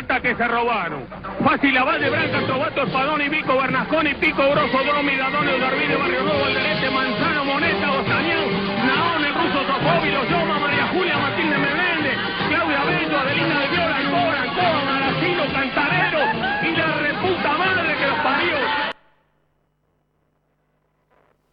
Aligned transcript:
plata 0.00 0.22
que 0.22 0.34
se 0.34 0.48
robaron. 0.48 1.04
Fácil 1.44 1.74
de 1.74 2.10
Branca, 2.10 2.46
Tobato, 2.46 2.82
Espadón 2.82 3.20
y 3.22 3.28
Vico, 3.28 3.56
Bernasconi, 3.56 4.14
Pico, 4.14 4.42
Grosso, 4.50 4.78
Dromi, 4.84 5.16
Dadone, 5.16 5.58
Darvide, 5.58 5.96
Barrio 5.96 6.22
Nuevo, 6.22 6.44
Alderete, 6.44 6.90
Manzano, 6.90 7.44
Moneta, 7.44 7.92
Ostañán, 7.92 8.86
Naón, 8.86 9.24
el 9.24 9.34
Ruso, 9.34 9.60
Sofóbi, 9.66 10.10
Los 10.10 10.28
Yoma, 10.28 10.58
María 10.58 10.86
Julia, 10.88 11.18
Matilde 11.18 11.58
Menéndez, 11.58 12.18
Claudia 12.48 12.84
Bello, 12.84 13.18
Adelina 13.18 13.60
de 13.60 13.68
Viola, 13.68 13.96
Alcora, 13.96 14.42
Alcoba, 14.42 14.84
Maracino, 14.84 15.42
Cantarero 15.52 16.20
y 16.62 16.76
la 16.76 16.92
reputa 16.96 17.58
madre 17.58 17.96
que 17.98 18.06
los 18.06 18.18
parió. 18.20 18.56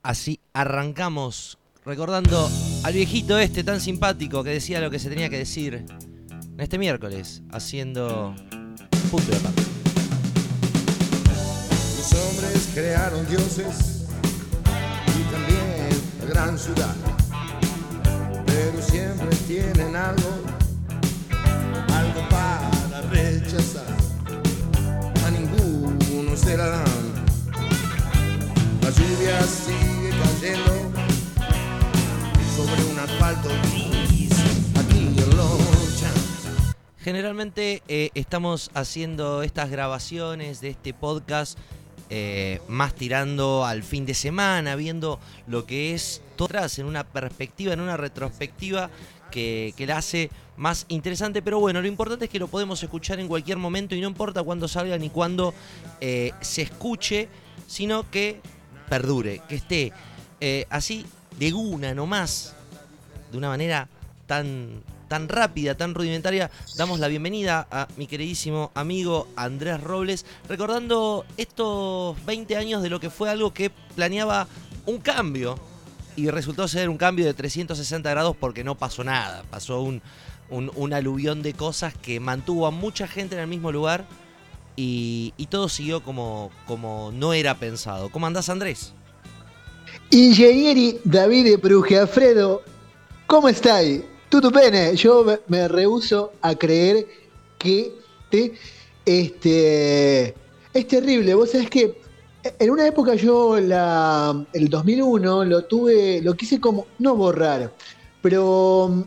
Así 0.04 0.40
arrancamos 0.54 1.58
recordando 1.86 2.50
al 2.84 2.94
viejito 2.94 3.40
este 3.40 3.64
tan 3.64 3.82
simpático 3.82 4.44
que 4.44 4.52
decía 4.52 4.80
lo 4.80 4.90
que 4.90 5.00
se 5.00 5.10
tenía 5.10 5.30
que 5.30 5.38
decir 5.38 5.86
este 6.58 6.80
miércoles, 6.80 7.44
haciendo 7.52 8.34
punto 9.12 9.32
de 9.32 9.38
aparte. 9.38 9.62
Los 11.98 12.14
hombres 12.14 12.70
crearon 12.74 13.28
dioses 13.28 14.06
y 15.08 15.32
también 15.32 15.90
la 16.20 16.26
gran 16.26 16.58
ciudad, 16.58 16.96
pero 18.46 18.82
siempre 18.82 19.36
tienen 19.48 19.96
algo, 19.96 20.30
algo 21.94 22.30
para 22.30 23.02
rechazar. 23.12 23.86
A 25.26 25.30
ninguno 25.30 26.36
se 26.36 26.58
la 26.58 26.68
dan. 26.70 26.86
La 28.82 28.90
lluvia 28.90 29.42
sigue 29.44 30.10
cayendo 30.24 30.92
sobre 32.56 32.84
un 32.92 33.00
asfalto 33.00 33.50
Generalmente 37.08 37.84
eh, 37.88 38.10
estamos 38.16 38.70
haciendo 38.74 39.42
estas 39.42 39.70
grabaciones 39.70 40.60
de 40.60 40.72
este 40.72 40.94
podcast 40.94 41.58
eh, 42.10 42.60
más 42.68 42.96
tirando 42.96 43.64
al 43.64 43.84
fin 43.84 44.06
de 44.06 44.14
semana, 44.14 44.76
viendo 44.76 45.18
lo 45.48 45.66
que 45.66 45.94
es 45.94 46.22
todo 46.36 46.48
atrás, 46.48 46.80
en 46.80 46.86
una 46.86 47.06
perspectiva, 47.06 47.72
en 47.72 47.80
una 47.80 47.96
retrospectiva 47.96 48.90
que, 49.32 49.74
la 49.88 50.00
hace 50.00 50.30
más 50.58 50.86
interesante. 50.90 51.42
Pero 51.42 51.62
bueno, 51.62 51.82
lo 51.82 51.88
importante 51.88 52.26
es 52.26 52.30
que 52.30 52.40
lo 52.40 52.50
podemos 52.50 52.84
escuchar 52.84 53.22
en 53.22 53.30
cualquier 53.30 53.58
momento 53.58 53.96
y 53.96 54.02
no 54.02 54.10
importa 54.10 54.44
cuándo 54.44 54.68
salga 54.68 54.98
ni 54.98 55.10
cuándo 55.10 55.54
eh, 56.02 56.34
se 56.42 56.64
escuche, 56.64 57.30
sino 57.68 58.12
que 58.12 58.42
perdure, 58.90 59.42
que 59.48 59.56
esté 59.56 59.94
así 60.70 61.06
de 61.40 61.54
una 61.54 61.94
nomás, 61.94 62.54
de 63.32 63.38
una 63.38 63.48
manera 63.48 63.88
tan, 64.26 64.84
tan 65.08 65.30
rápida, 65.30 65.76
tan 65.76 65.96
rudimentaria, 65.96 66.52
damos 66.76 67.00
la 67.00 67.08
bienvenida 67.08 67.68
a 67.72 67.88
mi 67.98 68.08
queridísimo 68.08 68.72
amigo 68.76 69.28
Andrés 69.36 69.82
Robles, 69.82 70.26
recordando 70.48 71.26
estos 71.38 72.24
20 72.26 72.58
años 72.58 72.84
de 72.84 72.90
lo 72.90 73.00
que 73.00 73.10
fue 73.10 73.30
algo 73.30 73.54
que 73.54 73.70
planeaba 73.96 74.48
un 74.86 75.00
cambio 75.00 75.58
y 76.16 76.30
resultó 76.30 76.68
ser 76.68 76.90
un 76.90 76.98
cambio 76.98 77.26
de 77.26 77.34
360 77.34 78.10
grados 78.10 78.36
porque 78.36 78.64
no 78.64 78.76
pasó 78.76 79.04
nada, 79.04 79.44
pasó 79.50 79.82
un, 79.82 80.02
un, 80.50 80.94
aluvión 80.94 81.42
de 81.42 81.54
cosas 81.54 81.94
que 81.96 82.20
mantuvo 82.20 82.68
a 82.68 82.72
mucha 82.72 83.08
gente 83.08 83.36
en 83.36 83.42
el 83.42 83.48
mismo 83.48 83.72
lugar 83.72 84.06
y, 84.76 85.34
todo 85.50 85.70
siguió 85.70 86.04
como, 86.04 86.52
como 86.66 87.12
no 87.14 87.34
era 87.34 87.56
pensado. 87.56 88.10
¿Cómo 88.10 88.28
andás 88.28 88.50
Andrés? 88.50 88.94
Ingegneri 90.12 91.00
Davide 91.04 91.58
Brugiafredo, 91.58 92.62
¿cómo 93.26 93.50
estáis? 93.50 94.04
Tutto 94.30 94.52
bene, 94.52 94.94
yo 94.96 95.26
me, 95.48 95.68
rehuso 95.70 96.34
a 96.42 96.54
creer 96.54 97.08
que 97.58 97.94
te, 98.30 98.54
este, 99.06 100.36
es 100.74 100.88
terrible. 100.88 101.34
Vos 101.34 101.52
sabés 101.52 101.70
que 101.70 101.98
en 102.44 102.70
una 102.70 102.86
época 102.86 103.16
yo, 103.16 103.58
la, 103.58 104.46
el 104.52 104.70
2001, 104.70 105.46
lo 105.46 105.64
tuve, 105.64 106.22
lo 106.22 106.34
quise 106.34 106.60
como, 106.60 106.88
no 107.00 107.16
borrar, 107.16 107.74
pero 108.22 108.90
mm, 108.92 109.04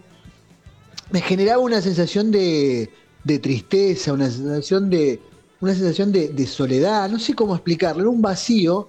me 1.12 1.20
generaba 1.20 1.58
una 1.58 1.82
sensación 1.82 2.30
de, 2.30 2.88
de 3.24 3.38
tristeza, 3.38 4.14
una 4.14 4.30
sensación 4.30 4.88
de, 4.88 5.20
una 5.60 5.74
sensación 5.74 6.12
de 6.12 6.46
soledad, 6.46 7.10
no 7.10 7.18
sé 7.18 7.34
cómo 7.34 7.54
explicarlo, 7.54 8.00
era 8.00 8.10
un 8.10 8.22
vacío 8.22 8.88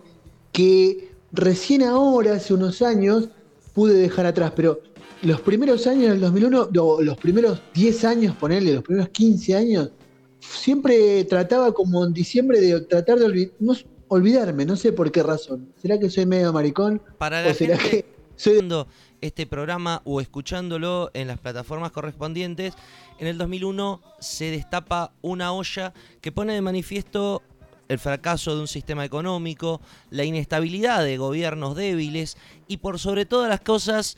que 0.53 1.11
recién 1.33 1.83
ahora, 1.83 2.35
hace 2.35 2.53
unos 2.53 2.81
años, 2.81 3.27
pude 3.73 3.95
dejar 3.95 4.25
atrás, 4.25 4.53
pero 4.55 4.79
los 5.21 5.41
primeros 5.41 5.85
años 5.87 6.09
del 6.11 6.21
2001, 6.21 6.69
o 6.79 7.01
los 7.01 7.17
primeros 7.17 7.61
10 7.73 8.05
años, 8.05 8.35
ponerle, 8.35 8.73
los 8.73 8.83
primeros 8.83 9.09
15 9.09 9.55
años, 9.55 9.91
siempre 10.39 11.23
trataba 11.25 11.71
como 11.73 12.03
en 12.05 12.13
diciembre 12.13 12.59
de 12.59 12.81
tratar 12.81 13.19
de 13.19 13.51
no, 13.59 13.73
olvidarme, 14.07 14.65
no 14.65 14.75
sé 14.75 14.91
por 14.91 15.11
qué 15.11 15.23
razón. 15.23 15.71
¿Será 15.81 15.99
que 15.99 16.09
soy 16.09 16.25
medio 16.25 16.51
maricón? 16.51 17.01
Para 17.17 17.41
la 17.41 17.51
¿O 17.51 17.53
será 17.53 17.77
gente 17.77 18.03
que 18.03 18.15
soy 18.35 18.53
de- 18.53 18.59
viendo 18.59 18.87
este 19.21 19.45
programa 19.45 20.01
o 20.03 20.19
escuchándolo 20.19 21.11
en 21.13 21.27
las 21.27 21.39
plataformas 21.39 21.91
correspondientes, 21.91 22.73
en 23.19 23.27
el 23.27 23.37
2001 23.37 24.01
se 24.19 24.45
destapa 24.45 25.13
una 25.21 25.53
olla 25.53 25.93
que 26.21 26.31
pone 26.31 26.53
de 26.53 26.61
manifiesto 26.61 27.43
el 27.87 27.99
fracaso 27.99 28.55
de 28.55 28.61
un 28.61 28.67
sistema 28.67 29.05
económico, 29.05 29.79
la 30.09 30.23
inestabilidad 30.23 31.03
de 31.03 31.17
gobiernos 31.17 31.75
débiles 31.75 32.37
y 32.67 32.77
por 32.77 32.97
sobre 32.97 33.25
todas 33.25 33.49
las 33.49 33.59
cosas, 33.61 34.17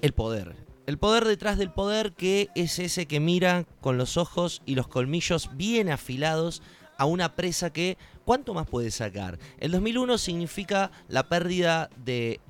el 0.00 0.12
poder. 0.12 0.56
El 0.86 0.98
poder 0.98 1.24
detrás 1.24 1.58
del 1.58 1.70
poder 1.70 2.12
que 2.12 2.48
es 2.54 2.78
ese 2.78 3.06
que 3.06 3.20
mira 3.20 3.66
con 3.80 3.98
los 3.98 4.16
ojos 4.16 4.62
y 4.64 4.74
los 4.74 4.88
colmillos 4.88 5.50
bien 5.54 5.90
afilados 5.90 6.62
a 6.96 7.04
una 7.04 7.34
presa 7.34 7.72
que 7.72 7.98
¿cuánto 8.24 8.54
más 8.54 8.66
puede 8.66 8.90
sacar? 8.90 9.38
El 9.58 9.72
2001 9.72 10.18
significa 10.18 10.90
la 11.08 11.28
pérdida 11.28 11.90
de 12.04 12.40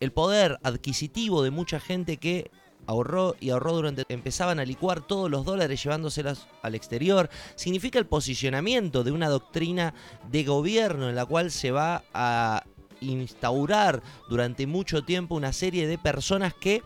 el 0.00 0.12
poder 0.12 0.58
adquisitivo 0.62 1.42
de 1.42 1.50
mucha 1.50 1.78
gente 1.78 2.16
que 2.16 2.50
ahorró 2.86 3.36
y 3.40 3.50
ahorró 3.50 3.72
durante 3.72 4.04
empezaban 4.08 4.58
a 4.58 4.64
licuar 4.64 5.06
todos 5.06 5.30
los 5.30 5.44
dólares 5.44 5.82
llevándoselos 5.82 6.48
al 6.62 6.74
exterior 6.74 7.30
significa 7.54 7.98
el 7.98 8.06
posicionamiento 8.06 9.04
de 9.04 9.12
una 9.12 9.28
doctrina 9.28 9.94
de 10.30 10.44
gobierno 10.44 11.08
en 11.08 11.14
la 11.14 11.24
cual 11.24 11.50
se 11.50 11.70
va 11.70 12.04
a 12.12 12.64
instaurar 13.00 14.02
durante 14.28 14.66
mucho 14.66 15.04
tiempo 15.04 15.34
una 15.34 15.52
serie 15.52 15.86
de 15.86 15.98
personas 15.98 16.54
que 16.54 16.82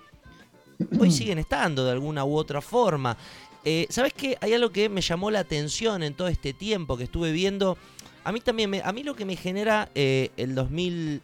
hoy 0.98 1.10
siguen 1.12 1.38
estando 1.38 1.84
de 1.84 1.92
alguna 1.92 2.24
u 2.24 2.36
otra 2.36 2.60
forma. 2.60 3.16
Eh, 3.64 3.86
¿Sabes 3.90 4.12
qué? 4.14 4.38
Hay 4.40 4.54
algo 4.54 4.70
que 4.70 4.88
me 4.88 5.00
llamó 5.00 5.30
la 5.30 5.40
atención 5.40 6.02
en 6.02 6.14
todo 6.14 6.28
este 6.28 6.52
tiempo 6.52 6.96
que 6.96 7.04
estuve 7.04 7.32
viendo. 7.32 7.76
A 8.24 8.32
mí 8.32 8.40
también, 8.40 8.70
me- 8.70 8.82
a 8.82 8.92
mí 8.92 9.02
lo 9.02 9.14
que 9.16 9.24
me 9.24 9.36
genera 9.36 9.90
eh, 9.94 10.30
el 10.36 10.54
2000, 10.54 11.20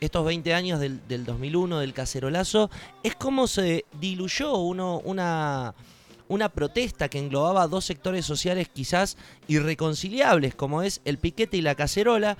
estos 0.00 0.24
20 0.24 0.54
años 0.54 0.80
del, 0.80 1.06
del 1.08 1.24
2001, 1.24 1.78
del 1.80 1.92
cacerolazo, 1.92 2.70
es 3.02 3.14
cómo 3.16 3.46
se 3.46 3.84
diluyó 4.00 4.56
uno, 4.56 5.00
una, 5.04 5.74
una 6.28 6.48
protesta 6.48 7.08
que 7.08 7.18
englobaba 7.18 7.66
dos 7.68 7.84
sectores 7.84 8.24
sociales 8.26 8.68
quizás 8.72 9.16
irreconciliables, 9.48 10.54
como 10.54 10.82
es 10.82 11.00
el 11.04 11.18
piquete 11.18 11.56
y 11.56 11.62
la 11.62 11.74
cacerola, 11.74 12.36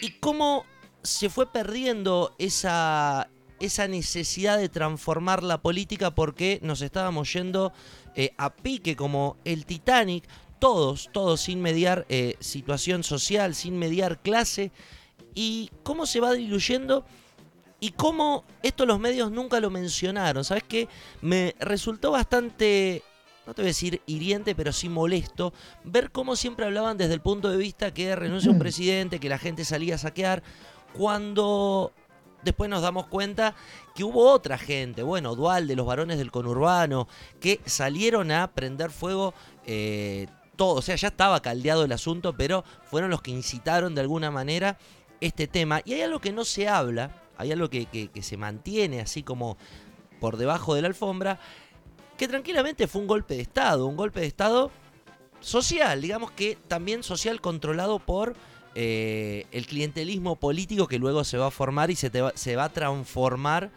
y 0.00 0.10
cómo 0.20 0.64
se 1.02 1.28
fue 1.28 1.50
perdiendo 1.52 2.34
esa, 2.38 3.28
esa 3.64 3.88
necesidad 3.88 4.58
de 4.58 4.68
transformar 4.68 5.42
la 5.42 5.60
política 5.60 6.14
porque 6.14 6.58
nos 6.62 6.82
estábamos 6.82 7.32
yendo 7.32 7.72
eh, 8.14 8.32
a 8.36 8.54
pique 8.54 8.96
como 8.96 9.36
el 9.44 9.66
Titanic, 9.66 10.24
todos, 10.58 11.10
todos 11.12 11.40
sin 11.40 11.60
mediar 11.60 12.06
eh, 12.08 12.36
situación 12.40 13.02
social, 13.02 13.54
sin 13.54 13.78
mediar 13.78 14.20
clase, 14.20 14.70
y 15.34 15.70
cómo 15.82 16.06
se 16.06 16.20
va 16.20 16.32
diluyendo 16.32 17.04
y 17.80 17.90
cómo 17.90 18.44
esto 18.62 18.86
los 18.86 18.98
medios 18.98 19.30
nunca 19.30 19.60
lo 19.60 19.70
mencionaron. 19.70 20.44
¿Sabes 20.44 20.62
qué? 20.62 20.88
Me 21.20 21.54
resultó 21.58 22.12
bastante, 22.12 23.02
no 23.46 23.52
te 23.52 23.62
voy 23.62 23.66
a 23.66 23.72
decir 23.72 24.00
hiriente, 24.06 24.54
pero 24.54 24.72
sí 24.72 24.88
molesto, 24.88 25.52
ver 25.82 26.10
cómo 26.10 26.36
siempre 26.36 26.64
hablaban 26.64 26.96
desde 26.96 27.14
el 27.14 27.20
punto 27.20 27.50
de 27.50 27.56
vista 27.56 27.92
que 27.92 28.14
renuncia 28.16 28.50
un 28.50 28.58
presidente, 28.60 29.18
que 29.18 29.28
la 29.28 29.38
gente 29.38 29.64
salía 29.64 29.96
a 29.96 29.98
saquear, 29.98 30.42
cuando 30.94 31.92
después 32.44 32.70
nos 32.70 32.82
damos 32.82 33.06
cuenta 33.06 33.54
que 33.94 34.04
hubo 34.04 34.30
otra 34.30 34.58
gente, 34.58 35.02
bueno, 35.02 35.34
Dual 35.34 35.66
de 35.66 35.76
los 35.76 35.86
varones 35.86 36.18
del 36.18 36.30
conurbano, 36.30 37.08
que 37.40 37.60
salieron 37.66 38.30
a 38.30 38.48
prender 38.48 38.90
fuego 38.90 39.34
eh, 39.66 40.26
todo, 40.56 40.74
o 40.74 40.82
sea, 40.82 40.96
ya 40.96 41.08
estaba 41.08 41.40
caldeado 41.40 41.84
el 41.84 41.92
asunto, 41.92 42.34
pero 42.34 42.64
fueron 42.84 43.10
los 43.10 43.22
que 43.22 43.30
incitaron 43.30 43.94
de 43.94 44.02
alguna 44.02 44.30
manera 44.30 44.78
este 45.20 45.46
tema. 45.46 45.80
Y 45.84 45.94
hay 45.94 46.02
algo 46.02 46.20
que 46.20 46.32
no 46.32 46.44
se 46.44 46.68
habla, 46.68 47.10
hay 47.36 47.52
algo 47.52 47.68
que, 47.68 48.10
se 48.20 48.36
mantiene 48.36 49.00
así 49.00 49.22
como 49.22 49.56
por 50.20 50.36
debajo 50.36 50.74
de 50.74 50.82
la 50.82 50.88
alfombra, 50.88 51.40
que 52.16 52.28
tranquilamente 52.28 52.86
fue 52.86 53.00
un 53.00 53.08
golpe 53.08 53.34
de 53.34 53.42
Estado, 53.42 53.86
un 53.86 53.96
golpe 53.96 54.20
de 54.20 54.26
Estado 54.26 54.70
social, 55.40 56.00
digamos 56.00 56.30
que 56.30 56.56
también 56.68 57.02
social 57.02 57.40
controlado 57.40 57.98
por 57.98 58.34
eh, 58.74 59.46
el 59.52 59.66
clientelismo 59.66 60.36
político 60.36 60.88
que 60.88 60.98
luego 60.98 61.24
se 61.24 61.38
va 61.38 61.46
a 61.46 61.50
formar 61.50 61.90
y 61.90 61.96
se, 61.96 62.10
te 62.10 62.20
va, 62.20 62.32
se 62.34 62.56
va 62.56 62.64
a 62.64 62.72
transformar 62.72 63.70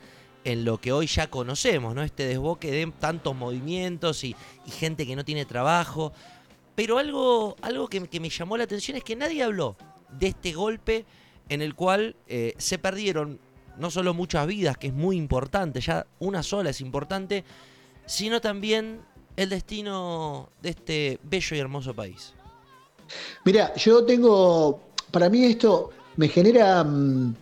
en 0.44 0.64
lo 0.64 0.80
que 0.80 0.92
hoy 0.92 1.08
ya 1.08 1.30
conocemos, 1.30 1.94
¿no? 1.94 2.04
Este 2.04 2.26
desboque 2.26 2.72
de 2.72 2.92
tantos 3.00 3.36
movimientos 3.36 4.24
y, 4.24 4.36
gente 4.68 5.06
que 5.06 5.16
no 5.16 5.26
tiene 5.26 5.46
trabajo. 5.46 6.14
Pero 6.76 7.00
algo, 7.00 7.56
algo 7.62 7.88
que, 7.88 8.08
que 8.08 8.20
me 8.20 8.30
llamó 8.30 8.56
la 8.56 8.64
atención 8.64 8.98
es 8.98 9.04
que 9.04 9.16
nadie 9.16 9.44
habló 9.44 9.76
de 10.18 10.28
este 10.28 10.54
golpe 10.54 11.06
en 11.50 11.62
el 11.62 11.76
cual 11.76 12.16
eh, 12.28 12.54
se 12.58 12.78
perdieron 12.78 13.40
no 13.78 13.92
solo 13.92 14.14
muchas 14.14 14.48
vidas, 14.48 14.78
que 14.78 14.88
es 14.88 14.94
muy 14.94 15.18
importante, 15.18 15.82
ya 15.82 16.08
una 16.20 16.44
sola 16.44 16.72
es 16.72 16.82
importante, 16.82 17.44
sino 18.06 18.42
también 18.42 19.02
el 19.36 19.50
destino 19.50 20.50
de 20.62 20.70
este 20.70 21.20
bello 21.24 21.56
y 21.56 21.60
hermoso 21.60 21.94
país. 21.94 22.34
Mira, 23.46 23.74
yo 23.76 24.04
tengo, 24.04 24.80
para 25.12 25.30
mí 25.30 25.46
esto 25.46 25.92
me 26.16 26.28
genera, 26.28 26.84
mm, 26.84 27.36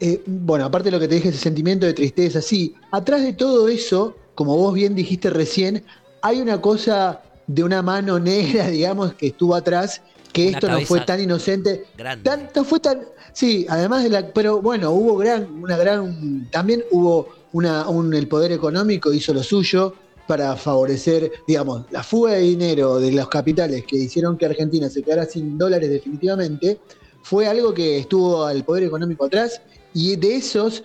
eh, 0.00 0.22
bueno, 0.26 0.64
aparte 0.64 0.86
de 0.86 0.92
lo 0.92 1.00
que 1.00 1.08
te 1.08 1.16
dije, 1.16 1.28
ese 1.28 1.38
sentimiento 1.38 1.86
de 1.86 1.94
tristeza, 1.94 2.40
sí, 2.40 2.74
atrás 2.90 3.22
de 3.22 3.32
todo 3.32 3.68
eso, 3.68 4.16
como 4.34 4.56
vos 4.56 4.74
bien 4.74 4.94
dijiste 4.94 5.30
recién, 5.30 5.84
hay 6.22 6.40
una 6.40 6.60
cosa 6.60 7.22
de 7.46 7.64
una 7.64 7.82
mano 7.82 8.18
negra, 8.18 8.68
digamos, 8.70 9.14
que 9.14 9.28
estuvo 9.28 9.54
atrás, 9.54 10.02
que 10.32 10.50
esto 10.50 10.68
no 10.68 10.80
fue 10.82 11.00
tan 11.00 11.20
inocente. 11.20 11.86
Tanto 12.22 12.64
fue 12.64 12.80
tan. 12.80 13.00
Sí, 13.32 13.66
además 13.68 14.04
de 14.04 14.10
la. 14.10 14.32
Pero 14.32 14.60
bueno, 14.60 14.90
hubo 14.90 15.16
gran, 15.16 15.50
una 15.62 15.76
gran. 15.76 16.48
También 16.50 16.84
hubo 16.90 17.28
una, 17.52 17.88
un, 17.88 18.12
el 18.14 18.28
poder 18.28 18.52
económico 18.52 19.12
hizo 19.12 19.32
lo 19.32 19.42
suyo 19.42 19.94
para 20.28 20.54
favorecer, 20.54 21.32
digamos, 21.46 21.86
la 21.90 22.04
fuga 22.04 22.34
de 22.34 22.42
dinero 22.42 23.00
de 23.00 23.10
los 23.10 23.28
capitales 23.28 23.84
que 23.84 23.96
hicieron 23.96 24.38
que 24.38 24.46
Argentina 24.46 24.88
se 24.88 25.02
quedara 25.02 25.26
sin 25.26 25.58
dólares 25.58 25.90
definitivamente, 25.90 26.78
fue 27.22 27.48
algo 27.48 27.74
que 27.74 27.98
estuvo 27.98 28.44
al 28.44 28.64
poder 28.64 28.84
económico 28.84 29.24
atrás 29.24 29.60
y 29.92 30.14
de 30.14 30.36
esos, 30.36 30.84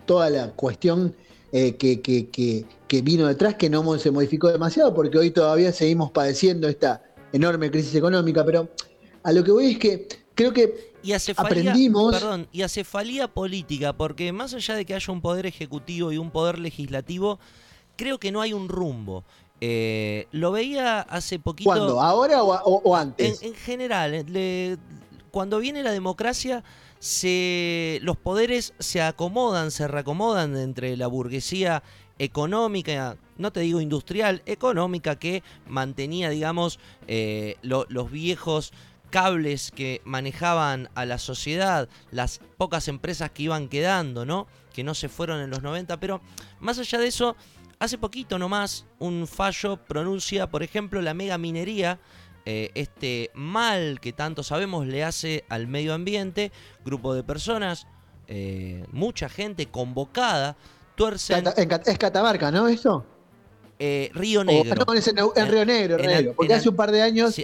toda 0.07 0.31
la 0.31 0.53
cuestión 0.53 1.15
eh, 1.53 1.77
que, 1.77 2.01
que, 2.01 3.03
vino 3.03 3.27
detrás 3.27 3.55
que 3.57 3.69
no 3.69 3.99
se 3.99 4.11
modificó 4.11 4.49
demasiado 4.49 4.95
porque 4.95 5.19
hoy 5.19 5.31
todavía 5.31 5.73
seguimos 5.73 6.11
padeciendo 6.11 6.69
esta 6.69 7.03
enorme 7.33 7.71
crisis 7.71 7.95
económica, 7.95 8.45
pero 8.45 8.69
a 9.23 9.33
lo 9.33 9.45
que 9.45 9.53
voy 9.53 9.73
es 9.73 9.79
que 9.79 10.09
creo 10.35 10.53
que 10.53 10.95
y 11.03 11.13
aprendimos... 11.13 12.13
Perdón, 12.13 12.49
y 12.51 12.63
acefalía 12.63 13.29
política, 13.29 13.93
porque 13.93 14.33
más 14.33 14.55
allá 14.55 14.75
de 14.75 14.85
que 14.85 14.95
haya 14.95 15.13
un 15.13 15.21
poder 15.21 15.47
ejecutivo 15.47 16.11
y 16.11 16.19
un 16.19 16.31
poder 16.31 16.59
legislativo, 16.59 17.39
creo 17.97 18.19
que 18.19 18.33
no 18.33 18.41
hay 18.41 18.53
un 18.53 18.69
rumbo. 18.69 19.25
Eh, 19.61 20.27
lo 20.33 20.53
veía 20.53 21.01
hace 21.01 21.39
poquito. 21.39 21.71
¿Cuándo? 21.71 22.01
¿Ahora 22.01 22.43
o, 22.43 22.97
antes? 22.97 23.43
En, 23.43 23.55
general, 23.55 24.27
cuando 25.31 25.59
viene 25.61 25.83
la 25.83 25.93
democracia, 25.93 26.65
se, 26.99 27.99
los 28.03 28.17
poderes 28.17 28.75
se 28.79 29.03
acomodan, 29.03 29.71
se 29.71 29.89
reacomodan 29.89 30.57
entre 30.57 30.97
la 30.97 31.07
burguesía 31.07 31.83
económica, 32.19 33.17
no 33.37 33.53
te 33.53 33.61
digo 33.61 33.81
industrial, 33.81 34.43
económica, 34.47 35.17
que 35.19 35.43
mantenía, 35.67 36.31
digamos, 36.31 36.79
eh, 37.07 37.57
los 37.63 38.11
viejos 38.11 38.73
cables 39.11 39.71
que 39.71 40.01
manejaban 40.05 40.89
a 40.95 41.05
la 41.05 41.19
sociedad, 41.19 41.89
las 42.11 42.41
pocas 42.57 42.89
empresas 42.89 43.31
que 43.31 43.45
iban 43.45 43.69
quedando, 43.69 44.25
¿no? 44.25 44.47
Que 44.73 44.83
no 44.83 44.95
se 44.95 45.09
fueron 45.09 45.41
en 45.41 45.51
los 45.51 45.63
90, 45.63 46.01
pero 46.01 46.21
más 46.61 46.79
allá 46.79 46.99
de 46.99 47.07
eso, 47.07 47.37
Hace 47.79 47.99
poquito 47.99 48.39
nomás 48.39 48.87
un 48.99 49.27
fallo 49.27 49.77
pronuncia, 49.77 50.49
por 50.49 50.63
ejemplo, 50.63 51.03
la 51.03 51.13
mega 51.13 51.37
minería, 51.37 52.01
eh, 52.49 52.71
este 52.75 53.31
mal 53.35 53.99
que 54.01 54.13
tanto 54.13 54.45
sabemos 54.45 54.87
le 54.87 55.03
hace 55.03 55.45
al 55.49 55.67
medio 55.67 55.93
ambiente, 55.95 56.53
grupo 56.85 57.13
de 57.13 57.25
personas, 57.25 57.89
eh, 58.29 58.85
mucha 58.93 59.29
gente 59.29 59.67
convocada, 59.67 60.57
tuercen... 60.95 61.45
Es 61.85 61.99
Catamarca, 61.99 62.53
¿no? 62.53 62.69
¿Eso? 62.69 63.05
Eh, 63.81 64.11
Río 64.15 64.45
Negro. 64.45 64.85
no, 64.87 64.95
es 64.95 65.09
en, 65.09 65.17
Río 65.17 65.67
Negro, 65.67 65.99
Negro. 65.99 66.35
Porque 66.37 66.55
hace 66.55 66.69
un 66.69 66.77
par 66.77 66.93
de 66.93 67.03
años, 67.03 67.35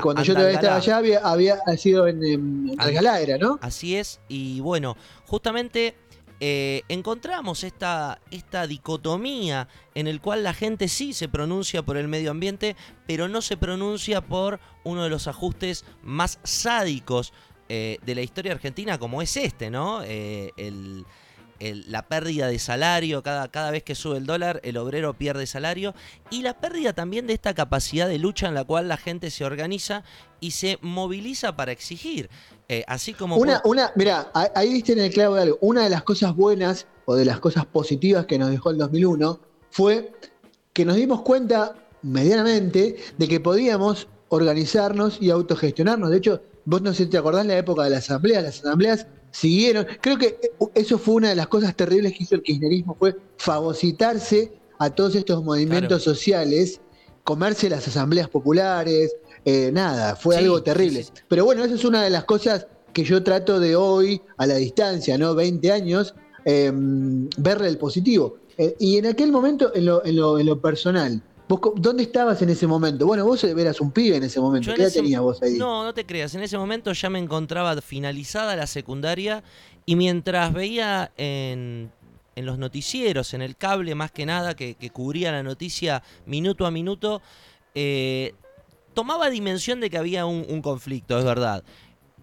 cuando 0.00 0.22
yo 0.22 0.34
todavía 0.34 0.56
estaba 0.56 0.76
allá, 0.76 0.96
había, 1.22 1.58
sido 1.76 2.06
en, 2.06 2.24
en 2.24 3.40
¿no? 3.40 3.58
Así 3.60 3.96
es, 3.96 4.20
y 4.28 4.60
bueno, 4.60 4.96
justamente 5.26 5.96
eh, 6.40 6.82
encontramos 6.88 7.64
esta, 7.64 8.20
esta 8.30 8.66
dicotomía 8.66 9.68
en 9.94 10.06
el 10.06 10.20
cual 10.20 10.42
la 10.42 10.52
gente 10.52 10.88
sí 10.88 11.12
se 11.12 11.28
pronuncia 11.28 11.82
por 11.82 11.96
el 11.96 12.08
medio 12.08 12.30
ambiente, 12.32 12.76
pero 13.06 13.28
no 13.28 13.40
se 13.40 13.56
pronuncia 13.56 14.20
por 14.20 14.58
uno 14.82 15.04
de 15.04 15.10
los 15.10 15.28
ajustes 15.28 15.84
más 16.02 16.40
sádicos 16.42 17.32
eh, 17.68 17.98
de 18.04 18.14
la 18.14 18.22
historia 18.22 18.52
argentina, 18.52 18.98
como 18.98 19.22
es 19.22 19.36
este, 19.36 19.70
¿no? 19.70 20.02
Eh, 20.04 20.52
la 21.60 22.02
pérdida 22.08 22.48
de 22.48 22.58
salario, 22.58 23.22
cada, 23.22 23.48
cada 23.48 23.70
vez 23.70 23.82
que 23.84 23.94
sube 23.94 24.18
el 24.18 24.26
dólar, 24.26 24.60
el 24.64 24.76
obrero 24.76 25.14
pierde 25.14 25.46
salario, 25.46 25.94
y 26.28 26.42
la 26.42 26.60
pérdida 26.60 26.92
también 26.92 27.26
de 27.26 27.32
esta 27.32 27.54
capacidad 27.54 28.08
de 28.08 28.18
lucha 28.18 28.48
en 28.48 28.54
la 28.54 28.64
cual 28.64 28.88
la 28.88 28.96
gente 28.98 29.30
se 29.30 29.44
organiza 29.44 30.02
y 30.40 30.50
se 30.50 30.78
moviliza 30.82 31.56
para 31.56 31.72
exigir. 31.72 32.28
Eh, 32.68 32.84
así 32.86 33.12
como. 33.12 33.36
Una, 33.36 33.60
una, 33.64 33.92
mira, 33.94 34.30
ahí 34.32 34.72
viste 34.72 34.92
en 34.92 35.00
el 35.00 35.12
clavo 35.12 35.34
de 35.34 35.42
algo. 35.42 35.58
Una 35.60 35.84
de 35.84 35.90
las 35.90 36.02
cosas 36.02 36.34
buenas 36.34 36.86
o 37.04 37.14
de 37.14 37.24
las 37.24 37.40
cosas 37.40 37.66
positivas 37.66 38.26
que 38.26 38.38
nos 38.38 38.50
dejó 38.50 38.70
el 38.70 38.78
2001 38.78 39.40
fue 39.70 40.12
que 40.72 40.84
nos 40.84 40.96
dimos 40.96 41.22
cuenta 41.22 41.74
medianamente 42.02 42.96
de 43.16 43.28
que 43.28 43.40
podíamos 43.40 44.08
organizarnos 44.28 45.18
y 45.20 45.30
autogestionarnos. 45.30 46.10
De 46.10 46.18
hecho, 46.18 46.42
vos 46.64 46.82
no 46.82 46.92
sé 46.92 47.04
si 47.04 47.10
te 47.10 47.18
acordás 47.18 47.46
la 47.46 47.56
época 47.56 47.84
de 47.84 47.90
las 47.90 48.04
asambleas, 48.04 48.42
las 48.42 48.60
asambleas 48.60 49.06
siguieron. 49.30 49.86
Creo 50.00 50.18
que 50.18 50.38
eso 50.74 50.98
fue 50.98 51.14
una 51.14 51.28
de 51.30 51.34
las 51.36 51.48
cosas 51.48 51.74
terribles 51.76 52.12
que 52.12 52.24
hizo 52.24 52.34
el 52.34 52.42
kirchnerismo, 52.42 52.96
fue 52.98 53.16
fagocitarse 53.36 54.52
a 54.78 54.90
todos 54.90 55.14
estos 55.14 55.42
movimientos 55.44 56.02
sociales, 56.02 56.80
comerse 57.22 57.68
las 57.68 57.86
asambleas 57.88 58.28
populares, 58.28 59.16
eh, 59.44 59.70
nada, 59.72 60.16
fue 60.16 60.36
algo 60.36 60.62
terrible. 60.62 61.04
Pero 61.28 61.44
bueno, 61.44 61.64
esa 61.64 61.74
es 61.74 61.84
una 61.84 62.02
de 62.02 62.10
las 62.10 62.24
cosas 62.24 62.66
que 62.92 63.04
yo 63.04 63.22
trato 63.22 63.60
de 63.60 63.76
hoy, 63.76 64.22
a 64.38 64.46
la 64.46 64.54
distancia, 64.54 65.18
¿no? 65.18 65.34
20 65.34 65.70
años, 65.72 66.14
em, 66.44 67.28
verle 67.36 67.68
el 67.68 67.76
positivo. 67.76 68.38
Eh, 68.56 68.76
y 68.78 68.98
en 68.98 69.06
aquel 69.06 69.32
momento, 69.32 69.74
en 69.74 69.86
lo, 69.86 70.04
en, 70.04 70.16
lo, 70.16 70.38
en 70.38 70.46
lo, 70.46 70.60
personal, 70.60 71.20
¿Vos 71.46 71.60
¿Dónde 71.76 72.04
estabas 72.04 72.40
en 72.40 72.48
ese 72.48 72.66
momento? 72.66 73.06
Bueno, 73.06 73.26
vos 73.26 73.44
eras 73.44 73.78
un 73.80 73.90
pibe 73.90 74.16
en 74.16 74.22
ese 74.22 74.40
momento. 74.40 74.70
En 74.70 74.76
¿Qué 74.76 74.82
edad 74.82 74.92
tenías 74.92 75.20
vos 75.20 75.42
ahí? 75.42 75.58
No, 75.58 75.84
no 75.84 75.92
te 75.92 76.06
creas. 76.06 76.34
En 76.34 76.42
ese 76.42 76.56
momento 76.56 76.90
ya 76.92 77.10
me 77.10 77.18
encontraba 77.18 77.78
finalizada 77.82 78.56
la 78.56 78.66
secundaria 78.66 79.44
y 79.84 79.94
mientras 79.94 80.54
veía 80.54 81.12
en, 81.18 81.92
en 82.34 82.46
los 82.46 82.58
noticieros, 82.58 83.34
en 83.34 83.42
el 83.42 83.56
cable 83.56 83.94
más 83.94 84.10
que 84.10 84.24
nada, 84.24 84.54
que, 84.54 84.74
que 84.76 84.88
cubría 84.88 85.32
la 85.32 85.42
noticia 85.42 86.02
minuto 86.24 86.64
a 86.64 86.70
minuto, 86.70 87.20
eh, 87.74 88.32
tomaba 88.94 89.30
dimensión 89.30 89.80
de 89.80 89.90
que 89.90 89.98
había 89.98 90.26
un, 90.26 90.62
conflicto, 90.62 91.18
es 91.18 91.24
verdad. 91.24 91.64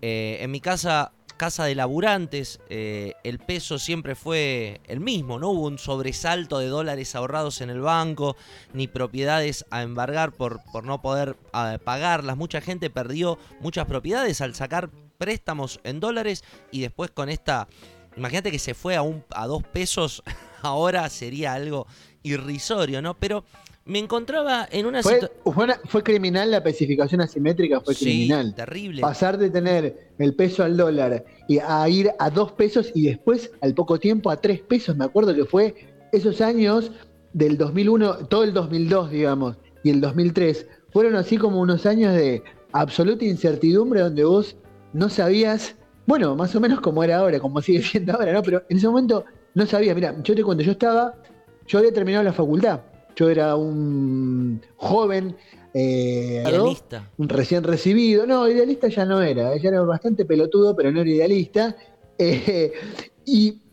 Eh, 0.01 0.39
en 0.41 0.49
mi 0.49 0.61
casa, 0.61 1.11
casa 1.37 1.65
de 1.65 1.75
laburantes, 1.75 2.59
eh, 2.69 3.13
el 3.23 3.39
peso 3.39 3.79
siempre 3.79 4.15
fue 4.15 4.79
el 4.87 4.99
mismo, 4.99 5.39
no 5.39 5.49
hubo 5.49 5.67
un 5.67 5.77
sobresalto 5.77 6.59
de 6.59 6.67
dólares 6.67 7.15
ahorrados 7.15 7.61
en 7.61 7.69
el 7.69 7.81
banco, 7.81 8.35
ni 8.73 8.87
propiedades 8.87 9.65
a 9.69 9.83
embargar 9.83 10.31
por, 10.31 10.61
por 10.71 10.85
no 10.85 11.01
poder 11.01 11.37
ah, 11.53 11.77
pagarlas. 11.83 12.37
Mucha 12.37 12.61
gente 12.61 12.89
perdió 12.89 13.37
muchas 13.59 13.85
propiedades 13.85 14.41
al 14.41 14.55
sacar 14.55 14.89
préstamos 15.17 15.79
en 15.83 15.99
dólares 15.99 16.43
y 16.71 16.81
después 16.81 17.11
con 17.11 17.29
esta... 17.29 17.67
Imagínate 18.17 18.51
que 18.51 18.59
se 18.59 18.73
fue 18.73 18.95
a, 18.95 19.01
un, 19.01 19.23
a 19.29 19.47
dos 19.47 19.63
pesos, 19.63 20.21
ahora 20.61 21.09
sería 21.09 21.53
algo 21.53 21.87
irrisorio, 22.23 23.01
¿no? 23.01 23.15
Pero 23.15 23.45
me 23.85 23.99
encontraba 23.99 24.67
en 24.71 24.85
una 24.85 25.01
Fue, 25.01 25.13
situación... 25.15 25.39
fue, 25.53 25.63
una- 25.65 25.79
fue 25.85 26.03
criminal 26.03 26.51
la 26.51 26.57
especificación 26.57 27.21
asimétrica, 27.21 27.81
fue 27.81 27.93
Sí, 27.95 28.05
criminal. 28.05 28.53
terrible. 28.55 29.01
Pasar 29.01 29.37
de 29.37 29.49
tener 29.49 30.11
el 30.19 30.35
peso 30.35 30.63
al 30.63 30.77
dólar 30.77 31.23
y 31.47 31.57
a 31.59 31.87
ir 31.89 32.11
a 32.19 32.29
dos 32.29 32.51
pesos 32.53 32.91
y 32.93 33.07
después, 33.07 33.51
al 33.61 33.73
poco 33.73 33.99
tiempo, 33.99 34.29
a 34.29 34.37
tres 34.37 34.61
pesos. 34.61 34.95
Me 34.95 35.05
acuerdo 35.05 35.33
que 35.33 35.45
fue 35.45 35.73
esos 36.11 36.41
años 36.41 36.91
del 37.33 37.57
2001, 37.57 38.27
todo 38.27 38.43
el 38.43 38.53
2002, 38.53 39.09
digamos, 39.11 39.57
y 39.83 39.89
el 39.89 39.99
2003, 40.01 40.67
fueron 40.91 41.15
así 41.15 41.37
como 41.37 41.59
unos 41.59 41.85
años 41.85 42.13
de 42.13 42.43
absoluta 42.73 43.25
incertidumbre 43.25 44.01
donde 44.01 44.23
vos 44.25 44.57
no 44.93 45.09
sabías, 45.09 45.75
bueno, 46.05 46.35
más 46.35 46.53
o 46.55 46.59
menos 46.59 46.81
como 46.81 47.03
era 47.03 47.17
ahora, 47.17 47.39
como 47.39 47.61
sigue 47.61 47.81
siendo 47.81 48.13
ahora, 48.13 48.33
¿no? 48.33 48.43
Pero 48.43 48.63
en 48.69 48.77
ese 48.77 48.87
momento 48.87 49.25
no 49.55 49.65
sabía. 49.65 49.95
Mira, 49.95 50.15
yo 50.21 50.35
te 50.35 50.43
cuento, 50.43 50.63
yo 50.63 50.73
estaba, 50.73 51.15
yo 51.65 51.79
había 51.79 51.91
terminado 51.93 52.23
la 52.23 52.33
facultad. 52.33 52.81
Yo 53.15 53.29
era 53.29 53.55
un 53.55 54.61
joven 54.77 55.35
eh, 55.73 56.43
Idealista. 56.45 57.09
un 57.17 57.29
recién 57.29 57.63
recibido. 57.63 58.25
No, 58.25 58.47
idealista 58.47 58.87
ya 58.89 59.05
no 59.05 59.21
era, 59.21 59.55
ya 59.57 59.69
era 59.69 59.81
bastante 59.81 60.25
pelotudo, 60.25 60.75
pero 60.75 60.91
no 60.91 61.01
era 61.01 61.09
idealista. 61.09 61.75
Eh, 62.23 62.71
y 63.25 63.63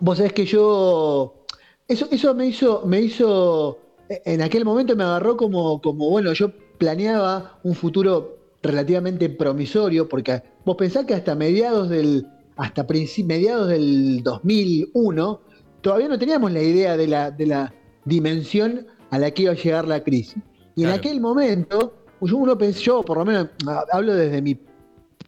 vos 0.00 0.16
sabés 0.16 0.32
que 0.32 0.46
yo. 0.46 1.44
Eso, 1.86 2.08
eso 2.10 2.34
me 2.34 2.46
hizo, 2.46 2.86
me 2.86 3.02
hizo. 3.02 3.78
En 4.08 4.40
aquel 4.40 4.64
momento 4.64 4.96
me 4.96 5.04
agarró 5.04 5.36
como, 5.36 5.82
como, 5.82 6.08
bueno, 6.08 6.32
yo 6.32 6.50
planeaba 6.78 7.58
un 7.64 7.74
futuro 7.74 8.38
relativamente 8.62 9.28
promisorio, 9.28 10.08
porque 10.08 10.42
vos 10.64 10.76
pensás 10.76 11.04
que 11.04 11.12
hasta 11.12 11.34
mediados 11.34 11.90
del. 11.90 12.26
hasta 12.56 12.86
mediados 13.26 13.68
del 13.68 14.22
2001, 14.22 15.40
todavía 15.82 16.08
no 16.08 16.18
teníamos 16.18 16.50
la 16.52 16.62
idea 16.62 16.96
de 16.96 17.08
la, 17.08 17.30
de 17.30 17.44
la 17.44 17.74
dimensión 18.06 18.86
a 19.10 19.18
la 19.18 19.30
que 19.30 19.42
iba 19.42 19.52
a 19.52 19.56
llegar 19.56 19.86
la 19.86 20.02
crisis. 20.02 20.36
Y 20.74 20.82
en 20.82 20.88
Claro. 20.88 20.98
aquel 20.98 21.20
momento, 21.20 21.94
pues 22.18 22.32
uno 22.32 22.56
pensó, 22.56 22.80
yo 22.80 23.02
por 23.02 23.18
lo 23.18 23.24
menos 23.24 23.48
hablo 23.92 24.14
desde 24.14 24.40
mi 24.40 24.58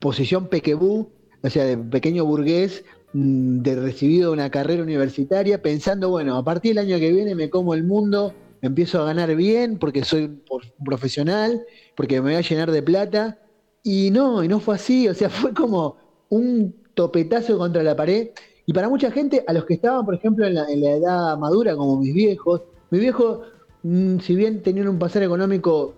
posición 0.00 0.47
pequebú, 0.47 1.11
o 1.42 1.50
sea, 1.50 1.64
de 1.64 1.76
pequeño 1.76 2.25
burgués, 2.25 2.85
mm, 3.12 3.58
de 3.61 3.76
recibido 3.76 4.32
una 4.32 4.50
carrera 4.50 4.82
universitaria, 4.82 5.61
pensando, 5.61 6.08
bueno, 6.11 6.37
a 6.37 6.44
partir 6.44 6.75
del 6.75 6.87
año 6.87 6.99
que 6.99 7.12
viene 7.12 7.35
me 7.35 7.50
como 7.50 7.75
el 7.75 7.85
mundo, 7.85 8.32
empiezo 8.62 9.00
a 9.00 9.04
ganar 9.06 9.35
bien 9.37 9.78
porque 9.78 10.04
soy 10.04 10.25
un 10.25 10.42
profesional, 10.85 11.62
porque 11.97 12.16
me 12.20 12.30
voy 12.30 12.35
a 12.35 12.40
llenar 12.40 12.70
de 12.70 12.82
plata. 12.82 13.38
Y 13.82 14.11
no, 14.11 14.42
y 14.42 14.49
no 14.49 14.61
fue 14.61 14.75
así, 14.75 15.08
o 15.08 15.14
sea, 15.14 15.30
fue 15.30 15.54
como 15.54 15.97
un 16.28 16.75
topetazo 16.94 17.56
contra 17.58 17.82
la 17.82 17.97
pared. 17.97 18.28
Y 18.68 18.75
para 18.75 18.90
mucha 18.90 19.10
gente, 19.10 19.42
a 19.46 19.54
los 19.54 19.64
que 19.64 19.72
estaban, 19.72 20.04
por 20.04 20.14
ejemplo, 20.14 20.46
en 20.46 20.52
la, 20.56 20.70
en 20.70 20.82
la 20.82 20.90
edad 20.90 21.38
madura, 21.38 21.75
como 21.75 21.98
mis 21.98 22.12
viejos, 22.12 22.60
mis 22.90 23.00
viejos, 23.00 23.38
mm, 23.82 24.18
si 24.18 24.34
bien 24.37 24.62
tenían 24.62 24.88
un 24.88 24.98
pasar 24.98 25.22
económico, 25.22 25.94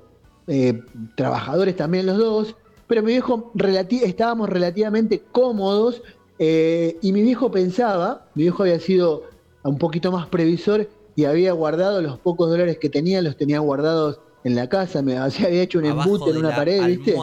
eh, 0.47 0.81
trabajadores 1.17 1.75
también 1.75 2.07
los 2.07 2.17
dos, 2.17 2.55
pero 2.87 3.03
mi 3.03 3.11
viejo 3.11 3.51
relati- 3.57 4.03
estábamos 4.05 4.49
relativamente 4.49 5.21
cómodos 5.33 6.01
eh, 6.39 6.97
y 7.03 7.11
mi 7.11 7.23
viejo 7.23 7.51
pensaba, 7.51 8.29
mi 8.37 8.45
viejo 8.45 8.63
había 8.63 8.79
sido 8.79 9.25
un 9.65 9.77
poquito 9.77 10.13
más 10.13 10.29
previsor 10.29 10.89
y 11.17 11.25
había 11.25 11.51
guardado 11.53 12.01
los 12.01 12.21
pocos 12.21 12.49
dólares 12.51 12.79
que 12.81 12.89
tenía, 12.89 13.21
los 13.21 13.37
tenía 13.37 13.59
guardados 13.59 14.21
en 14.45 14.55
la 14.55 14.69
casa, 14.69 15.03
me 15.03 15.21
o 15.21 15.29
sea, 15.33 15.49
había 15.49 15.63
hecho 15.63 15.81
un 15.81 15.87
Abajo 15.87 16.11
embute 16.11 16.31
en 16.31 16.37
una 16.37 16.51
pared, 16.55 16.81
¿viste? 16.87 17.15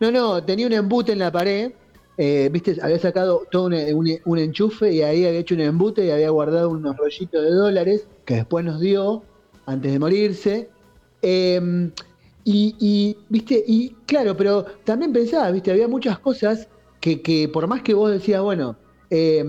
No, 0.00 0.10
no, 0.12 0.44
tenía 0.44 0.66
un 0.66 0.74
embute 0.74 1.12
en 1.12 1.18
la 1.18 1.32
pared, 1.32 1.72
eh, 2.16 2.48
viste, 2.52 2.76
había 2.82 2.98
sacado 2.98 3.46
todo 3.50 3.66
un, 3.66 3.74
un- 3.74 4.18
un 4.24 4.38
enchufe 4.38 4.92
y 4.92 5.02
ahí 5.02 5.24
había 5.26 5.40
hecho 5.40 5.54
un 5.54 5.60
embute 5.62 6.04
y 6.06 6.10
había 6.10 6.30
guardado 6.30 6.70
unos 6.70 6.96
rollitos 6.96 7.42
de 7.42 7.50
dólares 7.50 8.08
que 8.24 8.34
después 8.36 8.64
nos 8.64 8.80
dio 8.80 9.24
antes 9.66 9.92
de 9.92 9.98
morirse. 9.98 10.70
Eh, 11.22 11.60
y, 12.44 12.76
y, 12.80 13.24
viste, 13.28 13.62
y 13.66 13.94
claro, 14.06 14.36
pero 14.36 14.64
también 14.84 15.12
pensaba, 15.12 15.50
viste, 15.50 15.70
había 15.70 15.88
muchas 15.88 16.18
cosas 16.18 16.68
que, 17.00 17.22
que 17.22 17.48
por 17.48 17.66
más 17.68 17.82
que 17.82 17.94
vos 17.94 18.10
decías, 18.10 18.42
bueno, 18.42 18.76
eh, 19.10 19.44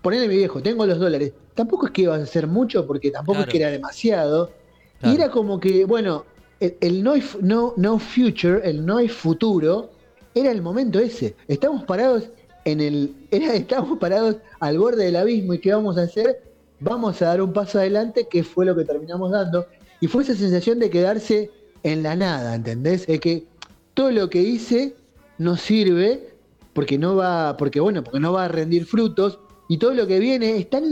ponele 0.00 0.28
mi 0.28 0.36
viejo, 0.36 0.62
tengo 0.62 0.86
los 0.86 0.98
dólares, 0.98 1.34
tampoco 1.54 1.86
es 1.86 1.92
que 1.92 2.02
iba 2.02 2.14
a 2.14 2.18
hacer 2.22 2.46
mucho 2.46 2.86
porque 2.86 3.10
tampoco 3.10 3.38
Claro. 3.38 3.48
es 3.50 3.52
que 3.52 3.58
era 3.58 3.70
demasiado. 3.70 4.56
Claro. 4.98 5.12
Y 5.12 5.14
era 5.20 5.30
como 5.30 5.58
que, 5.60 5.84
bueno, 5.84 6.24
el, 6.60 6.76
el 6.80 7.02
no, 7.02 7.14
no, 7.40 7.74
no 7.76 7.98
future, 7.98 8.60
el 8.68 8.84
no 8.84 8.98
hay 8.98 9.08
futuro, 9.08 9.97
era 10.34 10.50
el 10.50 10.62
momento 10.62 10.98
ese. 10.98 11.34
Estamos 11.46 11.84
parados 11.84 12.30
en 12.64 12.80
el. 12.80 13.14
Era, 13.30 13.54
estamos 13.54 13.98
parados 13.98 14.36
al 14.60 14.78
borde 14.78 15.04
del 15.04 15.16
abismo 15.16 15.54
y 15.54 15.58
¿qué 15.58 15.72
vamos 15.72 15.98
a 15.98 16.02
hacer? 16.02 16.42
Vamos 16.80 17.20
a 17.22 17.26
dar 17.26 17.42
un 17.42 17.52
paso 17.52 17.78
adelante, 17.78 18.28
que 18.30 18.44
fue 18.44 18.64
lo 18.64 18.76
que 18.76 18.84
terminamos 18.84 19.32
dando. 19.32 19.66
Y 20.00 20.06
fue 20.06 20.22
esa 20.22 20.34
sensación 20.34 20.78
de 20.78 20.90
quedarse 20.90 21.50
en 21.82 22.02
la 22.02 22.14
nada, 22.14 22.54
¿entendés? 22.54 23.04
Es 23.08 23.20
que 23.20 23.46
todo 23.94 24.12
lo 24.12 24.30
que 24.30 24.40
hice 24.40 24.94
no 25.38 25.56
sirve 25.56 26.34
porque 26.72 26.98
no 26.98 27.16
va, 27.16 27.56
porque 27.56 27.80
bueno, 27.80 28.04
porque 28.04 28.20
no 28.20 28.32
va 28.32 28.44
a 28.44 28.48
rendir 28.48 28.86
frutos. 28.86 29.40
Y 29.68 29.78
todo 29.78 29.92
lo 29.94 30.06
que 30.06 30.18
viene 30.18 30.56
es 30.56 30.70
tan 30.70 30.84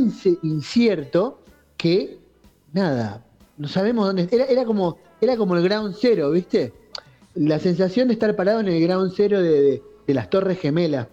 incierto 0.42 1.40
que 1.76 2.18
nada, 2.72 3.24
no 3.56 3.68
sabemos 3.68 4.06
dónde. 4.06 4.28
Era, 4.30 4.46
era 4.46 4.64
como, 4.64 4.98
era 5.20 5.36
como 5.36 5.56
el 5.56 5.62
ground 5.62 5.94
zero, 5.98 6.30
¿viste? 6.32 6.72
La 7.36 7.58
sensación 7.58 8.08
de 8.08 8.14
estar 8.14 8.34
parado 8.34 8.60
en 8.60 8.68
el 8.68 8.80
ground 8.82 9.12
zero 9.14 9.40
de, 9.42 9.60
de- 9.60 9.82
de 10.06 10.14
las 10.14 10.30
Torres 10.30 10.58
Gemelas, 10.58 11.06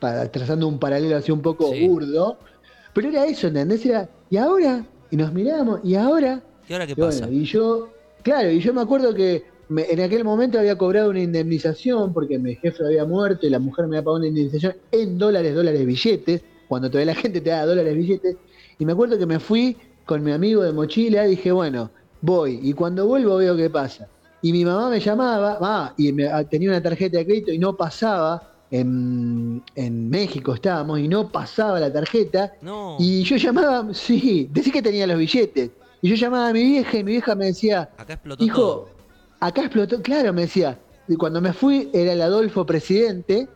para, 0.00 0.30
trazando 0.30 0.66
un 0.68 0.78
paralelo 0.78 1.16
así 1.16 1.30
un 1.32 1.42
poco 1.42 1.72
Sí. 1.72 1.86
burdo. 1.86 2.38
Pero 2.94 3.08
era 3.10 3.26
eso, 3.26 3.48
¿entendés? 3.48 3.84
Era, 3.86 4.08
y 4.30 4.36
ahora, 4.38 4.84
y 5.10 5.16
nos 5.16 5.32
miramos, 5.32 5.80
y 5.84 5.94
ahora. 5.94 6.42
¿Y 6.68 6.72
ahora 6.72 6.86
qué 6.86 6.92
Y 6.92 7.00
bueno, 7.00 7.20
pasa? 7.20 7.30
y 7.30 7.44
yo, 7.44 7.90
claro, 8.22 8.50
y 8.50 8.60
yo 8.60 8.72
me 8.74 8.80
acuerdo 8.80 9.14
que 9.14 9.44
me- 9.68 9.84
en 9.90 10.00
aquel 10.00 10.24
momento 10.24 10.58
había 10.58 10.76
cobrado 10.78 11.10
una 11.10 11.20
indemnización 11.20 12.12
porque 12.14 12.38
mi 12.38 12.54
jefe 12.56 12.84
había 12.84 13.04
muerto 13.04 13.46
y 13.46 13.50
la 13.50 13.58
mujer 13.58 13.86
me 13.86 13.96
había 13.98 14.04
pagado 14.04 14.18
una 14.18 14.28
indemnización 14.28 14.74
en 14.90 15.18
dólares, 15.18 15.54
dólares, 15.54 15.84
billetes, 15.86 16.42
cuando 16.68 16.88
todavía 16.90 17.12
la 17.14 17.20
gente 17.20 17.40
te 17.40 17.50
da 17.50 17.66
dólares, 17.66 17.94
billetes. 17.94 18.36
Y 18.78 18.84
me 18.86 18.92
acuerdo 18.92 19.18
que 19.18 19.26
me 19.26 19.38
fui 19.40 19.76
con 20.06 20.22
mi 20.24 20.32
amigo 20.32 20.62
de 20.62 20.72
mochila 20.72 21.26
y 21.26 21.30
dije, 21.30 21.52
bueno, 21.52 21.90
voy. 22.22 22.58
Y 22.62 22.72
cuando 22.72 23.06
vuelvo 23.06 23.36
veo 23.36 23.56
qué 23.56 23.68
pasa. 23.68 24.08
Y 24.42 24.52
mi 24.52 24.64
mamá 24.64 24.88
me 24.90 25.00
llamaba, 25.00 25.58
ah, 25.60 25.94
y 25.96 26.12
me- 26.12 26.28
ah, 26.28 26.44
tenía 26.44 26.68
una 26.70 26.82
tarjeta 26.82 27.18
de 27.18 27.24
crédito 27.26 27.52
y 27.52 27.58
no 27.58 27.76
pasaba. 27.76 28.42
En, 28.70 29.62
en 29.74 30.10
México 30.10 30.52
estábamos 30.54 30.98
y 31.00 31.08
no 31.08 31.30
pasaba 31.30 31.80
la 31.80 31.90
tarjeta. 31.92 32.52
No. 32.60 32.96
Y 32.98 33.22
yo 33.24 33.36
llamaba, 33.36 33.88
sí, 33.94 34.46
decía 34.52 34.72
que 34.74 34.82
tenía 34.82 35.06
los 35.06 35.16
billetes. 35.18 35.70
Y 36.02 36.10
yo 36.10 36.14
llamaba 36.16 36.48
a 36.48 36.52
mi 36.52 36.62
vieja 36.62 36.98
y 36.98 37.02
mi 37.04 37.12
vieja 37.12 37.34
me 37.34 37.46
decía, 37.46 37.88
Acá 37.96 38.12
explotó 38.12 38.44
hijo, 38.44 38.56
todo. 38.60 38.88
acá 39.40 39.62
explotó, 39.62 40.02
claro, 40.02 40.32
me 40.34 40.42
decía. 40.42 40.78
Y 41.08 41.16
cuando 41.16 41.40
me 41.40 41.52
fui 41.54 41.88
era 41.94 42.12
el 42.12 42.20
Adolfo 42.22 42.66
presidente. 42.66 43.48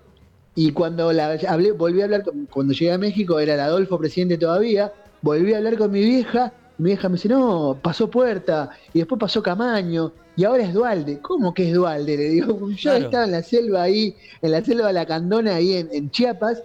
Y 0.54 0.72
cuando 0.72 1.12
la, 1.12 1.38
hablé, 1.48 1.72
volví 1.72 2.00
a 2.00 2.04
hablar, 2.04 2.24
con- 2.24 2.46
cuando 2.46 2.72
llegué 2.72 2.92
a 2.92 2.98
México 2.98 3.38
era 3.38 3.54
el 3.54 3.60
Adolfo 3.60 3.98
presidente 3.98 4.38
todavía. 4.38 4.92
Volví 5.20 5.52
a 5.54 5.58
hablar 5.58 5.76
con 5.76 5.90
mi 5.92 6.00
vieja. 6.00 6.52
Y 6.78 6.82
mi 6.82 6.90
vieja 6.90 7.08
me 7.10 7.16
dice, 7.16 7.28
no, 7.28 7.78
pasó 7.82 8.08
Puerta. 8.10 8.70
Y 8.94 9.00
después 9.00 9.18
pasó 9.18 9.42
Camaño. 9.42 10.12
Y 10.36 10.44
ahora 10.44 10.62
es 10.64 10.72
Dualde. 10.72 11.18
¿Cómo 11.20 11.52
que 11.52 11.68
es 11.68 11.74
Dualde? 11.74 12.16
Le 12.16 12.28
digo, 12.30 12.70
yo 12.70 12.76
Claro. 12.76 13.04
estaba 13.04 13.24
en 13.24 13.32
la 13.32 13.42
selva 13.42 13.82
ahí, 13.82 14.16
en 14.40 14.50
la 14.52 14.64
selva 14.64 14.86
de 14.86 14.92
la 14.94 15.06
Candona, 15.06 15.56
ahí 15.56 15.74
en, 15.74 15.88
en 15.92 16.10
Chiapas. 16.10 16.62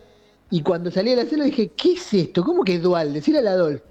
Y 0.49 0.61
cuando 0.61 0.89
salí 0.89 1.09
de 1.09 1.17
la 1.23 1.25
selva 1.25 1.45
dije, 1.45 1.71
¿qué 1.75 1.93
es 1.93 2.13
esto? 2.13 2.43
¿Cómo 2.43 2.63
que 2.63 2.75
es 2.75 2.81
Dualde? 2.81 3.21
Si 3.21 3.31
era 3.31 3.41
el 3.41 3.47
Adolfo. 3.47 3.83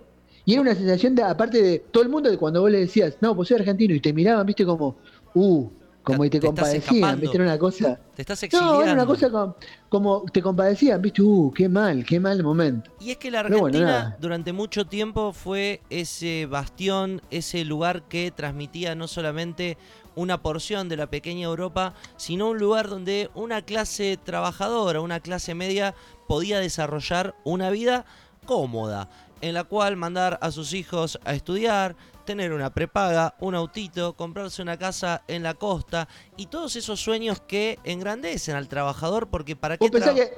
Y 0.46 0.52
era 0.52 0.62
una 0.62 0.74
sensación 0.74 1.14
de, 1.14 1.22
aparte 1.24 1.60
de 1.60 1.78
todo 1.90 2.02
el 2.04 2.08
mundo, 2.08 2.30
de 2.30 2.38
cuando 2.38 2.60
vos 2.60 2.70
le 2.70 2.78
decías, 2.78 3.16
no, 3.20 3.34
pues 3.34 3.48
soy 3.48 3.58
argentino, 3.58 3.94
y 3.94 4.00
te 4.00 4.12
miraban, 4.12 4.46
viste, 4.46 4.64
como, 4.64 4.96
uh, 5.34 5.68
como 6.06 6.24
y 6.24 6.30
te, 6.30 6.38
te 6.38 6.46
compadecían. 6.46 7.20
¿viste? 7.20 7.36
Era 7.36 7.46
una 7.46 7.58
cosa. 7.58 7.98
Te 8.14 8.22
estás 8.22 8.40
exiliando. 8.40 8.74
No, 8.74 8.82
era 8.82 8.92
una 8.92 9.06
cosa 9.06 9.28
como, 9.28 9.56
como 9.88 10.24
te 10.32 10.40
compadecían, 10.40 11.02
¿viste? 11.02 11.20
Uh, 11.20 11.52
qué 11.52 11.68
mal, 11.68 12.04
qué 12.04 12.20
mal 12.20 12.40
momento. 12.44 12.92
Y 13.00 13.10
es 13.10 13.16
que 13.16 13.28
la 13.28 13.42
bueno, 13.42 13.56
Argentina 13.56 14.16
durante 14.20 14.52
mucho 14.52 14.86
tiempo 14.86 15.32
fue 15.32 15.82
ese 15.90 16.46
bastión, 16.46 17.22
ese 17.32 17.64
lugar 17.64 18.04
que 18.04 18.30
transmitía 18.30 18.94
no 18.94 19.08
solamente 19.08 19.78
una 20.14 20.40
porción 20.42 20.88
de 20.88 20.96
la 20.96 21.08
pequeña 21.08 21.46
Europa, 21.46 21.92
sino 22.16 22.50
un 22.50 22.58
lugar 22.58 22.88
donde 22.88 23.28
una 23.34 23.62
clase 23.62 24.16
trabajadora, 24.16 25.00
una 25.00 25.18
clase 25.18 25.56
media 25.56 25.96
podía 26.28 26.60
desarrollar 26.60 27.34
una 27.42 27.68
vida 27.70 28.06
cómoda, 28.46 29.10
en 29.40 29.54
la 29.54 29.64
cual 29.64 29.96
mandar 29.96 30.38
a 30.40 30.52
sus 30.52 30.72
hijos 30.72 31.18
a 31.24 31.34
estudiar, 31.34 31.96
tener 32.26 32.52
una 32.52 32.68
prepaga, 32.74 33.34
un 33.40 33.54
autito, 33.54 34.14
comprarse 34.14 34.60
una 34.60 34.76
casa 34.76 35.22
en 35.28 35.42
la 35.42 35.54
costa 35.54 36.06
y 36.36 36.46
todos 36.46 36.76
esos 36.76 37.00
sueños 37.00 37.40
que 37.40 37.78
engrandecen 37.84 38.54
al 38.56 38.68
trabajador 38.68 39.28
porque 39.28 39.56
para 39.56 39.78
qué 39.78 39.86
tra- 40.10 40.14
que 40.14 40.34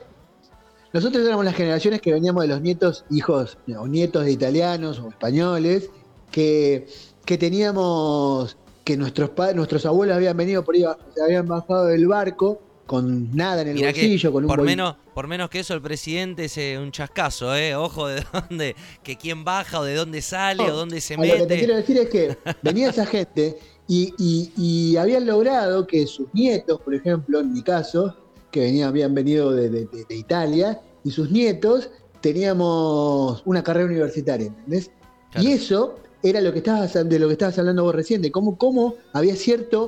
nosotros 0.92 1.26
éramos 1.26 1.44
las 1.44 1.54
generaciones 1.56 2.00
que 2.00 2.12
veníamos 2.12 2.42
de 2.42 2.48
los 2.48 2.60
nietos, 2.60 3.04
hijos 3.10 3.58
o 3.76 3.88
nietos 3.88 4.24
de 4.24 4.30
italianos 4.32 5.00
o 5.00 5.08
españoles, 5.08 5.90
que, 6.30 6.86
que 7.24 7.36
teníamos, 7.36 8.56
que 8.84 8.96
nuestros 8.96 9.30
padres, 9.30 9.56
nuestros 9.56 9.84
abuelos 9.84 10.16
habían 10.16 10.36
venido 10.36 10.64
por 10.64 10.74
ahí, 10.76 10.84
se 11.14 11.22
habían 11.22 11.46
bajado 11.48 11.86
del 11.86 12.06
barco 12.06 12.60
con 12.88 13.36
nada 13.36 13.62
en 13.62 13.68
el 13.68 13.74
Mirá 13.74 13.90
bolsillo, 13.90 14.32
con 14.32 14.44
un 14.44 14.48
por 14.48 14.62
menos, 14.62 14.96
por 15.14 15.28
menos 15.28 15.48
que 15.50 15.60
eso 15.60 15.74
el 15.74 15.80
presidente 15.82 16.46
es 16.46 16.58
eh, 16.58 16.76
un 16.82 16.90
chascazo, 16.90 17.54
¿eh? 17.54 17.76
Ojo 17.76 18.08
de 18.08 18.24
dónde, 18.50 18.74
que 19.04 19.16
quién 19.16 19.44
baja 19.44 19.78
o 19.78 19.84
de 19.84 19.94
dónde 19.94 20.20
sale 20.22 20.68
o 20.70 20.74
dónde 20.74 21.00
se 21.00 21.14
A 21.14 21.18
lo 21.18 21.22
que 21.22 21.30
te 21.30 21.38
mete. 21.40 21.58
quiero 21.58 21.76
decir 21.76 21.98
es 21.98 22.08
que 22.08 22.36
venía 22.62 22.88
esa 22.90 23.06
gente 23.06 23.58
y, 23.86 24.12
y- 24.18 24.52
y 24.56 24.96
habían 24.96 25.24
logrado 25.26 25.86
que 25.86 26.06
sus 26.06 26.26
nietos, 26.34 26.80
por 26.80 26.94
ejemplo, 26.94 27.38
en 27.40 27.52
mi 27.52 27.62
caso, 27.62 28.16
que 28.50 28.60
venían, 28.60 28.88
habían 28.88 29.14
venido 29.14 29.52
de, 29.52 29.68
de- 29.70 29.86
de- 29.86 30.04
de 30.08 30.16
Italia, 30.16 30.80
y 31.04 31.10
sus 31.10 31.30
nietos 31.30 31.90
teníamos 32.20 33.42
una 33.44 33.62
carrera 33.62 33.86
universitaria, 33.86 34.46
¿entendés? 34.48 34.90
Claro. 35.30 35.48
Y 35.48 35.52
eso 35.52 35.94
era 36.22 36.40
lo 36.40 36.52
que 36.52 36.58
estabas, 36.58 36.92
de 36.94 37.18
lo 37.18 37.26
que 37.28 37.34
estabas 37.34 37.58
hablando 37.58 37.84
vos 37.84 37.94
recién, 37.94 38.22
de 38.22 38.32
cómo, 38.32 38.56
cómo 38.58 38.94
había 39.12 39.36
cierta 39.36 39.78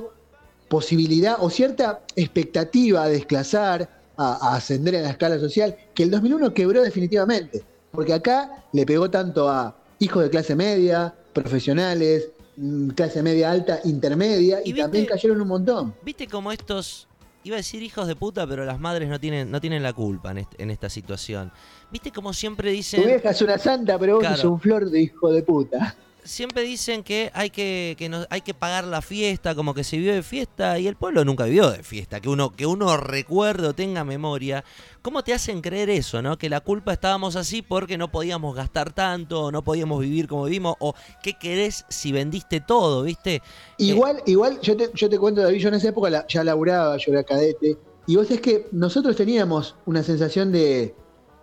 posibilidad 0.71 1.35
o 1.41 1.49
cierta 1.49 1.99
expectativa 2.15 3.05
de 3.07 3.15
desclasar, 3.15 3.89
a, 4.17 4.51
a 4.51 4.55
ascender 4.55 4.95
en 4.95 5.03
la 5.03 5.09
escala 5.09 5.37
social, 5.37 5.75
que 5.93 6.03
el 6.03 6.11
2001 6.11 6.53
quebró 6.53 6.81
definitivamente. 6.81 7.61
Porque 7.91 8.13
acá 8.13 8.63
le 8.71 8.85
pegó 8.85 9.09
tanto 9.09 9.49
a 9.49 9.75
hijos 9.99 10.23
de 10.23 10.29
clase 10.29 10.55
media, 10.55 11.13
profesionales, 11.33 12.29
mm, 12.55 12.89
clase 12.91 13.21
media 13.21 13.51
alta, 13.51 13.79
intermedia, 13.83 14.59
Y 14.63 14.69
y, 14.69 14.71
viste- 14.73 14.81
también 14.83 15.05
cayeron 15.07 15.41
un 15.41 15.47
montón. 15.49 15.93
¿Viste 16.03 16.27
cómo 16.27 16.51
estos, 16.53 17.07
iba 17.43 17.55
a 17.55 17.57
decir 17.57 17.83
hijos 17.83 18.07
de 18.07 18.15
puta, 18.15 18.47
pero 18.47 18.63
las 18.63 18.79
madres 18.79 19.09
no 19.09 19.19
tienen, 19.19 19.51
no 19.51 19.59
tienen 19.59 19.83
la 19.83 19.91
culpa 19.91 20.31
en, 20.31 20.37
este- 20.39 20.63
en 20.63 20.71
esta 20.71 20.89
situación? 20.89 21.51
¿Viste 21.91 22.11
cómo 22.11 22.31
siempre 22.31 22.69
Tu 22.69 22.75
dicen... 22.77 23.05
vieja 23.05 23.31
es 23.31 23.41
una 23.41 23.57
santa, 23.57 23.99
pero 23.99 24.13
vos 24.15 24.21
Claro. 24.21 24.37
sos 24.37 24.51
un 24.51 24.59
flor 24.61 24.89
de 24.89 25.01
hijo 25.01 25.31
de 25.33 25.43
puta. 25.43 25.95
Siempre 26.23 26.63
dicen 26.63 27.03
que 27.03 27.31
hay 27.33 27.49
que, 27.49 27.95
que 27.97 28.09
hay 28.29 28.41
que 28.41 28.53
pagar 28.53 28.83
la 28.85 29.01
fiesta, 29.01 29.55
como 29.55 29.73
que 29.73 29.83
se 29.83 29.97
vivió 29.97 30.13
de 30.13 30.23
fiesta, 30.23 30.77
y 30.79 30.87
el 30.87 30.95
pueblo 30.95 31.25
nunca 31.25 31.45
vivió 31.45 31.69
de 31.71 31.83
fiesta, 31.83 32.19
que 32.19 32.29
uno, 32.29 32.51
que 32.51 32.65
uno 32.65 32.97
recuerde 32.97 33.67
o 33.67 33.73
tenga 33.73 34.03
memoria. 34.03 34.63
¿Cómo 35.01 35.23
te 35.23 35.33
hacen 35.33 35.61
creer 35.61 35.89
eso, 35.89 36.21
no? 36.21 36.37
Que 36.37 36.49
la 36.49 36.59
culpa 36.61 36.93
estábamos 36.93 37.35
así 37.35 37.61
porque 37.61 37.97
no 37.97 38.11
podíamos 38.11 38.55
gastar 38.55 38.93
tanto, 38.93 39.45
o 39.45 39.51
no 39.51 39.63
podíamos 39.63 39.99
vivir 39.99 40.27
como 40.27 40.45
vivimos, 40.45 40.75
o 40.79 40.93
qué 41.23 41.33
querés 41.33 41.85
si 41.89 42.11
vendiste 42.11 42.61
todo, 42.61 43.03
¿viste? 43.03 43.41
Igual, 43.77 44.21
igual, 44.25 44.59
yo 44.61 44.77
te, 44.77 44.89
yo 44.93 45.09
te 45.09 45.17
cuento, 45.17 45.41
David, 45.41 45.59
yo 45.59 45.69
en 45.69 45.75
esa 45.75 45.89
época 45.89 46.09
la- 46.09 46.27
ya 46.27 46.43
laburaba, 46.43 46.97
yo 46.97 47.11
era 47.11 47.23
cadete, 47.23 47.77
y 48.07 48.15
vos 48.15 48.29
es 48.31 48.41
que 48.41 48.67
nosotros 48.71 49.15
teníamos 49.15 49.75
una 49.85 50.03
sensación 50.03 50.51
de 50.51 50.95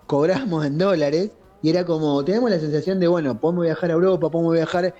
cobramos 0.07 0.65
en 0.65 0.79
dólares, 0.79 1.31
y 1.63 1.71
era 1.71 1.85
como, 1.85 2.25
teníamos 2.25 2.51
la 2.51 2.61
sensación 2.61 3.01
de, 3.01 3.09
bueno, 3.09 3.39
podemos 3.41 3.65
viajar 3.65 3.91
a 3.91 3.95
Europa, 3.95 4.31
podemos 4.31 4.55
viajar, 4.55 4.95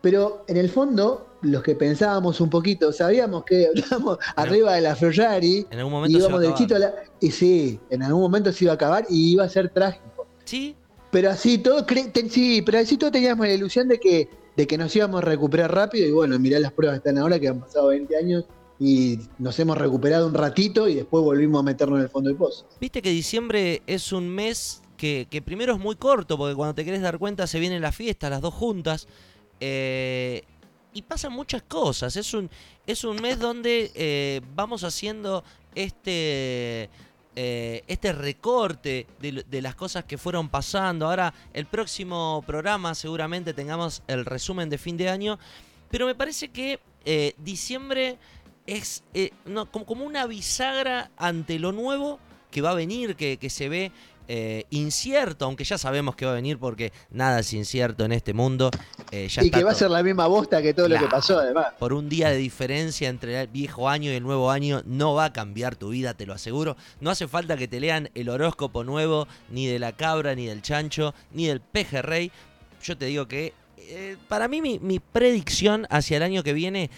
pero 0.00 0.44
en 0.48 0.56
el 0.56 0.68
fondo, 0.68 1.26
los 1.42 1.62
que 1.62 1.74
pensábamos 1.74 2.40
un 2.40 2.50
poquito, 2.50 2.92
sabíamos 2.92 3.44
que 3.44 3.68
estábamos 3.74 4.18
arriba 4.36 4.74
de 4.74 4.80
la 4.82 4.96
Ferrari, 4.96 5.66
En 5.70 5.78
algún 5.78 5.92
momento 5.92 6.18
se 6.18 6.22
va 6.24 6.38
a 6.38 6.42
íbamos 6.44 6.60
acabar. 6.60 6.76
a 6.76 6.78
la... 6.78 6.94
Y 7.20 7.30
sí, 7.30 7.80
en 7.90 8.02
algún 8.02 8.22
momento 8.22 8.52
se 8.52 8.64
iba 8.64 8.72
a 8.72 8.74
acabar 8.74 9.06
y 9.08 9.32
iba 9.32 9.44
a 9.44 9.48
ser 9.48 9.68
trágico. 9.70 10.26
Sí, 10.44 10.74
Pero 11.10 11.30
así 11.30 11.58
todo, 11.58 11.84
ten- 11.84 12.30
sí, 12.30 12.62
pero 12.62 12.78
así 12.78 12.96
todo 12.96 13.10
teníamos 13.12 13.46
la 13.46 13.52
ilusión 13.54 13.86
de 13.88 13.98
que, 13.98 14.28
de 14.56 14.66
que 14.66 14.76
nos 14.76 14.94
íbamos 14.96 15.22
a 15.22 15.24
recuperar 15.24 15.72
rápido. 15.74 16.06
Y 16.06 16.10
bueno, 16.10 16.38
mirá 16.38 16.58
las 16.58 16.72
pruebas 16.72 16.94
que 17.00 17.08
están 17.08 17.22
ahora, 17.22 17.38
que 17.38 17.48
han 17.48 17.60
pasado 17.60 17.88
20 17.88 18.16
años 18.16 18.44
y 18.80 19.18
nos 19.38 19.56
hemos 19.60 19.78
recuperado 19.78 20.26
un 20.26 20.34
ratito 20.34 20.88
y 20.88 20.94
después 20.96 21.22
volvimos 21.22 21.60
a 21.60 21.62
meternos 21.62 21.98
en 21.98 22.02
el 22.04 22.08
fondo 22.10 22.28
del 22.28 22.36
pozo. 22.36 22.66
Viste 22.80 23.00
que 23.00 23.10
diciembre 23.10 23.82
es 23.86 24.12
un 24.12 24.28
mes 24.28 24.81
que, 25.02 25.42
primero 25.44 25.74
es 25.74 25.80
muy 25.80 25.96
corto, 25.96 26.38
porque 26.38 26.54
cuando 26.54 26.74
te 26.74 26.84
querés 26.84 27.02
dar 27.02 27.18
cuenta 27.18 27.48
se 27.48 27.58
vienen 27.58 27.82
las 27.82 27.96
fiestas, 27.96 28.30
las 28.30 28.40
dos 28.40 28.54
juntas, 28.54 29.08
eh, 29.58 30.44
y 30.94 31.02
pasan 31.02 31.32
muchas 31.32 31.62
cosas. 31.62 32.16
Es 32.16 32.34
un, 32.34 32.48
es 32.86 33.02
un 33.02 33.16
mes 33.20 33.40
donde 33.40 33.90
eh, 33.96 34.40
vamos 34.54 34.84
haciendo 34.84 35.42
este, 35.74 36.88
eh, 37.34 37.82
este 37.88 38.12
recorte 38.12 39.08
de, 39.18 39.62
las 39.62 39.74
cosas 39.74 40.04
que 40.04 40.18
fueron 40.18 40.48
pasando. 40.48 41.06
Ahora, 41.06 41.34
el 41.52 41.66
próximo 41.66 42.44
programa 42.46 42.94
seguramente 42.94 43.54
tengamos 43.54 44.04
el 44.06 44.24
resumen 44.24 44.70
de 44.70 44.78
fin 44.78 44.96
de 44.96 45.08
año, 45.08 45.36
pero 45.90 46.06
me 46.06 46.14
parece 46.14 46.50
que 46.50 46.78
diciembre 47.38 48.18
es 48.66 49.02
como, 49.44 49.84
como 49.84 50.04
una 50.04 50.26
bisagra 50.26 51.10
ante 51.16 51.58
lo 51.58 51.72
nuevo 51.72 52.20
que 52.52 52.60
va 52.60 52.70
a 52.70 52.74
venir, 52.74 53.16
que, 53.16 53.38
que 53.38 53.50
se 53.50 53.68
ve 53.68 53.90
eh, 54.28 54.64
incierto, 54.70 55.44
aunque 55.44 55.64
ya 55.64 55.78
sabemos 55.78 56.16
que 56.16 56.24
va 56.24 56.32
a 56.32 56.34
venir 56.34 56.58
porque 56.58 56.92
nada 57.10 57.40
es 57.40 57.52
incierto 57.52 58.04
en 58.04 58.12
este 58.12 58.34
mundo. 58.34 58.70
eh, 59.10 59.28
ya 59.28 59.42
y 59.42 59.46
está 59.46 59.58
que 59.58 59.64
va 59.64 59.72
a 59.72 59.74
ser 59.74 59.90
la 59.90 60.02
misma 60.02 60.26
bosta 60.26 60.62
que 60.62 60.74
todo 60.74 60.88
lo 60.88 60.98
que 60.98 61.06
pasó, 61.06 61.38
además. 61.38 61.68
por 61.78 61.92
un 61.92 62.08
día 62.08 62.30
de 62.30 62.36
diferencia 62.36 63.08
entre 63.08 63.40
el 63.40 63.48
viejo 63.48 63.88
año 63.88 64.10
y 64.10 64.14
el 64.14 64.22
nuevo 64.22 64.50
año 64.50 64.82
no 64.84 65.14
va 65.14 65.26
a 65.26 65.32
cambiar 65.32 65.76
tu 65.76 65.90
vida, 65.90 66.14
te 66.14 66.26
lo 66.26 66.34
aseguro. 66.34 66.76
No 67.00 67.10
hace 67.10 67.28
falta 67.28 67.56
que 67.56 67.68
te 67.68 67.80
lean 67.80 68.10
el 68.14 68.28
horóscopo 68.28 68.84
nuevo, 68.84 69.26
ni 69.50 69.66
de 69.66 69.78
la 69.78 69.92
cabra, 69.92 70.34
ni 70.34 70.46
del 70.46 70.62
chancho, 70.62 71.14
ni 71.32 71.46
del 71.46 71.60
pejerrey. 71.60 72.30
Yo 72.82 72.96
te 72.96 73.06
digo 73.06 73.26
que 73.28 73.54
eh, 73.78 74.16
para 74.28 74.48
mí 74.48 74.62
mi, 74.62 74.78
mi 74.78 74.98
predicción 75.00 75.86
hacia 75.90 76.16
el 76.16 76.22
año 76.22 76.42
que 76.42 76.52
viene 76.52 76.90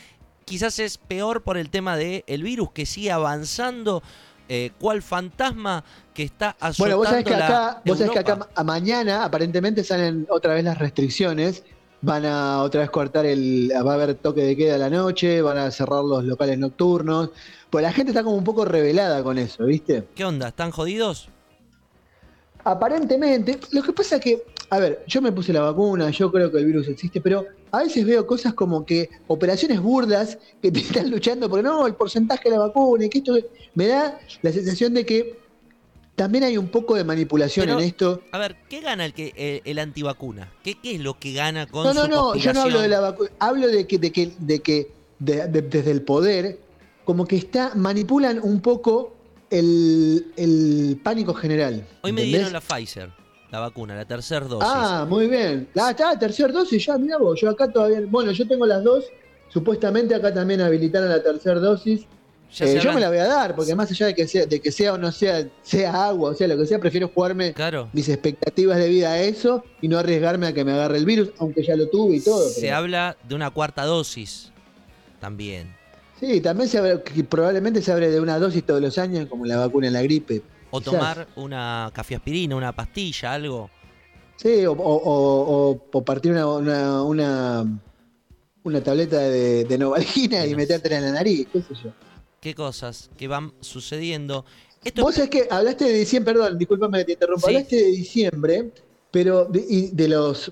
quizás 0.45 0.79
es 0.79 0.99
peor 0.99 1.43
por 1.43 1.57
el 1.57 1.71
tema 1.71 1.97
del 1.97 2.23
el 2.27 2.43
virus 2.43 2.71
que 2.73 2.87
sigue 2.87 3.11
avanzando. 3.11 4.03
Eh, 4.49 4.73
¿Cuál 4.79 5.03
fantasma 5.03 5.83
que 6.13 6.23
está 6.23 6.51
azotando 6.61 6.77
Bueno, 6.79 6.97
vos 6.99 7.09
sabés 7.09 7.25
que 7.25 7.35
acá, 7.35 7.83
vos 7.85 7.99
sabés 7.99 8.13
que 8.13 8.19
acá 8.19 8.49
a 8.55 8.65
mañana 8.65 9.25
aparentemente 9.25 9.83
salen 9.83 10.27
otra 10.29 10.55
vez 10.55 10.65
las 10.65 10.79
restricciones. 10.79 11.65
Van 12.03 12.27
a 12.27 12.61
otra 12.63 12.83
vez 12.83 12.91
cortar 12.91 13.25
el. 13.25 13.73
Va 13.75 13.93
a 13.93 13.95
haber 13.95 14.15
toque 14.17 14.43
de 14.43 14.57
queda 14.57 14.75
a 14.75 14.79
la 14.79 14.91
noche, 14.91 15.41
van 15.41 15.57
a 15.57 15.71
cerrar 15.71 16.05
los 16.05 16.25
locales 16.25 16.59
nocturnos. 16.59 17.31
Pues 17.71 17.83
la 17.83 17.93
gente 17.93 18.11
está 18.11 18.23
como 18.23 18.37
un 18.37 18.45
poco 18.45 18.67
revelada 18.67 19.23
con 19.23 19.39
eso, 19.39 19.65
¿viste? 19.65 20.07
¿Qué 20.15 20.25
onda? 20.25 20.49
¿Están 20.49 20.71
jodidos? 20.71 21.31
Aparentemente, 22.63 23.59
lo 23.73 23.83
que 23.83 23.93
pasa 23.93 24.17
es 24.17 24.23
que, 24.23 24.43
a 24.75 24.79
ver, 24.81 25.05
yo 25.07 25.23
me 25.23 25.31
puse 25.33 25.53
la 25.53 25.61
vacuna, 25.61 26.11
yo 26.11 26.33
creo 26.33 26.51
que 26.51 26.59
el 26.59 26.67
virus 26.67 26.89
existe, 26.89 27.21
pero 27.21 27.47
a 27.71 27.79
veces 27.83 28.05
veo 28.05 28.27
cosas 28.27 28.55
como 28.55 28.85
que 28.85 29.09
operaciones 29.29 29.81
burdas 29.81 30.39
que 30.61 30.73
te 30.73 30.81
están 30.81 31.11
luchando 31.11 31.49
porque 31.49 31.63
no, 31.63 31.87
el 31.87 31.95
porcentaje 31.95 32.45
de 32.51 32.57
la 32.57 32.67
vacuna 32.67 33.05
y 33.05 33.09
que 33.09 33.19
esto 33.19 33.37
me 33.75 33.87
da 33.87 34.19
la 34.43 34.53
sensación 34.53 34.95
de 34.95 35.07
que 35.07 35.39
también 36.17 36.45
hay 36.45 36.57
un 36.57 36.69
poco 36.69 36.95
de 36.95 37.05
manipulación 37.05 37.67
Pero- 37.67 37.79
en 37.81 37.85
esto. 37.87 38.23
A 38.33 38.39
ver, 38.39 38.57
¿qué 38.69 38.81
gana 38.81 39.05
el 39.05 39.13
que 39.15 39.33
el, 39.37 39.63
el 39.71 39.79
antivacuna? 39.79 40.53
¿Qué, 40.63 40.75
¿Qué 40.81 40.95
es 40.97 41.01
lo 41.01 41.19
que 41.19 41.33
gana 41.33 41.67
con 41.67 41.85
No, 41.85 41.93
su 41.93 41.99
no, 42.01 42.09
no, 42.09 42.35
yo 42.37 42.53
no 42.53 42.63
hablo 42.63 42.81
de 42.81 42.89
la 42.89 43.01
vacuna, 43.01 43.31
hablo 43.39 43.67
de 43.69 43.87
que, 43.87 43.99
de 43.99 44.13
que, 44.13 44.33
de 44.39 44.61
que 44.61 44.91
de- 45.19 45.47
de- 45.49 45.63
desde 45.63 45.91
el 45.91 46.03
poder, 46.03 46.59
como 47.05 47.27
que 47.27 47.37
está, 47.37 47.73
manipulan 47.75 48.41
un 48.43 48.61
poco 48.61 49.15
el, 49.51 50.33
el 50.37 50.99
pánico 51.03 51.35
general. 51.35 51.87
Hoy 52.03 52.13
me 52.13 52.23
dieron 52.23 52.53
la 52.53 52.61
Pfizer, 52.61 53.11
la 53.55 53.61
vacuna, 53.61 53.95
la 53.95 54.05
tercera 54.05 54.45
dosis. 54.47 54.69
Ah, 54.69 55.07
muy 55.09 55.29
bien. 55.29 55.69
Ah, 55.77 55.91
está, 55.91 56.19
tercera 56.19 56.53
dosis 56.53 56.85
ya, 56.85 56.99
mira 56.99 57.19
vos, 57.19 57.41
yo 57.41 57.49
acá 57.51 57.71
todavía, 57.71 58.01
bueno, 58.09 58.33
yo 58.33 58.47
tengo 58.49 58.67
las 58.67 58.83
dos, 58.83 59.05
supuestamente 59.49 60.13
acá 60.15 60.35
también 60.35 60.61
habilitaron 60.61 61.09
la 61.09 61.23
tercera 61.23 61.61
dosis. 61.61 62.03
Ya 62.53 62.67
Eh, 62.67 62.81
yo 62.81 62.93
me 62.93 63.01
la 63.01 63.09
voy 63.09 63.19
a 63.19 63.27
dar, 63.27 63.55
porque 63.57 63.75
más 63.75 63.91
allá 63.91 64.07
de 64.07 64.15
que 64.15 64.27
sea, 64.29 64.47
de 64.47 64.61
que 64.61 64.71
sea 64.71 64.93
o 64.95 64.99
no 64.99 65.11
sea, 65.13 65.47
sea 65.63 66.07
agua, 66.07 66.31
o 66.31 66.35
sea, 66.35 66.47
lo 66.49 66.57
que 66.57 66.67
sea, 66.67 66.79
prefiero 66.79 67.09
jugarme 67.15 67.53
Claro. 67.53 67.89
mis 67.93 68.09
expectativas 68.09 68.77
de 68.79 68.89
vida 68.89 69.11
a 69.13 69.21
eso 69.21 69.65
y 69.81 69.89
no 69.89 69.99
arriesgarme 69.99 70.47
a 70.49 70.53
que 70.53 70.65
me 70.65 70.73
agarre 70.73 70.99
el 70.99 71.05
virus, 71.05 71.31
aunque 71.39 71.63
ya 71.65 71.75
lo 71.77 71.89
tuve 71.89 72.17
y 72.17 72.21
todo. 72.21 72.49
Se 72.49 72.61
pero- 72.63 72.77
habla 72.77 73.17
de 73.29 73.35
una 73.37 73.51
cuarta 73.51 73.85
dosis 73.85 74.51
también. 75.21 75.75
Sí, 76.21 76.41
también 76.41 76.69
se 76.69 76.79
abre, 76.79 77.03
que 77.03 77.25
probablemente 77.25 77.83
se 77.83 77.91
abre 77.93 78.09
de 78.11 78.21
una 78.21 78.39
dosis 78.39 78.65
todos 78.65 78.81
los 78.81 78.99
años, 78.99 79.27
como 79.29 79.45
la 79.47 79.57
vacuna 79.59 79.89
en 79.89 79.93
la 79.93 80.03
gripe. 80.03 80.43
O 80.77 80.81
Quizás. 80.81 80.93
tomar 80.93 81.29
una 81.37 81.89
cafeaspirina, 81.95 82.57
una 82.57 82.73
pastilla, 82.75 83.33
algo. 83.35 83.71
Sí, 84.35 84.67
o, 84.67 84.73
o- 84.73 84.77
o- 84.77 85.81
o- 85.93 86.05
partir 86.05 86.33
una, 86.33 86.49
una, 86.49 87.03
una, 87.05 87.81
una 88.65 88.83
tableta 88.83 89.21
de, 89.21 89.63
de 89.67 89.79
Novalgina 89.79 90.45
y 90.45 90.57
metértela 90.57 90.99
en 90.99 91.05
la 91.05 91.13
nariz, 91.13 91.47
qué 91.53 91.61
sé 91.63 91.75
yo. 91.85 91.91
qué 92.41 92.57
cosas 92.57 93.09
que 93.17 93.29
van 93.29 93.53
sucediendo. 93.61 94.45
Esto 94.83 95.03
Vos 95.03 95.15
sabés 95.15 95.31
que 95.31 95.47
hablaste 95.49 95.85
de 95.85 95.93
diciembre, 95.95 96.35
perdón, 96.35 96.59
discúlpame 96.59 96.99
que 96.99 97.05
te 97.05 97.13
interrumpa, 97.13 97.47
Sí. 97.49 97.55
hablaste 97.55 97.77
de 97.77 97.91
diciembre, 97.93 98.71
pero 99.13 99.45
de, 99.45 99.65
y 99.69 99.91
de 99.93 100.09
los 100.09 100.51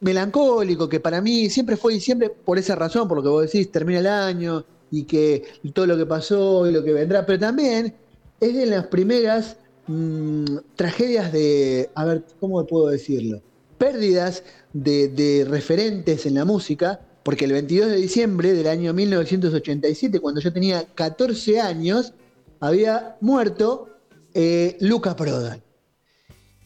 melancólicos, 0.00 0.88
que 0.88 1.00
para 1.00 1.20
mí 1.20 1.50
siempre 1.50 1.76
fue 1.76 1.92
diciembre 1.92 2.30
por 2.30 2.58
esa 2.58 2.74
razón, 2.76 3.06
por 3.06 3.18
lo 3.18 3.22
que 3.22 3.28
vos 3.28 3.42
decís, 3.44 3.70
termina 3.70 4.00
el 4.00 4.06
año 4.06 4.64
y 4.90 5.04
que 5.04 5.42
todo 5.74 5.86
lo 5.86 5.98
que 5.98 6.06
pasó 6.06 6.66
y 6.66 6.72
lo 6.72 6.82
que 6.82 6.94
vendrá, 6.94 7.26
pero 7.26 7.38
también 7.38 7.94
es 8.40 8.54
de 8.54 8.66
las 8.66 8.86
primeras 8.88 9.56
mm, 9.86 10.44
tragedias 10.76 11.32
de, 11.32 11.90
a 11.94 12.04
ver, 12.04 12.24
¿cómo 12.40 12.64
puedo 12.66 12.88
decirlo? 12.88 13.40
Pérdidas 13.78 14.42
de, 14.72 15.08
de 15.08 15.44
referentes 15.48 16.26
en 16.26 16.34
la 16.34 16.44
música, 16.44 17.00
porque 17.22 17.44
el 17.46 17.52
22 17.52 17.90
de 17.90 17.96
diciembre 17.96 18.52
del 18.52 18.66
año 18.66 18.92
1987, 18.92 20.20
cuando 20.20 20.40
yo 20.40 20.52
tenía 20.52 20.84
14 20.94 21.60
años, 21.60 22.12
había 22.60 23.16
muerto 23.20 23.88
eh, 24.34 24.76
Luca 24.80 25.14
Prodan. 25.16 25.62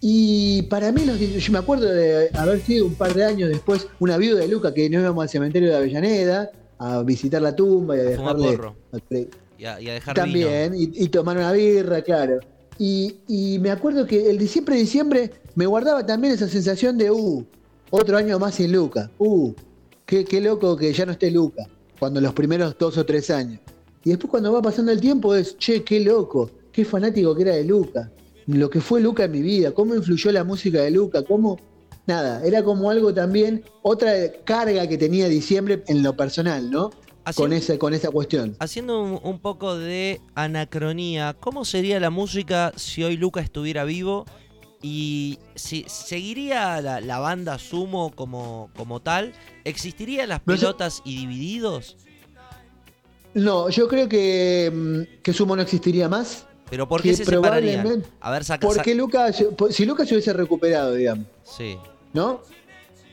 Y 0.01 0.63
para 0.63 0.93
mí, 0.93 1.05
los- 1.05 1.19
yo 1.19 1.53
me 1.53 1.59
acuerdo 1.59 1.87
de 1.87 2.31
haber 2.35 2.61
sido 2.61 2.87
un 2.87 2.95
par 2.95 3.15
de 3.15 3.25
años 3.25 3.49
después 3.49 3.87
una 3.99 4.17
viuda 4.17 4.41
de 4.41 4.49
Luca 4.49 4.73
que 4.73 4.89
nos 4.89 5.01
íbamos 5.03 5.23
al 5.23 5.29
cementerio 5.29 5.71
de 5.71 5.77
Avellaneda 5.77 6.51
a 6.79 7.03
visitar 7.03 7.43
la 7.43 7.55
tumba 7.57 7.97
y 7.97 8.01
a 8.01 8.03
dejarle. 8.05 8.49
Y 9.59 9.65
a, 9.65 9.81
y 9.81 10.01
También, 10.15 10.73
y, 10.77 11.09
tomar 11.09 11.37
una 11.37 11.53
birra, 11.53 12.01
claro. 12.03 12.39
Y, 12.79 13.17
y 13.27 13.59
me 13.59 13.71
acuerdo 13.71 14.07
que 14.07 14.31
el 14.31 14.39
diciembre, 14.39 14.77
diciembre, 14.77 15.33
me 15.57 15.67
guardaba 15.67 16.07
también 16.07 16.35
esa 16.35 16.49
sensación 16.49 16.97
de, 16.97 17.11
uh, 17.11 17.45
otro 17.91 18.17
año 18.17 18.39
más 18.39 18.55
sin 18.55 18.73
Luca. 18.73 19.11
Uh, 19.19 19.53
qué, 20.07 20.25
qué 20.25 20.41
loco 20.41 20.77
que 20.77 20.93
ya 20.93 21.05
no 21.05 21.13
esté 21.13 21.31
Luca. 21.31 21.67
Cuando 21.99 22.21
los 22.21 22.33
primeros 22.33 22.77
dos 22.79 22.97
o 22.97 23.05
tres 23.05 23.31
años. 23.31 23.61
Y 24.05 24.11
después 24.11 24.31
cuando 24.31 24.53
va 24.53 24.63
pasando 24.63 24.93
el 24.93 25.01
tiempo 25.01 25.35
es, 25.35 25.59
che, 25.59 25.83
qué 25.83 25.99
loco, 26.01 26.51
qué 26.71 26.85
fanático 26.85 27.35
que 27.35 27.43
era 27.43 27.57
de 27.57 27.65
Luca. 27.65 28.13
Lo 28.47 28.71
que 28.71 28.81
fue 28.81 29.01
Luca 29.01 29.25
en 29.25 29.33
mi 29.33 29.43
vida, 29.43 29.73
cómo 29.73 29.95
influyó 29.97 30.31
la 30.31 30.45
música 30.45 30.83
de 30.83 30.91
Luca, 30.91 31.23
cómo... 31.23 31.59
Nada, 32.07 32.43
era 32.43 32.63
como 32.63 32.91
algo 32.91 33.13
también, 33.13 33.63
otra 33.83 34.33
carga 34.45 34.87
que 34.87 34.97
tenía 34.97 35.29
diciembre 35.29 35.83
en 35.89 36.03
lo 36.03 36.17
personal, 36.17 36.71
¿no? 36.71 36.91
Con 37.37 37.53
esa, 37.53 37.79
con 37.79 37.95
esa 37.95 38.11
cuestión. 38.11 38.57
Haciendo 38.61 39.03
un, 39.03 39.21
un 39.23 39.39
poco 39.39 39.77
de 39.77 40.21
anacronía, 40.35 41.35
¿cómo 41.39 41.65
sería 41.65 42.01
la 42.01 42.11
música 42.11 42.73
si 42.77 43.03
hoy 43.05 43.17
Luca 43.17 43.41
estuviera 43.41 43.85
vivo? 43.85 44.27
¿Y 44.83 45.39
si 45.55 45.85
seguiría 45.89 46.81
la, 46.81 47.01
la 47.01 47.19
banda 47.19 47.59
Sumo 47.59 48.13
como, 48.15 48.71
como 48.77 49.01
tal? 49.01 49.33
¿Existirían 49.65 50.29
las 50.29 50.41
No 50.47 50.55
pelotas 50.55 51.03
y 51.05 51.17
divididos? 51.17 51.97
No, 53.35 53.69
yo 53.69 53.89
creo 53.89 54.09
que, 54.09 54.71
mm, 54.73 55.23
que 55.23 55.33
Sumo 55.33 55.57
no 55.57 55.63
existiría 55.63 56.09
más. 56.09 56.47
¿Pero 56.71 56.87
por 56.87 57.03
qué 57.03 57.15
se 57.15 57.25
separarían? 57.25 58.05
A 58.21 58.31
ver, 58.31 58.45
saca... 58.45 58.67
Porque 58.67 58.95
Lucas, 58.95 59.43
si 59.71 59.87
Lucas 59.87 60.09
se 60.09 60.15
hubiese 60.15 60.33
recuperado, 60.33 60.93
digamos, 60.95 61.27
Sí, 61.43 61.79
¿no? 62.13 62.43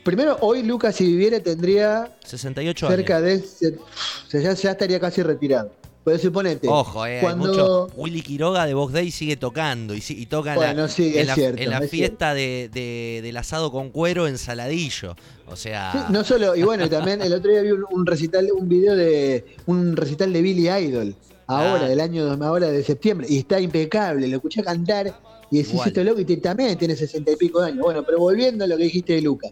Primero, 0.06 0.38
hoy 0.40 0.62
Lucas, 0.62 0.94
si 0.96 1.04
viviera, 1.04 1.40
tendría 1.40 2.16
68 2.24 2.88
cerca 2.88 3.16
años. 3.18 3.26
de. 3.26 3.38
se- 3.40 3.68
o 3.76 4.30
sea, 4.30 4.40
ya, 4.40 4.52
ya 4.54 4.70
estaría 4.70 5.00
casi 5.00 5.22
retirado. 5.22 5.70
Pero 6.04 6.16
suponete. 6.20 6.68
Ojo, 6.68 7.04
eh, 7.04 7.16
hay 7.16 7.20
cuando- 7.20 7.48
mucho. 7.48 7.88
Willy 7.96 8.22
Quiroga 8.22 8.64
de 8.64 8.74
Vox 8.74 8.92
Day 8.92 9.10
sigue 9.10 9.36
tocando 9.36 9.92
y, 9.92 10.02
y 10.08 10.26
toca 10.26 10.54
en 10.54 10.60
la- 10.60 10.66
Bueno, 10.66 10.86
sí, 10.88 11.12
en 11.14 11.18
es 11.22 11.26
la, 11.26 11.34
cierto, 11.34 11.60
en 11.60 11.70
la 11.70 11.78
es 11.78 11.90
fiesta 11.90 12.32
de, 12.32 12.70
de- 12.72 13.20
del 13.24 13.36
asado 13.36 13.72
con 13.72 13.90
cuero 13.90 14.28
en 14.28 14.38
Saladillo. 14.38 15.16
O 15.48 15.56
sea, 15.56 15.90
Sí, 15.92 15.98
no 16.12 16.22
solo, 16.22 16.54
y 16.54 16.62
bueno, 16.62 16.84
y 16.84 16.88
también 16.88 17.20
el 17.22 17.32
otro 17.34 17.50
día 17.50 17.62
vi 17.62 17.72
un, 17.72 17.84
un 17.90 18.06
recital, 18.06 18.48
un 18.56 18.68
video 18.68 18.94
de 18.94 19.44
un 19.66 19.96
recital 19.96 20.32
de 20.32 20.40
Billy 20.42 20.68
Idol, 20.70 21.16
ahora, 21.48 21.86
Ah. 21.86 21.88
del 21.88 21.98
año 22.00 22.38
ahora 22.40 22.68
de 22.68 22.84
septiembre, 22.84 23.26
y 23.28 23.38
está 23.38 23.58
impecable, 23.58 24.28
lo 24.28 24.36
escuché 24.36 24.62
cantar 24.62 25.12
y 25.50 25.56
decís 25.58 25.72
Igual. 25.72 25.88
esto 25.88 26.00
es 26.00 26.06
loco, 26.06 26.20
y 26.20 26.24
te- 26.24 26.36
también 26.36 26.78
tiene 26.78 26.94
sesenta 26.94 27.32
y 27.32 27.36
pico 27.36 27.60
de 27.60 27.66
años. 27.72 27.80
Bueno, 27.80 28.04
pero 28.04 28.20
volviendo 28.20 28.62
a 28.62 28.68
lo 28.68 28.76
que 28.76 28.84
dijiste 28.84 29.14
de 29.14 29.22
Luca. 29.22 29.48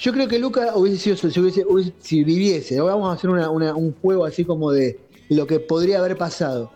Yo 0.00 0.12
creo 0.12 0.28
que 0.28 0.38
Luca 0.38 0.74
hubiese 0.76 1.14
sido, 1.16 1.30
si, 1.30 1.40
hubiese- 1.40 1.64
hubiese- 1.66 1.92
si 2.00 2.24
viviese, 2.24 2.78
ahora 2.78 2.94
vamos 2.94 3.10
a 3.10 3.14
hacer 3.14 3.28
una- 3.30 3.50
una- 3.50 3.74
un 3.74 3.94
juego 4.00 4.24
así 4.24 4.44
como 4.44 4.70
de 4.72 4.98
lo 5.28 5.46
que 5.46 5.60
podría 5.60 5.98
haber 5.98 6.16
pasado. 6.16 6.72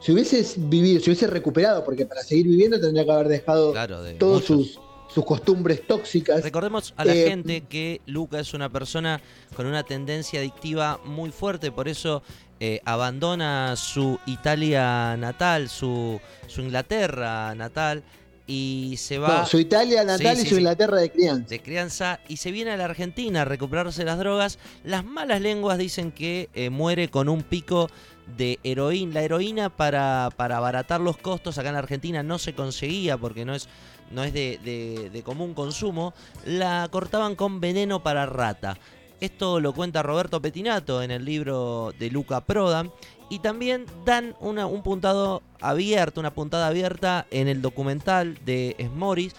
Si 0.00 0.12
hubieses 0.12 0.54
vivido, 0.56 1.00
si 1.00 1.10
hubiese 1.10 1.26
recuperado, 1.26 1.84
porque 1.84 2.06
para 2.06 2.22
seguir 2.22 2.46
viviendo 2.46 2.80
tendría 2.80 3.04
que 3.04 3.10
haber 3.10 3.28
dejado 3.28 3.72
claro, 3.72 4.02
de 4.02 4.14
todas 4.14 4.48
muchos. 4.48 4.72
sus, 4.74 4.80
sus 5.12 5.24
costumbres 5.24 5.84
tóxicas. 5.86 6.42
Recordemos 6.44 6.94
a 6.96 7.04
la 7.04 7.14
Eh, 7.14 7.24
gente 7.26 7.62
que 7.62 8.00
Luca 8.06 8.38
es 8.38 8.54
una 8.54 8.70
persona 8.70 9.20
con 9.56 9.66
una 9.66 9.82
tendencia 9.82 10.38
adictiva 10.40 11.00
muy 11.04 11.30
fuerte, 11.32 11.72
por 11.72 11.88
eso 11.88 12.22
eh, 12.60 12.80
abandona 12.84 13.74
su 13.76 14.18
Italia 14.26 15.16
natal, 15.16 15.68
su, 15.70 16.20
su 16.46 16.60
Inglaterra 16.60 17.54
natal 17.54 18.02
y 18.50 18.96
se 18.96 19.18
va 19.18 19.38
No, 19.40 19.46
su 19.46 19.58
Italia 19.60 20.02
natal 20.02 20.36
Sí, 20.36 20.42
y 20.42 20.44
su 20.46 20.54
sí. 20.56 20.60
Inglaterra 20.60 20.98
de 20.98 21.10
crianza. 21.10 21.48
de 21.48 21.60
crianza 21.62 22.20
y 22.26 22.38
se 22.38 22.50
viene 22.50 22.72
a 22.72 22.76
la 22.76 22.86
Argentina 22.86 23.42
a 23.42 23.44
recuperarse 23.44 24.04
las 24.04 24.18
drogas. 24.18 24.58
Las 24.82 25.04
malas 25.04 25.40
lenguas 25.40 25.78
dicen 25.78 26.10
que 26.10 26.48
eh, 26.54 26.68
muere 26.68 27.08
con 27.10 27.28
un 27.28 27.42
pico 27.44 27.88
de 28.36 28.58
heroína. 28.64 29.14
La 29.14 29.22
heroína 29.22 29.68
para, 29.70 30.30
para 30.36 30.56
abaratar 30.56 31.00
los 31.00 31.16
costos 31.16 31.58
acá 31.58 31.68
en 31.68 31.74
la 31.74 31.78
Argentina 31.80 32.22
no 32.24 32.38
se 32.38 32.52
conseguía 32.54 33.16
porque 33.16 33.44
no 33.44 33.54
es, 33.54 33.68
no 34.10 34.24
es 34.24 34.32
de, 34.32 34.58
de- 34.64 35.10
de 35.10 35.22
común 35.22 35.54
consumo. 35.54 36.12
La 36.44 36.88
cortaban 36.90 37.36
con 37.36 37.60
veneno 37.60 38.02
para 38.02 38.26
rata. 38.26 38.76
Esto 39.20 39.60
lo 39.60 39.74
cuenta 39.74 40.02
Roberto 40.02 40.40
Petinato 40.42 41.02
en 41.02 41.10
el 41.10 41.24
libro 41.24 41.92
de 41.98 42.10
Luca 42.10 42.40
Prodan. 42.40 42.90
Y 43.30 43.38
también 43.38 43.86
dan 44.04 44.34
una- 44.40 44.66
un 44.66 44.82
puntado 44.82 45.40
abierto, 45.60 46.20
una 46.20 46.34
puntada 46.34 46.66
abierta 46.66 47.26
en 47.30 47.48
el 47.48 47.62
documental 47.62 48.36
de 48.44 48.76
Smoris, 48.92 49.32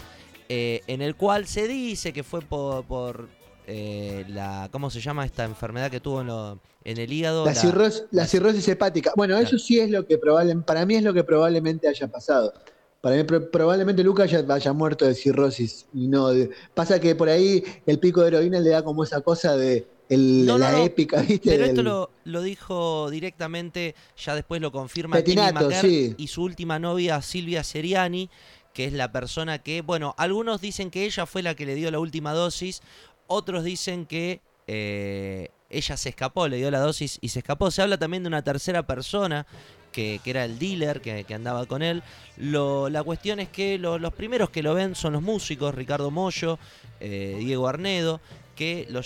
eh, 0.49 0.81
en 0.87 1.01
el 1.01 1.15
cual 1.15 1.45
se 1.45 1.67
dice 1.67 2.13
que 2.13 2.23
fue 2.23 2.41
por, 2.41 2.83
por, 2.85 3.27
eh, 3.67 4.25
la. 4.29 4.69
¿Cómo 4.71 4.89
se 4.89 4.99
llama 5.01 5.25
esta 5.25 5.43
enfermedad 5.43 5.91
que 5.91 5.99
tuvo 5.99 6.21
en, 6.21 6.27
lo- 6.27 6.59
en 6.83 6.97
el 6.97 7.11
hígado? 7.11 7.45
La, 7.45 7.53
cirrosis, 7.53 8.03
la 8.11 8.23
la- 8.23 8.27
cirrosis 8.27 8.67
hepática. 8.69 9.11
Bueno, 9.15 9.33
Claro. 9.35 9.47
eso 9.47 9.59
sí 9.59 9.79
es 9.79 9.89
lo 9.91 10.07
que 10.07 10.17
probablemente, 10.17 10.65
para 10.65 10.85
mí 10.85 10.95
es 10.95 11.03
lo 11.03 11.13
que 11.13 11.23
probablemente 11.23 11.87
haya 11.87 12.07
pasado. 12.07 12.53
Para 13.01 13.15
mí 13.17 13.23
pro- 13.23 13.49
probablemente 13.51 14.03
Lucas 14.03 14.31
haya, 14.33 14.53
haya 14.53 14.73
muerto 14.73 15.05
de 15.05 15.15
cirrosis 15.15 15.85
y 15.93 16.07
no 16.07 16.29
de- 16.29 16.49
pasa 16.73 16.99
que 16.99 17.13
por 17.15 17.27
ahí 17.29 17.63
el 17.85 17.99
pico 17.99 18.21
de 18.21 18.27
heroína 18.29 18.59
le 18.61 18.69
da 18.69 18.83
como 18.83 19.03
esa 19.03 19.19
cosa 19.21 19.57
de 19.57 19.85
el- 20.11 20.45
No, 20.45 20.57
la 20.57 20.71
no. 20.73 20.83
épica, 20.85 21.21
¿viste? 21.27 21.49
Pero 21.49 21.65
esto 21.65 21.81
lo, 21.83 22.11
lo 22.25 22.41
dijo 22.41 23.09
directamente, 23.09 23.95
ya 24.17 24.35
después 24.35 24.61
lo 24.61 24.71
confirma 24.71 25.15
Petinato, 25.17 25.71
sí. 25.71 26.13
y 26.17 26.27
su 26.27 26.43
última 26.43 26.77
novia 26.79 27.21
Silvia 27.21 27.63
Seriani, 27.63 28.29
que 28.73 28.85
es 28.85 28.93
la 28.93 29.11
persona 29.11 29.59
que, 29.59 29.81
bueno, 29.81 30.13
algunos 30.17 30.61
dicen 30.61 30.91
que 30.91 31.05
ella 31.05 31.25
fue 31.25 31.41
la 31.41 31.55
que 31.55 31.65
le 31.65 31.75
dio 31.75 31.89
la 31.91 31.99
última 31.99 32.33
dosis, 32.33 32.81
otros 33.27 33.63
dicen 33.63 34.05
que 34.05 34.41
eh, 34.67 35.49
ella 35.69 35.97
se 35.97 36.09
escapó, 36.09 36.47
le 36.47 36.57
dio 36.57 36.69
la 36.71 36.79
dosis 36.79 37.17
y 37.21 37.29
se 37.29 37.39
escapó. 37.39 37.71
Se 37.71 37.81
habla 37.81 37.97
también 37.97 38.23
de 38.23 38.27
una 38.27 38.43
tercera 38.43 38.85
persona 38.85 39.45
que, 39.91 40.19
que 40.23 40.29
era 40.29 40.45
el 40.45 40.57
dealer 40.59 41.01
que, 41.01 41.23
que 41.25 41.33
andaba 41.33 41.65
con 41.65 41.81
él. 41.81 42.03
Lo- 42.37 42.89
la 42.89 43.03
cuestión 43.03 43.39
es 43.41 43.49
que 43.49 43.77
lo- 43.77 43.99
los 43.99 44.13
primeros 44.13 44.49
que 44.49 44.63
lo 44.63 44.73
ven 44.73 44.95
son 44.95 45.13
los 45.13 45.21
músicos, 45.21 45.75
Ricardo 45.75 46.11
Mollo, 46.11 46.57
eh, 47.01 47.35
Diego 47.39 47.67
Arnedo, 47.67 48.21
que 48.55 48.87
lo, 48.89 49.01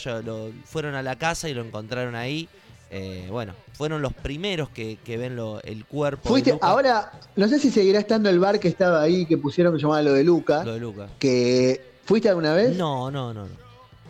fueron 0.65 0.95
a 0.95 1.01
la 1.03 1.17
casa 1.17 1.49
y 1.49 1.53
lo 1.53 1.61
encontraron 1.63 2.15
ahí. 2.15 2.47
Eh, 2.91 3.27
bueno, 3.31 3.53
fueron 3.73 4.01
los 4.01 4.13
primeros 4.13 4.69
que, 4.69 4.97
que 5.03 5.17
ven 5.17 5.35
lo- 5.35 5.61
el 5.63 5.85
cuerpo. 5.85 6.23
de 6.23 6.29
Fuiste, 6.29 6.51
Luca. 6.53 6.67
ahora, 6.67 7.11
no 7.35 7.47
sé 7.47 7.59
si 7.59 7.71
seguirá 7.71 7.99
estando 7.99 8.29
el 8.29 8.39
bar 8.39 8.59
que 8.59 8.67
estaba 8.67 9.01
ahí, 9.01 9.25
que 9.25 9.37
pusieron 9.37 9.75
que 9.75 9.81
llamaba 9.81 10.01
lo 10.01 10.13
de 10.13 10.23
Luca, 10.23 10.63
Lo 10.63 10.73
de 10.73 10.79
Luca. 10.79 11.07
que 11.19 11.81
¿fuiste 12.05 12.29
alguna 12.29 12.53
vez? 12.53 12.75
No, 12.77 13.09
no, 13.11 13.33
no. 13.33 13.45
No, 13.45 13.49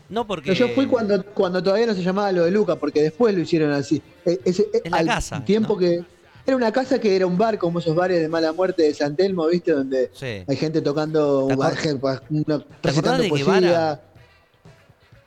No 0.09 0.27
porque. 0.27 0.53
Yo 0.53 0.67
fui 0.69 0.85
cuando, 0.87 1.23
cuando 1.25 1.63
todavía 1.63 1.87
no 1.87 1.93
se 1.95 2.03
llamaba 2.03 2.31
lo 2.31 2.43
de 2.45 2.51
Luca, 2.51 2.75
porque 2.75 3.01
después 3.01 3.33
lo 3.33 3.41
hicieron 3.41 3.71
así. 3.71 4.01
Ese- 4.25 4.63
eh, 4.73 4.81
Es 4.83 4.91
la 4.91 4.97
al 4.97 5.05
casa, 5.07 5.43
Tiempo 5.45 5.73
¿no? 5.73 5.79
que. 5.79 6.03
Era 6.45 6.55
una 6.57 6.71
casa 6.71 6.99
que 6.99 7.15
era 7.15 7.25
un 7.25 7.39
bar, 7.39 7.57
como 7.57 7.79
esos 7.79 7.95
bares 7.95 8.21
de 8.21 8.27
mala 8.27 8.51
muerte 8.53 8.83
de 8.83 8.93
San 8.93 9.15
Telmo, 9.15 9.47
¿viste? 9.47 9.71
Donde 9.71 10.11
Sí. 10.13 10.43
hay 10.47 10.55
gente 10.57 10.79
tocando, 10.81 11.47
¿Te 11.47 11.55
acor- 11.55 11.73
gente, 11.75 12.05
una- 12.29 12.63
recitando 12.83 13.27
poesía. 13.29 13.99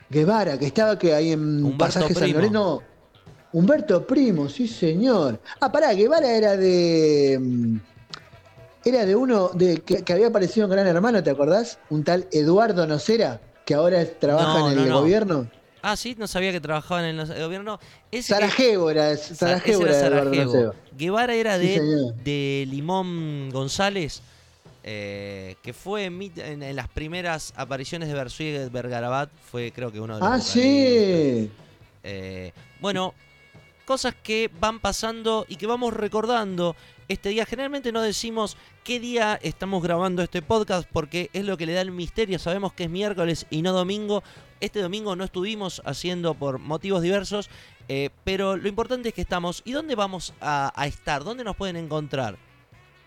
Guevara? 0.09 0.57
Que 0.57 0.65
estaba 0.67 0.97
que 0.97 1.13
ahí 1.13 1.31
en 1.31 1.63
Humberto 1.63 1.77
Pasaje 1.77 2.13
San. 2.13 2.31
Lorenzo. 2.33 2.83
Humberto 3.51 4.05
Primo, 4.05 4.47
sí 4.47 4.67
señor. 4.67 5.39
Ah, 5.59 5.71
pará, 5.71 5.93
Guevara 5.93 6.31
era 6.31 6.55
de. 6.55 7.37
mm, 7.41 7.77
Era 8.85 9.05
de 9.05 9.15
uno 9.15 9.49
de 9.53 9.81
que, 9.81 10.03
que 10.03 10.13
había 10.13 10.27
aparecido 10.27 10.65
en 10.65 10.71
Gran 10.71 10.87
Hermano, 10.87 11.21
¿te 11.23 11.29
acordás? 11.31 11.79
Un 11.89 12.03
tal 12.03 12.27
Eduardo 12.31 12.85
Nocera, 12.87 13.41
que 13.65 13.73
ahora 13.73 14.05
trabaja 14.05 14.59
No, 14.59 14.71
en 14.71 14.79
el 14.79 14.85
no, 14.87 14.93
no. 14.93 14.99
gobierno. 15.01 15.47
Ah, 15.81 15.95
sí, 15.95 16.15
no 16.17 16.27
sabía 16.27 16.51
que 16.51 16.59
trabajaban 16.61 17.05
en 17.05 17.19
el 17.19 17.41
gobierno. 17.43 17.79
Ese 18.11 18.33
Sarajevo 18.33 18.89
era, 18.91 19.15
Sa- 19.17 19.33
Sarajevo 19.35 19.85
era 19.87 20.07
era. 20.07 20.73
Guevara 20.97 21.33
era 21.35 21.57
de, 21.57 22.11
de 22.23 22.67
Limón 22.69 23.49
González, 23.49 24.21
eh, 24.91 25.55
que 25.61 25.71
fue 25.71 26.05
en, 26.05 26.17
mit- 26.19 26.39
en- 26.39 26.63
en 26.63 26.75
las 26.75 26.87
primeras 26.87 27.53
apariciones 27.55 28.07
de 28.07 28.15
Bersuit 28.15 28.71
Bergarabat, 28.71 29.29
fue 29.51 29.71
creo 29.71 29.91
que 29.91 29.99
uno 29.99 30.15
de 30.15 30.19
los 30.21 30.29
Ah, 30.29 30.39
sí. 30.41 31.51
Eh, 32.03 32.51
bueno, 32.79 33.13
cosas 33.85 34.15
que 34.23 34.49
van 34.59 34.79
pasando 34.79 35.45
y 35.47 35.57
que 35.57 35.67
vamos 35.67 35.93
recordando 35.93 36.75
este 37.07 37.29
día. 37.29 37.45
Generalmente 37.45 37.91
no 37.91 38.01
decimos 38.01 38.57
qué 38.83 38.99
día 38.99 39.39
estamos 39.43 39.83
grabando 39.83 40.23
este 40.23 40.41
podcast 40.41 40.89
porque 40.91 41.29
es 41.33 41.45
lo 41.45 41.55
que 41.55 41.67
le 41.67 41.73
da 41.73 41.81
el 41.81 41.91
misterio. 41.91 42.39
Sabemos 42.39 42.73
que 42.73 42.85
es 42.85 42.89
miércoles 42.89 43.45
y 43.51 43.61
no 43.61 43.73
domingo. 43.73 44.23
Este 44.59 44.81
domingo 44.81 45.15
no 45.15 45.23
estuvimos 45.23 45.81
haciendo 45.85 46.33
por 46.33 46.57
motivos 46.57 47.01
diversos, 47.03 47.47
eh, 47.89 48.09
pero 48.23 48.57
lo 48.57 48.67
importante 48.67 49.09
es 49.09 49.13
que 49.15 49.21
estamos. 49.21 49.61
¿Y 49.65 49.71
dónde 49.73 49.93
vamos 49.95 50.33
a, 50.41 50.71
a 50.75 50.87
estar? 50.87 51.23
¿Dónde 51.23 51.43
nos 51.43 51.55
pueden 51.55 51.75
encontrar? 51.75 52.37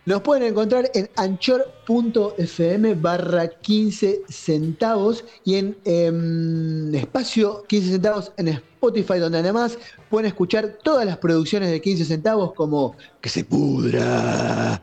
Nos 0.05 0.21
pueden 0.23 0.43
encontrar 0.43 0.91
en 0.95 1.09
anchor.fm 1.15 2.95
barra 2.97 3.49
15 3.49 4.23
centavos 4.29 5.25
y 5.45 5.55
en 5.55 5.77
em, 5.85 6.93
espacio 6.93 7.62
15 7.69 7.93
centavos 7.93 8.33
en 8.37 8.49
Spotify, 8.49 9.19
donde 9.21 9.38
además 9.38 9.79
pueden 10.11 10.27
escuchar 10.27 10.79
todas 10.83 11.07
las 11.07 11.19
producciones 11.19 11.71
de 11.71 11.81
15 11.81 12.05
centavos 12.05 12.53
como 12.53 12.97
Que 13.21 13.29
se 13.29 13.45
pudra. 13.45 14.83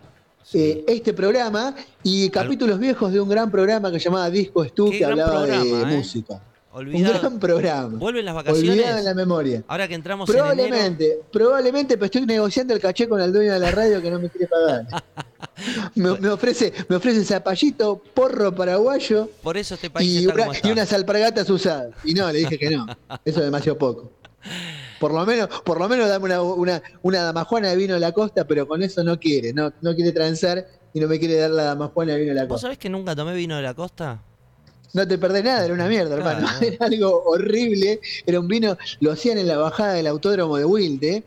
eh, 0.54 0.86
este 0.88 1.14
programa 1.14 1.76
y 2.02 2.30
capítulos 2.30 2.80
viejos 2.80 3.12
de 3.12 3.20
un 3.20 3.28
gran 3.28 3.52
programa 3.52 3.92
que 3.92 4.00
se 4.00 4.06
llamaba 4.06 4.30
Disco 4.30 4.64
Stu, 4.64 4.90
que 4.90 5.04
hablaba 5.04 5.46
de 5.46 5.58
¿eh? 5.58 5.86
música. 5.86 6.42
Un 6.80 6.88
Olvidado. 6.96 7.20
gran 7.20 7.40
programa. 7.40 7.98
¿Vuelven 7.98 8.26
las 8.26 8.36
Olvidado 8.36 8.58
en 8.60 8.66
vacaciones? 8.78 9.04
la 9.06 9.14
memoria. 9.14 9.64
Ahora 9.68 9.88
que 9.88 9.96
entramos 9.96 10.30
en 10.30 10.36
enero. 10.36 10.48
Probablemente, 10.56 11.20
probablemente, 11.32 11.94
pero 11.96 12.06
estoy 12.06 12.26
negociando 12.26 12.74
el 12.74 12.80
caché 12.80 13.08
con 13.08 13.20
el 13.22 13.32
dueño 13.34 13.54
de 13.54 13.60
la 13.60 13.72
radio 13.72 14.02
que 14.02 14.10
no 14.12 14.20
me 14.20 14.30
quiere 14.30 14.48
pagar. 14.48 14.86
Me, 15.96 16.18
me 16.20 16.30
ofrece, 16.30 16.72
me 16.88 16.96
ofrece 16.96 17.24
zapallito, 17.26 18.02
porro 18.14 18.54
paraguayo 18.56 19.30
Por 19.44 19.58
eso 19.58 19.76
este 19.76 19.90
país 19.90 20.10
y, 20.10 20.18
está 20.20 20.34
una- 20.34 20.44
como 20.44 20.54
está. 20.54 20.68
y 20.68 20.72
unas 20.72 20.94
alpargatas 20.94 21.50
usadas. 21.50 21.90
Y 22.06 22.14
no, 22.14 22.32
le 22.32 22.40
dije 22.40 22.58
que 22.58 22.70
no. 22.70 22.86
Eso 23.26 23.40
es 23.40 23.46
demasiado 23.46 23.78
poco. 23.78 24.12
Por 25.00 25.14
lo 25.14 25.26
menos, 25.26 25.48
por 25.66 25.80
lo 25.80 25.90
menos 25.90 26.08
dame 26.08 26.26
una, 26.26 26.42
una, 26.42 26.82
una 27.02 27.24
damajuana 27.24 27.70
de 27.70 27.76
vino 27.76 27.94
de 27.94 28.00
la 28.00 28.12
costa, 28.14 28.46
pero 28.48 28.68
con 28.68 28.82
eso 28.84 29.04
no 29.04 29.20
quiere, 29.20 29.52
no, 29.54 29.72
no 29.82 29.96
quiere 29.96 30.12
transar 30.14 30.66
y 30.94 31.00
no 31.02 31.08
me 31.08 31.20
quiere 31.20 31.36
dar 31.36 31.52
la 31.52 31.64
damajuana 31.64 32.14
de 32.14 32.20
vino 32.20 32.30
de 32.30 32.36
la 32.36 32.44
¿Vos 32.44 32.50
costa. 32.56 32.68
sabés 32.68 32.78
que 32.78 32.90
nunca 32.90 33.16
tomé 33.16 33.34
vino 33.36 33.56
de 33.58 33.62
la 33.62 33.74
costa? 33.74 34.24
No 34.94 35.08
te 35.08 35.18
perdés 35.18 35.44
nada, 35.44 35.66
era 35.66 35.74
una 35.74 35.88
mierda, 35.88 36.16
Claro. 36.16 36.40
hermano. 36.40 36.58
Era 36.62 36.86
algo 36.86 37.24
horrible. 37.26 38.00
Era 38.26 38.40
un 38.40 38.48
vino, 38.48 38.78
lo 39.00 39.12
hacían 39.12 39.38
en 39.38 39.48
la 39.48 39.58
bajada 39.58 39.94
del 39.94 40.08
autódromo 40.08 40.58
de 40.58 40.66
Wilde, 40.66 41.24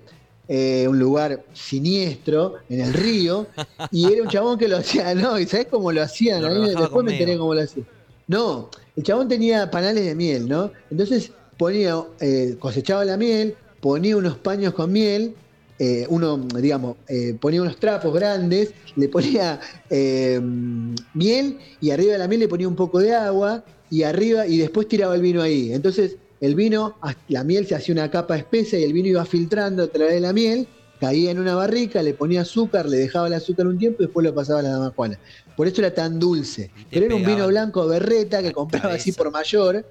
eh, 0.48 0.87
un 0.88 0.98
lugar 0.98 1.44
siniestro, 1.53 2.57
en 2.68 2.81
el 2.81 2.92
río, 2.92 3.46
y 3.90 4.12
era 4.12 4.22
un 4.22 4.29
chabón 4.29 4.59
que 4.59 4.68
lo 4.68 4.77
hacía, 4.79 5.14
no, 5.14 5.38
¿y 5.38 5.46
sabés 5.46 5.68
cómo 5.70 5.92
lo 5.92 6.03
hacían? 6.03 6.42
Lo 6.42 6.51
mí 6.51 6.68
después 6.68 7.05
me 7.05 7.12
enteré 7.12 7.38
cómo 7.38 7.55
lo 7.55 7.62
hacían. 7.62 7.87
No, 8.27 8.68
el 8.96 9.03
chabón 9.03 9.29
tenía 9.29 9.70
panales 9.70 10.05
de 10.05 10.14
miel, 10.14 10.48
¿no? 10.48 10.72
Entonces 10.90 11.33
ponía, 11.57 11.96
eh, 12.20 12.57
cosechaba 12.59 13.05
la 13.05 13.16
miel, 13.16 13.55
ponía 13.81 14.16
unos 14.16 14.37
paños 14.38 14.75
con 14.75 14.90
miel, 14.92 15.35
eh, 15.84 16.06
uno, 16.10 16.36
digamos, 16.60 16.96
eh, 17.08 17.34
ponía 17.40 17.60
unos 17.60 17.76
trapos 17.76 18.14
grandes, 18.14 18.72
le 18.94 19.08
ponía 19.08 19.58
eh, 19.90 20.40
miel 20.40 21.58
y 21.80 21.90
arriba 21.90 22.12
de 22.12 22.18
la 22.20 22.28
miel 22.28 22.38
le 22.42 22.46
ponía 22.48 22.68
un 22.68 22.76
poco 22.76 23.00
de 23.00 23.12
agua 23.12 23.64
y 23.90 24.04
arriba 24.04 24.46
y 24.46 24.58
después 24.58 24.86
tiraba 24.86 25.16
el 25.16 25.22
vino 25.22 25.42
ahí. 25.42 25.72
Entonces 25.72 26.18
el 26.40 26.54
vino, 26.54 26.94
la 27.26 27.42
miel 27.42 27.66
se 27.66 27.74
hacía 27.74 27.94
una 27.94 28.08
capa 28.12 28.36
espesa 28.36 28.78
y 28.78 28.84
el 28.84 28.92
vino 28.92 29.08
iba 29.08 29.24
filtrando 29.24 29.82
a 29.82 29.88
través 29.88 30.14
de 30.14 30.20
la 30.20 30.32
miel, 30.32 30.68
caía 31.00 31.32
en 31.32 31.40
una 31.40 31.56
barrica, 31.56 32.00
le 32.00 32.14
ponía 32.14 32.42
azúcar, 32.42 32.88
le 32.88 32.98
dejaba 32.98 33.26
el 33.26 33.34
azúcar 33.34 33.66
un 33.66 33.76
tiempo 33.76 34.04
y 34.04 34.06
después 34.06 34.22
lo 34.24 34.32
pasaba 34.32 34.60
a 34.60 34.62
la 34.62 34.70
dama 34.70 34.92
Juana. 34.94 35.18
Por 35.56 35.66
eso 35.66 35.80
era 35.80 35.92
tan 35.92 36.20
dulce. 36.20 36.70
Pero 36.92 37.06
era 37.06 37.16
un 37.16 37.26
vino 37.26 37.48
blanco 37.48 37.84
berreta 37.88 38.40
que 38.40 38.52
compraba 38.52 38.94
así 38.94 39.10
por 39.10 39.32
mayor, 39.32 39.84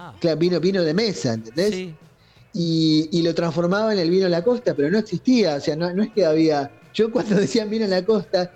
Ah, 0.00 0.14
claro, 0.20 0.38
vino, 0.38 0.60
vino 0.60 0.82
de 0.84 0.94
mesa, 0.94 1.32
¿entendés? 1.32 1.74
sí. 1.74 1.94
Y, 2.52 3.08
y 3.12 3.22
lo 3.22 3.34
transformaba 3.34 3.92
en 3.92 3.98
el 3.98 4.10
vino 4.10 4.28
La 4.28 4.42
Costa, 4.42 4.74
pero 4.74 4.90
no 4.90 4.98
existía, 4.98 5.56
o 5.56 5.60
sea, 5.60 5.76
no, 5.76 5.92
no 5.92 6.02
es 6.02 6.10
que 6.12 6.24
había. 6.24 6.70
Yo 6.94 7.10
cuando 7.12 7.34
decían 7.40 7.70
vino 7.70 7.86
La 7.86 8.04
Costa, 8.04 8.50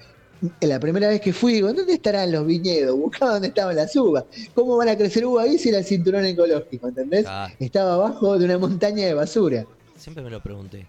la 0.61 0.81
primera 0.81 1.09
vez 1.09 1.21
que 1.21 1.33
fui, 1.33 1.53
digo, 1.55 1.73
¿dónde 1.73 1.93
estarán 1.93 2.33
los 2.33 2.45
viñedos? 2.47 2.97
Buscaba 2.99 3.35
dónde 3.35 3.49
estaban 3.49 3.77
las 3.77 3.95
uvas. 3.95 4.25
¿Cómo 4.55 4.77
van 4.77 4.89
a 4.89 4.97
crecer 4.97 5.25
uvas 5.25 5.47
ahí 5.47 5.57
si 5.59 5.69
era 5.69 5.79
el 5.79 5.85
cinturón 5.85 6.25
ecológico, 6.25 6.89
¿entendés? 6.89 7.27
Ah, 7.29 7.49
Estaba 7.61 7.95
abajo 7.95 8.37
de 8.39 8.47
una 8.47 8.59
montaña 8.59 9.07
de 9.07 9.15
basura. 9.15 9.65
siempre 9.97 10.25
me 10.25 10.31
lo 10.31 10.41
pregunté. 10.43 10.87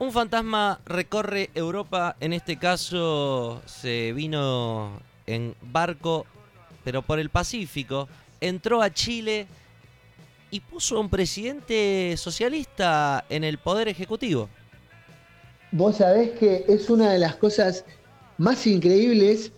Un 0.00 0.10
fantasma 0.10 0.80
recorre 0.84 1.50
Europa, 1.54 2.16
en 2.18 2.32
este 2.32 2.56
caso 2.58 3.62
se 3.66 4.12
vino 4.14 5.00
en 5.28 5.54
barco, 5.62 6.26
pero 6.82 7.02
por 7.02 7.20
el 7.20 7.30
Pacífico, 7.30 8.08
entró 8.40 8.82
a 8.82 8.90
Chile 8.90 9.46
y 10.52 10.60
puso 10.60 10.98
a 10.98 11.00
un 11.00 11.08
presidente 11.08 12.14
socialista 12.18 13.24
en 13.30 13.42
el 13.42 13.56
poder 13.58 13.88
ejecutivo. 13.88 14.50
Vos 15.72 15.96
sabés 15.96 16.32
que 16.32 16.66
es 16.68 16.90
una 16.90 17.10
de 17.10 17.18
las 17.18 17.36
cosas 17.36 17.86
más 18.36 18.66
increíbles 18.66 19.50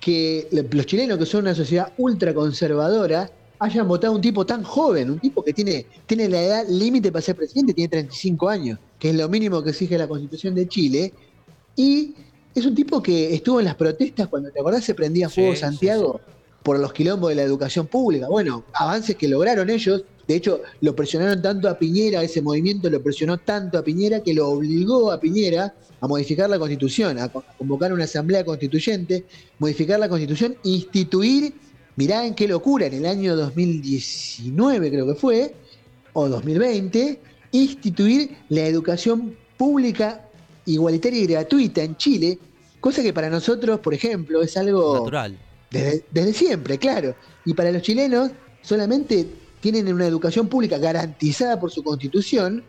que 0.00 0.48
los 0.52 0.86
chilenos, 0.86 1.18
que 1.18 1.26
son 1.26 1.42
una 1.42 1.54
sociedad 1.54 1.92
ultra 1.98 2.32
conservadora, 2.32 3.28
hayan 3.58 3.88
votado 3.88 4.12
a 4.12 4.16
un 4.16 4.22
tipo 4.22 4.46
tan 4.46 4.62
joven, 4.62 5.10
un 5.10 5.18
tipo 5.18 5.42
que 5.42 5.52
tiene, 5.52 5.84
tiene 6.06 6.28
la 6.28 6.40
edad 6.40 6.64
límite 6.68 7.10
para 7.10 7.22
ser 7.22 7.34
presidente, 7.34 7.74
tiene 7.74 7.88
35 7.88 8.48
años, 8.48 8.78
que 9.00 9.10
es 9.10 9.16
lo 9.16 9.28
mínimo 9.28 9.60
que 9.64 9.70
exige 9.70 9.98
la 9.98 10.06
constitución 10.06 10.54
de 10.54 10.68
Chile, 10.68 11.12
y 11.74 12.14
es 12.54 12.64
un 12.64 12.74
tipo 12.76 13.02
que 13.02 13.34
estuvo 13.34 13.58
en 13.58 13.66
las 13.66 13.74
protestas 13.74 14.28
cuando, 14.28 14.50
¿te 14.52 14.60
acordás? 14.60 14.84
Se 14.84 14.94
prendía 14.94 15.28
fuego 15.28 15.50
Sí, 15.50 15.56
sí, 15.56 15.60
Santiago 15.60 16.20
por 16.62 16.78
los 16.78 16.92
quilombos 16.92 17.30
de 17.30 17.36
la 17.36 17.42
educación 17.42 17.86
pública. 17.86 18.28
Bueno, 18.28 18.64
avances 18.74 19.16
que 19.16 19.28
lograron 19.28 19.70
ellos, 19.70 20.04
de 20.28 20.36
hecho 20.36 20.60
lo 20.80 20.94
presionaron 20.94 21.40
tanto 21.42 21.68
a 21.68 21.78
Piñera, 21.78 22.22
ese 22.22 22.42
movimiento 22.42 22.88
lo 22.90 23.02
presionó 23.02 23.38
tanto 23.38 23.78
a 23.78 23.82
Piñera 23.82 24.22
que 24.22 24.34
lo 24.34 24.48
obligó 24.50 25.10
a 25.10 25.18
Piñera 25.18 25.74
a 26.00 26.06
modificar 26.06 26.48
la 26.48 26.58
constitución, 26.58 27.18
a 27.18 27.28
co- 27.28 27.44
a 27.46 27.56
convocar 27.56 27.92
una 27.92 28.04
asamblea 28.04 28.44
constituyente, 28.44 29.24
modificar 29.58 29.98
la 30.00 30.08
constitución, 30.08 30.56
instituir, 30.62 31.52
mirá 31.96 32.26
en 32.26 32.34
qué 32.34 32.46
locura, 32.48 32.86
en 32.86 32.94
el 32.94 33.06
año 33.06 33.36
2019 33.36 34.90
creo 34.90 35.06
que 35.06 35.14
fue, 35.14 35.54
o 36.12 36.28
2020, 36.28 37.20
instituir 37.52 38.36
la 38.48 38.66
educación 38.66 39.36
pública 39.56 40.26
igualitaria 40.66 41.20
y 41.20 41.26
gratuita 41.26 41.82
en 41.82 41.96
Chile, 41.96 42.38
cosa 42.80 43.02
que 43.02 43.12
para 43.12 43.28
nosotros, 43.30 43.80
por 43.80 43.92
ejemplo, 43.94 44.42
es 44.42 44.56
algo 44.56 44.94
Natural. 44.94 45.38
Desde, 45.70 46.04
desde 46.10 46.32
siempre, 46.32 46.78
claro. 46.78 47.14
Y 47.44 47.54
para 47.54 47.70
los 47.70 47.82
chilenos 47.82 48.30
solamente 48.62 49.26
tienen 49.60 49.92
una 49.92 50.06
educación 50.06 50.48
pública 50.48 50.78
garantizada 50.78 51.58
por 51.60 51.70
su 51.70 51.82
constitución 51.82 52.62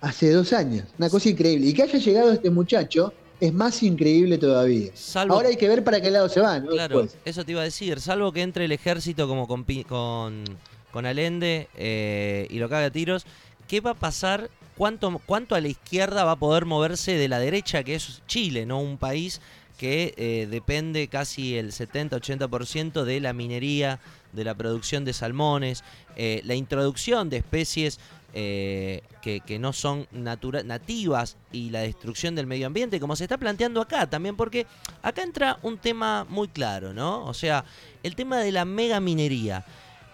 hace 0.00 0.30
dos 0.32 0.52
años. 0.52 0.86
Una 0.98 1.08
cosa 1.08 1.28
increíble. 1.28 1.66
Y 1.68 1.72
que 1.74 1.82
haya 1.82 1.98
llegado 1.98 2.32
este 2.32 2.50
muchacho 2.50 3.12
es 3.40 3.52
más 3.52 3.82
increíble 3.82 4.38
todavía. 4.38 4.90
Salvo, 4.94 5.34
Ahora 5.34 5.48
hay 5.48 5.56
que 5.56 5.68
ver 5.68 5.82
para 5.82 6.00
qué 6.00 6.10
lado 6.10 6.28
se 6.28 6.40
va, 6.40 6.60
¿no? 6.60 6.70
claro, 6.70 7.02
Después. 7.02 7.20
eso 7.24 7.44
te 7.44 7.52
iba 7.52 7.60
a 7.60 7.64
decir, 7.64 8.00
salvo 8.00 8.32
que 8.32 8.42
entre 8.42 8.66
el 8.66 8.72
ejército 8.72 9.26
como 9.26 9.48
con, 9.48 9.64
con, 9.88 10.44
con 10.92 11.06
Allende 11.06 11.68
eh, 11.76 12.46
y 12.50 12.58
lo 12.58 12.68
caga 12.68 12.86
a 12.86 12.90
tiros, 12.90 13.24
¿qué 13.66 13.80
va 13.80 13.92
a 13.92 13.94
pasar? 13.94 14.48
¿Cuánto, 14.76 15.20
¿Cuánto 15.26 15.54
a 15.54 15.60
la 15.60 15.68
izquierda 15.68 16.24
va 16.24 16.32
a 16.32 16.36
poder 16.36 16.66
moverse 16.66 17.12
de 17.16 17.28
la 17.28 17.38
derecha, 17.40 17.82
que 17.84 17.94
es 17.96 18.22
Chile, 18.26 18.64
no 18.64 18.80
un 18.80 18.96
país 18.96 19.40
que 19.82 20.14
eh, 20.16 20.46
depende 20.48 21.08
casi 21.08 21.56
el 21.56 21.72
70-80% 21.72 23.02
de 23.02 23.18
la 23.18 23.32
minería, 23.32 23.98
de 24.32 24.44
la 24.44 24.54
producción 24.54 25.04
de 25.04 25.12
salmones, 25.12 25.82
eh, 26.14 26.40
la 26.44 26.54
introducción 26.54 27.28
de 27.28 27.38
especies 27.38 27.98
eh, 28.32 29.02
que, 29.22 29.58
no 29.58 29.72
son 29.72 30.06
nativas 30.12 31.36
y 31.50 31.70
la 31.70 31.80
destrucción 31.80 32.36
del 32.36 32.46
medio 32.46 32.68
ambiente, 32.68 33.00
como 33.00 33.16
se 33.16 33.24
está 33.24 33.38
planteando 33.38 33.80
acá 33.80 34.08
también, 34.08 34.36
porque 34.36 34.68
acá 35.02 35.24
entra 35.24 35.58
un 35.62 35.78
tema 35.78 36.26
muy 36.28 36.46
claro, 36.46 36.94
¿no? 36.94 37.26
O 37.26 37.34
sea, 37.34 37.64
el 38.04 38.14
tema 38.14 38.38
de 38.38 38.52
la 38.52 38.64
megaminería. 38.64 39.64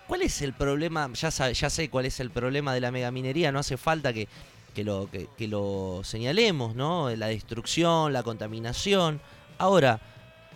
¿Cuál 0.07 0.22
es 0.22 0.40
el 0.40 0.54
problema? 0.54 1.11
Ya, 1.12 1.31
sabe- 1.31 1.52
ya 1.52 1.68
sé 1.68 1.90
cuál 1.90 2.07
es 2.07 2.20
el 2.20 2.31
problema 2.31 2.72
de 2.72 2.81
la 2.81 2.90
megaminería, 2.90 3.52
no 3.52 3.59
hace 3.59 3.76
falta 3.76 4.14
que 4.14 4.28
lo 5.46 6.00
señalemos, 6.04 6.74
¿no? 6.74 7.14
La 7.14 7.26
destrucción, 7.26 8.14
la 8.14 8.22
contaminación. 8.22 9.20
Ahora, 9.59 10.01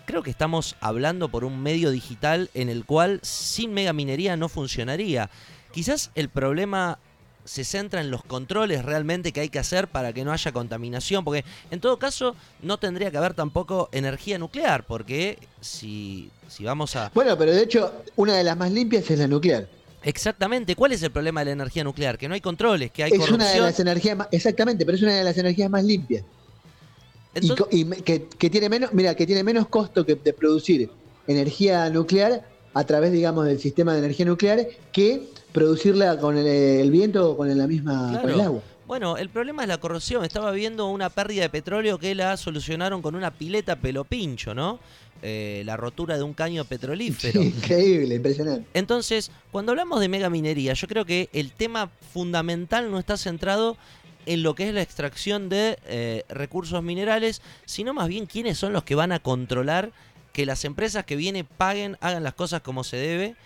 creo 0.07 0.23
que 0.23 0.31
estamos 0.31 0.77
hablando 0.81 1.29
por 1.29 1.45
un 1.45 1.61
medio 1.61 1.91
digital 1.91 2.51
en 2.55 2.69
el 2.69 2.85
cual 2.85 3.19
sin 3.23 3.75
megaminería 3.75 4.37
no 4.37 4.49
funcionaría. 4.49 5.29
Quizás 5.73 6.11
el 6.15 6.29
problema 6.29 6.99
se 7.45 7.65
centra 7.65 8.01
en 8.01 8.13
los 8.13 8.23
controles 8.23 8.85
realmente 8.85 9.33
que 9.33 9.41
hay 9.41 9.49
que 9.49 9.59
hacer 9.59 9.89
para 9.89 10.13
que 10.13 10.25
no 10.25 10.33
haya 10.33 10.53
contaminación, 10.53 11.25
porque 11.25 11.45
en 11.73 11.81
todo 11.81 11.99
caso 11.99 12.37
no 12.63 12.79
tendría 12.79 13.11
que 13.11 13.17
haber 13.17 13.35
tampoco 13.35 13.89
energía 13.91 14.39
nuclear, 14.39 14.87
porque 14.87 15.39
si, 15.61 16.31
si 16.49 16.63
vamos 16.63 16.95
a... 16.95 17.11
Bueno, 17.15 17.37
pero 17.37 17.53
de 17.53 17.63
hecho, 17.63 17.93
una 18.15 18.37
de 18.37 18.45
las 18.45 18.57
más 18.57 18.71
limpias 18.71 19.11
es 19.11 19.19
la 19.19 19.27
nuclear. 19.27 19.67
Exactamente, 20.05 20.77
¿cuál 20.77 20.93
es 20.93 21.03
el 21.03 21.11
problema 21.11 21.41
de 21.41 21.47
la 21.47 21.53
energía 21.53 21.83
nuclear? 21.83 22.19
Que 22.19 22.29
no 22.29 22.35
hay 22.35 22.41
controles, 22.41 22.93
que 22.93 23.05
hay 23.05 23.13
es 23.13 23.31
una 23.31 23.51
de 23.51 23.61
las 23.61 23.81
energías 23.81 24.17
más, 24.17 24.29
exactamente, 24.31 24.85
pero 24.85 24.97
es 24.97 25.03
una 25.03 25.15
de 25.15 25.25
las 25.25 25.37
energías 25.39 25.71
más 25.71 25.85
limpias. 25.85 26.25
Y 27.35 27.39
Entonces- 27.49 27.67
y, 27.71 27.85
me- 27.85 27.97
que, 27.97 28.27
que 28.27 28.51
tiene 28.51 28.69
menos, 28.69 28.93
mira, 28.93 29.15
que 29.15 29.27
tiene 29.27 29.43
menos 29.43 29.69
costo 29.69 30.05
que 30.05 30.15
de 30.17 30.33
producir 30.33 30.91
energía 31.27 31.89
nuclear 31.91 32.47
a 32.75 32.85
través, 32.85 33.13
digamos, 33.13 33.47
del 33.47 33.59
sistema 33.59 33.93
de 33.93 34.01
energía 34.01 34.27
nuclear 34.27 34.67
que 34.93 35.29
producirla 35.53 36.19
con 36.19 36.37
el, 36.39 36.47
el 36.47 36.91
viento 36.91 37.31
o 37.33 37.37
con 37.37 37.57
la 37.57 37.67
misma 37.67 38.19
con 38.21 38.31
el 38.31 38.41
agua. 38.41 38.63
Bueno, 38.87 39.17
el 39.17 39.29
problema 39.31 39.63
es 39.63 39.69
la 39.69 39.79
corrosión. 39.79 40.25
Estaba 40.25 40.51
viendo 40.51 40.89
una 40.89 41.09
pérdida 41.09 41.43
de 41.43 41.49
petróleo 41.51 41.99
que 41.99 42.15
la 42.15 42.37
solucionaron 42.37 43.01
con 43.01 43.15
una 43.15 43.31
pileta 43.31 43.77
pelo 43.77 44.05
pincho, 44.05 44.55
¿no? 44.55 44.81
Eh, 45.23 45.63
la 45.65 45.77
rotura 45.77 46.17
de 46.17 46.23
un 46.25 46.35
caño 46.35 46.65
petrolífero. 46.65 47.41
Sí, 47.41 47.47
increíble, 47.57 48.17
impresionante. 48.17 48.67
Entonces, 48.75 49.31
cuando 49.53 49.71
hablamos 49.73 50.01
de 50.01 50.09
megaminería, 50.09 50.73
yo 50.75 50.89
creo 50.89 51.05
que 51.05 51.29
el 51.33 51.53
tema 51.53 51.91
fundamental 52.13 52.91
no 52.91 52.99
está 52.99 53.17
centrado 53.17 53.77
en 54.27 54.43
lo 54.43 54.55
que 54.55 54.69
es 54.69 54.75
la 54.75 54.83
extracción 54.83 55.49
de 55.49 55.79
eh, 55.87 56.25
recursos 56.29 56.83
minerales, 56.83 57.43
sino 57.65 57.93
más 57.95 58.09
bien 58.09 58.27
quiénes 58.27 58.59
son 58.59 58.73
los 58.73 58.85
que 58.85 58.95
van 58.95 59.13
a 59.13 59.19
controlar 59.21 59.93
que 60.33 60.47
las 60.47 60.65
empresas 60.65 61.05
que 61.05 61.17
vienen 61.17 61.47
paguen, 61.59 61.97
hagan 62.01 62.23
las 62.23 62.35
cosas 62.35 62.63
como 62.63 62.85
se 62.85 62.97
debe 62.97 63.37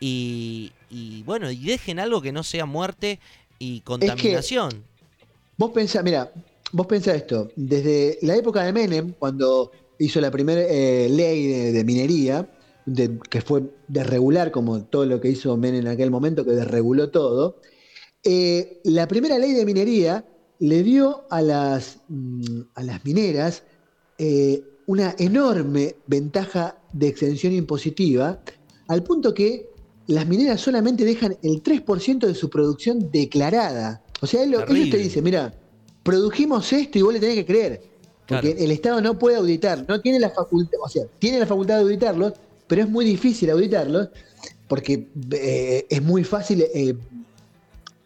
y, 0.00 0.72
y, 0.90 1.22
bueno, 1.22 1.50
y 1.50 1.56
dejen 1.64 1.98
algo 1.98 2.20
que 2.20 2.32
no 2.32 2.42
sea 2.42 2.66
muerte 2.66 3.18
y 3.58 3.80
contaminación. 3.80 4.84
Vos 5.56 5.70
pensás, 5.70 6.02
mira, 6.04 6.30
vos 6.72 6.86
pensás 6.86 7.16
esto, 7.16 7.50
desde 7.56 8.18
la 8.22 8.36
época 8.36 8.62
de 8.64 8.72
Menem, 8.72 9.12
cuando 9.18 9.70
hizo 9.98 10.20
la 10.20 10.30
primera 10.30 10.60
eh, 10.62 11.08
ley 11.08 11.46
de, 11.46 11.72
de 11.72 11.84
minería, 11.84 12.48
de- 12.84 13.18
que 13.30 13.40
fue 13.40 13.62
desregular 13.88 14.50
como 14.50 14.82
todo 14.82 15.06
lo 15.06 15.20
que 15.20 15.28
hizo 15.28 15.56
Menem 15.56 15.82
en 15.82 15.88
aquel 15.88 16.10
momento, 16.10 16.44
que 16.44 16.50
desreguló 16.50 17.08
todo, 17.10 17.56
eh, 18.24 18.80
la 18.84 19.06
primera 19.06 19.38
ley 19.38 19.52
de 19.52 19.64
minería 19.64 20.24
le 20.58 20.82
dio 20.82 21.24
a 21.30 21.42
las, 21.42 21.98
mm, 22.08 22.60
a 22.74 22.82
las 22.82 23.04
mineras 23.04 23.62
eh, 24.18 24.62
una 24.86 25.14
enorme 25.18 25.96
ventaja 26.06 26.78
de 26.92 27.08
exención 27.08 27.52
impositiva, 27.52 28.40
al 28.88 29.02
punto 29.02 29.32
que 29.34 29.70
las 30.06 30.26
mineras 30.26 30.60
solamente 30.60 31.04
dejan 31.04 31.36
el 31.42 31.62
3% 31.62 32.26
de 32.26 32.34
su 32.34 32.50
producción 32.50 33.10
declarada. 33.10 34.02
O 34.20 34.26
sea, 34.26 34.42
él 34.42 34.54
ellos 34.54 34.90
te 34.90 34.98
dicen, 34.98 35.24
mira, 35.24 35.54
produjimos 36.02 36.70
esto 36.72 36.98
y 36.98 37.02
vos 37.02 37.14
le 37.14 37.20
tenés 37.20 37.36
que 37.36 37.46
creer. 37.46 37.82
Porque 38.26 38.52
Claro. 38.52 38.64
el 38.64 38.70
Estado 38.70 39.00
no 39.00 39.18
puede 39.18 39.36
auditar, 39.36 39.84
no 39.88 40.00
tiene 40.00 40.18
la 40.18 40.30
facultad, 40.30 40.78
o 40.82 40.88
sea, 40.88 41.04
tiene 41.18 41.38
la 41.38 41.46
facultad 41.46 41.76
de 41.76 41.82
auditarlos, 41.82 42.34
pero 42.66 42.82
es 42.82 42.88
muy 42.88 43.04
difícil 43.04 43.50
auditarlos 43.50 44.08
porque 44.68 45.08
eh, 45.32 45.86
es 45.88 46.02
muy 46.02 46.24
fácil 46.24 46.62
eh, 46.62 46.96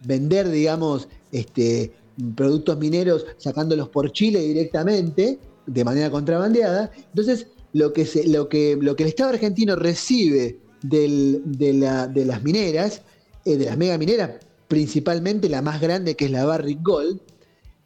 vender, 0.04 0.48
digamos, 0.48 1.08
este, 1.32 1.92
productos 2.36 2.78
mineros 2.78 3.26
sacándolos 3.36 3.88
por 3.88 4.10
Chile 4.12 4.40
directamente, 4.40 5.38
de 5.66 5.84
manera 5.84 6.10
contrabandeada. 6.10 6.90
Entonces, 6.96 7.48
lo 7.72 7.92
que, 7.92 8.06
se, 8.06 8.26
lo 8.28 8.48
que, 8.48 8.76
lo 8.80 8.96
que 8.96 9.02
el 9.04 9.10
Estado 9.10 9.30
argentino 9.30 9.76
recibe 9.76 10.58
de, 10.82 11.72
la- 11.74 12.06
de 12.06 12.24
las 12.24 12.42
mineras, 12.42 13.02
eh, 13.44 13.56
de 13.56 13.66
las 13.66 13.76
megamineras, 13.76 14.30
principalmente 14.68 15.48
la 15.48 15.62
más 15.62 15.80
grande 15.80 16.14
que 16.14 16.26
es 16.26 16.30
la 16.30 16.44
Barrick 16.44 16.82
Gold, 16.82 17.20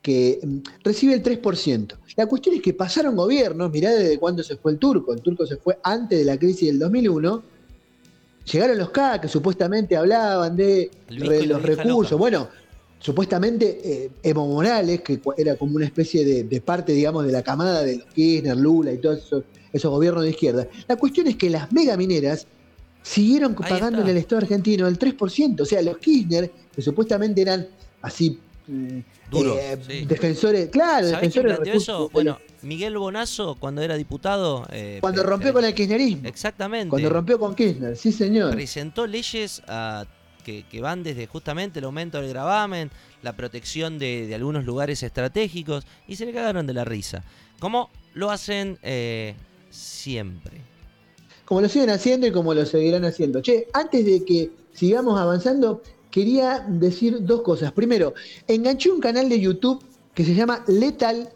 que 0.03 0.41
mm, 0.43 0.59
recibe 0.85 1.15
el 1.15 1.23
3%. 1.23 1.97
La 2.17 2.27
cuestión 2.27 2.55
es 2.57 2.63
que 2.63 2.75
pasaron 2.75 3.17
gobiernos, 3.17 3.71
mirá 3.71 3.91
desde 3.93 4.19
cuándo 4.19 4.43
se 4.43 4.57
fue 4.57 4.73
el 4.73 4.79
turco, 4.79 5.13
el 5.13 5.23
turco 5.23 5.47
se 5.47 5.57
fue 5.57 5.79
antes 5.83 6.19
de 6.19 6.25
la 6.25 6.39
crisis 6.39 6.69
del 6.69 6.79
2001, 6.79 7.43
llegaron 8.51 8.79
los 8.79 8.91
K 8.91 9.21
que 9.21 9.29
supuestamente 9.29 9.97
hablaban 9.97 10.57
de 10.57 10.91
re- 11.09 11.47
los 11.47 11.63
recursos, 11.63 12.13
loca. 12.13 12.17
bueno, 12.21 12.49
supuestamente 12.99 13.81
eh, 13.85 14.11
Evo 14.23 14.47
Morales, 14.47 15.01
que 15.03 15.21
era 15.37 15.57
como 15.57 15.77
una 15.77 15.85
especie 15.87 16.25
de, 16.25 16.45
de 16.45 16.61
parte, 16.61 16.93
digamos, 16.93 17.25
de 17.27 17.33
la 17.33 17.43
camada 17.43 17.83
de 17.83 17.97
los 17.99 18.07
Kirchner, 18.13 18.57
Lula 18.57 18.93
y 18.93 18.99
todos 18.99 19.19
esos, 19.25 19.45
esos 19.73 19.91
gobiernos 19.91 20.23
de 20.25 20.31
izquierda. 20.31 20.67
La 20.89 20.97
cuestión 20.97 21.27
es 21.27 21.37
que 21.37 21.51
las 21.51 21.73
megamineras 21.73 22.47
siguieron 23.03 23.57
Ahí 23.61 23.69
pagando 23.71 24.01
en 24.03 24.09
el 24.09 24.17
Estado 24.17 24.43
argentino 24.43 24.87
el 24.87 24.99
3%, 24.99 25.61
o 25.61 25.65
sea, 25.65 25.83
los 25.83 25.99
Kirchner, 25.99 26.51
que 26.75 26.83
supuestamente 26.83 27.43
eran 27.43 27.67
así... 28.03 28.39
mm, 28.69 28.99
Duros, 29.31 29.57
eh, 29.59 29.79
sí. 29.89 30.05
defensores, 30.05 30.69
claro, 30.69 31.09
¿Sabés 31.09 31.33
quién 31.33 31.45
defensores 31.45 31.51
de 31.51 31.57
planteó 31.57 31.73
recursos 31.73 31.95
eso? 31.95 32.11
Bueno, 32.13 32.39
Miguel 32.63 32.97
Bonazo, 32.97 33.57
cuando 33.57 33.83
era 33.83 33.97
diputado. 33.97 34.67
eh, 34.71 34.99
cuando 35.01 35.23
rompió 35.23 35.53
con 35.53 35.65
el 35.65 35.75
kirchnerismo, 35.75 36.29
Exactamente. 36.29 36.89
cuando 36.91 37.09
rompió 37.11 37.39
con 37.39 37.55
Kirchner, 37.55 37.97
sí 37.97 38.13
señor. 38.13 38.53
presentó 38.53 39.07
leyes 39.07 39.63
ah, 39.69 40.05
que, 40.45 40.65
que 40.71 40.81
van 40.81 41.03
desde 41.03 41.27
justamente 41.27 41.79
el 41.81 41.85
aumento 41.85 42.21
del 42.21 42.29
gravamen, 42.31 42.91
la 43.23 43.35
protección 43.37 43.99
de, 43.99 44.27
de 44.27 44.35
algunos 44.35 44.65
lugares 44.65 45.03
estratégicos, 45.03 45.87
y 46.07 46.17
se 46.17 46.27
le 46.27 46.33
cagaron 46.33 46.67
de 46.67 46.75
la 46.75 46.85
risa. 46.85 47.25
Como 47.59 47.91
lo 48.15 48.31
hacen 48.31 48.79
eh, 48.83 49.35
siempre. 49.71 50.61
Como 51.45 51.61
lo 51.61 51.69
siguen 51.69 51.91
haciendo 51.91 52.27
y 52.27 52.33
como 52.33 52.55
lo 52.55 52.65
seguirán 52.67 53.05
haciendo. 53.05 53.41
Che, 53.43 53.67
antes 53.73 54.05
de 54.05 54.25
que 54.25 54.51
sigamos 54.73 55.19
avanzando, 55.21 55.83
quería 56.11 56.61
decir 56.69 57.19
dos 57.25 57.43
cosas. 57.43 57.73
Primero, 57.73 58.15
enganché 58.47 58.91
un 58.91 59.01
canal 59.01 59.29
de 59.29 59.41
YouTube 59.41 59.83
que 60.15 60.25
se 60.25 60.35
llama 60.35 60.65
Lethal 60.67 61.29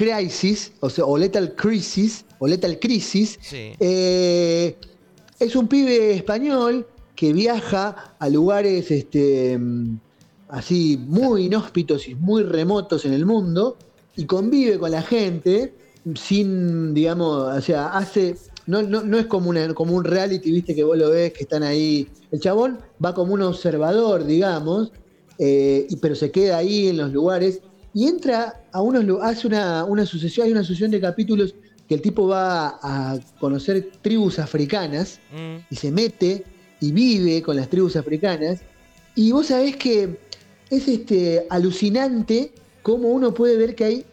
Crisis, 0.00 0.72
o 0.80 0.88
sea, 0.88 1.04
o 1.04 1.18
Lethal 1.18 1.54
Crisis, 1.54 2.24
o 2.38 2.48
Lethal 2.48 2.78
Crisis, 2.78 3.38
Sí. 3.42 3.72
Eh, 3.78 4.74
es 5.38 5.54
un 5.54 5.68
pibe 5.68 6.14
español 6.14 6.86
que 7.14 7.34
viaja 7.34 8.14
a 8.18 8.28
lugares 8.30 8.90
este, 8.90 9.58
mm, 9.58 9.98
así 10.48 10.98
muy 11.06 11.46
inhóspitos 11.46 12.08
y 12.08 12.14
muy 12.14 12.42
remotos 12.44 13.04
en 13.04 13.12
el 13.12 13.26
mundo 13.26 13.76
y 14.16 14.24
convive 14.24 14.78
con 14.78 14.90
la 14.90 15.02
gente 15.02 15.74
sin, 16.14 16.94
digamos, 16.94 17.58
o 17.58 17.60
sea, 17.60 17.88
hace. 17.88 18.36
No, 18.66 18.80
no, 18.82 19.02
no 19.02 19.18
es 19.18 19.26
como, 19.26 19.50
una, 19.50 19.74
como 19.74 19.94
un 19.94 20.04
reality, 20.04 20.50
viste, 20.50 20.74
que 20.74 20.84
vos 20.84 20.96
lo 20.96 21.10
ves, 21.10 21.34
que 21.34 21.42
están 21.42 21.62
ahí. 21.62 22.08
El 22.30 22.40
chabón 22.40 22.78
va 23.04 23.12
como 23.12 23.34
un 23.34 23.42
observador, 23.42 24.24
digamos, 24.24 24.92
eh, 25.38 25.88
pero 26.00 26.14
se 26.14 26.30
queda 26.30 26.56
ahí 26.58 26.88
en 26.88 26.96
los 26.96 27.12
lugares 27.12 27.60
y 27.92 28.06
entra 28.06 28.62
a 28.72 28.82
unos 28.82 29.04
hace 29.22 29.46
una, 29.46 29.84
una 29.84 30.06
sucesión, 30.06 30.46
hay 30.46 30.52
una 30.52 30.62
sucesión 30.62 30.90
de 30.90 31.00
capítulos 31.00 31.54
que 31.88 31.94
el 31.94 32.02
tipo 32.02 32.28
va 32.28 32.78
a 32.82 33.18
conocer 33.40 33.90
tribus 34.00 34.38
africanas 34.38 35.18
Mm, 35.32 35.56
y 35.70 35.76
se 35.76 35.90
mete 35.90 36.44
y 36.80 36.92
vive 36.92 37.42
con 37.42 37.56
las 37.56 37.68
tribus 37.68 37.96
africanas. 37.96 38.60
Y 39.14 39.32
vos 39.32 39.48
sabés 39.48 39.76
que 39.76 40.18
es 40.70 40.88
este 40.88 41.46
alucinante 41.50 42.52
cómo 42.82 43.08
uno 43.08 43.34
puede 43.34 43.56
ver 43.56 43.74
que 43.74 43.84
hay 43.84 44.06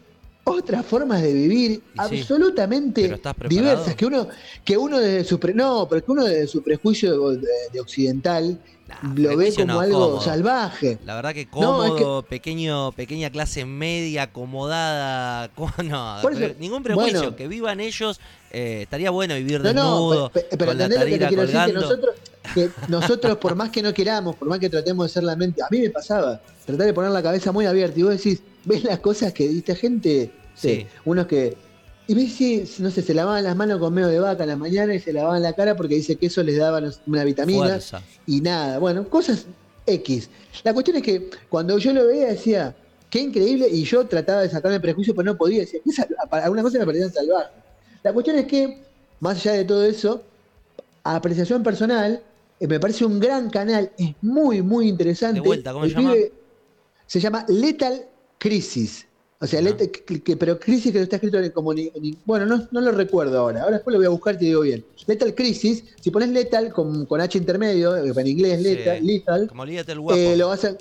otras 0.48 0.86
formas 0.86 1.22
de 1.22 1.34
vivir 1.34 1.72
sí, 1.72 1.82
absolutamente 1.98 3.20
pero 3.38 3.50
diversas 3.50 3.96
que 3.96 4.06
uno 4.06 4.28
que 4.64 4.78
uno 4.78 5.00
desde 5.00 5.24
su 5.24 5.40
pre- 5.40 5.54
no 5.54 5.88
pero 5.90 6.04
que 6.06 6.12
uno 6.12 6.26
desde 6.26 6.48
su 6.48 6.64
prejuicio 6.64 7.30
de, 7.32 7.48
de 7.74 7.80
occidental 7.80 8.60
nah, 8.88 9.14
lo 9.16 9.36
ve 9.38 9.54
como 9.54 9.68
no, 9.74 9.80
algo 9.80 10.00
cómodo. 10.00 10.22
salvaje 10.22 11.00
La 11.06 11.16
verdad 11.16 11.34
que 11.34 11.46
No, 11.46 11.84
es 11.84 11.92
cómodo, 11.94 12.24
pequeño, 12.24 12.92
pequeña 12.94 13.30
clase 13.30 13.66
media, 13.66 14.24
acomodada, 14.24 15.50
co- 15.56 15.72
no, 15.84 16.20
eso, 16.30 16.56
ningún 16.60 16.84
prejuicio, 16.84 17.20
bueno. 17.22 17.36
que 17.36 17.48
vivan 17.48 17.80
ellos, 17.80 18.20
eh, 18.52 18.80
estaría 18.84 19.10
bueno 19.12 19.36
vivir 19.36 19.62
No, 19.62 19.74
no, 19.74 19.84
desnudo, 20.10 20.32
pe- 20.32 20.42
pe- 20.42 20.58
pero 20.58 20.72
con 20.72 20.78
la 20.78 20.84
lo 20.86 20.90
que 20.90 20.96
te 20.96 21.00
tarira 21.02 21.28
quiero 21.28 21.42
decir, 21.44 21.60
que 21.66 21.74
colgando. 21.74 21.82
nosotros, 21.82 22.16
que 22.54 22.70
nosotros, 22.88 23.38
por 23.38 23.56
más 23.56 23.70
que 23.72 23.82
no 23.82 23.94
queramos, 23.94 24.36
por 24.36 24.48
más 24.48 24.60
que 24.60 24.70
tratemos 24.70 25.08
de 25.08 25.14
ser 25.14 25.24
la 25.24 25.36
mente, 25.36 25.62
a 25.62 25.68
mí 25.70 25.80
me 25.82 25.90
pasaba, 25.90 26.42
tratar 26.68 26.86
de 26.86 26.94
poner 26.94 27.10
la 27.12 27.24
cabeza 27.24 27.52
muy 27.52 27.66
abierta 27.66 28.00
y 28.00 28.04
vos 28.04 28.12
decís, 28.12 28.42
ves 28.66 28.84
las 28.84 29.00
cosas 29.00 29.34
que 29.34 29.48
diste 29.48 29.76
gente, 29.76 30.32
sí, 30.54 30.70
Sí. 30.82 30.88
unos 31.06 31.26
que, 31.26 31.58
y 32.08 32.14
ves 32.14 32.34
si, 32.34 32.64
no 32.80 32.92
sé, 32.92 33.02
se 33.02 33.14
lavaban 33.16 33.44
las 33.44 33.56
manos 33.56 33.80
con 33.80 33.94
medio 33.94 34.10
de 34.10 34.20
vaca 34.20 34.44
en 34.44 34.50
la 34.50 34.56
mañana 34.56 34.94
y 34.94 35.00
se 35.00 35.12
lavaban 35.14 35.42
la 35.42 35.54
cara 35.54 35.76
porque 35.76 35.96
dice 35.96 36.16
que 36.18 36.28
eso 36.28 36.44
les 36.44 36.58
daba 36.58 36.80
una 37.08 37.24
vitamina 37.24 37.66
Fuerza. 37.68 38.02
y 38.28 38.42
nada, 38.42 38.78
bueno, 38.80 39.10
cosas 39.10 39.46
X. 39.86 40.30
La 40.64 40.74
cuestión 40.74 40.98
es 40.98 41.04
que 41.04 41.30
cuando 41.50 41.78
yo 41.80 41.94
lo 41.94 42.06
veía 42.06 42.28
decía, 42.28 42.76
qué 43.10 43.22
increíble, 43.22 43.68
y 43.70 43.84
yo 43.86 44.06
trataba 44.06 44.42
de 44.42 44.50
sacarme 44.50 44.76
el 44.76 44.82
prejuicio, 44.82 45.16
pero 45.16 45.32
no 45.32 45.38
podía, 45.38 45.62
decía, 45.62 45.80
"Qué 45.84 45.92
sal- 45.94 46.10
algunas 46.30 46.64
cosas 46.64 46.80
me 46.82 46.86
parecían 46.86 47.12
salvajes. 47.14 47.52
La 48.04 48.12
cuestión 48.14 48.38
es 48.38 48.46
que, 48.48 48.84
más 49.22 49.38
allá 49.38 49.54
de 49.54 49.64
todo 49.64 49.86
eso, 49.86 50.22
a 51.04 51.16
apreciación 51.16 51.64
personal, 51.64 52.22
eh, 52.60 52.68
me 52.68 52.80
parece 52.82 53.06
un 53.06 53.18
gran 53.20 53.50
canal, 53.50 53.92
es 53.98 54.14
muy, 54.22 54.62
muy 54.62 54.90
interesante. 54.90 55.40
De 55.40 55.48
vuelta, 55.48 55.72
¿cómo 55.72 55.86
El 55.86 55.92
se 55.92 55.96
llama? 55.96 56.14
pibe 56.14 56.32
Se 57.08 57.20
llama 57.20 57.46
Lethal 57.48 58.06
Crisis. 58.38 59.06
O 59.40 59.46
sea, 59.46 59.62
lethal- 59.62 59.92
que- 59.92 60.22
que- 60.24 60.36
pero 60.36 60.60
crisis 60.60 60.92
que 60.92 61.00
está 61.02 61.18
escrito 61.18 61.38
en- 61.40 61.52
como... 61.52 61.72
ni- 61.74 61.92
ni- 62.02 62.18
bueno, 62.26 62.46
no, 62.48 62.68
no 62.72 62.82
lo 62.82 62.92
recuerdo 62.92 63.38
ahora. 63.38 63.62
Ahora 63.64 63.76
después 63.78 63.94
lo 63.94 64.00
voy 64.00 64.08
a 64.08 64.10
buscar 64.10 64.34
y 64.36 64.40
te 64.40 64.46
digo 64.46 64.62
bien. 64.62 64.84
Lethal 65.06 65.36
Crisis, 65.36 65.84
si 66.02 66.10
pones 66.10 66.30
Lethal 66.30 66.74
con, 66.74 67.06
con 67.06 67.22
H 67.22 67.38
intermedio, 67.38 67.96
eh, 67.96 68.12
en 68.16 68.28
inglés 68.28 68.58
Sí. 68.58 68.64
lethal, 68.64 69.06
lethal 69.06 69.48
Como 69.48 69.64
el 69.64 70.00
guapo. 70.00 70.20
eh, 70.20 70.36
lo 70.38 70.48
vas 70.48 70.66
a. 70.66 70.76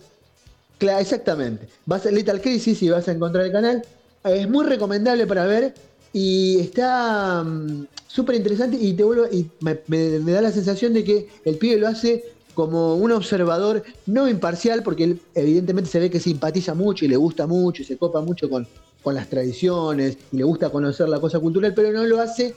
Claro, 0.79 1.01
exactamente. 1.01 1.69
Vas 1.85 2.07
a 2.07 2.11
Lethal 2.11 2.41
Crisis 2.41 2.83
y 2.83 2.89
vas 2.89 3.07
a 3.09 3.13
encontrar 3.13 3.45
el 3.47 3.53
canal. 3.53 3.83
Eh, 4.25 4.41
Es 4.41 4.49
muy 4.49 4.65
recomendable 4.65 5.27
para 5.27 5.45
ver 5.45 5.75
y 6.15 6.59
está 6.61 7.43
mm, 7.45 7.87
súper 8.09 8.37
interesante 8.37 8.79
y 8.81 8.95
te 8.95 9.05
vuelvo 9.05 9.27
y 9.31 9.51
me, 9.61 9.81
me- 9.87 10.19
me 10.21 10.33
da 10.33 10.41
la 10.41 10.51
sensación 10.51 10.95
de 10.95 11.05
que 11.05 11.29
el 11.45 11.57
pibe 11.57 11.77
lo 11.77 11.89
hace 11.89 12.25
como 12.57 12.97
un 12.97 13.13
observador 13.13 13.85
no 14.07 14.27
imparcial 14.29 14.83
porque 14.83 15.05
él 15.05 15.21
evidentemente 15.35 15.91
se 15.91 16.01
ve 16.01 16.11
que 16.11 16.19
simpatiza 16.19 16.75
mucho 16.75 17.05
y 17.05 17.09
le 17.09 17.17
gusta 17.17 17.47
mucho 17.47 17.83
y 17.83 17.85
se 17.85 17.99
copa 17.99 18.23
mucho 18.23 18.49
con, 18.49 18.67
con 19.03 19.15
las 19.15 19.29
tradiciones 19.29 20.17
y 20.33 20.39
le 20.39 20.45
gusta 20.45 20.71
conocer 20.71 21.07
la 21.09 21.21
cosa 21.21 21.39
cultural, 21.39 21.75
pero 21.75 21.93
no 21.93 22.05
lo 22.07 22.19
hace 22.19 22.55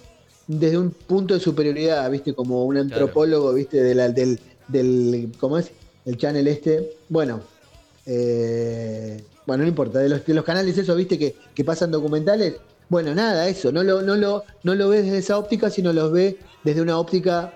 desde 0.48 0.78
un 0.78 0.92
punto 0.92 1.34
de 1.34 1.42
superioridad, 1.42 2.10
¿viste? 2.10 2.34
Como 2.34 2.64
un 2.64 2.78
antropólogo, 2.78 3.54
¿viste? 3.54 3.84
De 3.84 3.94
la- 3.94 4.08
del, 4.10 4.40
del, 4.70 5.34
¿cómo 5.38 5.58
es? 5.58 5.70
El 6.06 6.18
channel 6.18 6.48
este. 6.48 6.94
Bueno, 7.10 7.42
eh, 8.06 9.22
bueno, 9.46 9.64
no 9.64 9.70
importa, 9.70 10.00
de 10.00 10.10
los, 10.10 10.26
de 10.26 10.34
los 10.34 10.46
canales 10.46 10.78
esos, 10.78 10.96
¿viste? 10.96 11.20
Que, 11.20 11.36
que 11.54 11.64
pasan 11.66 11.92
documentales. 11.92 12.56
Bueno, 12.88 13.14
nada, 13.14 13.48
eso, 13.50 13.72
no 13.72 13.84
lo, 13.84 14.02
no, 14.02 14.16
lo, 14.16 14.44
no 14.64 14.74
lo 14.76 14.90
ves 14.90 15.04
desde 15.04 15.18
esa 15.20 15.38
óptica, 15.38 15.70
sino 15.70 15.92
lo 15.94 16.10
ves 16.10 16.36
desde 16.64 16.82
una 16.82 16.98
óptica 16.98 17.54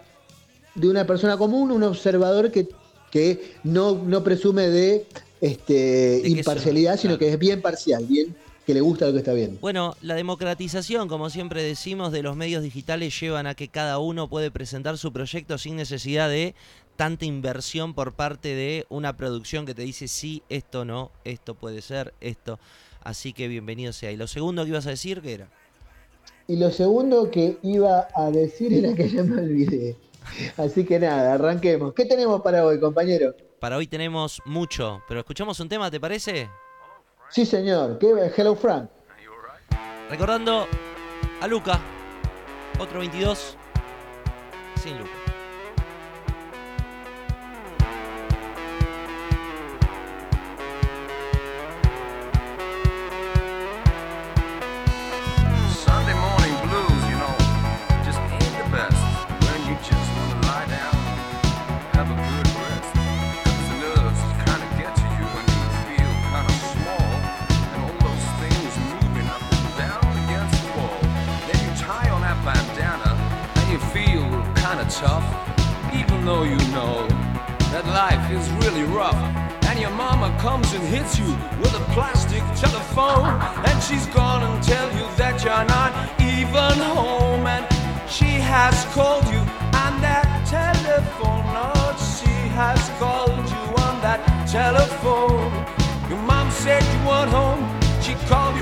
de 0.75 0.89
una 0.89 1.05
persona 1.05 1.37
común, 1.37 1.71
un 1.71 1.83
observador 1.83 2.51
que, 2.51 2.67
que 3.11 3.53
no, 3.63 3.95
no 4.03 4.23
presume 4.23 4.69
de 4.69 5.05
este, 5.41 6.21
imparcialidad, 6.25 6.97
sino 6.97 7.17
claro. 7.17 7.19
que 7.19 7.33
es 7.33 7.39
bien 7.39 7.61
parcial, 7.61 8.05
bien, 8.05 8.35
que 8.65 8.73
le 8.73 8.81
gusta 8.81 9.05
lo 9.05 9.11
que 9.11 9.19
está 9.19 9.33
viendo. 9.33 9.59
Bueno, 9.59 9.95
la 10.01 10.15
democratización, 10.15 11.07
como 11.07 11.29
siempre 11.29 11.61
decimos, 11.63 12.11
de 12.11 12.23
los 12.23 12.35
medios 12.35 12.63
digitales 12.63 13.19
llevan 13.19 13.47
a 13.47 13.55
que 13.55 13.67
cada 13.67 13.99
uno 13.99 14.29
puede 14.29 14.51
presentar 14.51 14.97
su 14.97 15.11
proyecto 15.11 15.57
sin 15.57 15.75
necesidad 15.75 16.29
de 16.29 16.55
tanta 16.95 17.25
inversión 17.25 17.93
por 17.93 18.13
parte 18.13 18.49
de 18.49 18.85
una 18.89 19.17
producción 19.17 19.65
que 19.65 19.73
te 19.73 19.81
dice 19.81 20.07
sí, 20.07 20.43
esto 20.49 20.85
no, 20.85 21.11
esto 21.25 21.55
puede 21.55 21.81
ser, 21.81 22.13
esto. 22.21 22.59
Así 23.03 23.33
que 23.33 23.47
bienvenido 23.47 23.91
sea. 23.91 24.11
Y 24.11 24.17
lo 24.17 24.27
segundo 24.27 24.63
que 24.63 24.69
ibas 24.69 24.87
a 24.87 24.91
decir, 24.91 25.21
¿qué 25.21 25.33
era? 25.33 25.49
Y 26.47 26.57
lo 26.57 26.71
segundo 26.71 27.29
que 27.31 27.57
iba 27.63 28.07
a 28.15 28.31
decir 28.31 28.73
era 28.73 28.93
que 28.93 29.09
ya 29.09 29.23
me 29.23 29.41
olvidé. 29.41 29.95
Así 30.57 30.85
que 30.85 30.99
nada, 30.99 31.33
arranquemos. 31.33 31.93
¿Qué 31.93 32.05
tenemos 32.05 32.41
para 32.41 32.65
hoy, 32.65 32.79
compañero? 32.79 33.35
Para 33.59 33.77
hoy 33.77 33.87
tenemos 33.87 34.41
mucho, 34.45 35.01
pero 35.07 35.21
escuchamos 35.21 35.59
un 35.59 35.69
tema, 35.69 35.89
¿te 35.89 35.99
parece? 35.99 36.49
Sí, 37.29 37.45
señor. 37.45 37.97
¿Qué? 37.97 38.31
Hello, 38.35 38.55
Frank. 38.55 38.89
Recordando 40.09 40.67
a 41.41 41.47
Luca, 41.47 41.79
otro 42.79 42.99
22, 42.99 43.57
sin 44.83 44.99
Luca. 44.99 45.22
Though 76.25 76.43
you 76.43 76.55
know 76.71 77.05
that 77.73 77.85
life 77.85 78.31
is 78.31 78.49
really 78.63 78.83
rough. 78.83 79.19
And 79.67 79.77
your 79.77 79.91
mama 79.91 80.33
comes 80.39 80.71
and 80.71 80.81
hits 80.81 81.19
you 81.19 81.25
with 81.59 81.75
a 81.75 81.83
plastic 81.91 82.41
telephone. 82.55 83.27
And 83.67 83.83
she's 83.83 84.07
gonna 84.07 84.57
tell 84.63 84.89
you 84.95 85.05
that 85.17 85.43
you're 85.43 85.67
not 85.67 85.91
even 86.21 86.79
home. 86.79 87.45
And 87.45 87.67
she 88.09 88.39
has 88.39 88.85
called 88.95 89.25
you 89.25 89.43
on 89.83 89.99
that 89.99 90.47
telephone. 90.47 91.43
Oh, 91.59 91.91
she 92.15 92.31
has 92.55 92.79
called 92.99 93.43
you 93.55 93.63
on 93.83 93.99
that 93.99 94.23
telephone. 94.47 95.51
Your 96.09 96.21
mom 96.23 96.49
said 96.51 96.81
you 96.83 96.99
weren't 97.05 97.31
home. 97.31 97.67
She 98.01 98.13
called 98.31 98.52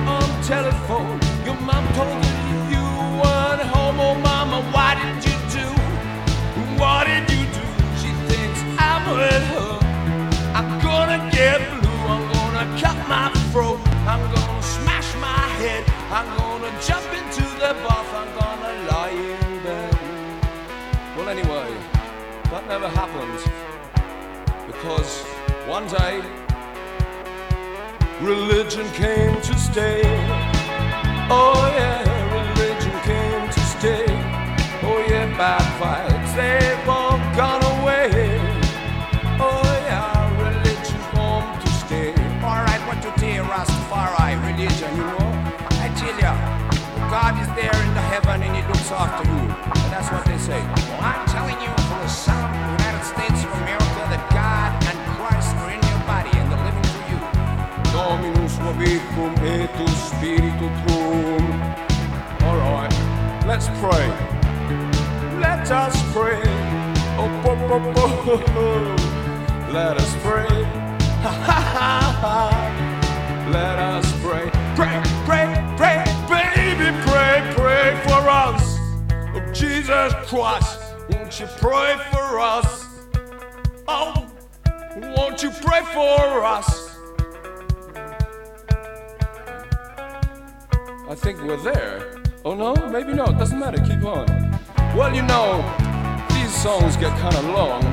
jump 16.80 17.06
into 17.14 17.44
the 17.60 17.74
bath. 17.84 18.14
I'm 18.14 18.30
gonna 18.40 18.74
lie 18.92 19.10
in 19.10 19.64
bed. 19.64 19.96
Well, 21.16 21.30
anyway, 21.30 21.70
that 22.52 22.68
never 22.68 22.90
happened. 22.90 23.42
Because 24.68 25.24
one 25.68 25.88
day, 25.88 26.22
religion 28.22 28.88
came 28.92 29.42
to 29.42 29.58
stay. 29.58 30.02
Oh, 31.30 31.72
yeah, 31.78 32.02
religion 32.40 32.96
came 33.02 33.50
to 33.50 33.60
stay. 33.76 34.06
Oh, 34.84 35.06
yeah, 35.08 35.26
bad 35.38 35.66
vibes, 35.80 36.36
and 48.94 49.28
he 49.28 49.34
you. 49.34 49.48
And 49.48 49.92
that's 49.92 50.10
what 50.12 50.26
they 50.26 50.38
say. 50.38 50.60
Well, 50.92 51.02
I'm 51.02 51.26
telling 51.28 51.60
you 51.62 51.72
from 51.88 52.00
the 52.02 52.08
South 52.08 52.52
United 52.52 53.04
States 53.06 53.40
of 53.44 53.52
America 53.64 54.02
that 54.12 54.24
God 54.32 54.72
and 54.90 54.98
Christ 55.16 55.56
are 55.64 55.72
in 55.72 55.82
your 55.88 56.02
body 56.04 56.32
and 56.36 56.52
they're 56.52 56.66
living 56.68 56.86
through 56.92 57.08
you. 57.16 57.20
Dominus 57.96 58.56
vobiscum 58.60 59.32
et 59.44 59.70
tu 59.78 59.88
spiritu 59.88 60.68
tuum. 60.84 61.46
Alright, 62.44 62.94
let's 63.48 63.68
pray. 63.80 64.08
Let 65.40 65.72
us 65.72 65.96
pray. 66.14 66.42
Oh, 67.18 67.30
po, 67.44 67.56
po, 67.68 67.78
po. 67.94 68.06
Let 69.72 69.98
us 69.98 70.16
pray. 70.22 70.64
Ha, 71.24 71.32
ha, 71.32 71.60
ha, 71.78 71.92
ha. 72.22 73.50
Let 73.52 73.80
us 73.80 74.06
pray. 74.22 74.52
Pray, 74.76 75.02
pray, 75.26 75.48
pray, 75.78 76.04
baby, 76.28 76.92
pray, 77.08 77.54
pray 77.56 78.00
for 78.04 78.30
us. 78.30 78.71
Jesus 79.54 80.14
Christ, 80.28 80.80
won't 81.10 81.38
you 81.40 81.46
pray 81.58 81.98
for 82.12 82.40
us? 82.40 82.88
Oh, 83.86 84.32
won't 85.18 85.44
you 85.44 85.50
pray 85.50 85.82
for 85.94 86.46
us? 86.46 86.98
I 91.10 91.16
think 91.16 91.42
we're 91.44 91.58
there. 91.58 92.22
Oh 92.46 92.56
no, 92.56 92.74
maybe 92.90 93.14
not. 93.14 93.38
Doesn't 93.38 93.60
matter. 93.60 93.78
Keep 93.84 94.06
on. 94.06 94.26
Well, 94.96 95.14
you 95.14 95.22
know, 95.24 95.62
these 96.32 96.56
songs 96.56 96.96
get 96.96 97.12
kind 97.20 97.36
of 97.36 97.44
long, 97.46 97.84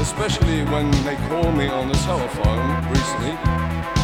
especially 0.00 0.62
when 0.64 0.92
they 1.04 1.16
call 1.28 1.50
me 1.50 1.66
on 1.66 1.88
the 1.88 1.94
telephone 1.94 2.88
recently. 2.88 3.34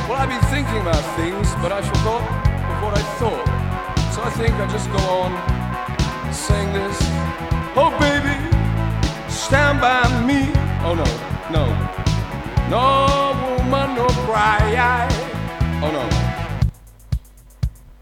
Well, 0.08 0.18
I've 0.18 0.28
been 0.28 0.50
thinking 0.50 0.80
about 0.80 1.02
things, 1.14 1.54
but 1.62 1.70
I 1.70 1.82
forgot 1.82 2.22
what 2.82 2.98
I 2.98 3.02
thought. 3.18 4.12
So 4.12 4.22
I 4.22 4.30
think 4.30 4.54
I 4.54 4.66
just 4.66 4.90
go 4.90 4.98
on 4.98 5.65
this. 6.36 6.98
Oh, 7.74 7.90
baby, 7.98 8.36
stand 9.28 9.80
by 9.80 10.04
me. 10.24 10.52
Oh 10.84 10.94
no, 10.94 11.04
no, 11.50 11.64
no 12.68 13.56
woman, 13.58 13.94
no 13.96 14.06
cry. 14.26 15.08
Oh 15.82 15.90
no. 15.92 16.04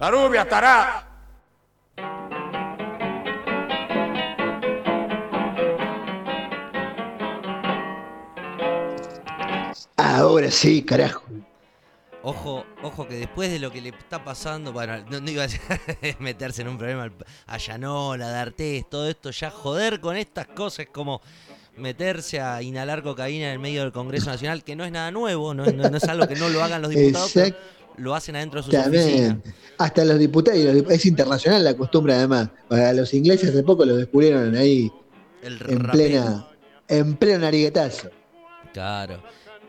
La 0.01 0.11
rubia 0.11 0.43
estará. 0.43 1.05
Ahora 9.97 10.51
sí, 10.51 10.82
carajo. 10.82 11.24
Ojo, 12.27 12.64
ojo 12.83 13.07
que 13.07 13.16
después 13.16 13.51
de 13.51 13.59
lo 13.59 13.70
que 13.70 13.83
le 13.83 13.91
está 13.91 14.25
pasando, 14.25 14.72
bueno, 14.72 14.97
no, 15.11 15.20
no 15.20 15.31
iba 15.31 15.45
a 15.45 15.49
meterse 16.20 16.62
en 16.62 16.68
un 16.68 16.79
problema 16.79 17.12
a 17.47 17.59
Yanola, 17.59 18.29
a 18.29 18.31
D'Artés, 18.31 18.89
todo 18.89 19.07
esto, 19.09 19.31
ya 19.31 19.51
joder 19.51 20.01
con 20.01 20.16
estas 20.16 20.47
cosas 20.47 20.87
como 20.91 21.20
meterse 21.77 22.41
a 22.41 22.62
inhalar 22.62 23.03
cocaína 23.03 23.49
en 23.49 23.53
el 23.53 23.59
medio 23.59 23.83
del 23.83 23.93
Congreso 23.93 24.31
Nacional, 24.31 24.64
que 24.64 24.75
no 24.75 24.85
es 24.87 24.93
nada 24.93 25.11
nuevo, 25.11 25.53
no, 25.53 25.64
es- 25.66 25.75
no- 25.75 25.91
no 25.91 25.97
es 25.99 26.05
algo 26.05 26.27
que 26.27 26.37
no 26.37 26.49
lo 26.49 26.64
hagan 26.64 26.81
los 26.81 26.91
diputados, 26.93 27.31
pero 27.35 27.57
lo 27.99 28.14
hacen 28.14 28.37
adentro 28.37 28.61
de 28.62 28.64
sus 28.64 28.75
oficinas. 28.75 29.37
Hasta 29.77 30.05
los 30.07 30.18
diputados, 30.18 30.59
es 30.59 31.05
internacional 31.07 31.62
la 31.62 31.77
costumbre 31.77 32.14
además. 32.14 32.49
A 32.70 32.93
los 32.95 33.12
ingleses 33.12 33.51
hace 33.51 33.62
poco 33.62 33.85
los 33.85 33.99
descubrieron 33.99 34.55
ahí 34.57 34.91
El 35.43 35.55
en 35.55 35.81
rapero. 35.81 35.91
plena, 35.93 36.47
en 36.89 37.16
pleno 37.16 37.39
nariguetazo. 37.41 38.09
Claro. 38.72 39.22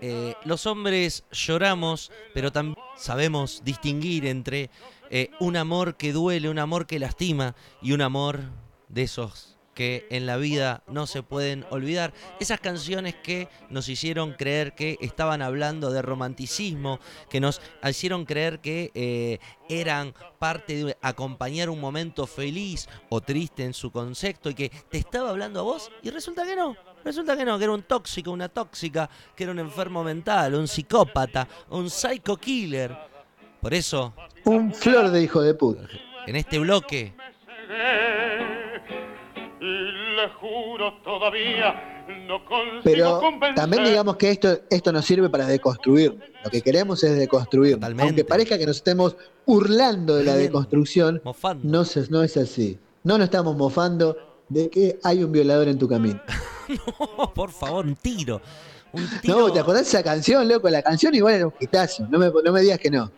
Eh, 0.08 0.36
los 0.43 0.68
hombres 0.68 1.24
lloramos, 1.32 2.12
pero 2.32 2.51
también 2.51 2.78
sabemos 2.95 3.64
distinguir 3.66 4.28
entre 4.28 4.70
eh, 5.10 5.32
un 5.39 5.58
amor 5.58 5.97
que 5.97 6.14
duele, 6.14 6.47
un 6.47 6.60
amor 6.60 6.86
que 6.86 6.99
lastima 6.99 7.56
y 7.82 7.91
un 7.91 8.03
amor 8.03 8.41
de 8.88 9.01
esos 9.01 9.58
que 9.74 10.06
en 10.12 10.28
la 10.28 10.38
vida 10.38 10.84
no 10.86 11.08
se 11.08 11.24
pueden 11.24 11.66
olvidar. 11.72 12.14
Esas 12.39 12.60
canciones 12.60 13.16
que 13.16 13.49
nos 13.72 13.89
hicieron 13.89 14.34
creer 14.34 14.76
que 14.76 14.99
estaban 15.01 15.41
hablando 15.41 15.89
de 15.89 16.03
romanticismo, 16.03 16.99
que 17.28 17.39
nos 17.39 17.60
hicieron 17.84 18.26
creer 18.26 18.60
que 18.60 18.91
eh, 18.93 19.39
eran 19.70 20.14
parte 20.38 20.86
de 20.86 20.97
acompañar 21.01 21.72
un 21.72 21.82
momento 21.82 22.28
feliz 22.28 22.88
o 23.10 23.22
triste 23.22 23.64
en 23.64 23.74
su 23.74 23.91
concepto 23.91 24.51
y 24.51 24.53
que 24.53 24.70
te 24.70 24.99
estaba 24.99 25.32
hablando 25.32 25.62
a 25.62 25.64
vos 25.64 25.91
y 26.03 26.12
resulta 26.12 26.45
que 26.45 26.56
no. 26.56 26.95
Resulta 27.06 27.38
que 27.38 27.45
no, 27.45 27.58
que 27.58 27.64
era 27.66 27.74
un 27.74 27.84
tóxico, 27.84 28.32
una 28.32 28.49
tóxica, 28.49 29.08
que 29.36 29.43
era 29.43 29.51
un 29.53 29.60
enfermo 29.60 30.03
mental, 30.03 30.56
un 30.56 30.68
psicópata, 30.68 31.47
un 31.70 31.89
psycho 31.89 32.36
killer. 32.36 32.97
Por 33.62 33.74
eso, 33.74 34.14
Un 34.43 34.74
flor 34.74 35.10
de 35.12 35.22
hijo 35.24 35.41
de 35.41 35.53
puta. 35.53 35.88
en 36.28 36.36
este 36.36 36.60
bloque 36.60 37.14
Y 39.60 39.66
le 40.16 40.30
juro 40.39 40.93
todavía, 41.03 42.03
no 42.28 42.43
consigo 42.45 42.82
Pero 42.84 43.20
también 43.56 43.84
digamos 43.86 44.16
que 44.18 44.30
esto, 44.32 44.60
esto 44.70 44.91
nos 44.91 45.06
sirve 45.06 45.30
para 45.30 45.47
deconstruir. 45.47 46.16
Lo 46.43 46.49
que 46.51 46.62
queremos 46.62 47.03
es 47.03 47.18
deconstruir. 47.18 47.76
Totalmente. 47.76 48.03
Aunque 48.03 48.24
parezca 48.26 48.58
que 48.58 48.66
nos 48.68 48.78
estemos 48.78 49.16
burlando 49.45 50.16
de 50.16 50.24
la 50.26 50.36
deconstrucción, 50.36 51.22
mofando. 51.24 51.68
no, 51.68 51.86
se- 51.86 52.08
no 52.10 52.22
es 52.24 52.38
así. 52.38 52.78
No 53.03 53.18
nos 53.18 53.26
estamos 53.26 53.56
mofando 53.56 54.16
de 54.50 54.70
que 54.70 55.00
hay 55.04 55.24
un 55.24 55.32
violador 55.32 55.68
en 55.68 55.78
tu 55.78 55.88
camino. 55.88 56.22
No, 56.68 57.32
por 57.32 57.52
favor, 57.52 57.86
un 57.86 57.96
tiro. 57.96 58.41
Un 58.91 59.08
tiro. 59.22 59.38
No, 59.38 59.54
¿te 59.54 59.60
acordás 59.60 59.84
de 59.84 59.89
esa 59.89 60.02
canción, 60.02 60.48
loco? 60.48 60.68
La 60.68 60.82
canción 60.82 61.14
igual 61.14 61.36
era 61.36 61.46
un 61.46 61.54
hitazo. 61.60 62.08
No 62.10 62.18
me, 62.18 62.32
no 62.43 62.52
me 62.52 62.62
digas 62.62 62.80
que 62.80 62.89
no. 62.89 63.12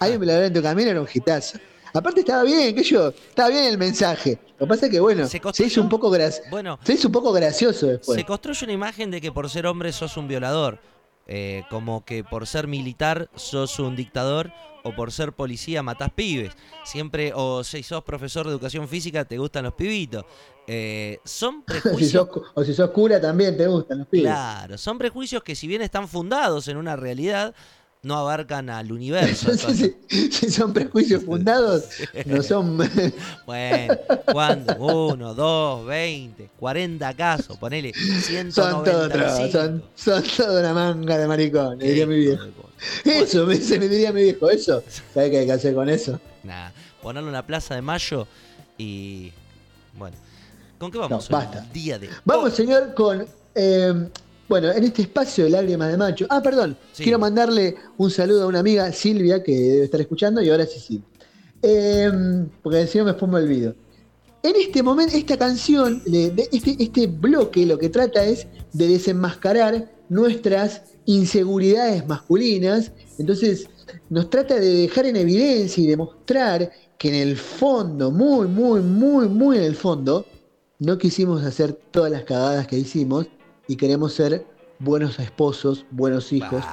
Hay 0.00 0.14
un 0.14 0.18
violador 0.18 0.46
en 0.46 0.52
tu 0.52 0.60
camino 0.60 0.90
era 0.90 1.00
un 1.00 1.06
hitazo. 1.12 1.58
Aparte 1.94 2.20
estaba 2.20 2.42
bien, 2.42 2.74
que 2.74 2.82
yo, 2.82 3.08
estaba 3.08 3.50
bien 3.50 3.64
el 3.64 3.78
mensaje. 3.78 4.38
Lo 4.58 4.66
que 4.66 4.70
pasa 4.70 4.86
es 4.86 4.92
que 4.92 5.00
bueno, 5.00 5.28
Se 5.28 5.64
hizo 5.64 5.80
un 5.80 5.88
poco 5.88 6.10
Bueno, 6.50 6.78
se 6.82 6.94
hizo 6.94 7.08
un 7.08 7.12
poco 7.12 7.32
gracioso 7.32 7.86
después. 7.86 8.18
se 8.18 8.24
construye 8.24 8.64
una 8.64 8.72
imagen 8.72 9.10
de 9.10 9.20
que 9.20 9.30
por 9.30 9.48
ser 9.50 9.66
hombre 9.66 9.92
sos 9.92 10.16
un 10.16 10.26
violador. 10.26 10.80
Eh, 11.28 11.62
como 11.70 12.04
que 12.04 12.24
por 12.24 12.48
ser 12.48 12.66
militar 12.66 13.30
sos 13.36 13.78
un 13.78 13.94
dictador 13.94 14.52
o 14.82 14.94
por 14.94 15.12
ser 15.12 15.32
policía 15.32 15.82
matás 15.82 16.10
pibes. 16.12 16.52
Siempre, 16.84 17.32
o 17.34 17.62
si 17.62 17.82
sos 17.82 18.02
profesor 18.02 18.46
de 18.46 18.52
educación 18.52 18.88
física, 18.88 19.24
te 19.24 19.38
gustan 19.38 19.64
los 19.64 19.74
pibitos. 19.74 20.24
Eh, 20.66 21.18
son 21.24 21.64
si 21.68 21.80
prejuicios. 21.80 22.28
sos, 22.28 22.42
o 22.54 22.64
si 22.64 22.74
sos 22.74 22.90
cura 22.90 23.20
también 23.20 23.56
te 23.56 23.66
gustan 23.66 23.98
los 23.98 24.06
pibes. 24.08 24.26
Claro, 24.26 24.78
son 24.78 24.98
prejuicios 24.98 25.42
que 25.42 25.54
si 25.54 25.66
bien 25.66 25.82
están 25.82 26.08
fundados 26.08 26.68
en 26.68 26.76
una 26.76 26.96
realidad, 26.96 27.54
no 28.02 28.16
abarcan 28.16 28.68
al 28.70 28.90
universo. 28.92 29.52
si, 29.56 30.50
son 30.50 30.72
prejuicios 30.72 31.24
fundados, 31.24 31.84
no 32.26 32.42
son. 32.42 32.78
Bueno, 33.46 33.94
¿cuándo? 34.30 34.76
Uno, 34.76 35.34
dos, 35.34 35.86
veinte, 35.86 36.50
cuarenta 36.58 37.14
casos, 37.14 37.56
ponele 37.58 37.92
son 38.50 38.84
todos 38.84 39.12
195. 39.12 39.50
son, 39.52 39.82
son 39.94 40.22
toda 40.36 40.60
una 40.60 40.74
manga 40.74 41.18
de 41.18 41.76
diría 41.86 42.06
mi 42.06 42.16
viejo. 42.16 42.44
Puta. 42.46 42.68
Eso, 43.04 43.46
me, 43.46 43.56
se 43.56 43.78
me 43.78 43.88
diría 43.88 44.12
mi 44.12 44.22
viejo, 44.22 44.50
eso. 44.50 44.82
¿Sabes 45.14 45.30
qué 45.30 45.38
hay 45.38 45.46
que 45.46 45.52
hacer 45.52 45.74
con 45.74 45.88
eso? 45.88 46.20
Nah, 46.42 46.70
ponerlo 47.00 47.28
en 47.28 47.34
la 47.34 47.46
plaza 47.46 47.74
de 47.74 47.82
mayo 47.82 48.26
y. 48.78 49.32
Bueno. 49.94 50.16
¿Con 50.82 50.90
qué 50.90 50.98
vamos? 50.98 51.30
No, 51.30 51.38
basta. 51.38 51.64
Día 51.72 51.96
de. 51.96 52.08
Vamos, 52.24 52.54
señor, 52.54 52.92
con. 52.92 53.24
eh, 53.54 54.08
bueno, 54.48 54.72
en 54.72 54.82
este 54.82 55.02
espacio 55.02 55.44
de 55.44 55.50
lágrimas 55.50 55.92
de 55.92 55.96
macho. 55.96 56.26
Ah, 56.28 56.42
perdón. 56.42 56.76
Sí. 56.90 57.04
Quiero 57.04 57.20
mandarle 57.20 57.76
un 57.98 58.10
saludo 58.10 58.42
a 58.42 58.46
una 58.48 58.58
amiga, 58.58 58.90
Silvia, 58.90 59.44
que 59.44 59.52
debe 59.52 59.84
estar 59.84 60.00
escuchando, 60.00 60.42
y 60.42 60.50
ahora 60.50 60.66
sí, 60.66 60.80
sí. 60.80 61.00
Eh, 61.62 62.10
porque 62.64 62.88
si 62.88 62.98
no 62.98 63.04
me 63.04 63.36
olvido. 63.36 63.76
En 64.42 64.56
este 64.56 64.82
momento, 64.82 65.16
esta 65.16 65.36
canción, 65.36 66.02
este, 66.04 66.76
este 66.82 67.06
bloque 67.06 67.64
lo 67.64 67.78
que 67.78 67.88
trata 67.88 68.24
es 68.24 68.48
de 68.72 68.88
desenmascarar 68.88 69.88
nuestras 70.08 70.82
inseguridades 71.06 72.04
masculinas. 72.08 72.90
Entonces, 73.20 73.68
nos 74.10 74.28
trata 74.30 74.56
de 74.56 74.78
dejar 74.78 75.06
en 75.06 75.14
evidencia 75.14 75.80
y 75.80 75.86
demostrar 75.86 76.72
que 76.98 77.08
en 77.08 77.28
el 77.28 77.36
fondo, 77.36 78.10
muy, 78.10 78.48
muy, 78.48 78.80
muy, 78.80 79.28
muy 79.28 79.58
en 79.58 79.62
el 79.62 79.76
fondo, 79.76 80.26
no 80.82 80.98
quisimos 80.98 81.44
hacer 81.44 81.74
todas 81.92 82.10
las 82.10 82.24
cagadas 82.24 82.66
que 82.66 82.76
hicimos 82.76 83.26
y 83.68 83.76
queremos 83.76 84.14
ser 84.14 84.44
buenos 84.80 85.20
esposos, 85.20 85.86
buenos 85.92 86.32
hijos, 86.32 86.64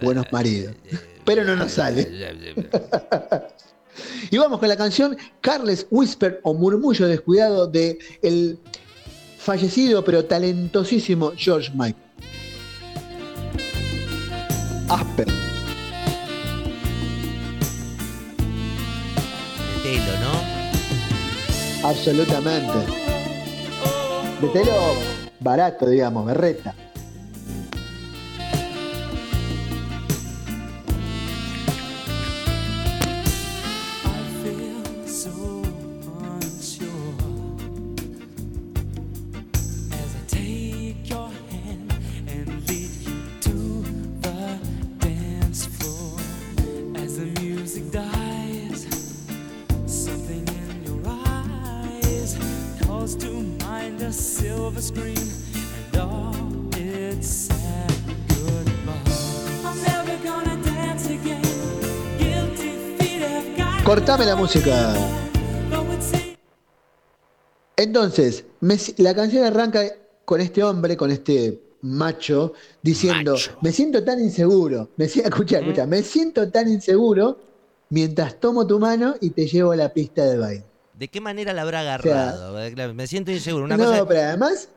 buenos 0.00 0.24
maridos. 0.32 0.74
Pero 1.26 1.44
no 1.44 1.54
nos 1.56 1.72
sale. 1.72 2.08
Y 4.30 4.38
vamos 4.38 4.60
con 4.60 4.68
la 4.68 4.76
canción 4.76 5.18
Carles 5.42 5.86
Whisper 5.90 6.40
o 6.44 6.54
Murmullo 6.54 7.06
Descuidado 7.06 7.66
de 7.66 7.98
el 8.22 8.58
fallecido 9.36 10.02
pero 10.04 10.24
talentosísimo 10.24 11.32
George 11.36 11.70
Michael. 11.74 11.96
Asper. 14.88 15.26
Telo, 19.82 20.12
¿no? 21.82 21.88
Absolutamente. 21.88 22.99
De 24.40 24.48
telo 24.48 24.72
barato, 25.38 25.86
digamos, 25.86 26.24
berreta. 26.24 26.74
Silver 54.70 54.82
screen 54.82 55.18
and 55.92 55.96
all 56.00 56.34
its 56.76 57.26
sad 57.48 57.92
goodbye. 58.28 58.92
I'm 59.64 59.82
never 59.82 60.16
gonna 60.24 60.56
dance 60.62 61.06
again. 61.06 61.42
Guilty 62.18 62.96
feet 62.98 63.22
have 63.22 63.56
got 63.56 63.84
Cortame 63.84 64.26
la 64.26 64.36
música. 64.36 64.94
Entonces, 67.76 68.44
me 68.60 68.76
la 68.98 69.14
canción 69.14 69.44
arranca 69.44 69.82
con 70.26 70.40
este 70.42 70.62
hombre, 70.62 70.96
con 70.98 71.10
este 71.10 71.58
macho, 71.82 72.52
diciendo, 72.82 73.32
Macho. 73.32 73.52
me 73.62 73.72
siento 73.72 74.04
tan 74.04 74.20
inseguro, 74.20 74.90
me 74.96 75.08
si- 75.08 75.20
escucha, 75.20 75.60
escucha, 75.60 75.86
me 75.86 76.02
siento 76.02 76.50
tan 76.50 76.68
inseguro 76.68 77.38
mientras 77.88 78.38
tomo 78.38 78.66
tu 78.66 78.78
mano 78.78 79.14
y 79.22 79.30
te 79.30 79.46
llevo 79.46 79.72
a 79.72 79.76
la 79.76 79.88
pista 79.94 80.26
de 80.26 80.36
baile. 80.36 80.69
¿De 81.00 81.08
qué 81.08 81.20
manera 81.20 81.54
la 81.54 81.62
habrá 81.62 81.80
agarrado? 81.80 82.54
Me 82.94 83.06
siento 83.06 83.30
inseguro. 83.32 83.64
Una 83.64 83.78
no, 83.78 83.84
cosa 83.86 84.06
pero 84.06 84.20
además, 84.20 84.68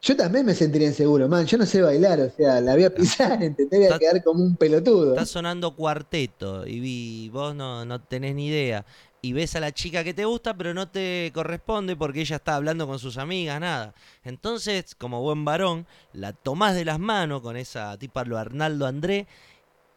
yo 0.00 0.16
también 0.16 0.46
me 0.46 0.54
sentiría 0.54 0.88
inseguro, 0.88 1.28
man, 1.28 1.44
yo 1.46 1.58
no 1.58 1.66
sé 1.66 1.82
bailar, 1.82 2.18
o 2.20 2.30
sea, 2.30 2.60
la 2.62 2.72
voy 2.74 2.84
a 2.84 2.94
pisar, 2.94 3.32
¿entendés? 3.42 3.78
Voy 3.78 3.82
a 3.82 3.84
Está- 3.88 3.98
quedar 3.98 4.24
como 4.24 4.42
un 4.42 4.56
pelotudo. 4.56 5.10
está 5.10 5.26
sonando 5.26 5.76
cuarteto 5.76 6.66
y 6.66 6.80
vi- 6.80 7.28
vos 7.28 7.54
no, 7.54 7.84
no 7.84 8.00
tenés 8.00 8.34
ni 8.34 8.46
idea. 8.48 8.86
Y 9.22 9.34
ves 9.34 9.54
a 9.54 9.60
la 9.60 9.70
chica 9.70 10.02
que 10.02 10.14
te 10.14 10.24
gusta, 10.24 10.56
pero 10.56 10.72
no 10.72 10.88
te 10.88 11.30
corresponde 11.34 11.94
porque 11.94 12.22
ella 12.22 12.36
está 12.36 12.56
hablando 12.56 12.86
con 12.86 12.98
sus 12.98 13.18
amigas, 13.18 13.60
nada. 13.60 13.92
Entonces, 14.24 14.94
como 14.94 15.20
buen 15.20 15.44
varón, 15.44 15.86
la 16.14 16.32
tomás 16.32 16.74
de 16.74 16.86
las 16.86 16.98
manos 16.98 17.42
con 17.42 17.58
esa 17.58 17.98
tipo 17.98 18.24
lo 18.24 18.38
Arnaldo 18.38 18.86
André 18.86 19.26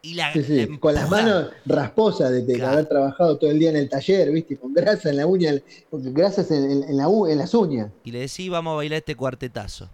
y 0.06 0.14
la, 0.16 0.32
Sí, 0.34 0.40
la 0.40 0.46
sí, 0.68 0.78
con 0.80 0.94
las 0.94 1.10
manos 1.10 1.48
rasposas 1.66 2.30
de, 2.30 2.42
de 2.44 2.56
Claro. 2.56 2.74
haber 2.74 2.86
trabajado 2.88 3.38
todo 3.38 3.50
el 3.50 3.58
día 3.58 3.70
en 3.70 3.78
el 3.78 3.90
taller, 3.90 4.30
¿viste? 4.32 4.58
Con 4.58 4.74
grasa 4.74 5.10
en 5.10 5.18
la 5.18 5.26
uña, 5.26 5.54
con 5.90 6.14
grasas 6.14 6.52
en, 6.52 6.70
en- 6.70 6.84
en 6.84 6.98
la 6.98 7.08
u- 7.08 7.26
en 7.26 7.38
las 7.38 7.54
uñas. 7.54 7.90
Y 8.04 8.12
le 8.12 8.20
decís, 8.20 8.50
vamos 8.52 8.74
a 8.74 8.76
bailar 8.76 8.98
este 8.98 9.16
cuartetazo. 9.16 9.90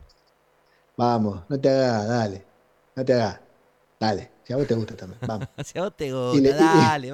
Vamos, 0.98 1.42
no 1.48 1.60
te 1.60 1.70
hagas, 1.70 2.08
dale. 2.08 2.46
No 2.96 3.06
te 3.06 3.14
hagas. 3.14 3.40
Dale. 4.00 4.32
Si 4.44 4.54
a 4.54 4.58
vos 4.58 4.66
te 4.66 4.74
gusta 4.74 4.96
también. 4.96 5.20
Vamos. 5.28 5.48
Si 5.64 5.78
a 5.78 5.84
vos 5.84 5.96
te 5.96 6.12
gusta, 6.12 6.42
le- 6.42 6.50
y- 6.50 6.52
y, 6.52 6.56
dale, 6.56 7.08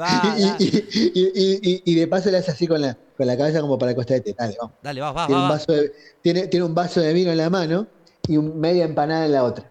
y- 0.58 1.32
y- 1.66 1.82
y- 1.86 1.96
de 1.96 2.08
paso 2.08 2.32
le 2.32 2.38
haces 2.38 2.54
así 2.56 2.66
con 2.66 2.82
la, 2.82 2.98
con 3.18 3.28
la 3.28 3.36
cabeza 3.38 3.60
como 3.60 3.78
para 3.78 3.92
acostarte. 3.92 4.34
Dale, 4.38 4.56
vamos. 4.58 4.76
dale, 4.82 5.02
va, 5.02 5.12
va, 5.12 5.28
Tiene 5.28 5.42
un, 5.42 5.46
va. 5.48 5.50
vaso 5.54 5.72
de, 5.74 5.92
tiene, 6.22 6.48
tiene 6.48 6.66
un 6.66 6.74
vaso 6.74 7.02
de 7.02 7.12
vino 7.12 7.32
en 7.32 7.38
la 7.38 7.50
mano 7.50 7.88
y 8.28 8.38
un- 8.38 8.58
media 8.58 8.86
empanada 8.86 9.26
en 9.26 9.34
la 9.34 9.44
otra. 9.44 9.70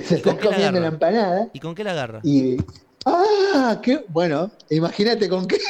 Se 0.00 0.16
está 0.16 0.34
la 0.34 0.40
comiendo 0.40 0.80
la 0.80 0.86
empanada 0.88 1.48
¿Y 1.52 1.60
con 1.60 1.74
qué 1.74 1.84
la 1.84 1.92
agarra? 1.92 2.20
y. 2.22 2.56
¡Ah! 3.04 3.80
Qué, 3.82 4.04
bueno, 4.08 4.50
imagínate 4.70 5.28
con 5.28 5.46
qué. 5.46 5.58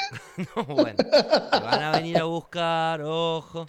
No, 0.57 0.65
bueno, 0.65 0.97
te 0.97 1.61
van 1.61 1.83
a 1.83 1.93
venir 1.93 2.19
a 2.19 2.25
buscar, 2.25 3.03
ojo. 3.03 3.67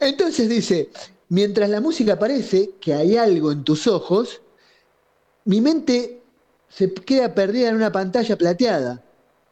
Entonces 0.00 0.48
dice, 0.48 0.90
mientras 1.28 1.68
la 1.68 1.80
música 1.80 2.18
parece 2.18 2.70
que 2.80 2.94
hay 2.94 3.16
algo 3.16 3.52
en 3.52 3.62
tus 3.64 3.86
ojos, 3.86 4.40
mi 5.44 5.60
mente 5.60 6.22
se 6.68 6.92
queda 6.92 7.34
perdida 7.34 7.68
en 7.68 7.76
una 7.76 7.92
pantalla 7.92 8.36
plateada 8.36 9.02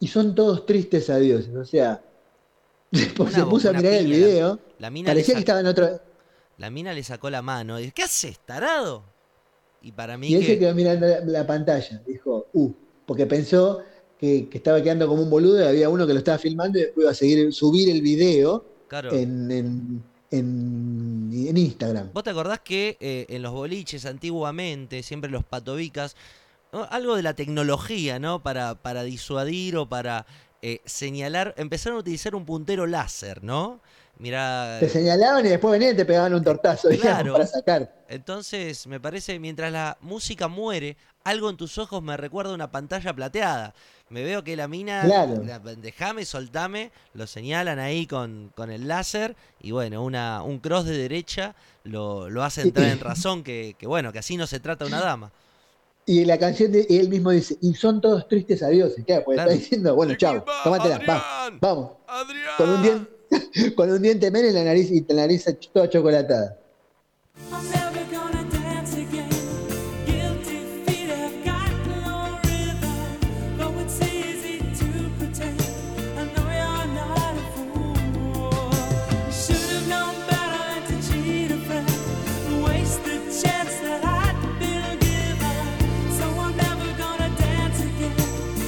y 0.00 0.08
son 0.08 0.34
todos 0.34 0.66
tristes 0.66 1.08
adioses. 1.10 1.54
O 1.54 1.64
sea, 1.64 2.02
después 2.90 3.34
Una 3.34 3.44
se 3.44 3.50
puso 3.50 3.70
a 3.70 3.72
mirar 3.72 3.94
el 3.94 4.06
video, 4.06 4.58
La 4.78 4.90
mina 4.90 5.10
parecía 5.10 5.34
que 5.34 5.40
estaba 5.40 5.60
en 5.60 5.66
otro... 5.66 6.00
La 6.58 6.70
mina 6.70 6.94
le 6.94 7.04
sacó 7.04 7.28
la 7.28 7.42
mano. 7.42 7.78
Y 7.78 7.82
dice, 7.82 7.94
¿qué 7.94 8.02
haces, 8.02 8.38
tarado? 8.38 9.04
Y 9.80 9.92
para 9.92 10.16
mí 10.18 10.28
Y 10.28 10.34
él 10.34 10.44
se 10.44 10.54
que... 10.54 10.58
quedó 10.58 10.74
mirando 10.74 11.06
la, 11.06 11.20
la 11.24 11.46
pantalla. 11.46 12.02
Dijo, 12.06 12.46
uh, 12.52 12.72
porque 13.06 13.26
pensó 13.26 13.80
que, 14.18 14.48
que 14.48 14.58
estaba 14.58 14.82
quedando 14.82 15.06
como 15.06 15.22
un 15.22 15.30
boludo 15.30 15.60
y 15.60 15.66
había 15.66 15.88
uno 15.88 16.06
que 16.06 16.12
lo 16.12 16.18
estaba 16.18 16.38
filmando 16.38 16.78
y 16.78 16.82
después 16.82 17.04
iba 17.04 17.10
a 17.10 17.14
seguir, 17.14 17.52
subir 17.52 17.90
el 17.90 18.00
video 18.02 18.64
Claro. 18.88 19.10
en, 19.14 19.50
en, 19.50 20.02
en- 20.30 21.30
en 21.48 21.56
Instagram. 21.56 22.10
¿Vos 22.12 22.24
te 22.24 22.30
acordás 22.30 22.60
que 22.60 22.96
eh, 23.00 23.26
en 23.28 23.42
los 23.42 23.52
boliches 23.52 24.06
antiguamente, 24.06 25.02
siempre 25.02 25.30
los 25.30 25.44
patobicas, 25.44 26.16
¿no? 26.72 26.84
algo 26.90 27.16
de 27.16 27.22
la 27.22 27.34
tecnología, 27.34 28.18
¿no? 28.18 28.42
Para, 28.42 28.74
para 28.82 29.02
disuadir 29.04 29.76
o 29.76 29.88
para 29.88 30.26
eh, 30.62 30.80
señalar, 30.84 31.54
empezaron 31.56 31.96
a 31.98 32.00
utilizar 32.00 32.34
un 32.34 32.44
puntero 32.46 32.86
láser, 32.86 33.44
¿no? 33.44 33.80
Mirá, 34.18 34.78
Te 34.80 34.88
señalaban 34.88 35.44
y 35.44 35.50
después 35.50 35.72
venían 35.72 35.92
y 35.92 35.96
te 35.96 36.04
pegaban 36.06 36.32
un 36.32 36.42
tortazo 36.42 36.88
digamos, 36.88 37.14
Claro. 37.20 37.32
para 37.34 37.46
sacar. 37.46 37.94
entonces 38.08 38.86
me 38.86 38.98
parece, 38.98 39.38
mientras 39.38 39.70
la 39.70 39.98
música 40.00 40.48
muere, 40.48 40.96
algo 41.24 41.50
en 41.50 41.56
tus 41.58 41.76
ojos 41.76 42.02
me 42.02 42.16
recuerda 42.16 42.52
a 42.52 42.54
una 42.54 42.70
pantalla 42.70 43.12
plateada. 43.12 43.74
Me 44.08 44.22
veo 44.22 44.42
que 44.44 44.56
la 44.56 44.68
mina, 44.68 45.02
Claro. 45.04 45.42
la- 45.44 45.58
dejame, 45.58 46.24
soltame, 46.24 46.92
lo 47.12 47.26
señalan 47.26 47.78
ahí 47.78 48.06
con, 48.06 48.52
con 48.54 48.70
el 48.70 48.86
láser 48.88 49.36
y 49.60 49.72
bueno, 49.72 50.02
una, 50.02 50.42
un 50.42 50.60
cross 50.60 50.84
de 50.86 50.96
derecha 50.96 51.54
lo, 51.84 52.30
lo 52.30 52.42
hace 52.42 52.62
entrar 52.62 52.88
en 52.88 53.00
razón 53.00 53.42
que, 53.42 53.74
que 53.78 53.86
bueno, 53.86 54.12
que 54.12 54.20
así 54.20 54.36
no 54.36 54.46
se 54.46 54.60
trata 54.60 54.86
una 54.86 55.00
dama. 55.00 55.30
Y 56.08 56.24
la 56.24 56.38
canción 56.38 56.70
de 56.70 56.86
y 56.88 56.98
él 56.98 57.08
mismo 57.08 57.30
dice, 57.32 57.56
y 57.60 57.74
son 57.74 58.00
todos 58.00 58.28
tristes 58.28 58.62
adiós. 58.62 58.92
Claro, 59.04 59.24
porque 59.24 59.34
Claro. 59.36 59.50
está 59.50 59.60
diciendo, 59.60 59.94
bueno, 59.96 60.14
chao, 60.14 60.44
tómatela, 60.62 60.98
va, 61.06 61.50
vamos. 61.60 61.90
Adrián. 62.06 62.44
Con 62.56 62.68
un 62.70 62.82
diente, 62.82 63.10
con 63.76 63.90
un 63.90 64.02
diente 64.02 64.30
menos 64.30 64.50
y 64.50 64.54
la 64.54 64.64
nariz, 64.64 64.90
y 64.90 65.04
la 65.08 65.22
nariz 65.22 65.44
toda 65.72 65.88
chocolatada. 65.88 66.58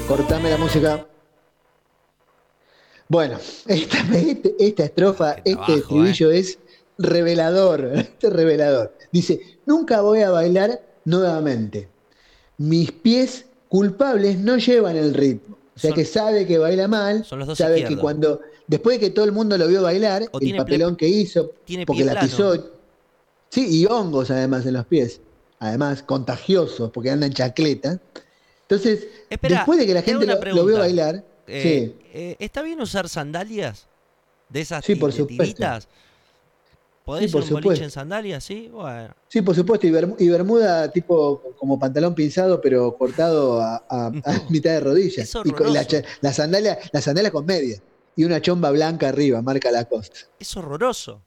Cortame 0.08 0.48
la 0.48 0.56
música. 0.56 1.17
Bueno, 3.08 3.38
esta, 3.66 3.98
este- 4.18 4.54
esta 4.58 4.84
estrofa, 4.84 5.32
este 5.34 5.52
trabajo, 5.52 5.72
estribillo 5.74 6.30
es 6.30 6.58
revelador, 6.98 7.92
este 7.94 8.26
es 8.26 8.32
revelador. 8.32 8.94
Dice, 9.12 9.40
nunca 9.66 10.00
voy 10.02 10.20
a 10.20 10.30
bailar 10.30 10.80
nuevamente. 11.04 11.88
Mis 12.58 12.92
pies 12.92 13.46
culpables 13.68 14.38
no 14.38 14.58
llevan 14.58 14.96
el 14.96 15.14
ritmo. 15.14 15.56
O 15.74 15.78
sea 15.80 15.90
Son- 15.90 15.96
que 15.96 16.04
sabe 16.04 16.46
que 16.46 16.58
baila 16.58 16.88
mal, 16.88 17.24
son 17.24 17.38
los 17.38 17.48
dos 17.48 17.56
sabe 17.58 17.84
que 17.84 17.96
cuando, 17.96 18.40
después 18.66 18.98
de 18.98 19.06
que 19.06 19.10
todo 19.10 19.24
el 19.24 19.32
mundo 19.32 19.56
lo 19.56 19.68
vio 19.68 19.82
bailar, 19.82 20.24
O 20.32 20.40
el 20.40 20.56
papelón 20.56 20.96
que 20.96 21.08
hizo, 21.08 21.52
tiene 21.64 21.86
porque 21.86 22.04
la 22.04 22.12
plano. 22.12 22.26
pisó, 22.26 22.70
sí, 23.50 23.66
y 23.82 23.86
hongos 23.86 24.30
además 24.30 24.66
en 24.66 24.74
los 24.74 24.86
pies, 24.86 25.20
además 25.60 26.02
contagiosos, 26.02 26.90
porque 26.90 27.10
anda 27.10 27.26
en 27.26 27.32
chancleta. 27.32 28.00
Entonces, 28.62 29.06
Espera, 29.30 29.56
después 29.58 29.78
de 29.78 29.86
que 29.86 29.94
la 29.94 30.02
gente 30.02 30.26
lo, 30.26 30.34
lo 30.56 30.66
vio 30.66 30.78
bailar, 30.78 31.24
Eh, 31.46 31.94
sí, 32.02 32.07
eh, 32.18 32.36
¿Está 32.40 32.62
bien 32.62 32.80
usar 32.80 33.08
sandalias? 33.08 33.86
De 34.48 34.60
esas 34.62 34.84
Sí, 34.84 34.96
por 34.96 35.12
supuesto. 35.12 35.62
¿Podés 37.04 37.30
Sí, 37.30 37.32
por 37.36 37.44
ir 37.44 37.52
boliche 37.52 37.84
en 37.84 37.90
sandalias? 37.90 38.42
Sí, 38.44 38.68
bueno. 38.68 39.14
sí, 39.28 39.40
por 39.40 39.54
supuesto, 39.54 39.86
y, 39.86 39.90
bermu- 39.90 40.16
y 40.18 40.28
bermuda 40.28 40.90
tipo 40.90 41.40
como 41.58 41.78
pantalón 41.78 42.14
pinzado, 42.14 42.60
pero 42.60 42.96
cortado 42.96 43.60
a, 43.62 43.76
a- 43.88 44.06
a 44.06 44.10
No. 44.10 44.22
mitad 44.50 44.72
de 44.72 44.80
rodillas. 44.80 45.18
Es 45.18 45.34
Y 45.44 45.50
con 45.52 45.72
la, 45.72 45.84
sandalia, 46.32 46.78
la 46.92 47.00
sandalia 47.00 47.30
con 47.30 47.46
media. 47.46 47.80
Y 48.16 48.24
una 48.24 48.42
chomba 48.42 48.70
blanca 48.72 49.08
arriba, 49.10 49.40
marca 49.40 49.70
la 49.70 49.84
costa. 49.84 50.18
Es 50.40 50.56
horroroso. 50.56 51.22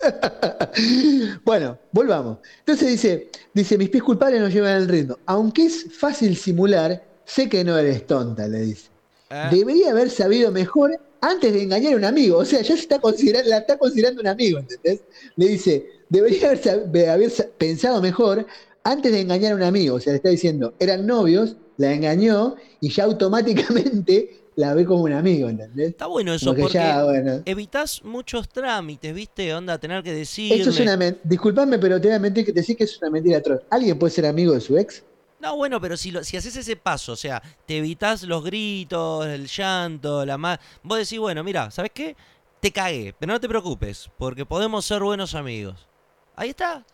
Bueno, 1.44 1.78
volvamos. 1.92 2.38
Entonces 2.60 2.88
dice, 2.88 3.30
dice, 3.54 3.78
mis 3.78 3.88
pies 3.88 4.02
culpables 4.02 4.40
no 4.40 4.48
llevan 4.48 4.76
el 4.76 4.88
ritmo. 4.88 5.18
Aunque 5.26 5.64
es 5.66 5.86
fácil 5.98 6.36
simular, 6.36 7.02
sé 7.24 7.48
que 7.48 7.64
no 7.64 7.76
eres 7.78 8.06
tonta, 8.06 8.46
le 8.46 8.60
dice. 8.60 8.90
Eh, 9.30 9.48
Debería 9.50 9.90
haber 9.90 10.10
sabido 10.10 10.50
mejor 10.50 10.98
antes 11.20 11.52
de 11.52 11.62
engañar 11.62 11.94
a 11.94 11.96
un 11.96 12.04
amigo. 12.04 12.38
O 12.38 12.44
sea, 12.44 12.60
ya 12.62 12.74
se 12.74 12.82
está 12.82 12.98
considerando, 13.00 13.50
la 13.50 13.58
está 13.58 13.76
considerando 13.78 14.20
un 14.20 14.28
amigo, 14.28 14.58
¿entendés? 14.58 15.02
Le 15.36 15.48
dice, 15.48 15.86
debería 16.08 16.50
haber, 16.50 17.30
pensado 17.58 18.00
mejor 18.00 18.46
antes 18.84 19.12
de 19.12 19.20
engañar 19.20 19.52
a 19.52 19.56
un 19.56 19.62
amigo. 19.62 19.96
O 19.96 20.00
sea, 20.00 20.12
le 20.12 20.16
está 20.18 20.30
diciendo, 20.30 20.74
eran 20.78 21.06
novios, 21.06 21.56
la 21.76 21.92
engañó 21.92 22.56
y 22.80 22.90
ya 22.90 23.04
automáticamente 23.04 24.40
la 24.56 24.74
ve 24.74 24.84
como 24.84 25.02
un 25.02 25.12
amigo, 25.12 25.48
¿entendés? 25.48 25.90
Está 25.90 26.06
bueno 26.06 26.34
eso 26.34 26.54
porque 26.54 26.72
ya, 26.74 27.04
bueno. 27.04 27.42
evitás 27.44 28.02
muchos 28.02 28.48
trámites, 28.48 29.14
¿viste? 29.14 29.54
Onda, 29.54 29.78
tener 29.78 30.02
que 30.02 30.12
decirle. 30.12 30.56
Esto 30.56 30.70
es 30.70 30.80
una 30.80 30.96
men- 30.96 31.18
disculpame, 31.22 31.78
pero 31.78 32.00
te 32.00 32.08
voy 32.08 32.16
a 32.16 32.18
mentir 32.18 32.44
que 32.44 32.52
te 32.52 32.60
decís 32.60 32.76
que 32.76 32.84
es 32.84 32.98
una 33.00 33.10
mentira 33.10 33.38
atroz. 33.38 33.60
¿Alguien 33.70 33.98
puede 33.98 34.12
ser 34.12 34.26
amigo 34.26 34.54
de 34.54 34.60
su 34.60 34.76
ex? 34.76 35.04
No, 35.40 35.56
bueno, 35.56 35.80
pero 35.80 35.96
si, 35.96 36.10
lo, 36.10 36.24
si 36.24 36.36
haces 36.36 36.56
ese 36.56 36.74
paso, 36.76 37.12
o 37.12 37.16
sea, 37.16 37.40
te 37.66 37.78
evitas 37.78 38.24
los 38.24 38.42
gritos, 38.44 39.24
el 39.26 39.46
llanto, 39.46 40.24
la 40.26 40.36
más. 40.36 40.58
Vos 40.82 40.98
decís, 40.98 41.18
bueno, 41.18 41.44
mira, 41.44 41.70
¿sabes 41.70 41.92
qué? 41.94 42.16
Te 42.60 42.72
cagué, 42.72 43.14
pero 43.18 43.32
no 43.32 43.40
te 43.40 43.48
preocupes, 43.48 44.10
porque 44.18 44.44
podemos 44.44 44.84
ser 44.84 45.00
buenos 45.02 45.34
amigos. 45.36 45.86
Ahí 46.34 46.50
está. 46.50 46.84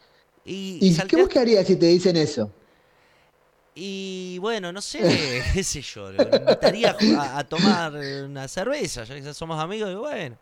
Y, 0.44 0.78
¿Y 0.80 0.92
salteás- 0.92 1.06
qué 1.08 1.16
vos 1.24 1.36
harías 1.36 1.66
si 1.66 1.76
te 1.76 1.86
dicen 1.86 2.16
eso? 2.16 2.50
y 3.76 4.38
bueno, 4.38 4.70
no 4.72 4.80
sé, 4.80 4.98
qué 5.54 5.64
sé 5.64 5.82
yo, 5.82 6.12
lo 6.12 6.22
invitaría 6.22 6.96
a, 7.18 7.38
a 7.38 7.44
tomar 7.44 7.92
una 8.24 8.46
cerveza, 8.46 9.02
ya 9.04 9.14
que 9.20 9.34
somos 9.34 9.58
amigos, 9.60 9.90
y 9.90 9.94
bueno. 9.94 10.36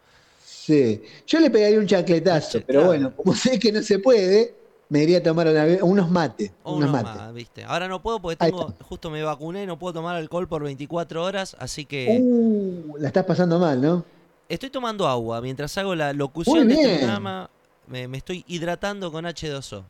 Sí. 0.44 1.02
Yo 1.26 1.40
le 1.40 1.50
pegaría 1.50 1.78
un 1.78 1.86
chacletazo, 1.86 2.58
Sí, 2.58 2.64
pero 2.66 2.80
claro. 2.80 2.86
bueno, 2.88 3.16
como 3.16 3.34
sé 3.34 3.58
que 3.58 3.72
no 3.72 3.82
se 3.82 3.98
puede, 4.00 4.54
me 4.92 5.02
iría 5.02 5.18
a 5.18 5.22
tomar 5.22 5.48
una- 5.48 5.82
unos 5.84 6.10
mates. 6.10 6.52
Unos 6.64 6.90
uno 6.90 6.92
mates. 6.92 7.14
más, 7.14 7.32
¿viste? 7.32 7.64
Ahora 7.64 7.88
no 7.88 8.02
puedo 8.02 8.20
porque 8.20 8.36
tengo, 8.36 8.74
justo 8.82 9.08
me 9.10 9.22
vacuné, 9.22 9.66
no 9.66 9.78
puedo 9.78 9.94
tomar 9.94 10.16
alcohol 10.16 10.46
por 10.46 10.62
24 10.62 11.24
horas, 11.24 11.56
así 11.58 11.86
que 11.86 12.18
Uh, 12.20 12.96
la 12.98 13.08
estás 13.08 13.24
pasando 13.24 13.58
mal, 13.58 13.80
¿no? 13.80 14.04
estoy 14.50 14.68
tomando 14.68 15.08
agua 15.08 15.40
mientras 15.40 15.78
hago 15.78 15.94
la 15.94 16.12
locución 16.12 16.68
de 16.68 16.74
este 16.74 16.98
programa. 16.98 17.48
Me, 17.86 18.06
me 18.06 18.18
estoy 18.18 18.44
hidratando 18.48 19.10
con 19.10 19.24
H2O. 19.24 19.82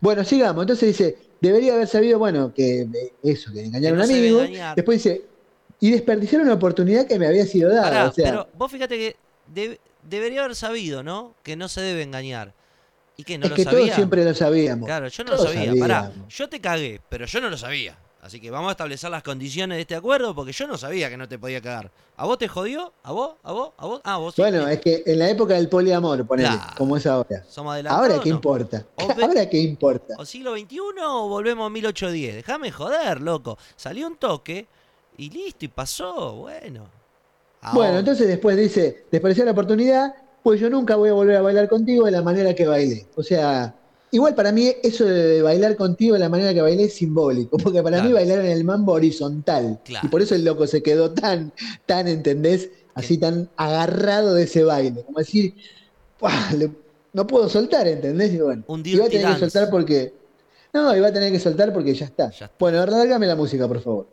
Bueno, 0.00 0.24
sigamos. 0.24 0.64
Entonces 0.64 0.88
dice, 0.88 1.16
debería 1.40 1.74
haber 1.74 1.86
sabido, 1.86 2.18
bueno, 2.18 2.52
que 2.52 2.80
eh, 2.80 3.12
eso, 3.22 3.52
que 3.52 3.64
engañar 3.64 3.92
a 3.92 3.96
no 3.96 4.04
un 4.04 4.10
amigo. 4.10 4.40
Después 4.74 5.04
dice, 5.04 5.22
y 5.78 5.92
desperdiciar 5.92 6.42
una 6.42 6.54
oportunidad 6.54 7.06
que 7.06 7.16
me 7.16 7.28
había 7.28 7.46
sido 7.46 7.70
dada. 7.70 7.82
Pará, 7.82 8.04
o 8.08 8.12
sea, 8.12 8.24
pero 8.30 8.48
vos 8.58 8.72
fíjate 8.72 8.96
que 8.98 9.16
deb- 9.54 9.78
debería 10.02 10.42
haber 10.42 10.56
sabido, 10.56 11.04
¿no? 11.04 11.34
Que 11.44 11.54
no 11.54 11.68
se 11.68 11.80
debe 11.80 12.02
engañar. 12.02 12.52
¿Y 13.16 13.24
que 13.24 13.38
no 13.38 13.44
es 13.44 13.50
lo 13.50 13.56
que 13.56 13.64
sabía? 13.64 13.80
todos 13.80 13.94
siempre 13.94 14.24
lo 14.24 14.34
sabíamos. 14.34 14.86
Claro, 14.86 15.08
yo 15.08 15.24
no 15.24 15.30
lo 15.32 15.38
sabía. 15.38 15.72
Pará, 15.80 16.02
sabíamos. 16.04 16.34
yo 16.34 16.48
te 16.48 16.60
cagué, 16.60 17.00
pero 17.08 17.26
yo 17.26 17.40
no 17.40 17.48
lo 17.50 17.56
sabía. 17.56 17.96
Así 18.20 18.40
que 18.40 18.50
vamos 18.50 18.70
a 18.70 18.72
establecer 18.72 19.08
las 19.08 19.22
condiciones 19.22 19.76
de 19.76 19.82
este 19.82 19.94
acuerdo 19.94 20.34
porque 20.34 20.50
yo 20.50 20.66
no 20.66 20.76
sabía 20.76 21.08
que 21.08 21.16
no 21.16 21.28
te 21.28 21.38
podía 21.38 21.60
cagar. 21.60 21.92
¿A 22.16 22.26
vos 22.26 22.36
te 22.38 22.48
jodió? 22.48 22.92
¿A 23.04 23.12
vos? 23.12 23.36
¿A 23.44 23.52
vos? 23.52 23.70
¿A 23.76 23.86
vos? 23.86 24.00
Ah, 24.02 24.16
vos 24.16 24.34
sí. 24.34 24.42
Bueno, 24.42 24.66
es 24.66 24.80
que 24.80 25.04
en 25.06 25.20
la 25.20 25.30
época 25.30 25.54
del 25.54 25.68
poliamor, 25.68 26.26
ponele, 26.26 26.48
Claro. 26.48 26.72
como 26.76 26.96
es 26.96 27.06
ahora. 27.06 27.44
¿Somos 27.48 27.74
adelantados? 27.74 28.08
Ahora 28.10 28.22
qué 28.22 28.30
no? 28.30 28.34
importa. 28.34 28.84
Ahora 28.98 29.48
qué 29.48 29.58
importa. 29.58 30.14
¿O 30.18 30.24
siglo 30.24 30.56
XXI 30.58 30.78
o 31.06 31.28
volvemos 31.28 31.66
a 31.66 31.70
1810? 31.70 32.34
Déjame 32.34 32.72
joder, 32.72 33.20
loco. 33.20 33.56
Salió 33.76 34.08
un 34.08 34.16
toque 34.16 34.66
y 35.18 35.30
listo, 35.30 35.64
y 35.64 35.68
pasó. 35.68 36.32
Bueno. 36.34 36.88
Bueno, 37.72 37.98
entonces 38.00 38.26
después 38.26 38.56
dice, 38.56 39.06
desperdiciar 39.10 39.46
la 39.46 39.52
oportunidad, 39.52 40.14
pues 40.46 40.60
yo 40.60 40.70
nunca 40.70 40.94
voy 40.94 41.08
a 41.08 41.12
volver 41.12 41.34
a 41.34 41.42
bailar 41.42 41.68
contigo 41.68 42.04
de 42.06 42.12
la 42.12 42.22
manera 42.22 42.54
que 42.54 42.68
bailé. 42.68 43.04
O 43.16 43.22
sea, 43.24 43.74
igual 44.12 44.36
para 44.36 44.52
mí 44.52 44.72
eso 44.80 45.04
de 45.04 45.42
bailar 45.42 45.74
contigo 45.74 46.14
de 46.14 46.20
la 46.20 46.28
manera 46.28 46.54
que 46.54 46.60
bailé 46.60 46.84
es 46.84 46.94
simbólico, 46.94 47.56
porque 47.58 47.82
para 47.82 48.00
mí 48.00 48.12
bailar 48.12 48.38
en 48.38 48.52
el 48.52 48.62
mambo 48.62 48.92
horizontal. 48.92 49.80
Claro. 49.84 50.06
Y 50.06 50.08
por 50.08 50.22
eso 50.22 50.36
el 50.36 50.44
loco 50.44 50.68
se 50.68 50.84
quedó 50.84 51.10
tan, 51.10 51.52
tan, 51.84 52.06
¿entendés? 52.06 52.70
Así 52.94 53.18
tan 53.18 53.50
agarrado 53.56 54.34
de 54.34 54.44
ese 54.44 54.62
baile. 54.62 55.02
Como 55.02 55.18
decir, 55.18 55.52
"Puah, 56.16 56.52
le- 56.56 56.70
no 57.12 57.26
puedo 57.26 57.48
soltar, 57.48 57.88
¿entendés? 57.88 58.32
Y 58.32 58.38
bueno, 58.38 58.62
Un 58.68 58.84
y 58.86 58.94
va 58.94 59.06
a 59.06 59.08
tener 59.08 59.26
que 59.34 59.40
soltar 59.40 59.68
porque... 59.68 60.14
No, 60.72 60.96
y 60.96 61.00
va 61.00 61.08
a 61.08 61.12
tener 61.12 61.32
que 61.32 61.40
soltar 61.40 61.72
porque 61.72 61.92
ya 61.92 62.04
está. 62.04 62.30
Ya 62.30 62.44
está. 62.46 62.52
Bueno, 62.56 62.86
la 62.86 63.34
música, 63.34 63.66
por 63.66 63.80
favor. 63.80 64.06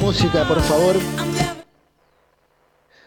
Música, 0.00 0.46
por 0.46 0.60
favor. 0.62 0.96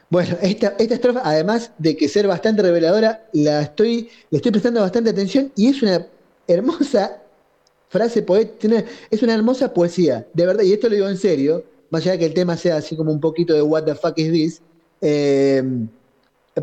Bueno, 0.09 0.37
esta, 0.41 0.75
esta 0.77 0.93
estrofa, 0.93 1.21
además 1.23 1.71
de 1.79 1.97
que 1.97 2.07
ser 2.07 2.27
bastante 2.27 2.61
reveladora, 2.61 3.27
la 3.33 3.61
estoy, 3.63 4.09
le 4.29 4.37
estoy 4.37 4.51
prestando 4.51 4.81
bastante 4.81 5.09
atención 5.09 5.51
y 5.55 5.69
es 5.69 5.81
una 5.81 6.05
hermosa 6.47 7.19
frase 7.89 8.21
poética, 8.21 8.83
es 9.09 9.23
una 9.23 9.33
hermosa 9.33 9.73
poesía, 9.73 10.27
de 10.33 10.45
verdad, 10.45 10.63
y 10.63 10.73
esto 10.73 10.87
lo 10.89 10.95
digo 10.95 11.09
en 11.09 11.17
serio, 11.17 11.63
más 11.89 12.03
allá 12.03 12.11
de 12.13 12.19
que 12.19 12.25
el 12.25 12.33
tema 12.33 12.57
sea 12.57 12.77
así 12.77 12.95
como 12.95 13.11
un 13.11 13.19
poquito 13.19 13.53
de 13.53 13.61
what 13.63 13.83
the 13.85 13.95
fuck 13.95 14.17
is 14.19 14.31
this, 14.31 14.61
eh, 15.01 15.63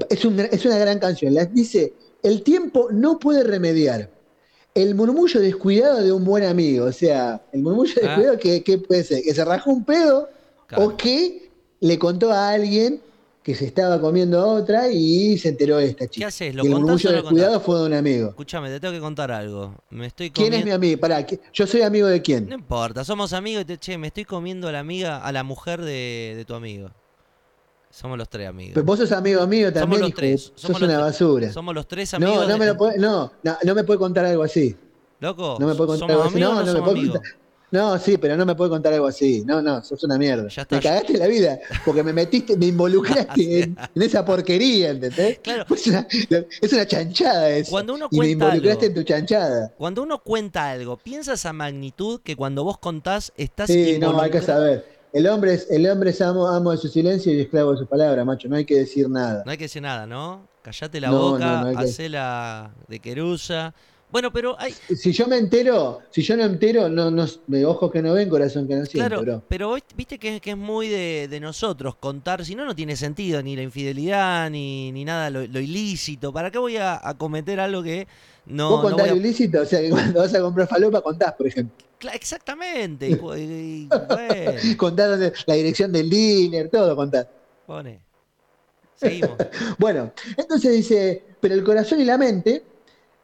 es, 0.09 0.25
un- 0.25 0.39
es 0.41 0.65
una 0.65 0.79
gran 0.79 0.99
canción. 1.01 1.35
La- 1.35 1.45
dice, 1.45 1.93
el 2.23 2.43
tiempo 2.43 2.89
no 2.93 3.19
puede 3.19 3.43
remediar. 3.43 4.11
El 4.75 4.95
murmullo 4.95 5.41
descuidado 5.41 6.03
de 6.03 6.13
un 6.13 6.25
buen 6.25 6.45
amigo, 6.45 6.87
o 6.87 6.93
sea, 6.93 7.43
el 7.53 7.61
murmullo 7.63 7.93
Ah. 7.97 8.07
descuidado 8.07 8.39
que, 8.39 8.63
que 8.63 8.79
puede 8.79 9.03
ser, 9.05 9.23
que 9.23 9.35
se 9.35 9.45
rajó 9.45 9.71
un 9.71 9.85
pedo 9.85 10.29
Claro. 10.69 10.85
o 10.85 10.97
que 10.97 11.51
le 11.81 11.99
contó 11.99 12.31
a 12.31 12.51
alguien 12.51 13.01
que 13.43 13.55
se 13.55 13.65
estaba 13.65 14.01
comiendo 14.01 14.39
a 14.39 14.47
otra 14.47 14.89
y 14.93 15.37
se 15.39 15.49
enteró 15.49 15.81
esta 15.81 16.07
chica. 16.07 16.25
¿Qué 16.27 16.29
haces? 16.29 16.55
¿Lo 16.55 16.63
y 16.63 16.67
el 16.69 16.75
murmullo 16.75 17.11
descuidado 17.11 17.53
contás? 17.55 17.67
fue 17.67 17.79
de 17.81 17.87
un 17.87 17.95
amigo. 17.95 18.29
Escúchame, 18.29 18.69
te 18.69 18.79
tengo 18.79 18.93
que 18.95 19.01
contar 19.01 19.33
algo. 19.33 19.75
Me 19.91 20.07
estoy 20.07 20.31
¿Quién 20.31 20.53
es 20.55 20.65
mi 20.65 20.71
amigo? 20.71 21.01
Pará, 21.01 21.27
¿qui- 21.27 21.41
yo 21.53 21.67
soy 21.67 21.83
amigo 21.83 22.07
de 22.07 22.21
quién? 22.23 22.49
No 22.49 22.55
importa, 22.55 23.03
somos 23.03 23.33
amigos 23.33 23.63
y 23.63 23.65
te, 23.65 23.79
che, 23.79 23.99
me 23.99 24.09
estoy 24.09 24.25
comiendo 24.25 24.69
a 24.69 24.73
la 24.73 24.79
amiga, 24.81 25.19
a 25.25 25.33
la 25.33 25.43
mujer 25.43 25.81
de, 25.81 26.35
de 26.37 26.45
tu 26.45 26.55
amigo. 26.55 26.91
Somos 27.91 28.17
los 28.17 28.29
tres 28.29 28.49
amigos. 28.49 28.85
Vos 28.85 28.99
sos 28.99 29.11
amigo 29.13 29.47
mío 29.47 29.67
somos 29.69 29.81
también, 29.81 30.01
los 30.01 30.09
hijo, 30.11 30.17
tres. 30.17 30.43
sos 30.55 30.61
Somos 30.63 30.81
los 30.81 30.89
una 30.89 30.99
tres. 30.99 31.13
basura. 31.13 31.53
Somos 31.53 31.75
los 31.75 31.89
tres 31.89 32.15
amigos. 32.15 32.37
No, 32.37 32.49
no 32.49 32.59
me 32.59 32.67
lo 32.67 32.77
puede, 32.77 32.99
no, 32.99 33.33
no, 33.43 33.57
no 33.65 33.75
me 33.75 33.85
puede 33.85 33.99
contar 33.99 34.25
algo 34.27 34.43
así. 34.45 34.77
Loco, 35.19 35.57
No 35.61 35.67
me 35.67 35.75
puede 35.75 35.89
contar 35.89 36.09
¿somos 36.09 36.11
algo 36.11 36.25
así. 36.31 36.41
No, 36.41 36.49
no, 36.51 36.61
no 36.61 36.65
me 36.67 36.73
somos 36.73 36.91
puede 36.93 37.09
contar. 37.11 37.23
No, 37.73 37.99
sí, 38.01 38.19
pero 38.19 38.37
no 38.37 38.45
me 38.45 38.57
puede 38.57 38.71
contar 38.71 38.93
algo 38.93 39.07
así. 39.07 39.45
No, 39.47 39.61
no, 39.63 39.83
sos 39.85 40.03
una 40.03 40.19
mierda. 40.19 40.49
Ya 40.49 40.63
está. 40.63 40.77
Me 40.77 40.83
cagaste 40.83 41.19
la 41.19 41.27
vida, 41.29 41.59
porque 41.85 42.03
me 42.03 42.13
metiste, 42.13 42.57
me 42.57 42.67
involucraste 42.67 43.33
en, 43.63 43.77
en 43.95 44.03
esa 44.03 44.25
porquería, 44.25 44.91
¿entendés? 44.91 45.39
Claro. 45.41 45.67
Es 45.73 45.87
una, 45.87 46.07
es 46.11 46.73
una 46.73 46.87
chanchada 46.87 47.49
eso. 47.51 47.71
Cuando 47.71 47.95
uno 47.95 48.09
y 48.11 48.17
me 48.19 48.27
cuenta 48.27 48.33
involucraste 48.47 48.87
algo- 48.87 48.87
en 48.87 48.95
tu 48.95 49.03
chanchada. 49.09 49.73
Cuando 49.77 50.03
uno 50.03 50.19
cuenta 50.23 50.71
algo, 50.71 50.97
piensa 50.97 51.35
esa 51.35 51.53
magnitud 51.53 52.21
que 52.25 52.35
cuando 52.35 52.65
vos 52.65 52.79
contás 52.79 53.33
estás 53.37 53.69
Sí, 53.71 53.99
no, 54.01 54.21
hay 54.21 54.31
que 54.31 54.43
saber. 54.43 55.00
El 55.13 55.27
hombre 55.27 55.55
es, 55.55 55.71
el 55.71 55.89
hombre 55.91 56.11
es 56.11 56.21
amo, 56.21 56.47
amo 56.47 56.71
de 56.71 56.77
su 56.79 56.89
silencio 56.89 57.33
y 57.33 57.41
esclavo 57.41 57.73
de 57.73 57.79
su 57.79 57.87
palabra, 57.87 58.25
macho. 58.25 58.49
No 58.49 58.57
hay 58.57 58.65
que 58.65 58.77
decir 58.79 59.09
nada. 59.11 59.43
No 59.45 59.51
hay 59.51 59.59
que 59.59 59.65
decir 59.65 59.83
nada, 59.83 60.07
¿no? 60.07 60.49
Callate 60.63 61.01
la 61.01 61.09
No, 61.11 61.19
boca, 61.33 61.63
no, 61.63 61.69
que- 61.71 61.73
de 62.89 63.01
querusa. 63.01 63.75
Bueno, 64.13 64.33
pero 64.33 64.57
hay. 64.59 64.73
Si 64.73 65.13
yo 65.13 65.27
me 65.29 65.37
entero, 65.37 66.01
si 66.11 66.23
yo 66.23 66.37
no 66.37 66.45
entero, 66.45 66.89
no, 66.89 67.11
no, 67.11 67.27
ojos 67.69 67.93
que 67.93 68.03
no 68.03 68.15
ven, 68.15 68.29
corazón 68.29 68.67
que 68.67 68.75
no 68.75 68.85
siente, 68.85 69.09
Claro, 69.09 69.23
bro. 69.23 69.43
pero 69.49 69.77
viste 69.95 70.19
que, 70.19 70.41
que 70.41 70.51
es 70.51 70.57
muy 70.57 70.89
de, 70.89 71.29
de 71.29 71.39
nosotros 71.41 71.95
contar, 71.97 72.45
si 72.45 72.55
no, 72.57 72.65
no 72.65 72.75
tiene 72.75 72.97
sentido 72.97 73.41
ni 73.43 73.55
la 73.55 73.63
infidelidad 73.63 74.51
ni, 74.51 74.91
ni 74.93 75.05
nada 75.05 75.31
lo, 75.31 75.47
lo 75.47 75.61
ilícito. 75.61 76.33
¿Para 76.33 76.51
qué 76.51 76.59
voy 76.59 76.77
a, 76.77 77.01
a 77.03 77.17
cometer 77.17 77.61
algo 77.61 77.83
que 77.83 78.09
no, 78.47 78.71
Vos 78.71 78.77
no 78.79 78.83
contás 78.89 79.01
voy 79.03 79.11
a- 79.11 79.15
lo 79.15 79.21
ilícito, 79.21 79.61
o 79.63 79.65
sea 79.65 79.81
que 79.81 79.91
cuando 79.91 80.21
vas 80.21 80.35
a 80.35 80.41
comprar 80.41 80.67
falopa 80.67 81.01
contás, 81.03 81.33
por 81.35 81.47
ejemplo. 81.47 81.77
Cla- 82.01 82.15
Exactamente. 82.15 83.09
y 83.11 83.13
y- 83.15 83.89
bueno, 83.89 84.53
Contás 84.77 85.21
la 85.47 85.55
dirección 85.55 85.93
del 85.93 86.11
dealer, 86.11 86.69
todo 86.69 86.97
contás. 86.97 87.27
pone. 87.67 88.01
Seguimos. 88.97 89.33
Bueno, 89.79 90.13
entonces 90.37 90.73
dice, 90.73 91.23
pero 91.41 91.55
el 91.55 91.65
corazón 91.65 92.01
y 92.01 92.05
la 92.05 92.19
mente, 92.19 92.63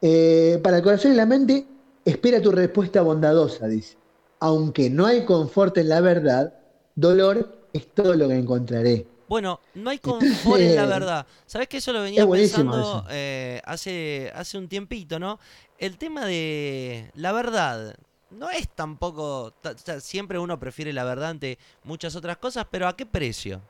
eh, 0.01 0.59
para 0.63 0.77
el 0.77 0.83
corazón 0.83 1.13
y 1.13 1.15
la 1.15 1.25
mente, 1.25 1.65
espera 2.05 2.41
tu 2.41 2.51
respuesta 2.51 3.01
bondadosa, 3.01 3.67
dice. 3.67 3.97
Aunque 4.39 4.89
no 4.89 5.05
hay 5.05 5.25
confort 5.25 5.77
en 5.77 5.89
la 5.89 6.01
verdad, 6.01 6.53
dolor 6.95 7.69
es 7.73 7.87
todo 7.93 8.13
lo 8.15 8.27
que 8.27 8.35
encontraré. 8.37 9.07
Bueno, 9.27 9.59
no 9.73 9.89
hay 9.89 9.99
confort 9.99 10.61
en 10.61 10.75
la 10.75 10.85
verdad. 10.85 11.27
¿Sabés 11.45 11.67
que 11.67 11.77
eso 11.77 11.91
lo 11.91 12.01
venía 12.01 12.23
es 12.23 12.29
pensando 12.29 13.05
eh, 13.09 13.61
hace, 13.65 14.31
hace 14.33 14.57
un 14.57 14.69
tiempito, 14.69 15.19
¿no? 15.19 15.39
El 15.77 15.97
tema 15.97 16.25
de 16.25 17.11
la 17.13 17.31
verdad 17.33 17.95
no 18.29 18.49
es 18.49 18.69
tampoco. 18.69 19.53
ta- 19.61 19.71
o 19.71 19.77
sea, 19.77 19.99
siempre 19.99 20.39
uno 20.39 20.59
prefiere 20.59 20.93
la 20.93 21.03
verdad 21.03 21.29
ante 21.31 21.57
muchas 21.83 22.15
otras 22.15 22.37
cosas, 22.37 22.67
pero 22.71 22.87
¿a 22.87 22.95
qué 22.95 23.05
precio? 23.05 23.61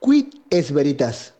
Quid 0.00 0.34
es 0.50 0.70
veritas. 0.70 1.32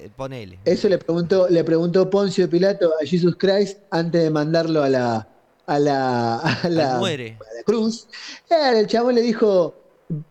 Eh, 0.00 0.10
ponele. 0.16 0.58
Eso 0.64 0.88
le 0.88 0.96
preguntó, 0.96 1.46
le 1.48 1.62
preguntó 1.62 2.08
Poncio 2.08 2.48
Pilato 2.48 2.92
a 3.00 3.06
Jesus 3.06 3.36
Christ 3.36 3.78
antes 3.90 4.22
de 4.22 4.30
mandarlo 4.30 4.82
a 4.82 4.88
la, 4.88 5.28
a 5.66 5.78
la, 5.78 6.38
a 6.38 6.68
la, 6.70 6.96
a 6.96 7.00
la 7.00 7.62
cruz. 7.66 8.08
El 8.48 8.86
chabón 8.86 9.14
le 9.16 9.20
dijo, 9.20 9.74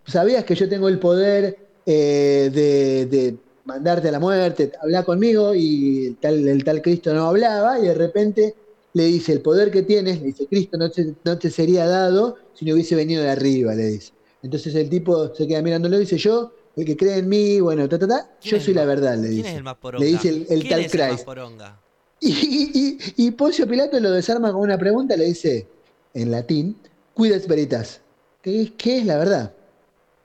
¿sabías 0.08 0.44
que 0.44 0.56
yo 0.56 0.68
tengo 0.68 0.90
el 0.90 0.98
poder 0.98 1.58
eh, 1.86 2.50
de, 2.52 3.06
de 3.06 3.38
mandarte 3.66 4.08
a 4.10 4.12
la 4.12 4.20
muerte? 4.20 4.72
Habla 4.82 5.04
conmigo 5.04 5.54
y 5.54 6.08
el 6.08 6.18
tal, 6.18 6.48
el 6.48 6.64
tal 6.64 6.82
Cristo 6.82 7.14
no 7.14 7.28
hablaba 7.28 7.78
y 7.78 7.84
de 7.84 7.94
repente 7.94 8.56
le 8.94 9.04
dice, 9.04 9.34
el 9.34 9.42
poder 9.42 9.70
que 9.70 9.84
tienes, 9.84 10.20
le 10.20 10.28
dice, 10.28 10.48
Cristo 10.48 10.78
no 10.78 10.90
te, 10.90 11.14
no 11.24 11.38
te 11.38 11.52
sería 11.52 11.86
dado 11.86 12.38
si 12.56 12.66
no 12.66 12.74
hubiese 12.74 12.96
venido 12.96 13.22
de 13.22 13.30
arriba, 13.30 13.76
le 13.76 13.86
dice. 13.86 14.14
Entonces 14.42 14.74
el 14.74 14.90
tipo 14.90 15.36
se 15.36 15.46
queda 15.48 15.62
mirándolo 15.62 15.98
y 15.98 16.00
dice, 16.02 16.18
yo, 16.18 16.54
el 16.80 16.86
que 16.86 16.98
cree 16.98 17.18
en 17.18 17.30
mí, 17.30 17.60
bueno, 17.60 17.88
ta, 17.90 17.98
ta, 18.00 18.08
ta, 18.08 18.30
¿Quién 18.42 18.56
yo 18.60 18.64
soy 18.66 18.74
la 18.74 18.86
verdad, 18.86 19.16
le 19.16 19.28
¿Quién 19.28 19.36
dice. 19.38 19.50
es 19.52 19.56
el 19.58 19.64
más 19.64 19.76
poronga? 19.76 20.04
Le 20.06 20.12
dice 20.12 20.30
el, 20.30 20.48
el 20.50 20.60
¿Quién 20.62 20.70
tal 20.70 20.80
es 20.82 20.94
el 20.94 21.00
más 21.00 21.10
Christ. 21.10 21.26
poronga? 21.26 21.80
Y, 22.22 22.32
y, 22.32 22.72
y, 23.18 23.28
y 23.28 23.32
Poncio 23.32 23.66
Pilato 23.66 23.98
lo 24.00 24.12
desarma 24.12 24.52
con 24.52 24.60
una 24.62 24.78
pregunta, 24.78 25.16
le 25.16 25.24
dice 25.26 25.68
en 26.14 26.32
latín, 26.32 26.78
cuides 27.14 27.48
veritas. 27.48 28.02
¿Qué, 28.42 28.62
es- 28.64 28.72
qué 28.72 28.98
es 29.00 29.06
la 29.06 29.18
verdad? 29.18 29.54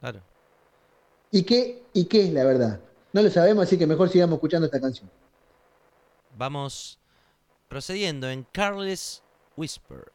Claro. 0.01 0.21
¿Y 1.31 1.43
qué, 1.45 1.85
¿Y 1.93 2.07
qué 2.07 2.25
es 2.25 2.33
la 2.33 2.43
verdad? 2.45 2.81
No 3.13 3.23
lo 3.23 3.31
sabemos, 3.31 3.65
así 3.65 3.79
que 3.79 3.87
mejor 3.87 4.09
sigamos 4.09 4.35
escuchando 4.39 4.67
esta 4.67 4.81
canción. 4.81 5.09
Vamos 6.37 6.99
procediendo 7.69 8.29
en 8.29 8.45
Careless 8.51 9.23
Whisper. 9.57 10.11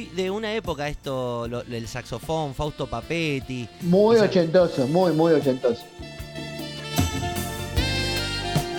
Muy 0.00 0.16
de 0.16 0.30
una 0.30 0.54
época 0.54 0.88
esto, 0.88 1.46
lo- 1.48 1.62
el 1.62 1.86
saxofón, 1.88 2.54
Fausto 2.54 2.86
Papetti. 2.86 3.68
Muy 3.82 4.16
O 4.16 4.18
sea- 4.18 4.28
ochentoso, 4.28 4.86
muy, 4.86 5.12
muy 5.12 5.32
ochentoso. 5.32 5.82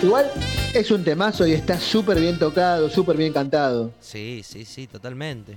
Igual 0.02 0.30
es 0.74 0.90
un 0.90 1.04
temazo 1.04 1.46
y 1.46 1.52
está 1.52 1.78
súper 1.78 2.18
bien 2.18 2.38
tocado, 2.38 2.90
súper 2.90 3.16
bien 3.16 3.32
cantado. 3.32 3.92
Sí, 4.00 4.42
sí, 4.44 4.64
sí, 4.64 4.86
totalmente. 4.88 5.56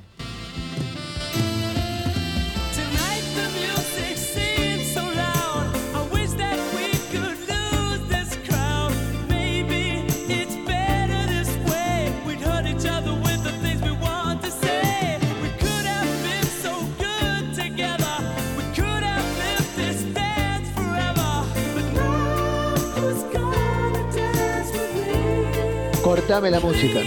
Cortame 26.27 26.49
la 26.51 26.59
música. 26.59 26.99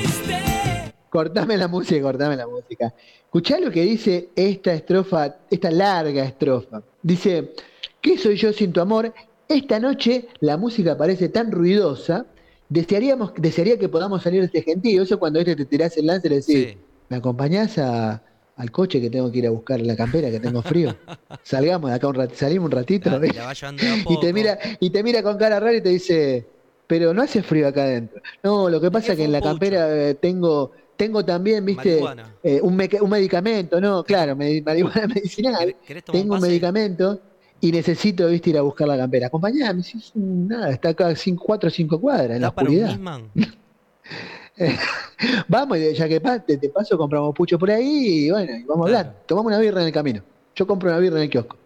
Cortame 1.10 1.56
la 1.56 1.68
música, 1.68 2.00
cortame 2.02 2.36
la 2.36 2.46
música. 2.46 2.94
Escuchá 3.24 3.58
lo 3.58 3.70
que 3.70 3.82
dice 3.82 4.28
esta 4.36 4.72
estrofa, 4.72 5.36
esta 5.50 5.70
larga 5.70 6.24
estrofa. 6.24 6.82
Dice, 7.02 7.52
¿qué 8.00 8.16
soy 8.16 8.36
yo 8.36 8.52
sin 8.52 8.72
tu 8.72 8.80
amor? 8.80 9.12
Esta 9.48 9.80
noche 9.80 10.28
la 10.40 10.56
música 10.56 10.96
parece 10.96 11.28
tan 11.30 11.50
ruidosa, 11.50 12.26
desearíamos, 12.68 13.32
desearía 13.36 13.78
que 13.78 13.88
podamos 13.88 14.22
salir 14.22 14.40
de 14.40 14.46
este 14.46 14.62
gentío. 14.62 15.02
Eso 15.02 15.18
cuando 15.18 15.40
este 15.40 15.56
te 15.56 15.64
tirás 15.64 15.96
el 15.96 16.06
lance 16.06 16.28
y 16.28 16.30
le 16.30 16.36
decís, 16.36 16.68
Sí. 16.72 16.78
¿me 17.08 17.16
acompañás 17.16 17.78
a- 17.78 18.22
al 18.56 18.70
coche 18.70 19.00
que 19.00 19.08
tengo 19.10 19.30
que 19.32 19.38
ir 19.38 19.46
a 19.46 19.50
buscar 19.50 19.80
la 19.80 19.96
campera, 19.96 20.30
que 20.30 20.38
tengo 20.40 20.62
frío? 20.62 20.96
Salgamos 21.42 21.90
de 21.90 21.96
acá 21.96 22.06
un 22.08 22.14
ratito, 22.14 22.38
salimos 22.38 22.66
un 22.66 22.72
ratito. 22.72 23.10
La, 23.10 23.18
¿ves? 23.18 23.34
la 23.34 23.46
va 23.46 23.52
llevando 23.54 23.82
de 23.82 23.88
a 23.90 23.94
y 24.10 24.20
te 24.20 24.32
mira 24.32 24.58
y 24.80 24.90
te 24.90 25.02
mira 25.02 25.22
con 25.22 25.36
cara 25.38 25.58
rara 25.58 25.74
y 25.76 25.80
te 25.80 25.88
dice, 25.88 26.46
pero 26.88 27.14
no 27.14 27.22
hace 27.22 27.42
frío 27.44 27.68
acá 27.68 27.84
adentro. 27.84 28.20
No, 28.42 28.68
lo 28.68 28.80
que 28.80 28.90
pasa 28.90 29.12
es 29.12 29.18
que 29.18 29.24
en 29.24 29.32
la 29.32 29.40
campera 29.40 30.08
eh, 30.08 30.14
tengo, 30.14 30.72
tengo 30.96 31.24
también, 31.24 31.64
viste, 31.64 31.98
eh, 32.42 32.60
un, 32.60 32.74
meca- 32.76 33.00
un 33.02 33.10
medicamento, 33.10 33.80
no, 33.80 34.02
claro, 34.02 34.34
me- 34.34 34.60
marihuana 34.62 35.06
medicinal. 35.14 35.68
¿Querés- 35.68 35.76
querés 35.86 36.04
tomar 36.04 36.20
Tengo 36.20 36.34
un 36.34 36.40
pase? 36.40 36.50
medicamento 36.50 37.20
y 37.60 37.70
necesito, 37.72 38.26
viste, 38.28 38.50
ir 38.50 38.58
a 38.58 38.62
buscar 38.62 38.88
la 38.88 38.96
campera. 38.96 39.26
Acompañame, 39.28 39.82
si 39.82 39.98
es 39.98 40.12
nada, 40.16 40.70
está 40.70 40.88
acá 40.88 41.12
4 41.38 41.68
o 41.68 41.70
5 41.70 42.00
cuadras 42.00 42.36
en 42.36 42.42
la 42.42 42.48
¿Da 42.48 42.54
para 42.54 42.70
un 42.70 42.76
oscuridad. 42.82 43.20
Vamos, 45.48 45.78
y 45.78 45.94
ya 45.94 46.08
que 46.08 46.20
te, 46.20 46.56
te 46.56 46.68
paso, 46.70 46.96
compramos 46.96 47.34
pucho 47.34 47.58
por 47.58 47.70
ahí 47.70 48.26
y 48.26 48.30
bueno, 48.30 48.52
y 48.56 48.64
vamos 48.64 48.86
a 48.86 48.88
hablar. 48.88 49.22
Tomamos 49.26 49.50
una 49.52 49.60
birra 49.60 49.80
en 49.82 49.88
el 49.88 49.92
camino. 49.92 50.22
Yo 50.54 50.66
compro 50.66 50.88
una 50.90 50.98
birra 50.98 51.16
en 51.18 51.24
el 51.24 51.30
kiosco. 51.30 51.56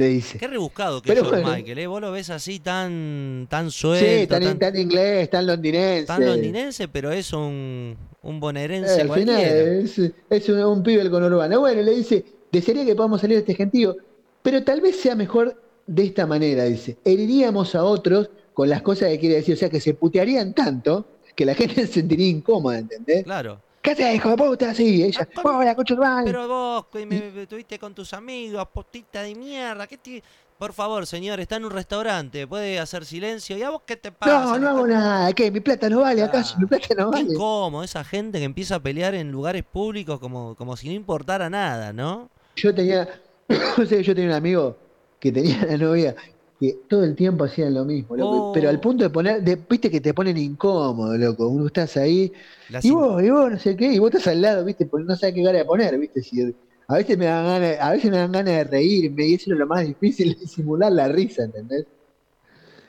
Le 0.00 0.08
dice. 0.08 0.38
Qué 0.38 0.48
rebuscado 0.48 1.02
que 1.02 1.12
es 1.12 1.14
George 1.14 1.42
bueno. 1.42 1.48
Michael, 1.52 1.78
¿eh? 1.78 1.86
Vos 1.86 2.00
lo 2.00 2.10
ves 2.12 2.30
así 2.30 2.58
tan, 2.60 3.46
tan 3.50 3.70
Sí, 3.70 3.78
suelto, 3.78 4.26
tan, 4.28 4.42
tan, 4.42 4.58
tan 4.58 4.76
inglés, 4.78 5.28
tan 5.30 5.46
londinense. 5.46 6.06
tan 6.06 6.24
londinense, 6.24 6.88
pero 6.88 7.10
es 7.12 7.32
un, 7.32 7.96
un 8.22 8.36
Eh, 8.36 8.38
bonaerense 8.38 9.00
al 9.00 9.10
final 9.10 9.40
es, 9.40 9.98
es 10.30 10.48
un, 10.48 10.58
un 10.64 10.82
pibe 10.82 11.02
del 11.02 11.10
conurbano. 11.10 11.60
Bueno, 11.60 11.82
le 11.82 11.92
dice, 11.94 12.24
desearía 12.50 12.84
que 12.84 12.94
podamos 12.96 13.20
salir 13.20 13.36
de 13.36 13.40
este 13.40 13.54
gentío, 13.54 13.96
pero 14.42 14.64
tal 14.64 14.80
vez 14.80 14.96
sea 15.00 15.14
mejor 15.14 15.60
de 15.86 16.04
esta 16.04 16.26
manera, 16.26 16.64
dice. 16.64 16.98
Heriríamos 17.04 17.74
a 17.74 17.84
otros 17.84 18.30
con 18.54 18.68
las 18.68 18.82
cosas 18.82 19.08
que 19.10 19.18
quiere 19.18 19.36
decir, 19.36 19.54
o 19.54 19.58
sea, 19.58 19.70
que 19.70 19.80
se 19.80 19.94
putearían 19.94 20.54
tanto 20.54 21.06
que 21.34 21.44
la 21.44 21.54
gente 21.54 21.74
se 21.86 21.92
sentiría 21.94 22.28
incómoda, 22.28 22.78
¿entendés? 22.78 23.24
Claro. 23.24 23.60
¿Qué 23.82 23.92
haces, 23.92 24.14
hijo 24.14 24.30
de 24.30 24.36
puta? 24.36 24.74
Sí, 24.74 25.02
ella, 25.02 25.26
hola, 25.42 25.74
coche. 25.74 25.96
Pero 26.24 26.48
vos, 26.48 26.86
me, 26.92 27.30
me 27.30 27.46
tuviste 27.46 27.78
con 27.78 27.94
tus 27.94 28.12
amigos, 28.12 28.68
postita 28.72 29.22
de 29.22 29.34
mierda, 29.34 29.86
¿qué 29.86 29.96
te... 29.96 30.22
Por 30.58 30.74
favor, 30.74 31.06
señor, 31.06 31.40
está 31.40 31.56
en 31.56 31.64
un 31.64 31.70
restaurante, 31.70 32.46
puede 32.46 32.78
hacer 32.78 33.06
silencio. 33.06 33.56
¿Y 33.56 33.62
a 33.62 33.70
vos 33.70 33.80
qué 33.86 33.96
te 33.96 34.12
pasa? 34.12 34.44
No, 34.44 34.58
no 34.58 34.68
hago 34.68 34.86
nada. 34.86 35.32
¿Qué? 35.32 35.50
¿Mi 35.50 35.60
plata 35.60 35.88
no 35.88 36.00
vale 36.00 36.22
acaso? 36.22 36.56
Ah, 36.56 36.60
¿Mi 36.60 36.66
plata 36.66 36.94
no 36.98 37.10
vale? 37.10 37.32
incómodo 37.32 37.82
esa 37.82 38.04
gente 38.04 38.38
que 38.38 38.44
empieza 38.44 38.74
a 38.74 38.82
pelear 38.82 39.14
en 39.14 39.32
lugares 39.32 39.64
públicos 39.64 40.20
como, 40.20 40.54
como 40.56 40.76
si 40.76 40.88
no 40.88 40.92
importara 40.92 41.48
nada, 41.48 41.94
¿no? 41.94 42.28
Yo 42.56 42.74
tenía, 42.74 43.08
yo 43.78 44.14
tenía 44.14 44.26
un 44.26 44.32
amigo 44.32 44.76
que 45.18 45.32
tenía 45.32 45.64
una 45.66 45.78
novia 45.78 46.14
que 46.60 46.84
todo 46.88 47.04
el 47.04 47.16
tiempo 47.16 47.44
hacían 47.44 47.74
lo 47.74 47.86
mismo, 47.86 48.16
loco, 48.16 48.48
Oh. 48.48 48.52
pero 48.52 48.68
al 48.70 48.80
punto 48.80 49.04
de 49.04 49.10
poner, 49.10 49.42
de- 49.42 49.56
viste 49.68 49.90
que 49.90 50.00
te 50.02 50.14
ponen 50.14 50.36
incómodo, 50.38 51.16
loco, 51.18 51.48
uno 51.48 51.66
estás 51.68 51.96
ahí, 51.98 52.32
La 52.68 52.80
y 52.82 52.90
vos, 52.90 53.22
y 53.22 53.30
vos, 53.30 53.50
no 53.52 53.58
sé 53.58 53.76
qué, 53.76 53.92
y 53.92 53.98
vos 53.98 54.10
estás 54.14 54.28
al 54.28 54.42
lado, 54.42 54.64
viste, 54.64 54.86
porque 54.86 55.06
no 55.06 55.16
sabes 55.16 55.34
qué 55.36 55.42
cara 55.44 55.58
de 55.58 55.64
poner, 55.66 55.98
viste, 55.98 56.22
si, 56.22 56.42
a 56.88 56.96
veces 56.96 57.18
me 57.18 57.26
dan 57.26 57.46
ganas, 57.46 57.78
a 57.80 57.90
veces 57.92 58.10
me 58.10 58.18
dan 58.18 58.32
ganas 58.32 58.54
de 58.54 58.64
reírme, 58.64 59.26
y 59.28 59.34
eso 59.34 59.52
lo 59.54 59.66
más 59.66 59.86
difícil, 59.86 60.34
disimular 60.40 60.92
la 60.92 61.08
risa, 61.08 61.44
¿entendés? 61.44 61.86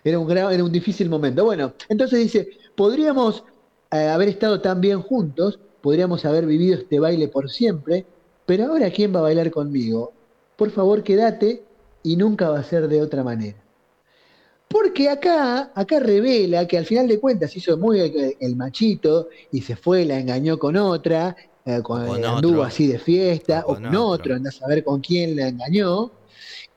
Era 0.03 0.19
un 0.19 0.28
gran, 0.28 0.51
era 0.53 0.63
un 0.63 0.72
difícil 0.72 1.09
momento. 1.09 1.43
Bueno, 1.45 1.76
entonces 1.89 2.19
dice, 2.19 2.49
podríamos 2.76 3.43
eh, 3.91 4.07
haber 4.07 4.30
estado 4.30 4.61
tan 4.61 4.82
bien 4.82 5.01
juntos, 5.01 5.59
podríamos 5.82 6.26
haber 6.26 6.45
vivido 6.45 6.76
este 6.78 6.99
baile 6.99 7.28
por 7.30 7.49
siempre, 7.49 8.07
pero 8.45 8.65
ahora 8.65 8.91
¿quién 8.91 9.13
va 9.13 9.19
a 9.19 9.24
bailar 9.24 9.51
conmigo? 9.51 10.15
Por 10.55 10.72
favor, 10.72 11.03
quédate 11.03 11.67
y 12.03 12.15
nunca 12.17 12.49
va 12.49 12.59
a 12.59 12.63
ser 12.63 12.88
de 12.88 13.01
otra 13.01 13.24
manera. 13.24 13.61
Porque 14.72 15.09
acá, 15.09 15.72
acá 15.76 15.99
revela 15.99 16.67
que 16.67 16.78
al 16.78 16.86
final 16.86 17.07
de 17.07 17.19
cuentas 17.19 17.55
hizo 17.55 17.78
muy 17.78 17.99
el, 17.99 18.36
el 18.39 18.55
machito 18.55 19.30
y 19.51 19.61
se 19.61 19.76
fue, 19.76 20.05
la 20.05 20.17
engañó 20.19 20.57
con 20.57 20.76
otra, 20.78 21.36
eh, 21.65 21.82
con, 21.84 22.05
con 22.07 22.24
eh, 22.24 22.28
anduvo 22.28 22.53
otro. 22.53 22.63
así 22.63 22.88
de 22.88 22.97
fiesta, 22.99 23.63
O 23.67 23.74
o 23.74 23.76
con 23.76 23.86
otro, 23.88 24.01
otro. 24.07 24.36
andás 24.36 24.61
a 24.61 24.67
ver 24.67 24.84
con 24.84 25.01
quién 25.01 25.36
la 25.36 25.47
engañó. 25.49 26.11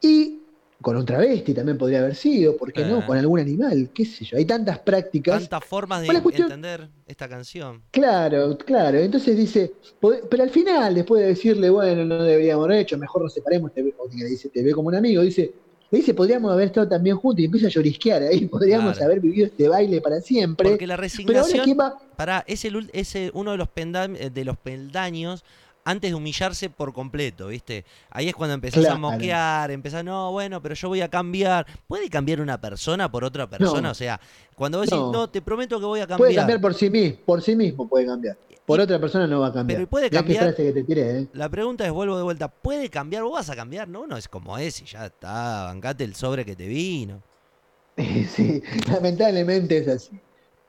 Y 0.01 0.41
con 0.83 0.97
un 0.99 1.07
travesti 1.07 1.55
también 1.55 1.79
podría 1.79 2.01
haber 2.01 2.15
sido, 2.15 2.57
¿por 2.59 2.71
qué 2.71 2.83
Eh. 2.83 2.87
no? 2.87 3.07
Con 3.07 3.17
algún 3.17 3.41
animal, 3.41 3.91
qué 3.95 4.05
sé 4.05 4.25
yo. 4.27 4.37
Hay 4.37 4.45
tantas 4.45 4.79
prácticas. 4.81 5.41
Tantas 5.49 5.65
formas 5.67 6.03
de 6.03 6.21
cuestión- 6.23 6.47
entender 6.49 6.89
esta 7.07 7.27
canción. 7.27 7.81
Claro, 7.91 8.59
claro. 8.59 8.99
Entonces 8.99 9.35
dice, 9.37 9.73
"Pod- 10.01 10.27
pero 10.29 10.43
al 10.43 10.51
final, 10.51 10.95
después 10.95 11.23
de 11.23 11.29
decirle, 11.29 11.71
bueno, 11.71 12.05
no 12.05 12.23
deberíamos 12.23 12.67
haber 12.67 12.81
hecho, 12.81 12.99
mejor 12.99 13.23
nos 13.23 13.33
separemos, 13.33 13.73
te 13.73 13.83
ve, 13.83 13.95
o 13.97 14.09
que 14.11 14.25
dice, 14.27 14.51
te 14.51 14.63
ve 14.63 14.73
como 14.73 14.89
un 14.89 14.97
amigo, 14.97 15.23
dice, 15.23 15.55
le 15.95 16.01
dice, 16.01 16.13
podríamos 16.15 16.53
haber 16.53 16.67
estado 16.67 16.89
también 16.89 17.17
juntos 17.17 17.41
y 17.41 17.45
empieza 17.45 17.69
a 17.69 17.71
llorisquear 17.71 18.23
ahí, 18.23 18.47
podríamos 18.51 18.93
Claro. 18.97 19.05
haber 19.07 19.21
vivido 19.21 19.47
este 19.47 19.69
baile 19.69 20.01
para 20.01 20.21
siempre. 20.21 20.69
Porque 20.71 20.87
la 20.87 20.97
Pero 20.97 21.03
ahora 21.41 21.47
resignación, 21.47 21.77
va, 21.79 21.99
pará, 22.17 22.45
es, 22.49 22.65
el, 22.65 22.91
es 22.93 23.15
el- 23.15 23.31
uno 23.35 23.53
de 23.53 23.59
los, 23.59 23.69
eh, 23.77 24.31
de 24.31 24.45
los 24.45 24.57
peldaños 24.57 25.45
antes 25.85 26.11
de 26.11 26.15
humillarse 26.15 26.71
por 26.71 26.93
completo, 26.93 27.49
¿viste? 27.49 27.85
Ahí 28.11 28.29
es 28.29 28.35
cuando 28.35 28.55
empezás 28.55 28.87
a 28.87 28.97
moquear, 28.97 29.71
empezás, 29.71 30.03
no, 30.05 30.33
bueno, 30.33 30.63
pero 30.63 30.75
yo 30.75 30.89
voy 30.89 31.03
a 31.03 31.09
cambiar. 31.09 31.67
¿Puede 31.87 32.09
cambiar 32.09 32.41
una 32.41 32.61
persona 32.61 33.11
por 33.11 33.23
otra 33.25 33.49
persona? 33.49 33.81
No. 33.83 33.91
O 33.91 33.95
sea, 33.95 34.19
cuando 34.55 34.79
vos 34.79 34.87
decís, 34.87 34.99
No. 34.99 35.13
no, 35.13 35.29
te 35.31 35.43
prometo 35.43 35.79
que 35.79 35.87
voy 35.87 36.01
a 36.01 36.07
cambiar. 36.07 36.19
puede 36.19 36.35
cambiar 36.35 36.61
por 36.61 36.75
sí 36.75 36.89
mismo, 36.91 37.19
por 37.27 37.43
sí 37.43 37.55
mismo 37.55 37.87
puede 37.89 38.07
cambiar. 38.07 38.37
Por 38.65 38.81
Y- 38.81 38.83
otra 38.83 38.99
persona 38.99 39.27
no 39.27 39.41
va 39.41 39.49
a 39.49 39.53
cambiar. 39.53 39.77
pero 39.79 39.91
puede 39.91 40.09
cambiar- 40.09 40.55
que 40.57 40.73
te 40.73 40.83
tiré, 40.85 41.19
¿eh? 41.21 41.27
La 41.35 41.51
pregunta 41.51 41.85
es, 41.85 41.93
vuelvo 41.93 42.17
de 42.17 42.23
vuelta, 42.23 42.49
¿puede 42.49 42.89
cambiar? 42.89 43.23
¿Vos 43.25 43.33
vas 43.35 43.51
a 43.51 43.57
cambiar? 43.57 43.87
No, 43.89 44.03
uno 44.03 44.17
es 44.17 44.27
como 44.27 44.57
es 44.57 44.81
y 44.81 44.87
ya 44.87 45.05
está, 45.07 45.65
bancate 45.65 46.05
el 46.05 46.15
sobre 46.15 46.47
que 46.47 46.57
te 46.57 46.67
vino. 46.67 47.21
Sí, 48.35 48.63
lamentablemente 48.91 49.77
es 49.79 49.89
así. 49.89 50.19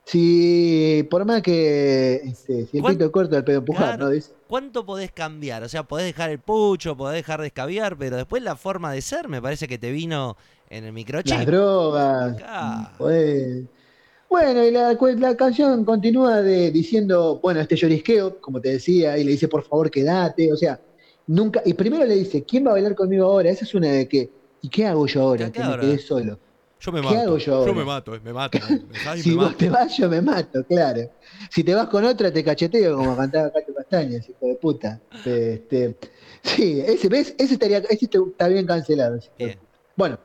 Si, 0.06 1.04
por 1.10 1.24
más 1.24 1.42
que 1.42 2.14
este, 2.24 2.66
si 2.66 2.76
el 2.76 2.82
¿Cuán- 2.82 2.94
pito 2.96 3.10
corto, 3.10 3.36
el 3.36 3.42
pedo 3.42 3.58
empujar, 3.58 3.96
Claro. 3.96 4.04
¿no? 4.04 4.10
Dice. 4.10 4.32
¿Cuánto 4.46 4.86
podés 4.86 5.10
cambiar? 5.10 5.64
O 5.64 5.68
sea, 5.68 5.82
podés 5.82 6.06
dejar 6.06 6.30
el 6.30 6.38
pucho, 6.38 6.96
podés 6.96 7.16
dejar 7.16 7.40
de 7.40 7.48
escabiar, 7.48 7.98
pero 7.98 8.16
después 8.16 8.40
la 8.44 8.54
forma 8.54 8.92
de 8.92 9.02
ser 9.02 9.26
me 9.28 9.42
parece 9.42 9.66
que 9.66 9.78
te 9.78 9.90
vino 9.90 10.36
en 10.70 10.84
el 10.84 10.92
microchip. 10.92 11.34
Las 11.36 11.46
drogas. 11.46 12.36
Bueno, 14.28 14.64
y 14.64 14.70
la, 14.70 14.92
la 15.18 15.36
canción 15.36 15.84
continúa 15.84 16.40
de, 16.42 16.70
diciendo, 16.70 17.38
bueno, 17.42 17.60
este 17.60 17.74
llorisqueo, 17.76 18.40
como 18.40 18.60
te 18.60 18.70
decía, 18.70 19.16
y 19.18 19.24
le 19.24 19.32
dice, 19.32 19.48
por 19.48 19.62
favor, 19.64 19.90
quédate. 19.90 20.52
O 20.52 20.56
sea, 20.56 20.80
nunca. 21.28 21.62
Y 21.64 21.74
primero 21.74 22.04
le 22.04 22.14
dice, 22.16 22.44
¿quién 22.44 22.64
va 22.66 22.70
a 22.70 22.72
bailar 22.74 22.94
conmigo 22.94 23.24
ahora? 23.26 23.50
Esa 23.50 23.64
es 23.64 23.74
una 23.74 23.88
de 23.88 24.08
que, 24.08 24.30
¿y 24.62 24.68
qué 24.68 24.86
hago 24.86 25.06
yo 25.06 25.22
ahora? 25.22 25.46
¿Qué 25.52 25.60
Que 25.60 25.66
me 25.68 25.78
quedé 25.80 25.98
solo. 25.98 26.38
Yo 26.80 26.92
me 26.92 27.00
¿Qué 27.00 27.04
mato. 27.08 27.20
hago 27.20 27.38
yo 27.38 27.54
ahora? 27.54 27.72
me 27.74 27.84
mato, 27.84 28.14
eh, 28.14 28.20
me 28.20 28.32
mato. 28.32 28.58
me- 28.58 29.16
Si 29.22 29.34
vos 29.34 29.56
te 29.56 29.70
vas, 29.70 29.96
yo 29.96 30.08
me 30.08 30.20
mato, 30.20 30.64
claro. 30.66 31.00
Si 31.50 31.64
te 31.64 31.74
vas 31.74 31.88
con 31.88 32.04
otra, 32.04 32.32
te 32.32 32.44
cacheteo, 32.44 32.96
como 32.96 33.16
cantaba 33.16 33.50
Cacho 33.50 33.74
Castañas, 33.74 34.28
hijo 34.28 34.46
de 34.46 34.54
puta. 34.56 35.00
Este, 35.24 35.96
sí, 36.42 36.80
ese, 36.80 37.08
¿ves? 37.08 37.34
Ese, 37.38 37.54
estaría, 37.54 37.78
ese 37.78 38.06
está 38.06 38.48
bien 38.48 38.66
cancelado. 38.66 39.18
Bien. 39.38 39.58
Bueno, 39.96 40.18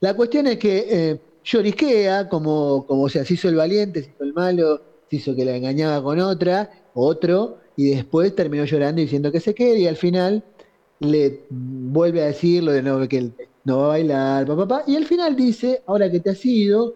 la 0.00 0.14
cuestión 0.14 0.46
es 0.48 0.58
que 0.58 0.86
eh, 0.90 1.20
llorisquea, 1.42 2.28
como, 2.28 2.86
como 2.86 3.04
o 3.04 3.08
sea, 3.08 3.24
se 3.24 3.34
hizo 3.34 3.48
el 3.48 3.54
valiente, 3.56 4.02
se 4.02 4.10
hizo 4.10 4.24
el 4.24 4.32
malo, 4.34 4.82
se 5.08 5.16
hizo 5.16 5.34
que 5.34 5.44
la 5.44 5.56
engañaba 5.56 6.02
con 6.02 6.18
otra, 6.20 6.70
otro, 6.94 7.58
y 7.76 7.90
después 7.90 8.34
terminó 8.34 8.64
llorando 8.64 9.00
y 9.00 9.04
diciendo 9.04 9.32
que 9.32 9.40
se 9.40 9.54
quede, 9.54 9.78
y 9.80 9.86
al 9.86 9.96
final 9.96 10.44
le 11.00 11.46
vuelve 11.50 12.22
a 12.22 12.26
decir 12.26 12.62
lo 12.62 12.72
de 12.72 12.82
no, 12.82 13.06
que 13.08 13.18
él 13.18 13.34
no 13.64 13.78
va 13.78 13.84
a 13.86 13.88
bailar, 13.88 14.46
papá, 14.46 14.66
papá, 14.68 14.84
y 14.86 14.96
al 14.96 15.04
final 15.06 15.36
dice, 15.36 15.82
ahora 15.86 16.10
que 16.10 16.20
te 16.20 16.30
has 16.30 16.44
ido, 16.44 16.94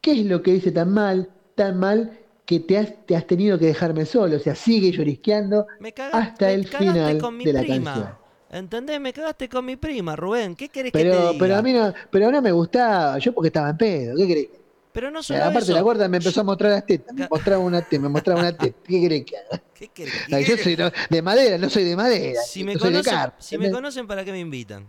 ¿qué 0.00 0.12
es 0.12 0.26
lo 0.26 0.42
que 0.42 0.52
dice 0.54 0.72
tan 0.72 0.92
mal, 0.92 1.30
tan 1.54 1.78
mal, 1.78 2.18
que 2.46 2.60
te 2.60 2.78
has, 2.78 3.06
te 3.06 3.16
has 3.16 3.26
tenido 3.26 3.58
que 3.58 3.66
dejarme 3.66 4.06
solo? 4.06 4.36
O 4.36 4.40
sea, 4.40 4.54
sigue 4.54 4.90
llorisqueando 4.92 5.66
Me 5.78 5.92
cagaste, 5.92 6.18
hasta 6.18 6.46
me 6.46 6.54
el 6.54 6.64
cagaste 6.68 6.88
final 6.94 7.18
con 7.18 7.36
mi 7.36 7.44
de 7.44 7.52
la 7.52 7.60
prima. 7.60 7.94
canción. 7.94 8.18
¿Entendés? 8.50 9.00
Me 9.00 9.12
cagaste 9.12 9.48
con 9.48 9.64
mi 9.64 9.76
prima, 9.76 10.14
Rubén. 10.16 10.54
¿Qué 10.56 10.68
querés 10.68 10.92
que 10.92 11.06
te 11.06 11.08
Pero, 11.08 11.18
diga? 11.20 11.38
pero 11.38 11.56
a 11.56 11.62
mí 11.62 11.72
no, 11.72 11.92
pero 12.10 12.30
no 12.30 12.42
me 12.42 12.52
gustaba, 12.52 13.18
yo 13.18 13.32
porque 13.32 13.48
estaba 13.48 13.70
en 13.70 13.76
pedo, 13.78 14.16
¿qué 14.16 14.26
querés? 14.26 14.48
Pero 14.92 15.10
no 15.10 15.22
solo 15.22 15.44
aparte 15.46 15.72
eso. 15.72 15.72
la 15.72 15.80
gorda 15.80 16.08
me 16.08 16.18
empezó 16.18 16.42
a 16.42 16.44
mostrar 16.44 16.72
las 16.72 16.86
tetas, 16.86 17.14
me 17.14 17.26
mostraba 17.30 17.62
una 17.64 17.80
teta, 17.82 18.02
me 18.02 18.08
mostraba 18.10 18.40
una 18.40 18.56
teta, 18.56 18.78
¿qué 18.86 19.00
querés 19.00 19.24
que 19.24 19.36
haga? 19.38 19.62
¿Qué 19.74 19.88
querés? 19.88 20.14
Ah, 20.30 20.40
Yo 20.40 20.56
soy 20.58 20.76
de 21.10 21.22
madera, 21.22 21.56
no 21.58 21.70
soy 21.70 21.84
de 21.84 21.96
madera, 21.96 22.40
Si 22.42 22.62
me, 22.64 22.76
conocen, 22.76 23.18
si 23.38 23.56
me 23.58 23.70
conocen, 23.70 24.06
¿para 24.06 24.24
qué 24.24 24.32
me 24.32 24.40
invitan? 24.40 24.86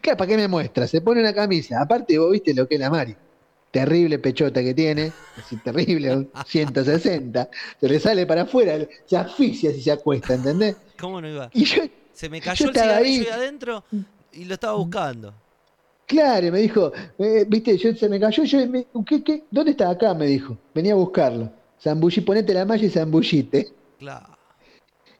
¿Qué, 0.00 0.16
¿Para 0.16 0.26
qué 0.28 0.36
me 0.36 0.48
muestra? 0.48 0.86
Se 0.86 1.00
pone 1.00 1.20
una 1.20 1.32
camisa. 1.32 1.80
Aparte, 1.80 2.18
vos 2.18 2.32
viste 2.32 2.52
lo 2.54 2.66
que 2.66 2.74
es 2.74 2.80
la 2.80 2.90
Mari. 2.90 3.14
Terrible 3.70 4.18
pechota 4.18 4.62
que 4.62 4.74
tiene. 4.74 5.12
Así 5.36 5.56
terrible, 5.58 6.16
un 6.16 6.30
160. 6.46 7.48
Se 7.80 7.88
le 7.88 8.00
sale 8.00 8.26
para 8.26 8.42
afuera, 8.42 8.78
se 9.06 9.16
asfixia 9.16 9.72
si 9.72 9.80
se 9.82 9.92
acuesta, 9.92 10.34
¿entendés? 10.34 10.76
¿Cómo 10.98 11.20
no 11.20 11.28
iba? 11.28 11.50
Y 11.54 11.64
yo, 11.64 11.82
Se 12.12 12.28
me 12.28 12.40
cayó 12.40 12.66
el 12.66 12.72
cigarrillo 12.74 13.22
ahí. 13.22 13.26
ahí 13.26 13.40
adentro 13.40 13.84
y 14.32 14.44
lo 14.44 14.54
estaba 14.54 14.74
buscando. 14.76 15.32
claro, 16.06 16.46
y 16.46 16.50
me 16.50 16.58
dijo, 16.58 16.92
eh, 17.18 17.44
viste, 17.48 17.76
yo, 17.78 17.94
se 17.94 18.08
me 18.08 18.18
cayó, 18.18 18.42
yo, 18.42 18.66
me- 18.66 18.86
¿qué, 19.06 19.22
qué? 19.22 19.44
¿dónde 19.50 19.70
está 19.70 19.88
acá? 19.90 20.12
Me 20.14 20.26
dijo. 20.26 20.56
Venía 20.74 20.92
a 20.94 20.96
buscarlo. 20.96 21.50
Zambullí, 21.80 22.20
ponete 22.22 22.52
la 22.52 22.64
malla 22.64 22.84
y 22.84 22.90
zambullite. 22.90 23.72
Claro. 24.00 24.36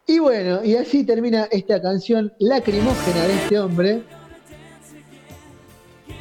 Y 0.06 0.18
bueno, 0.18 0.64
y 0.64 0.74
así 0.74 1.04
termina 1.04 1.44
esta 1.52 1.80
canción 1.80 2.32
lacrimógena 2.40 3.22
de 3.28 3.34
este 3.34 3.58
hombre, 3.60 4.02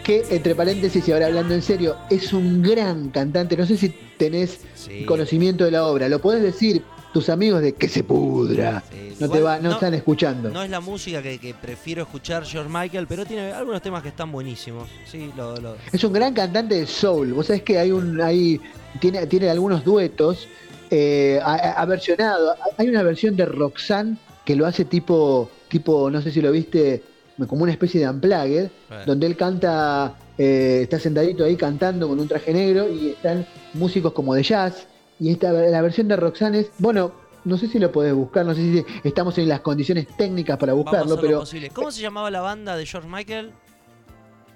que 0.09 0.25
entre 0.35 0.55
paréntesis 0.55 1.07
y 1.07 1.11
ahora 1.11 1.27
hablando 1.27 1.53
en 1.53 1.61
serio, 1.61 1.95
es 2.09 2.33
un 2.33 2.63
gran 2.63 3.09
cantante. 3.11 3.55
No 3.55 3.67
sé 3.67 3.77
si 3.77 3.89
tenés 4.17 4.61
Sí. 4.73 5.05
conocimiento 5.05 5.65
de 5.65 5.71
la 5.71 5.85
obra, 5.85 6.09
lo 6.09 6.19
podés 6.19 6.41
decir 6.41 6.81
tus 7.13 7.29
amigos 7.29 7.61
de 7.61 7.73
que 7.73 7.87
se 7.87 8.03
pudra. 8.03 8.83
Sí, 8.91 9.13
no 9.19 9.25
Igual 9.27 9.31
te 9.39 9.43
va, 9.43 9.57
no, 9.57 9.69
no- 9.69 9.71
están 9.75 9.93
escuchando. 9.93 10.49
No 10.49 10.63
es 10.63 10.69
la 10.71 10.79
música 10.79 11.21
que, 11.21 11.37
que 11.37 11.53
prefiero 11.53 12.01
escuchar 12.01 12.43
George 12.43 12.71
Michael, 12.73 13.05
pero 13.07 13.23
tiene 13.23 13.51
algunos 13.51 13.83
temas 13.83 14.01
que 14.01 14.09
están 14.09 14.31
buenísimos. 14.31 14.89
Sí, 15.05 15.29
lo, 15.37 15.55
lo- 15.57 15.75
Es 15.93 16.03
un 16.03 16.11
gran 16.11 16.33
cantante 16.33 16.73
de 16.73 16.87
soul. 16.87 17.33
Vos 17.33 17.45
sabés 17.45 17.61
que 17.61 17.77
hay 17.77 17.91
un, 17.91 18.19
hay, 18.19 18.59
tiene, 18.99 19.27
tiene 19.27 19.49
algunos 19.51 19.83
duetos. 19.83 20.47
eh, 20.91 21.39
ha, 21.43 21.53
ha 21.79 21.85
versionado. 21.85 22.55
Hay 22.77 22.89
una 22.89 23.03
versión 23.03 23.35
de 23.35 23.45
Roxanne 23.45 24.17
que 24.43 24.55
lo 24.55 24.65
hace 24.65 24.85
tipo, 24.85 25.51
tipo, 25.67 26.09
no 26.09 26.19
sé 26.23 26.31
si 26.31 26.41
lo 26.41 26.51
viste, 26.51 27.03
como 27.47 27.63
una 27.63 27.71
especie 27.71 28.01
de 28.01 28.09
unplugged, 28.09 28.69
Bueno. 28.89 29.05
donde 29.05 29.27
él 29.27 29.35
canta, 29.37 30.15
eh, 30.37 30.79
está 30.83 30.99
sentadito 30.99 31.43
ahí 31.43 31.55
cantando 31.55 32.07
con 32.07 32.19
un 32.19 32.27
traje 32.27 32.53
negro 32.53 32.87
y 32.89 33.09
están 33.09 33.45
músicos 33.73 34.13
como 34.13 34.33
de 34.33 34.43
jazz. 34.43 34.87
Y 35.19 35.31
esta, 35.31 35.51
la 35.51 35.81
versión 35.81 36.07
de 36.07 36.15
Roxanne 36.15 36.59
es, 36.59 36.71
bueno, 36.77 37.11
no 37.45 37.57
sé 37.57 37.67
si 37.67 37.79
lo 37.79 37.91
podés 37.91 38.13
buscar, 38.13 38.45
no 38.45 38.53
sé 38.53 38.61
si 38.61 38.85
estamos 39.03 39.37
en 39.37 39.47
las 39.49 39.59
condiciones 39.61 40.07
técnicas 40.17 40.57
para 40.57 40.73
buscarlo, 40.73 41.19
pero 41.19 41.39
posible. 41.39 41.69
¿Cómo 41.69 41.91
se 41.91 42.01
llamaba 42.01 42.29
la 42.31 42.41
banda 42.41 42.75
de 42.77 42.85
George 42.85 43.07
Michael? 43.09 43.51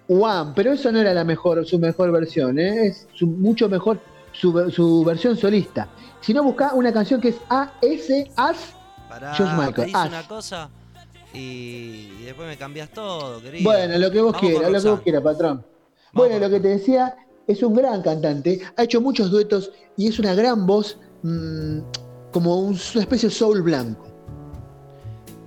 One, 0.08 0.52
pero 0.56 0.74
eso 0.74 0.92
no 0.92 1.00
era 1.00 1.14
la 1.14 1.24
mejor, 1.24 1.66
su 1.66 1.80
mejor 1.80 2.12
versión, 2.12 2.60
¿eh? 2.60 2.88
es 2.88 3.08
su- 3.14 3.26
mucho 3.28 3.70
mejor 3.70 4.00
su, 4.34 4.70
su 4.70 5.04
versión 5.06 5.38
solista. 5.38 5.88
Si 6.22 6.34
no, 6.34 6.44
busca 6.44 6.74
una 6.74 6.92
canción 6.92 7.22
que 7.22 7.30
es 7.30 7.38
A.S. 7.50 8.30
As. 8.36 8.74
George 9.38 9.56
Michael, 9.56 9.92
te 9.92 9.98
una 10.10 10.28
cosa 10.28 10.70
y, 11.34 12.10
y 12.20 12.24
después 12.26 12.48
me 12.48 12.58
cambias 12.58 12.90
todo, 12.90 13.42
querido. 13.42 13.64
Bueno, 13.70 13.98
lo 13.98 14.12
que 14.12 14.22
vos 14.22 14.34
Vamos 14.34 14.50
quieras, 14.50 14.72
lo 14.72 14.82
que 14.82 14.90
vos 14.90 15.00
quieras, 15.02 15.22
patrón. 15.24 15.58
Vamos 15.58 16.30
Bueno, 16.30 16.40
lo 16.40 16.50
que 16.50 16.60
te 16.60 16.68
decía, 16.70 17.16
es 17.48 17.62
un 17.64 17.74
gran 17.74 18.02
cantante, 18.02 18.62
ha 18.78 18.84
hecho 18.84 19.02
muchos 19.02 19.30
duetos 19.32 19.72
y 19.98 20.08
es 20.08 20.20
una 20.20 20.34
gran 20.34 20.66
voz, 20.66 20.98
mm, 21.24 21.80
como 22.32 22.60
un- 22.60 22.78
una 22.94 23.02
especie 23.02 23.30
de 23.30 23.36
soul 23.36 23.62
blanco. 23.62 24.06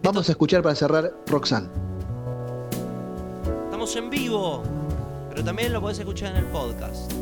Vamos 0.03 0.29
a 0.29 0.33
escuchar 0.33 0.63
para 0.63 0.75
cerrar 0.75 1.13
Roxanne. 1.27 1.69
Estamos 3.65 3.95
en 3.97 4.11
vivo, 4.11 4.63
pero 5.31 5.43
también 5.45 5.73
lo 5.73 5.81
podés 5.81 5.99
escuchar 5.99 6.33
en 6.33 6.39
el 6.39 6.47
podcast. 6.47 7.13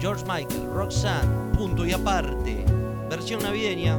George 0.00 0.24
Michael, 0.24 0.66
Roxanne, 0.72 1.56
punto 1.58 1.84
y 1.84 1.92
aparte. 1.92 2.64
Versión 3.10 3.42
navideña. 3.42 3.98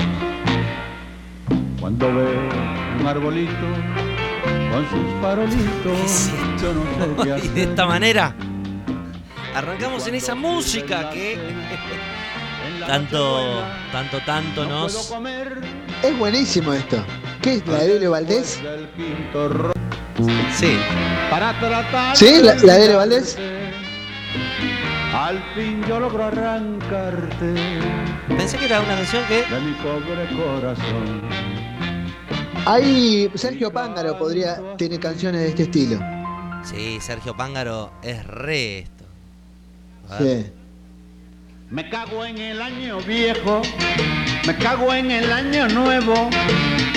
cuando 2.01 2.19
veo 2.19 2.39
un 2.99 3.07
arbolito 3.07 3.53
con 4.71 4.89
sus 4.89 5.21
farolitos. 5.21 6.29
Yo 6.61 6.73
no 6.73 6.83
sé 6.83 7.39
qué 7.41 7.45
Y 7.45 7.47
de 7.49 7.63
esta 7.63 7.85
manera 7.85 8.35
arrancamos 9.55 10.07
en 10.07 10.15
esa 10.15 10.33
música 10.33 11.09
que 11.11 11.37
tanto, 12.87 13.63
tanto, 13.91 14.19
tanto 14.25 14.65
nos... 14.65 15.07
comer 15.07 15.61
Es 16.01 16.17
buenísimo 16.17 16.73
esto. 16.73 17.03
¿Qué 17.41 17.55
es 17.55 17.67
la 17.67 17.79
de 17.79 17.87
Lele 17.89 18.07
Valdés? 18.07 18.61
Sí, 20.53 20.77
Para 21.29 21.59
tratar 21.59 22.17
¿Sí? 22.17 22.41
¿La- 22.41 22.55
la 22.55 22.77
de 22.77 22.95
Valdés? 22.95 23.37
Al 25.13 25.39
fin 25.55 25.83
yo 25.87 25.99
logro 25.99 26.23
arrancarte 26.25 27.53
pensé 28.29 28.57
que 28.57 28.65
era 28.65 28.79
una 28.79 28.95
canción 28.95 29.23
que... 29.27 29.43
de 29.43 29.61
mi 29.61 29.73
pobre 29.73 30.25
corazón. 30.35 31.50
Ahí 32.71 33.29
Sergio 33.35 33.69
Pángaro 33.69 34.17
podría 34.17 34.77
tener 34.77 34.97
canciones 34.97 35.41
de 35.41 35.49
este 35.49 35.63
estilo. 35.63 35.99
Sí, 36.63 36.99
Sergio 37.01 37.35
Pángaro 37.35 37.91
es 38.01 38.25
re 38.25 38.79
esto. 38.79 39.03
Sí. 40.17 40.45
Me 41.69 41.89
cago 41.89 42.23
en 42.23 42.37
el 42.37 42.61
año 42.61 43.01
viejo, 43.01 43.61
me 44.47 44.57
cago 44.57 44.93
en 44.93 45.11
el 45.11 45.29
año 45.33 45.67
nuevo, 45.67 46.29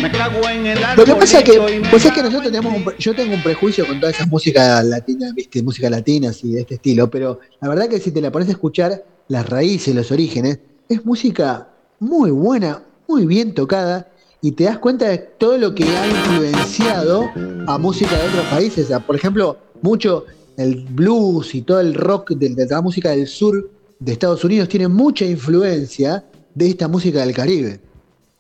me 0.01 0.13
cago 0.13 0.49
en 0.49 0.67
el 0.67 0.79
Lo 0.97 1.05
que 1.05 1.15
pasa 1.17 1.39
es 1.41 1.45
que, 1.45 1.83
pues 1.91 2.05
es 2.05 2.13
que 2.13 2.23
nosotros 2.23 2.47
en 2.47 2.53
tenemos, 2.53 2.73
un 2.77 2.95
yo 2.97 3.13
tengo 3.13 3.35
un 3.35 3.43
prejuicio 3.43 3.85
con 3.85 3.99
toda 3.99 4.13
esa 4.13 4.27
música 4.27 4.81
latina, 4.81 5.33
viste, 5.35 5.61
música 5.61 5.91
latina, 5.91 6.29
así 6.29 6.53
de 6.53 6.61
este 6.61 6.75
estilo, 6.77 7.11
pero 7.11 7.41
la 7.61 7.69
verdad 7.69 7.89
que 7.89 7.99
si 7.99 8.13
te 8.13 8.21
la 8.21 8.31
pones 8.31 8.47
a 8.47 8.53
escuchar, 8.53 9.05
las 9.27 9.49
raíces, 9.49 9.93
los 9.93 10.13
orígenes, 10.13 10.61
es 10.89 11.05
música 11.05 11.67
muy 11.99 12.31
buena, 12.31 12.81
muy 13.09 13.27
bien 13.27 13.55
tocada, 13.55 14.07
y 14.45 14.53
te 14.53 14.65
das 14.65 14.77
cuenta 14.77 15.09
de 15.09 15.17
todo 15.17 15.57
lo 15.57 15.75
que 15.75 15.85
ha 15.85 16.07
influenciado 16.07 17.31
a 17.67 17.79
música 17.79 18.15
de 18.15 18.29
otros 18.29 18.45
países. 18.49 18.91
O 18.91 19.01
por 19.01 19.17
ejemplo, 19.17 19.57
mucho 19.81 20.27
el 20.59 20.85
blues 20.85 21.55
y 21.55 21.63
todo 21.63 21.81
el 21.81 21.95
rock 21.95 22.33
de, 22.33 22.51
de 22.51 22.67
la 22.67 22.83
música 22.83 23.13
del 23.13 23.27
sur 23.27 23.71
de 23.99 24.13
Estados 24.13 24.45
Unidos 24.45 24.69
tiene 24.69 24.87
mucha 24.87 25.25
influencia 25.25 26.27
de 26.55 26.69
esta 26.69 26.89
música 26.89 27.21
del 27.25 27.35
Caribe. 27.35 27.81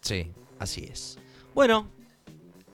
Sí, 0.02 0.30
así 0.58 0.86
es. 0.92 1.16
Bueno, 1.54 1.88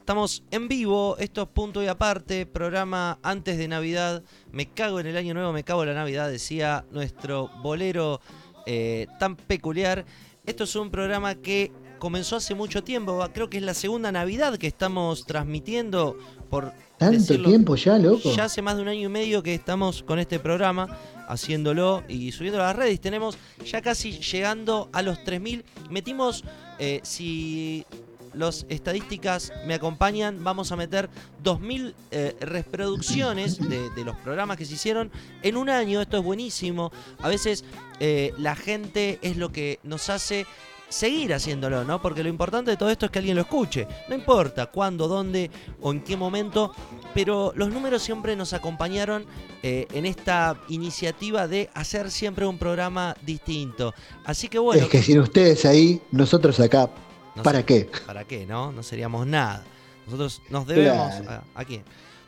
estamos 0.00 0.42
en 0.50 0.66
vivo, 0.66 1.16
esto 1.18 1.42
es 1.42 1.48
punto 1.50 1.84
y 1.84 1.86
aparte, 1.86 2.46
programa 2.46 3.20
antes 3.22 3.58
de 3.58 3.68
Navidad. 3.68 4.24
Me 4.50 4.66
cago 4.66 4.98
en 4.98 5.06
el 5.06 5.16
año 5.16 5.34
nuevo, 5.34 5.52
me 5.52 5.62
cago 5.62 5.84
en 5.84 5.90
la 5.90 5.94
Navidad, 5.94 6.28
decía 6.28 6.84
nuestro 6.90 7.48
bolero 7.62 8.20
eh, 8.66 9.06
tan 9.20 9.36
peculiar. 9.36 10.04
Esto 10.44 10.64
es 10.64 10.74
un 10.74 10.90
programa 10.90 11.36
que 11.36 11.70
comenzó 12.00 12.34
hace 12.34 12.56
mucho 12.56 12.82
tiempo, 12.82 13.24
creo 13.32 13.48
que 13.48 13.58
es 13.58 13.62
la 13.62 13.74
segunda 13.74 14.10
Navidad 14.10 14.58
que 14.58 14.66
estamos 14.66 15.24
transmitiendo 15.24 16.16
por 16.48 16.72
¿Tanto 16.98 17.18
decirlo, 17.18 17.48
tiempo 17.48 17.76
ya, 17.76 17.96
loco? 17.96 18.34
Ya 18.34 18.44
hace 18.44 18.60
más 18.60 18.74
de 18.74 18.82
un 18.82 18.88
año 18.88 19.06
y 19.06 19.12
medio 19.12 19.42
que 19.42 19.54
estamos 19.54 20.02
con 20.02 20.18
este 20.18 20.40
programa, 20.40 20.98
haciéndolo 21.28 22.02
y 22.08 22.32
subiendo 22.32 22.60
a 22.60 22.66
las 22.66 22.76
redes. 22.76 23.00
Tenemos 23.00 23.38
ya 23.64 23.80
casi 23.80 24.18
llegando 24.18 24.90
a 24.92 25.02
los 25.02 25.18
3.000. 25.18 25.62
Metimos, 25.88 26.42
eh, 26.80 27.00
si 27.04 27.86
las 28.34 28.66
estadísticas 28.68 29.52
me 29.66 29.74
acompañan, 29.74 30.42
vamos 30.42 30.72
a 30.72 30.76
meter 30.76 31.08
2.000 31.42 31.94
eh, 32.10 32.36
reproducciones 32.40 33.58
de, 33.58 33.90
de 33.90 34.04
los 34.04 34.16
programas 34.16 34.56
que 34.56 34.64
se 34.64 34.74
hicieron 34.74 35.10
en 35.42 35.56
un 35.56 35.70
año. 35.70 36.00
Esto 36.00 36.18
es 36.18 36.24
buenísimo. 36.24 36.90
A 37.20 37.28
veces 37.28 37.64
eh, 38.00 38.32
la 38.38 38.56
gente 38.56 39.18
es 39.22 39.36
lo 39.36 39.52
que 39.52 39.78
nos 39.84 40.10
hace 40.10 40.46
seguir 40.90 41.32
haciéndolo, 41.32 41.84
¿no? 41.84 42.02
Porque 42.02 42.22
lo 42.22 42.28
importante 42.28 42.70
de 42.72 42.76
todo 42.76 42.90
esto 42.90 43.06
es 43.06 43.12
que 43.12 43.18
alguien 43.20 43.36
lo 43.36 43.42
escuche. 43.42 43.88
No 44.08 44.14
importa 44.14 44.66
cuándo, 44.66 45.08
dónde 45.08 45.50
o 45.80 45.92
en 45.92 46.02
qué 46.02 46.16
momento, 46.18 46.74
pero 47.14 47.52
los 47.56 47.70
números 47.70 48.02
siempre 48.02 48.36
nos 48.36 48.52
acompañaron 48.52 49.24
eh, 49.62 49.86
en 49.92 50.04
esta 50.04 50.60
iniciativa 50.68 51.48
de 51.48 51.70
hacer 51.72 52.10
siempre 52.10 52.44
un 52.46 52.58
programa 52.58 53.16
distinto. 53.22 53.94
Así 54.24 54.48
que 54.48 54.58
bueno, 54.58 54.82
es 54.82 54.88
que 54.90 55.02
sin 55.02 55.20
ustedes 55.20 55.64
ahí, 55.64 56.02
nosotros 56.10 56.60
acá, 56.60 56.90
no 57.36 57.42
¿para 57.42 57.60
sé, 57.60 57.64
qué? 57.64 57.90
¿Para 58.06 58.24
qué, 58.24 58.44
no? 58.44 58.70
No 58.72 58.82
seríamos 58.82 59.26
nada. 59.26 59.62
Nosotros 60.06 60.42
nos 60.50 60.66
debemos 60.66 61.14
Claro. 61.22 61.42
a, 61.54 61.60
a 61.60 61.64
quién. 61.64 61.82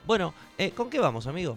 Bueno, 0.07 0.33
eh, 0.57 0.71
¿con 0.71 0.89
qué 0.89 0.99
vamos, 0.99 1.27
amigo? 1.27 1.57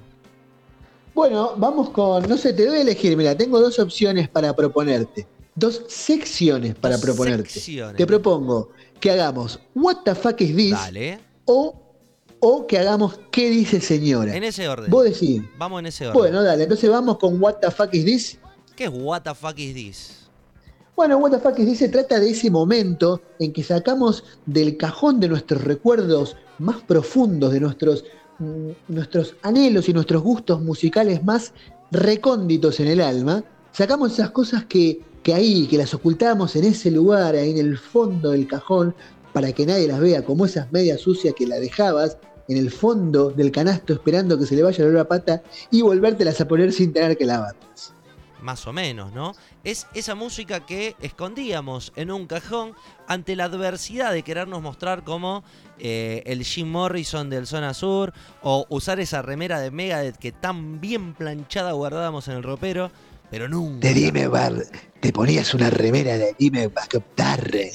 Bueno, 1.14 1.53
vamos 1.56 1.91
con, 1.91 2.28
no 2.28 2.38
sé, 2.38 2.51
te 2.53 2.66
doy 2.66 2.78
a 2.80 2.82
elegir, 2.82 3.16
mira, 3.16 3.38
tengo 3.38 3.60
dos 3.62 3.80
opciones 3.80 4.28
para 4.28 4.53
proponerte. 4.53 5.26
Dos 5.56 5.84
secciones 5.88 6.76
para 6.76 6.95
Dos 6.95 7.06
proponerte. 7.06 7.49
secciones. 7.49 7.95
Te 7.95 8.06
propongo 8.06 8.70
que 8.99 9.12
hagamos 9.12 9.60
What 9.74 9.99
the 10.03 10.14
fuck 10.14 10.39
is 10.41 10.56
this? 10.56 10.72
Dale. 10.72 11.20
O, 11.45 11.82
o 12.39 12.68
que 12.68 12.78
hagamos 12.78 13.20
¿Qué 13.32 13.49
dice 13.49 13.80
señora? 13.80 14.36
En 14.36 14.43
ese 14.43 14.68
orden. 14.68 14.91
Vos 14.91 15.06
decís. 15.06 15.41
Vamos 15.58 15.80
en 15.80 15.86
ese 15.88 16.08
orden. 16.08 16.20
Bueno, 16.20 16.43
dale, 16.43 16.64
entonces 16.64 16.89
vamos 16.89 17.18
con 17.18 17.41
What 17.41 17.56
the 17.62 17.72
fuck 17.72 17.93
is 17.93 18.06
this? 18.06 18.38
¿Qué 18.76 18.86
es 18.86 18.91
what 18.93 19.22
the 19.22 19.34
fuck 19.34 19.58
is 19.58 19.74
this? 19.74 20.30
Bueno, 20.95 21.18
What 21.18 21.32
the 21.32 21.39
fuck 21.39 21.58
is 21.60 21.66
this 21.66 21.80
se 21.80 21.89
trata 21.89 22.20
de 22.20 22.30
ese 22.30 22.51
momento 22.51 23.22
en 23.39 23.53
que 23.53 23.64
sacamos 23.64 24.24
del 24.45 24.76
cajón 24.78 25.20
de 25.20 25.30
nuestros 25.30 25.64
recuerdos 25.64 26.36
más 26.60 26.82
profundos, 26.84 27.53
de 27.53 27.60
nuestros, 27.62 28.03
mm, 28.39 28.70
nuestros 28.89 29.36
anhelos 29.41 29.88
y 29.88 29.93
nuestros 29.93 30.22
gustos 30.22 30.62
musicales 30.62 31.24
más 31.24 31.53
recónditos 31.91 32.80
en 32.82 32.88
el 32.88 33.01
alma, 33.01 33.43
sacamos 33.72 34.14
esas 34.14 34.32
cosas 34.32 34.66
que, 34.66 35.01
que 35.26 35.34
ahí, 35.34 35.65
que 35.65 35.80
las 35.80 35.91
ocultamos 35.95 36.55
en 36.55 36.65
ese 36.65 36.91
lugar, 36.91 37.34
ahí 37.34 37.49
en 37.49 37.57
el 37.57 37.80
fondo 37.80 38.30
del 38.30 38.47
cajón, 38.47 38.93
para 39.34 39.51
que 39.51 39.65
nadie 39.65 39.88
las 39.88 39.99
vea, 39.99 40.23
como 40.23 40.45
esas 40.45 40.71
medias 40.71 41.01
sucias 41.01 41.34
que 41.36 41.47
la 41.47 41.55
dejabas 41.55 42.19
en 42.47 42.57
el 42.57 42.69
fondo 42.69 43.32
del 43.32 43.51
canasto 43.51 43.93
esperando 43.93 44.38
que 44.38 44.45
se 44.45 44.55
le 44.55 44.61
vaya 44.61 44.86
la 44.86 45.07
pata 45.07 45.41
y 45.71 45.82
volvértelas 45.82 46.39
a 46.41 46.47
poner 46.47 46.71
sin 46.71 46.93
tener 46.93 47.17
que 47.17 47.26
lavarlas. 47.26 47.91
más 48.39 48.67
o 48.67 48.73
menos, 48.73 49.13
¿no? 49.13 49.34
Es 49.63 49.88
esa 49.95 50.13
música 50.13 50.63
que 50.63 50.95
escondíamos 51.01 51.91
en 51.95 52.11
un 52.11 52.28
cajón 52.28 52.76
ante 53.07 53.36
la 53.36 53.45
adversidad 53.45 54.13
de 54.13 54.21
querernos 54.21 54.61
mostrar 54.61 55.03
como 55.03 55.43
eh, 55.80 56.21
el 56.28 56.43
Jim 56.43 56.67
Morrison 56.67 57.32
del 57.32 57.47
Zona 57.47 57.73
Sur 57.73 58.13
o 58.43 58.67
usar 58.69 58.99
esa 58.99 59.24
remera 59.24 59.59
de 59.59 59.71
Megadeth 59.71 60.17
que 60.17 60.32
tan 60.32 60.79
bien 60.79 61.16
planchada 61.16 61.71
guardábamos 61.71 62.28
en 62.28 62.36
el 62.36 62.43
ropero, 62.43 62.91
pero 63.30 63.47
nunca. 63.47 63.88
De 63.88 63.93
Dime 63.93 64.28
Bar, 64.28 64.54
te 65.00 65.12
ponías 65.12 65.54
una 65.54 65.70
remera 65.70 66.18
de 66.18 66.36
Dime 66.38 66.70
Barre 67.18 67.72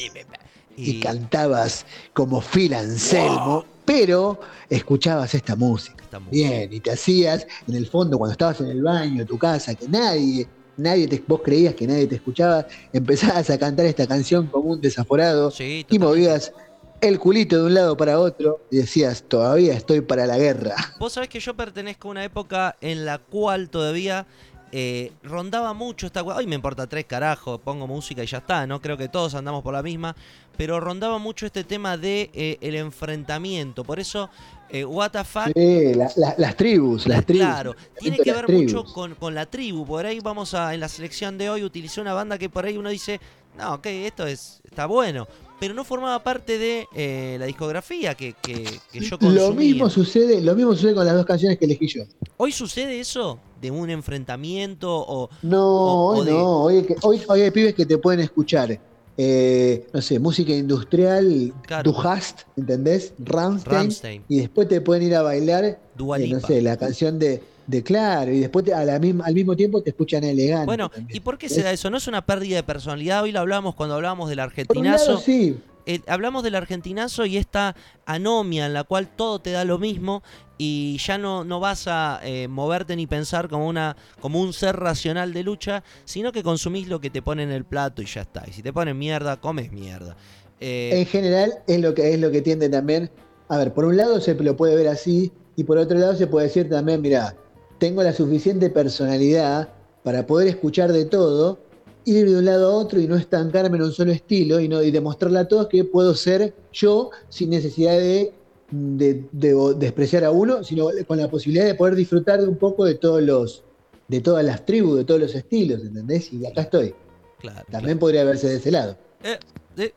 y, 0.77 0.91
Y 0.91 1.01
cantabas 1.01 1.85
como 2.13 2.41
Phil 2.41 2.75
Anselmo, 2.75 3.65
pero 3.85 4.41
escuchabas 4.69 5.35
esta 5.35 5.57
música. 5.57 6.03
esta. 6.03 6.19
Bien, 6.31 6.73
y 6.73 6.81
te 6.81 6.93
hacías 6.93 7.47
en 7.67 7.75
el 7.75 7.87
fondo 7.87 8.19
cuando 8.19 8.33
estabas 8.33 8.61
en 8.61 8.69
el 8.69 8.83
baño 8.83 9.27
tu 9.27 9.39
casa, 9.39 9.75
que 9.75 9.89
nadie, 9.89 10.47
nadie 10.77 11.07
te, 11.07 11.23
vos 11.27 11.41
creías 11.45 11.75
que 11.75 11.87
nadie 11.87 12.07
te 12.07 12.17
escuchaba, 12.17 12.67
empezabas 12.93 13.51
a 13.51 13.59
cantar 13.59 13.87
esta 13.87 14.07
canción 14.07 14.47
como 14.47 14.71
un 14.71 14.81
desaforado 14.81 15.51
Sí, 15.51 15.85
y 15.89 15.99
movías 15.99 16.53
el 17.01 17.19
culito 17.19 17.57
de 17.57 17.65
un 17.65 17.75
lado 17.75 17.97
para 17.97 18.19
otro 18.21 18.61
y 18.71 18.77
decías, 18.77 19.25
todavía 19.27 19.73
estoy 19.75 20.03
para 20.03 20.27
la 20.27 20.37
guerra. 20.39 20.77
Vos 20.99 21.15
sabés 21.15 21.29
que 21.31 21.41
yo 21.41 21.55
pertenezco 21.55 22.09
a 22.09 22.11
una 22.11 22.25
época 22.25 22.77
en 22.81 23.05
la 23.07 23.19
cual 23.19 23.71
todavía 23.71 24.27
eh, 24.73 25.13
rondaba 25.23 25.73
mucho 25.75 26.07
esta 26.07 26.23
Hoy 26.23 26.47
me 26.47 26.55
importa 26.55 26.87
tres 26.87 27.05
carajos, 27.07 27.61
pongo 27.61 27.87
música 27.87 28.23
y 28.23 28.27
ya 28.27 28.39
está, 28.39 28.67
¿no? 28.67 28.81
Creo 28.81 28.97
que 28.97 29.09
todos 29.09 29.35
andamos 29.35 29.63
por 29.63 29.73
la 29.75 29.83
misma. 29.83 30.15
Pero 30.57 30.79
rondaba 30.79 31.19
mucho 31.19 31.47
este 31.47 31.65
tema 31.65 31.97
de 31.97 32.31
eh, 32.35 32.59
el 32.61 32.75
enfrentamiento. 32.77 33.83
Por 33.85 33.99
eso, 33.99 34.29
eh, 34.69 34.85
what 34.85 35.11
the 35.11 35.25
fuck. 35.25 35.53
Sí, 35.57 35.95
la- 35.95 36.11
la- 36.17 36.35
las 36.37 36.57
tribus, 36.57 37.07
las 37.07 37.25
tribus. 37.25 37.47
Claro, 37.47 37.77
tiene 37.99 38.19
que 38.19 38.33
ver 38.33 38.49
mucho 38.49 38.85
con, 38.85 39.15
con 39.15 39.35
la 39.35 39.47
tribu. 39.47 39.87
Por 39.87 40.05
ahí 40.07 40.21
vamos 40.21 40.55
a, 40.55 40.75
en 40.75 40.81
la 40.81 40.89
selección 40.89 41.39
de 41.39 41.49
hoy, 41.51 41.63
utilicé 41.65 42.01
una 42.01 42.13
banda 42.13 42.37
que 42.39 42.49
por 42.51 42.67
ahí 42.67 42.77
uno 42.77 42.91
dice, 42.91 43.21
no, 43.59 43.75
ok, 43.75 43.87
esto 43.87 44.27
es, 44.27 44.61
está 44.65 44.87
bueno. 44.87 45.27
Pero 45.59 45.75
no 45.75 45.85
formaba 45.85 46.23
parte 46.23 46.57
de 46.59 46.87
eh, 46.95 47.37
la 47.39 47.45
discografía 47.47 48.15
que, 48.15 48.35
que, 48.41 48.65
que 48.93 49.01
yo 49.01 49.19
consumía. 49.19 49.49
Lo 49.49 49.53
mismo 49.55 49.91
sucede, 49.91 50.41
lo 50.41 50.55
mismo 50.55 50.75
sucede 50.75 50.95
con 50.95 51.05
las 51.05 51.15
dos 51.15 51.27
canciones 51.27 51.59
que 51.59 51.67
elegí 51.67 51.87
yo. 51.87 52.05
¿Hoy 52.39 52.53
sucede 52.53 52.99
eso? 53.01 53.39
¿De 53.61 53.71
un 53.71 53.91
enfrentamiento 53.91 54.89
o...? 55.07 55.29
No, 55.43 55.67
O- 55.67 56.15
o 56.15 56.19
hoy 56.21 56.27
de- 56.27 56.33
no, 56.33 56.63
hoy, 56.63 56.77
hay 56.79 56.83
que- 56.85 56.97
hoy, 57.03 57.21
hoy 57.29 57.41
hay 57.43 57.51
pibes 57.51 57.75
que 57.75 57.85
te 57.87 57.99
pueden 57.99 58.21
escuchar 58.21 58.79
eh, 59.23 59.87
no 59.93 60.01
sé, 60.01 60.19
música 60.19 60.51
industrial, 60.53 61.53
Claro. 61.67 61.93
Du 61.93 62.01
Hast, 62.01 62.43
¿entendés? 62.57 63.13
Rammstein, 63.19 63.75
Rammstein. 63.77 64.25
y 64.29 64.39
después 64.39 64.67
te 64.67 64.81
pueden 64.81 65.03
ir 65.03 65.15
a 65.15 65.21
bailar, 65.21 65.65
eh, 65.65 65.79
no 65.99 66.41
sé, 66.41 66.63
la 66.63 66.79
canción 66.79 67.19
de, 67.19 67.43
de 67.67 67.83
Claro, 67.83 68.33
y 68.33 68.41
después 68.41 68.65
te- 68.65 68.73
a 68.73 68.83
la 68.83 68.99
misma- 68.99 69.27
al 69.27 69.35
mismo 69.35 69.55
tiempo 69.55 69.83
te 69.83 69.91
escuchan 69.91 70.25
elegante. 70.25 70.65
Bueno, 70.65 70.89
también. 70.89 71.15
¿y 71.15 71.21
por 71.21 71.37
qué 71.37 71.51
se 71.51 71.63
da 71.63 71.71
eso? 71.71 71.91
¿No 71.91 71.99
es 71.99 72.07
una 72.09 72.25
pérdida 72.25 72.57
de 72.57 72.63
personalidad? 72.63 73.23
Hoy 73.25 73.33
lo 73.33 73.41
hablamos 73.41 73.75
cuando 73.75 73.95
hablábamos 73.97 74.31
del 74.31 74.39
Por 74.39 74.45
un 74.47 74.51
argentinazo. 74.53 75.07
lado, 75.07 75.19
sí, 75.21 75.59
Eh, 75.87 76.01
hablamos 76.07 76.43
del 76.43 76.55
argentinazo 76.55 77.27
y 77.27 77.37
esta 77.37 77.75
anomia 78.07 78.67
en 78.67 78.75
la 78.75 78.85
cual 78.85 79.09
todo 79.15 79.39
te 79.39 79.51
da 79.51 79.65
lo 79.65 79.79
mismo 79.79 80.23
y 80.59 80.99
ya 80.99 81.17
no, 81.17 81.45
no 81.45 81.59
vas 81.59 81.87
a 81.87 82.21
eh, 82.23 82.49
moverte 82.49 82.95
ni 82.97 83.07
pensar 83.07 83.49
como, 83.49 83.67
una, 83.67 83.97
como 84.21 84.41
un 84.41 84.53
ser 84.53 84.77
racional 84.77 85.33
de 85.33 85.43
lucha, 85.43 85.83
sino 86.05 86.33
que 86.33 86.43
consumís 86.43 86.89
lo 86.89 87.01
que 87.01 87.11
te 87.11 87.23
ponen 87.23 87.49
en 87.49 87.55
el 87.57 87.65
plato 87.65 88.03
y 88.03 88.07
ya 88.07 88.23
está. 88.23 88.45
Y 88.47 88.53
si 88.53 88.63
te 88.63 88.73
ponen 88.73 88.99
mierda, 88.99 89.41
comes 89.41 89.73
mierda. 89.73 90.17
Eh, 90.61 90.91
en 90.93 91.07
general 91.07 91.55
es 91.67 91.81
lo 91.81 91.95
que 91.95 92.13
es 92.13 92.21
lo 92.21 92.31
que 92.31 92.43
tiende 92.43 92.69
también. 92.69 93.11
A 93.49 93.57
ver, 93.57 93.73
por 93.73 93.85
un 93.87 93.97
lado 93.97 94.21
se 94.21 94.35
lo 94.35 94.57
puede 94.57 94.77
ver 94.77 94.89
así, 94.89 95.33
y 95.57 95.65
por 95.65 95.77
otro 95.79 95.99
lado 95.99 96.15
se 96.15 96.27
puede 96.27 96.47
decir 96.47 96.69
también, 96.69 97.03
mira, 97.03 97.37
tengo 97.79 98.03
la 98.03 98.13
suficiente 98.13 98.71
personalidad 98.71 99.69
para 100.03 100.27
poder 100.27 100.49
escuchar 100.49 100.93
de 100.93 101.05
todo, 101.05 101.59
ir 102.05 102.29
de 102.31 102.37
un 102.39 102.45
lado 102.45 102.71
a 102.71 102.75
otro 102.75 103.01
y 103.01 103.07
no 103.07 103.17
estancarme 103.17 103.77
en 103.77 103.85
un 103.85 103.93
solo 103.93 104.13
estilo 104.13 104.61
y, 104.61 104.69
no, 104.69 104.83
y 104.83 104.91
demostrarle 104.91 105.39
a 105.41 105.49
todos 105.49 105.69
que 105.69 105.85
puedo 105.85 106.15
ser 106.15 106.55
yo 106.73 107.11
sin 107.29 107.51
necesidad 107.51 107.99
de, 107.99 108.33
de- 108.71 109.25
de 109.33 109.75
despreciar 109.77 110.25
a 110.25 110.31
uno, 110.31 110.63
sino 110.65 110.89
con 111.07 111.19
la 111.19 111.31
posibilidad 111.31 111.67
de 111.67 111.75
poder 111.75 111.95
disfrutar 111.95 112.41
de 112.41 112.49
un 112.49 112.57
poco 112.57 112.85
de 112.85 112.95
todos 112.95 113.23
los 113.23 113.65
de 114.09 114.21
todas 114.21 114.45
las 114.45 114.67
tribus, 114.67 114.97
de 114.97 115.05
todos 115.05 115.21
los 115.21 115.35
estilos, 115.37 115.83
¿entendés? 115.83 116.33
Y 116.33 116.45
acá 116.45 116.63
estoy. 116.63 116.93
claro, 117.39 117.65
También 117.71 117.97
podría 117.99 118.25
verse 118.25 118.49
de 118.49 118.57
ese 118.57 118.73
lado. 118.73 118.97
Eh, 119.23 119.39
eh, 119.77 119.95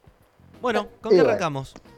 bueno, 0.62 0.88
¿con 1.02 1.12
qué 1.16 1.20
arrancamos? 1.22 1.74
Bueno, 1.74 1.93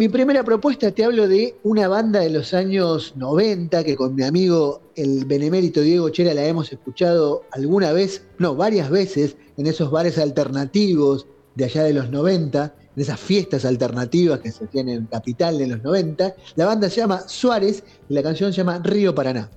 mi 0.00 0.08
primera 0.08 0.42
propuesta 0.44 0.90
te 0.92 1.04
hablo 1.04 1.28
de 1.28 1.56
una 1.62 1.86
banda 1.86 2.20
de 2.20 2.30
los 2.30 2.54
años 2.54 3.14
90 3.16 3.84
que 3.84 3.96
con 3.96 4.14
mi 4.14 4.22
amigo 4.22 4.80
el 4.96 5.26
benemérito 5.26 5.82
Diego 5.82 6.08
Chera 6.08 6.32
la 6.32 6.46
hemos 6.46 6.72
escuchado 6.72 7.44
alguna 7.52 7.92
vez, 7.92 8.24
no, 8.38 8.54
varias 8.54 8.88
veces 8.88 9.36
en 9.56 9.66
esos 9.66 9.90
bares 9.90 10.16
alternativos 10.18 11.26
de 11.54 11.64
allá 11.66 11.82
de 11.84 11.92
los 11.92 12.10
90, 12.10 12.74
en 12.96 13.02
esas 13.02 13.20
fiestas 13.20 13.64
alternativas 13.64 14.40
que 14.40 14.50
se 14.50 14.64
hacían 14.64 14.88
en 14.88 15.06
Capital 15.06 15.58
de 15.58 15.66
los 15.66 15.82
90. 15.82 16.34
La 16.56 16.66
banda 16.66 16.88
se 16.88 17.00
llama 17.00 17.28
Suárez 17.28 17.82
y 18.08 18.14
la 18.14 18.22
canción 18.22 18.52
se 18.52 18.58
llama 18.58 18.80
Río 18.82 19.14
Paraná. 19.14 19.50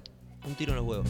Un 0.45 0.55
tiro 0.55 0.71
en 0.71 0.77
los 0.79 0.85
huevos. 0.85 1.07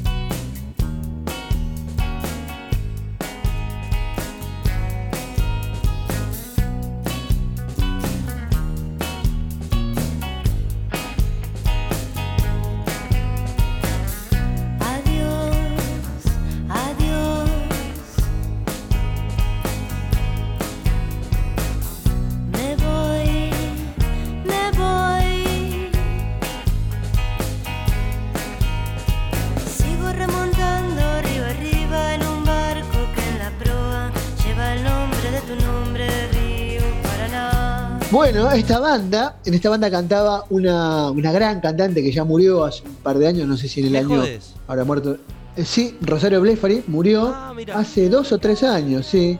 Bueno, 38.33 38.49
esta 38.53 38.79
banda, 38.79 39.35
en 39.45 39.53
esta 39.53 39.69
banda 39.69 39.91
cantaba 39.91 40.45
una, 40.49 41.11
una 41.11 41.31
gran 41.31 41.61
cantante 41.61 42.01
que 42.01 42.11
ya 42.11 42.23
murió 42.23 42.63
hace 42.63 42.81
un 42.83 42.95
par 42.95 43.19
de 43.19 43.27
años, 43.27 43.47
no 43.47 43.55
sé 43.55 43.67
si 43.67 43.81
en 43.81 43.85
el 43.85 43.91
¿Me 43.91 43.97
año 43.99 44.21
jodés? 44.21 44.53
habrá 44.67 44.83
muerto. 44.83 45.17
Eh, 45.55 45.63
sí, 45.63 45.95
Rosario 46.01 46.41
Blefari 46.41 46.83
murió 46.87 47.27
Ah, 47.27 47.53
hace 47.75 48.09
dos 48.09 48.31
o 48.31 48.39
tres 48.39 48.63
años, 48.63 49.05
sí. 49.05 49.37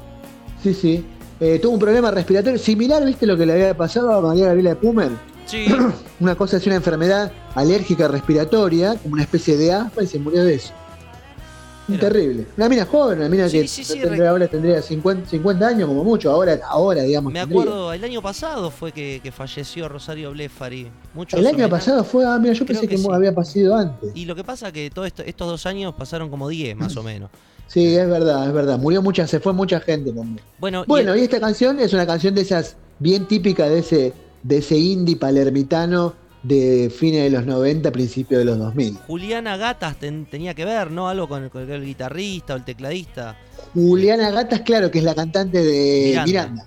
Sí, 0.61 0.76
sí. 0.76 1.03
Eh, 1.40 1.57
tuvo 1.60 1.74
un 1.74 1.80
problema 1.80 2.11
respiratorio 2.11 2.60
similar, 2.60 3.03
¿viste 3.03 3.26
lo 3.26 3.36
que 3.36 3.48
le 3.48 3.53
había 3.53 3.76
pasado 3.76 4.11
a 4.11 4.22
María 4.22 4.45
Gabriela 4.45 4.70
de 4.70 4.76
Pumer? 4.76 5.10
Sí, 5.48 5.65
Una 6.20 6.36
cosa 6.36 6.57
es 6.57 6.65
una 6.68 6.76
enfermedad 6.76 7.32
alérgica 7.56 8.07
respiratoria, 8.07 8.94
como 9.02 9.14
una 9.14 9.24
especie 9.24 9.57
de 9.57 9.74
asma, 9.74 10.03
y 10.03 10.07
se 10.07 10.20
murió 10.20 10.44
de 10.45 10.53
eso. 10.53 10.72
Terrible. 11.99 12.45
Una 12.57 12.69
mina 12.69 12.85
joven, 12.85 13.19
una 13.19 13.30
mina 13.30 13.49
Sí, 13.49 13.61
que 13.61 13.68
sí, 13.68 13.84
sí, 13.84 13.99
tendría- 13.99 14.30
ahora 14.30 14.47
tendría 14.47 14.81
50, 14.81 15.30
50 15.30 15.68
años 15.68 15.88
como 15.88 16.03
mucho, 16.03 16.31
ahora, 16.31 16.60
ahora 16.69 17.01
digamos. 17.03 17.31
me 17.34 17.39
tendría. 17.39 17.61
acuerdo, 17.61 17.93
el 17.93 18.03
año 18.03 18.22
pasado 18.22 18.72
fue 18.72 18.91
que, 18.91 19.19
que 19.22 19.31
falleció 19.31 19.89
Rosario 19.89 20.31
Blefari. 20.31 20.88
Muchos 21.14 21.39
El 21.39 21.47
año 21.47 21.69
pasado 21.69 22.03
fue, 22.03 22.26
ah, 22.26 22.38
mira, 22.39 22.53
yo 22.53 22.65
Creo 22.65 22.80
pensé 22.81 22.95
que, 22.95 23.14
había 23.14 23.34
pasado 23.35 23.76
antes. 23.76 24.11
Y 24.15 24.26
lo 24.26 24.35
que 24.35 24.43
pasa 24.43 24.72
que 24.72 24.89
todos 24.89 25.11
estos 25.26 25.47
dos 25.47 25.65
años 25.65 25.93
pasaron 25.97 26.30
como 26.30 26.47
10 26.47 26.76
más 26.77 26.95
o 26.95 27.03
menos. 27.03 27.30
Sí, 27.68 27.95
es 27.95 28.07
verdad, 28.07 28.47
es 28.47 28.53
verdad. 28.53 28.77
Murió 28.77 29.01
mucha, 29.01 29.26
se 29.27 29.39
fue 29.39 29.51
mucha 29.53 29.80
gente 29.80 30.11
también. 30.11 30.39
Bueno, 30.60 30.84
y 30.84 30.88
Bueno, 30.88 31.14
el- 31.14 31.19
y 31.19 31.23
esta 31.23 31.39
canción 31.39 31.80
es 31.80 31.91
una 31.93 32.05
canción 32.05 32.34
de 32.35 32.41
esas 32.41 32.76
bien 32.99 33.26
típica 33.27 33.68
de 33.68 33.80
ese, 33.80 34.14
de 34.43 34.57
ese 34.57 34.77
indie 34.77 35.15
palermitano 35.18 36.14
de 36.44 36.91
fines 36.95 37.24
de 37.24 37.30
los 37.30 37.45
90, 37.45 37.91
principios 37.91 38.40
de 38.40 38.45
los 38.45 38.57
2000. 38.60 38.98
Juliana 39.07 39.56
Gatas 39.57 39.98
ten- 39.98 40.26
tenía 40.26 40.53
que 40.53 40.65
ver, 40.65 40.91
¿no? 40.91 41.07
Algo 41.07 41.28
con, 41.28 41.49
con 41.49 41.70
el 41.72 41.86
guitarrista 41.86 42.53
o 42.53 42.57
el 42.57 42.65
tecladista. 42.65 43.38
Juliana 43.74 44.30
Gatas, 44.30 44.61
claro, 44.61 44.91
que 44.91 44.99
es 44.99 45.06
la 45.06 45.15
cantante 45.15 45.64
de 45.64 46.03
Miranda. 46.10 46.26
Miranda. 46.26 46.65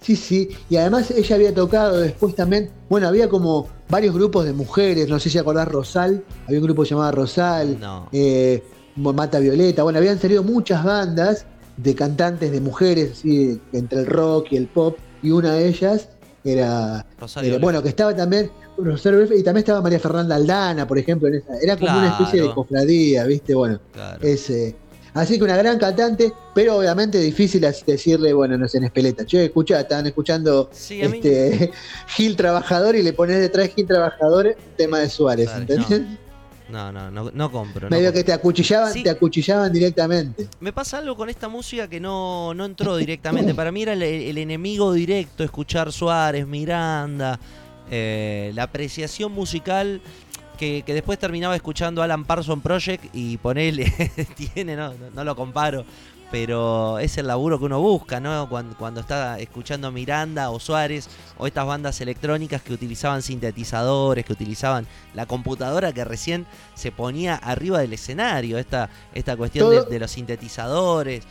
Sí, 0.00 0.16
sí, 0.16 0.48
y 0.70 0.76
además 0.76 1.10
ella 1.10 1.36
había 1.36 1.54
tocado 1.54 1.98
después 2.00 2.34
también, 2.34 2.70
bueno, 2.88 3.06
había 3.06 3.28
como 3.28 3.68
varios 3.90 4.14
grupos 4.14 4.46
de 4.46 4.54
mujeres, 4.54 5.08
no 5.10 5.18
sé 5.20 5.28
si 5.28 5.36
acordás 5.36 5.68
Rosal, 5.68 6.24
había 6.46 6.58
un 6.58 6.64
grupo 6.64 6.84
llamado 6.84 7.12
Rosal, 7.12 7.78
No. 7.78 8.08
eh, 8.10 8.64
Mata 8.96 9.38
Violeta, 9.40 9.82
bueno, 9.82 9.98
habían 9.98 10.18
salido 10.18 10.42
muchas 10.42 10.82
bandas 10.84 11.44
de 11.76 11.94
cantantes 11.94 12.50
de 12.50 12.60
mujeres, 12.62 13.12
así, 13.12 13.60
entre 13.74 14.00
el 14.00 14.06
rock 14.06 14.46
y 14.52 14.56
el 14.56 14.68
pop, 14.68 14.96
y 15.22 15.32
una 15.32 15.52
de 15.52 15.68
ellas 15.68 16.08
era, 16.44 17.06
era- 17.42 17.58
bueno, 17.58 17.82
que 17.82 17.88
estaba 17.90 18.14
también, 18.14 18.50
Rosario 18.78 19.22
y 19.24 19.42
también 19.42 19.58
estaba 19.58 19.80
María 19.82 20.00
Fernanda 20.00 20.36
Aldana, 20.36 20.86
por 20.86 20.98
ejemplo, 20.98 21.28
en 21.28 21.34
esa, 21.36 21.58
era 21.60 21.76
como 21.76 21.96
una 21.98 22.08
especie 22.08 22.42
de 22.42 22.52
cofradía, 22.54 23.24
¿viste? 23.24 23.54
Bueno, 23.54 23.78
Claro. 23.92 24.18
ese. 24.26 24.74
Así 25.12 25.38
que 25.38 25.44
una 25.44 25.56
gran 25.56 25.76
cantante, 25.76 26.32
pero 26.54 26.76
obviamente 26.76 27.18
difícil 27.18 27.66
decirle, 27.84 28.32
bueno, 28.32 28.56
no 28.56 28.68
sé, 28.68 28.78
en 28.78 28.84
espeleta. 28.84 29.26
Che, 29.26 29.46
escucha, 29.46 29.80
estaban 29.80 30.06
escuchando 30.06 30.70
Sí, 30.72 31.00
este 31.02 31.72
Gil 32.16 32.36
Trabajador 32.36 32.94
y 32.94 33.02
le 33.02 33.12
pones 33.12 33.40
detrás 33.40 33.70
Gil 33.74 33.86
Trabajador 33.88 34.54
tema 34.76 35.00
de 35.00 35.08
Suárez, 35.10 35.46
Claro, 35.46 35.62
¿entendés? 35.62 36.00
No, 36.00 36.16
no, 36.70 37.10
no, 37.10 37.30
no 37.32 37.50
compro. 37.52 37.88
no 37.88 37.96
Medio 37.96 38.08
compro. 38.08 38.20
que 38.20 38.24
te 38.24 38.32
acuchillaban, 38.32 38.92
Sí. 38.92 39.02
te 39.02 39.10
acuchillaban 39.10 39.72
directamente. 39.72 40.48
Me 40.60 40.72
pasa 40.72 40.98
algo 40.98 41.16
con 41.16 41.28
esta 41.28 41.48
música 41.48 41.88
que 41.88 42.00
no, 42.00 42.54
no 42.54 42.64
entró 42.64 42.96
directamente. 42.96 43.54
Para 43.54 43.72
mí 43.72 43.82
era 43.82 43.92
el, 43.92 44.02
el 44.02 44.38
enemigo 44.38 44.92
directo 44.92 45.44
escuchar 45.44 45.92
Suárez, 45.92 46.46
Miranda, 46.46 47.38
eh, 47.90 48.52
la 48.54 48.64
apreciación 48.64 49.32
musical 49.32 50.00
que, 50.58 50.82
que 50.84 50.94
después 50.94 51.18
terminaba 51.18 51.56
escuchando 51.56 52.02
Alan 52.02 52.24
Parson 52.24 52.60
Project 52.60 53.06
y 53.14 53.36
ponele, 53.38 53.92
tiene, 54.54 54.76
no, 54.76 54.90
no, 54.94 55.10
no 55.14 55.24
lo 55.24 55.34
comparo, 55.34 55.84
pero 56.30 56.98
es 56.98 57.18
el 57.18 57.26
laburo 57.26 57.58
que 57.58 57.64
uno 57.64 57.80
busca, 57.80 58.20
¿no? 58.20 58.48
Cuando, 58.48 58.76
cuando 58.76 59.00
está 59.00 59.38
escuchando 59.38 59.90
Miranda 59.90 60.50
o 60.50 60.60
Suárez 60.60 61.08
o 61.38 61.46
estas 61.46 61.66
bandas 61.66 62.00
electrónicas 62.00 62.62
que 62.62 62.72
utilizaban 62.72 63.22
sintetizadores, 63.22 64.24
que 64.24 64.32
utilizaban 64.32 64.86
la 65.14 65.26
computadora 65.26 65.92
que 65.92 66.04
recién 66.04 66.46
se 66.74 66.92
ponía 66.92 67.34
arriba 67.34 67.80
del 67.80 67.92
escenario, 67.92 68.58
esta, 68.58 68.90
esta 69.14 69.36
cuestión 69.36 69.88
de, 69.88 69.98
los 69.98 70.10
sintetizadores. 70.10 71.24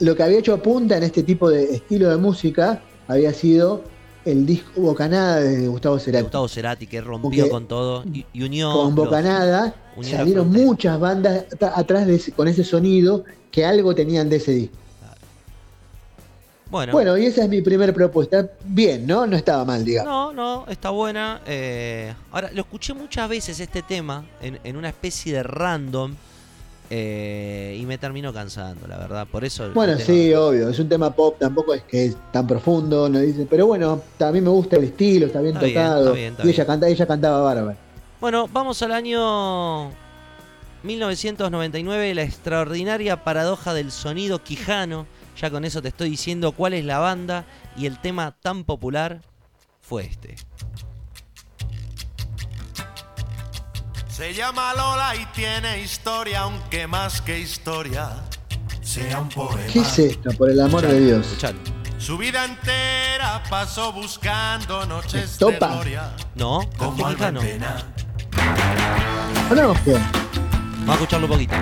Lo 0.00 0.14
que 0.16 0.22
había 0.22 0.38
hecho 0.38 0.60
punta 0.62 0.96
en 0.96 1.04
este 1.04 1.22
tipo 1.22 1.48
de 1.48 1.76
estilo 1.76 2.10
de 2.10 2.16
música 2.16 2.82
había 3.08 3.32
sido 3.32 3.84
el 4.24 4.46
disco 4.46 4.80
Bocanada 4.80 5.40
de 5.40 5.66
Gustavo 5.66 5.98
Cerati. 5.98 6.22
Gustavo 6.24 6.48
Cerati 6.48 6.86
que 6.86 7.00
rompió 7.00 7.30
Porque 7.30 7.50
con 7.50 7.66
todo 7.66 8.04
y, 8.04 8.24
y 8.32 8.42
unió 8.42 8.72
Con 8.72 8.94
Bocanada 8.94 9.74
salieron 10.00 10.44
frontera. 10.46 10.66
muchas 10.66 11.00
bandas 11.00 11.44
at- 11.60 11.72
atrás 11.78 12.06
de 12.06 12.14
ese- 12.16 12.32
con 12.32 12.48
ese 12.48 12.64
sonido 12.64 13.24
que 13.50 13.64
algo 13.64 13.94
tenían 13.94 14.28
de 14.30 14.36
ese 14.36 14.52
disco. 14.52 14.76
Bueno, 16.70 16.92
Bueno, 16.94 17.18
y 17.18 17.26
esa 17.26 17.42
es 17.44 17.50
mi 17.50 17.60
primera 17.60 17.92
propuesta. 17.92 18.48
Bien, 18.64 19.06
¿no? 19.06 19.26
No 19.26 19.36
estaba 19.36 19.62
mal, 19.66 19.84
digamos. 19.84 20.10
no, 20.10 20.62
no, 20.64 20.70
está 20.70 20.88
buena. 20.88 21.42
eh, 21.46 22.14
ahora, 22.30 22.50
lo 22.54 22.62
escuché 22.62 22.94
muchas 22.94 23.28
veces 23.28 23.60
este 23.60 23.82
tema 23.82 24.24
en, 24.40 24.58
en 24.64 24.76
una 24.76 24.88
especie 24.88 25.34
de 25.34 25.42
random 25.42 26.14
eh, 26.88 27.76
y 27.78 27.84
me 27.84 27.98
terminó 27.98 28.32
cansando, 28.32 28.86
la 28.86 28.96
verdad. 28.96 29.26
Por 29.30 29.44
eso. 29.44 29.70
Bueno, 29.74 29.98
sí, 29.98 30.32
obvio, 30.32 30.70
es 30.70 30.78
un 30.78 30.88
tema 30.88 31.10
pop, 31.14 31.36
tampoco 31.38 31.74
es 31.74 31.82
que 31.82 32.06
es 32.06 32.16
tan 32.32 32.46
profundo, 32.46 33.06
no 33.08 33.18
dice, 33.18 33.46
pero 33.48 33.66
bueno, 33.66 34.00
también 34.16 34.44
me 34.44 34.50
gusta 34.50 34.76
el 34.76 34.84
estilo, 34.84 35.26
está 35.26 35.42
bien 35.42 35.54
Está 35.54 35.66
bien, 35.66 35.76
tocado. 35.78 36.00
está 36.04 36.12
bien, 36.14 36.32
está 36.32 36.46
y 36.46 36.48
ella 36.50 36.66
canta, 36.66 36.88
ella 36.88 37.06
cantaba 37.06 37.40
bárbaro. 37.42 37.76
Bueno, 38.22 38.46
vamos 38.46 38.80
al 38.82 38.92
año 38.92 39.90
1999, 40.84 42.14
la 42.14 42.22
extraordinaria 42.22 43.24
paradoja 43.24 43.74
del 43.74 43.90
sonido 43.90 44.44
quijano 44.44 45.08
Ya 45.36 45.50
con 45.50 45.64
eso 45.64 45.82
te 45.82 45.88
estoy 45.88 46.10
diciendo 46.10 46.52
cuál 46.52 46.74
es 46.74 46.84
la 46.84 47.00
banda 47.00 47.44
y 47.76 47.86
el 47.86 47.98
tema 47.98 48.30
tan 48.30 48.62
popular 48.62 49.22
fue 49.80 50.04
este. 50.04 50.36
Se 54.06 54.32
llama 54.32 54.72
Lola 54.74 55.16
y 55.16 55.26
tiene 55.34 55.82
historia, 55.82 56.42
aunque 56.42 56.86
más 56.86 57.20
que 57.22 57.40
historia 57.40 58.22
sea 58.82 59.18
un 59.18 59.30
poema. 59.30 59.66
¿Qué 59.72 59.80
es 59.80 59.98
esto, 59.98 60.30
por 60.38 60.48
el 60.48 60.60
amor 60.60 60.86
de 60.86 61.00
Dios? 61.00 61.26
Escuchalo. 61.26 61.58
Su 61.98 62.16
vida 62.18 62.44
entera 62.44 63.42
pasó 63.50 63.92
buscando 63.92 64.86
noches 64.86 65.32
¿Estopa? 65.32 65.66
de 65.66 65.74
gloria. 65.74 66.16
No, 66.36 66.60
Como 66.76 67.04
alma 67.04 67.32
Pena. 69.48 69.48
Conozco. 69.48 69.92
Vamos 70.80 70.88
a 70.88 70.92
escucharlo 70.94 71.26
un 71.26 71.32
poquito. 71.32 71.54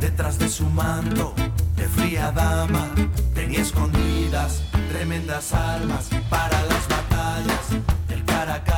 Detrás 0.00 0.38
de 0.38 0.48
su 0.48 0.66
manto 0.66 1.34
de 1.76 1.88
fría 1.88 2.30
dama 2.32 2.88
tenía 3.34 3.60
escondidas 3.62 4.62
tremendas 4.90 5.52
armas 5.54 6.10
para 6.28 6.60
las 6.66 6.88
batallas 6.88 7.11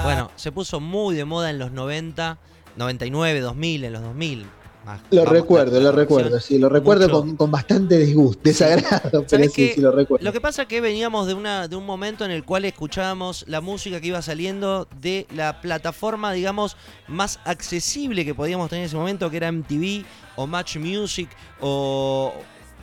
Bueno, 0.02 0.30
se 0.36 0.52
puso 0.52 0.80
muy 0.80 1.14
de 1.14 1.24
moda 1.24 1.50
en 1.50 1.58
los 1.58 1.72
90, 1.72 2.38
99, 2.76 3.40
2000, 3.40 3.84
en 3.84 3.92
los 3.92 4.02
2000. 4.02 4.46
Más- 4.84 5.00
Lo 5.10 5.24
recuerdo, 5.24 5.80
lo 5.80 5.92
recuerdo, 5.92 6.38
sí, 6.40 6.58
lo 6.58 6.68
recuerdo 6.68 7.10
con, 7.10 7.36
con 7.36 7.50
bastante 7.50 7.96
disgusto, 7.96 8.42
desagrado, 8.44 9.00
pero 9.12 9.28
¿Sabés 9.28 9.52
sí, 9.54 9.72
sí, 9.74 9.80
lo 9.80 9.90
recuerdo. 9.92 10.22
Lo 10.22 10.30
que 10.30 10.42
pasa 10.42 10.62
es 10.62 10.68
que 10.68 10.82
veníamos 10.82 11.26
de, 11.26 11.32
una, 11.32 11.68
de 11.68 11.76
un 11.76 11.86
momento 11.86 12.22
en 12.26 12.30
el 12.30 12.44
cual 12.44 12.66
escuchábamos 12.66 13.46
la 13.48 13.62
música 13.62 13.98
que 14.02 14.08
iba 14.08 14.20
saliendo 14.20 14.86
de 15.00 15.26
la 15.34 15.62
plataforma, 15.62 16.32
digamos, 16.34 16.76
más 17.08 17.40
accesible 17.46 18.26
que 18.26 18.34
podíamos 18.34 18.68
tener 18.68 18.82
en 18.82 18.86
ese 18.88 18.96
momento, 18.96 19.30
que 19.30 19.38
era 19.38 19.50
MTV 19.50 20.04
o 20.36 20.46
Match 20.46 20.76
Music 20.76 21.30
o, 21.62 22.34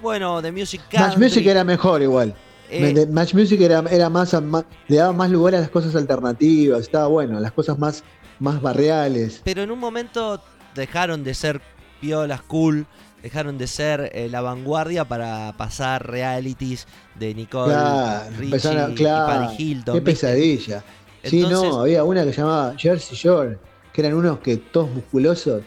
bueno, 0.01 0.41
The 0.41 0.51
Music 0.51 0.81
Match 0.93 1.01
Country. 1.01 1.23
Music 1.23 1.45
era 1.45 1.63
mejor 1.63 2.01
igual. 2.01 2.33
Eh, 2.71 3.07
Match 3.11 3.33
Music 3.33 3.59
era, 3.61 3.83
era 3.91 4.09
más, 4.09 4.33
a- 4.33 4.41
más- 4.41 4.65
le 4.87 4.95
daba 4.97 5.11
más 5.13 5.29
lugar 5.29 5.55
a 5.55 5.59
las 5.59 5.69
cosas 5.69 5.95
alternativas, 5.95 6.81
estaba 6.81 7.07
bueno, 7.07 7.39
las 7.39 7.51
cosas 7.51 7.77
más, 7.77 8.03
más 8.39 8.61
barriales. 8.61 9.41
Pero 9.43 9.61
en 9.61 9.71
un 9.71 9.79
momento 9.79 10.41
dejaron 10.73 11.23
de 11.23 11.33
ser 11.33 11.61
piolas 11.99 12.41
cool, 12.43 12.85
dejaron 13.21 13.57
de 13.57 13.67
ser 13.67 14.09
eh, 14.13 14.29
la 14.29 14.41
vanguardia 14.41 15.05
para 15.05 15.53
pasar 15.57 16.09
realities 16.09 16.87
de 17.19 17.35
Nicole 17.35 17.73
Claro, 17.73 18.29
Richie 18.31 18.45
empezaron 18.45 18.91
a- 18.91 18.93
y 18.93 19.03
Paris 19.03 19.59
Hilton. 19.59 19.93
qué 19.95 19.99
¿viste? 19.99 20.11
pesadilla. 20.27 20.83
Sí, 21.23 21.41
Entonces- 21.41 21.69
no, 21.69 21.81
había 21.81 22.03
una 22.03 22.23
que 22.23 22.31
llamaba 22.31 22.73
Jersey 22.77 23.15
Shore, 23.17 23.59
que 23.93 24.01
eran 24.01 24.13
unos 24.13 24.39
que 24.39 24.57
todos 24.57 24.89
musculosos, 24.89 25.61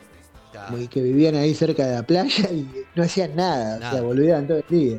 Claro, 0.51 0.81
y 0.81 0.89
que 0.89 1.03
vivían 1.03 1.35
ahí 1.37 1.55
cerca 1.55 1.87
de 1.87 1.95
la 1.97 2.03
playa 2.03 2.51
y 2.51 2.67
no 2.95 3.03
hacían 3.03 3.37
nada, 3.37 3.77
o 3.77 3.81
Nada. 3.81 3.93
sea, 3.93 4.01
volvían 4.03 4.47
todo 4.49 4.59
el 4.59 4.65
día. 4.69 4.99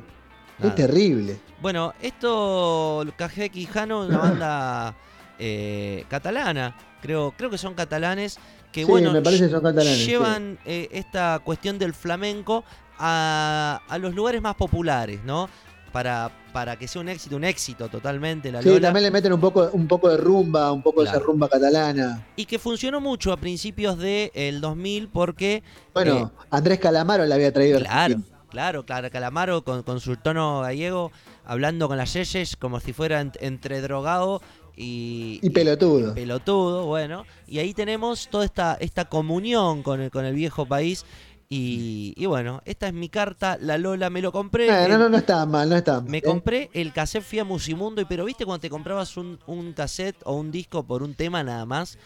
nada. 0.59 0.69
Es 0.69 0.75
terrible. 0.75 1.39
Bueno, 1.65 1.95
esto, 1.99 3.03
Café 3.17 3.49
Quijano, 3.49 4.05
una 4.05 4.19
banda 4.19 4.95
eh, 5.39 6.05
catalana, 6.07 6.75
creo, 7.01 7.33
creo 7.35 7.49
que 7.49 7.57
son 7.57 7.73
catalanes, 7.73 8.37
que 8.71 8.81
Sí, 8.81 8.85
bueno, 8.85 9.11
me 9.11 9.19
parece 9.19 9.45
que 9.45 9.49
son 9.49 9.63
catalanes, 9.63 10.05
llevan 10.05 10.59
eh, 10.63 10.89
esta 10.91 11.39
cuestión 11.43 11.79
del 11.79 11.95
flamenco 11.95 12.63
a, 12.99 13.81
a 13.89 13.97
los 13.97 14.13
lugares 14.13 14.43
más 14.43 14.53
populares, 14.53 15.23
¿no? 15.23 15.49
Para, 15.91 16.29
para 16.53 16.77
que 16.77 16.87
sea 16.87 17.01
un 17.01 17.09
éxito, 17.09 17.35
un 17.35 17.43
éxito 17.45 17.89
totalmente, 17.89 18.51
la 18.51 18.61
Sí, 18.61 18.69
Lola. 18.69 18.81
también 18.81 19.05
le 19.05 19.09
meten 19.09 19.33
un 19.33 19.41
poco, 19.41 19.67
un 19.73 19.87
poco 19.87 20.07
de 20.09 20.17
rumba, 20.17 20.71
un 20.71 20.83
poco 20.83 21.01
de 21.01 21.09
esa 21.09 21.17
rumba 21.17 21.49
catalana. 21.49 22.27
Y 22.35 22.45
que 22.45 22.59
funcionó 22.59 23.01
mucho 23.01 23.33
a 23.33 23.37
principios 23.37 23.97
del 23.97 24.61
2000 24.61 25.07
porque... 25.07 25.63
Bueno, 25.95 26.31
Andrés 26.51 26.77
Calamaro 26.77 27.25
la 27.25 27.33
había 27.33 27.51
traído. 27.51 27.79
Claro, 27.79 28.17
claro, 28.51 28.85
claro. 28.85 29.09
Calamaro 29.09 29.63
con, 29.63 29.81
con 29.81 29.99
su 29.99 30.15
tono 30.17 30.61
gallego, 30.61 31.11
hablando 31.45 31.87
con 31.87 31.97
las 31.97 32.13
yeyes 32.13 32.55
como 32.55 32.79
si 32.79 32.93
fuera 32.93 33.21
ent- 33.23 33.37
entre 33.39 33.81
drogado 33.81 34.41
y, 34.77 35.39
Y 35.41 35.49
pelotudo. 35.51 36.13
pelotudo, 36.13 36.85
bueno. 36.85 37.25
Y 37.47 37.59
ahí 37.59 37.73
tenemos 37.73 38.27
toda 38.29 38.45
esta, 38.45 38.75
esta 38.79 39.05
comunión 39.05 39.83
con 39.83 40.01
el, 40.01 40.11
con 40.11 40.25
el 40.25 40.35
viejo 40.35 40.65
país. 40.65 41.05
Y, 41.47 42.13
y 42.17 42.25
bueno, 42.25 42.61
esta 42.65 42.87
es 42.87 42.93
mi 42.93 43.07
carta, 43.07 43.57
la 43.61 43.77
Lola, 43.77 44.09
me 44.09 44.21
lo 44.21 44.31
compré. 44.31 44.65
Eh, 44.65 44.87
no, 44.89 44.95
el- 44.95 44.99
no, 44.99 45.09
no 45.09 45.17
estaba 45.17 45.45
mal, 45.45 45.69
no 45.69 45.75
estaba 45.75 46.01
mal. 46.01 46.09
me 46.09 46.17
¿eh? 46.17 46.21
compré 46.23 46.69
el 46.73 46.91
cassette, 46.91 47.23
fui 47.23 47.37
a 47.39 47.43
Musimundo, 47.43 48.01
y 48.01 48.05
pero 48.05 48.25
viste 48.25 48.45
cuando 48.45 48.61
te 48.61 48.69
comprabas 48.69 49.15
un, 49.15 49.39
un 49.45 49.73
cassette 49.73 50.17
o 50.25 50.33
un 50.33 50.51
disco 50.51 50.83
por 50.83 51.03
un 51.03 51.13
tema 51.13 51.43
nada 51.43 51.65
más. 51.65 51.99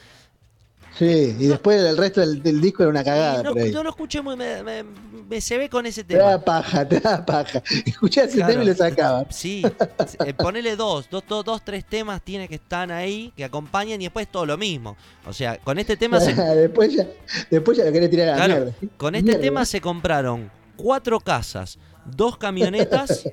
Sí, 1.00 1.36
y 1.40 1.48
después 1.48 1.82
el 1.82 1.96
resto 1.98 2.20
del, 2.20 2.44
del 2.44 2.60
disco 2.60 2.84
era 2.84 2.90
una 2.90 3.04
cagada 3.06 3.42
no, 3.42 3.54
por 3.54 3.62
ahí. 3.62 3.72
no 3.72 3.84
lo 3.84 3.90
escuché 3.92 4.22
muy, 4.22 4.36
me, 4.36 4.62
me- 4.64 4.84
me 5.30 5.40
se 5.40 5.58
ve 5.58 5.70
con 5.70 5.86
ese 5.86 6.04
Te 6.04 6.16
tema. 6.16 6.32
da 6.32 6.44
paja, 6.44 6.88
te 6.88 7.00
da 7.00 7.26
paja. 7.26 7.64
Escuchás 7.86 8.26
ese 8.28 8.38
Claro. 8.38 8.52
tema 8.52 8.64
y 8.66 8.68
lo 8.68 8.76
sacaba. 8.76 9.26
Sí, 9.30 9.64
eh, 10.26 10.34
ponele 10.34 10.76
dos, 10.76 11.08
dos, 11.10 11.24
dos, 11.28 11.46
dos, 11.46 11.64
tres 11.64 11.86
temas 11.86 12.22
tiene 12.22 12.48
que 12.50 12.56
estar 12.56 12.92
ahí, 12.92 13.32
que 13.38 13.46
acompañan 13.46 14.02
y 14.02 14.06
después 14.06 14.28
todo 14.30 14.46
lo 14.46 14.58
mismo. 14.58 14.98
O 15.26 15.32
sea, 15.32 15.58
con 15.60 15.80
este 15.80 15.96
tema 15.96 16.20
se, 16.20 16.34
después, 16.56 16.94
ya, 16.94 17.08
después 17.50 17.78
ya 17.78 17.86
lo 17.86 17.92
querés 17.94 18.10
tirar 18.10 18.30
a 18.30 18.38
la 18.38 18.48
mierda. 18.48 18.72
con 18.98 19.16
este 19.16 19.26
Mierda. 19.26 19.42
tema 19.42 19.66
se 19.66 19.80
compraron 19.80 20.52
cuatro 20.76 21.20
casas, 21.22 21.78
dos 22.06 22.38
camionetas, 22.38 23.24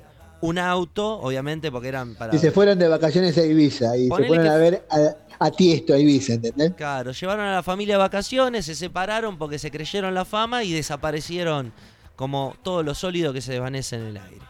un 0.42 0.58
auto, 0.58 1.18
obviamente 1.20 1.72
porque 1.72 1.88
eran 1.88 2.14
para 2.14 2.34
Y 2.36 2.38
se 2.38 2.50
fueron 2.52 2.78
de 2.78 2.86
vacaciones 2.88 3.36
a 3.38 3.42
Ibiza 3.44 3.96
y 3.96 4.08
Ponele 4.08 4.28
se 4.28 4.28
fueron 4.28 4.44
que- 4.44 4.50
a 4.52 4.56
ver 4.58 4.86
a, 4.90 5.25
a 5.38 5.50
Tiesto 5.50 5.94
a 5.94 5.98
Ibiza, 5.98 6.34
¿entendés? 6.34 6.72
Claro, 6.74 7.12
llevaron 7.12 7.46
a 7.46 7.54
la 7.54 7.62
familia 7.62 7.94
de 7.94 7.98
vacaciones, 7.98 8.66
se 8.66 8.74
separaron 8.74 9.38
porque 9.38 9.58
se 9.58 9.70
creyeron 9.70 10.14
la 10.14 10.24
fama 10.24 10.64
y 10.64 10.72
desaparecieron 10.72 11.72
como 12.14 12.54
todo 12.62 12.82
lo 12.82 12.94
sólido 12.94 13.32
que 13.32 13.40
se 13.40 13.52
desvanece 13.52 13.96
en 13.96 14.02
el 14.02 14.16
aire. 14.16 14.40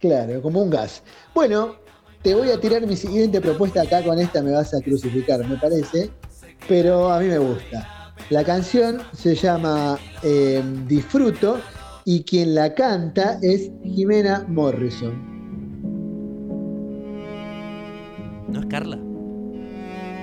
Claro, 0.00 0.40
como 0.42 0.62
un 0.62 0.70
gas. 0.70 1.02
Bueno, 1.34 1.76
te 2.22 2.34
voy 2.34 2.50
a 2.50 2.60
tirar 2.60 2.86
mi 2.86 2.96
siguiente 2.96 3.40
propuesta 3.40 3.82
acá, 3.82 4.02
con 4.02 4.18
esta 4.18 4.42
me 4.42 4.52
vas 4.52 4.74
a 4.74 4.80
crucificar, 4.80 5.46
me 5.46 5.56
parece, 5.56 6.10
pero 6.66 7.10
a 7.12 7.20
mí 7.20 7.26
me 7.26 7.38
gusta. 7.38 8.14
La 8.30 8.44
canción 8.44 9.00
se 9.12 9.34
llama 9.34 9.98
eh, 10.22 10.62
Disfruto 10.86 11.60
y 12.04 12.24
quien 12.24 12.54
la 12.54 12.74
canta 12.74 13.38
es 13.42 13.70
Jimena 13.84 14.44
Morrison. 14.48 15.38
¿No 18.48 18.60
es 18.60 18.66
Carla? 18.66 19.07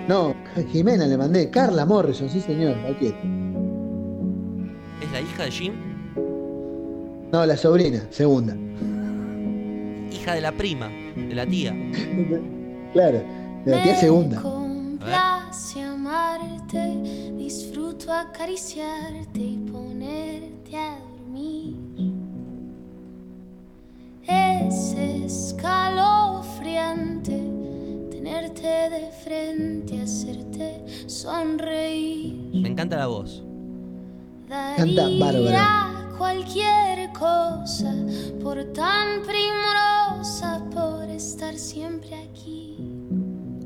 No, 0.07 0.36
Jimena 0.72 1.07
le 1.07 1.18
mandé, 1.18 1.49
Carla 1.49 1.84
Morrison, 1.86 2.30
sí 2.30 2.40
señor, 2.40 2.76
aquí. 2.88 3.07
¿Es 5.02 5.11
la 5.11 5.22
hija 5.22 5.44
de 5.45 5.52
Jim? 5.52 5.73
No, 7.32 7.44
la 7.45 7.57
sobrina, 7.57 8.06
segunda. 8.11 8.56
Hija 10.11 10.36
de 10.36 10.41
la 10.41 10.52
prima, 10.52 10.88
de 10.90 11.34
la 11.36 11.45
tía. 11.45 11.73
Claro, 12.94 13.22
de 13.65 13.72
la 13.72 13.84
tía 13.84 13.95
segunda. 13.98 14.41
complace 14.41 15.82
amarte, 15.84 16.98
disfruto 17.36 18.14
acariciarte 18.14 19.38
y 19.38 19.57
ponerte 19.69 20.77
a 20.77 20.98
dormir. 20.98 21.76
Es 24.26 24.94
escalofriante 24.94 27.44
tenerte 28.26 28.89
de 28.89 29.11
frente, 29.23 30.02
hacerte 30.02 30.84
sonreír. 31.06 32.34
Me 32.53 32.69
encanta 32.69 32.97
la 32.97 33.06
voz. 33.06 33.43
Canta 34.49 35.03
bárbaro. 35.19 35.43
Daría 35.43 36.10
cualquier 36.18 37.14
cosa 37.14 37.93
por 38.41 38.64
tan 38.73 39.22
primorosa, 39.22 40.64
por 40.73 41.07
estar 41.07 41.56
siempre 41.56 42.15
aquí. 42.15 42.77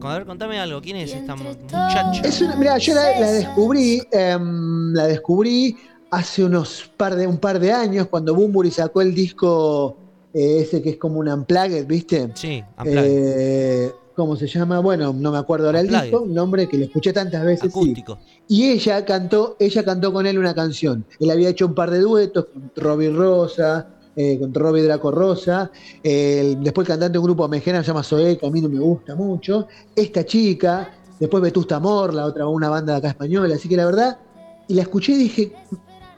A 0.01 0.13
ver, 0.13 0.25
contame 0.25 0.59
algo. 0.59 0.81
¿Quién 0.81 0.97
es 0.97 1.13
esta 1.13 1.37
muchacha? 1.37 2.11
Es 2.21 2.41
una, 2.41 2.57
mira, 2.57 2.77
yo 2.77 2.95
la, 2.95 3.17
la 3.17 3.31
descubrí, 3.31 4.01
em, 4.11 4.93
la 4.93 5.07
descubrí 5.07 5.77
hace 6.11 6.43
unos 6.43 6.91
par 6.97 7.15
de, 7.15 7.27
un 7.27 7.37
par 7.37 7.59
de 7.59 7.71
años 7.71 8.07
cuando 8.07 8.35
Bumburi 8.35 8.71
sacó 8.71 9.01
el 9.01 9.15
disco 9.15 9.95
eh, 10.33 10.59
ese 10.61 10.81
que 10.81 10.91
es 10.91 10.97
como 10.97 11.19
un 11.19 11.29
unplugged, 11.29 11.87
¿viste? 11.87 12.29
Sí, 12.33 12.61
Unplugged. 12.77 13.05
Eh, 13.05 13.91
¿Cómo 14.19 14.35
se 14.35 14.47
llama? 14.47 14.79
Bueno, 14.79 15.13
no 15.13 15.31
me 15.31 15.37
acuerdo 15.37 15.67
ahora 15.67 15.79
el 15.79 15.87
disco, 15.87 16.21
un 16.23 16.33
nombre 16.33 16.67
que 16.67 16.77
lo 16.77 16.85
escuché 16.85 17.13
tantas 17.13 17.43
veces. 17.45 17.61
sí. 17.61 17.67
acústico. 17.79 18.19
Y 18.47 18.69
ella 18.71 19.05
cantó, 19.05 19.55
ella 19.59 19.83
cantó 19.85 20.11
con 20.11 20.25
él 20.25 20.37
una 20.37 20.53
canción. 20.53 21.05
Él 21.19 21.29
había 21.31 21.49
hecho 21.49 21.65
un 21.67 21.73
par 21.75 21.89
de 21.91 21.99
duetos 21.99 22.47
con 22.51 22.71
Robbie 22.75 23.11
Rosa, 23.11 23.87
eh, 24.15 24.37
con 24.39 24.53
Robbie 24.53 24.83
Draco 24.83 25.11
Rosa. 25.11 25.71
eh, 26.03 26.55
después 26.59 26.85
el 26.85 26.93
cantante 26.93 27.13
de 27.13 27.19
un 27.19 27.25
grupo 27.25 27.47
mexicano 27.47 27.81
se 27.81 27.87
llama 27.87 28.03
Zoe, 28.03 28.37
que 28.37 28.45
a 28.45 28.49
mí 28.51 28.59
no 28.61 28.67
me 28.69 28.79
gusta 28.79 29.15
mucho. 29.15 29.67
Esta 29.95 30.25
chica, 30.25 30.91
después 31.19 31.41
Vetusta 31.41 31.77
Amor, 31.77 32.13
la 32.13 32.25
otra, 32.25 32.45
una 32.47 32.69
banda 32.69 32.93
de 32.93 32.99
acá 32.99 33.07
española. 33.09 33.55
Así 33.55 33.69
que 33.69 33.77
la 33.77 33.85
verdad, 33.85 34.17
y 34.67 34.73
la 34.73 34.81
escuché 34.81 35.13
y 35.13 35.17
dije, 35.17 35.53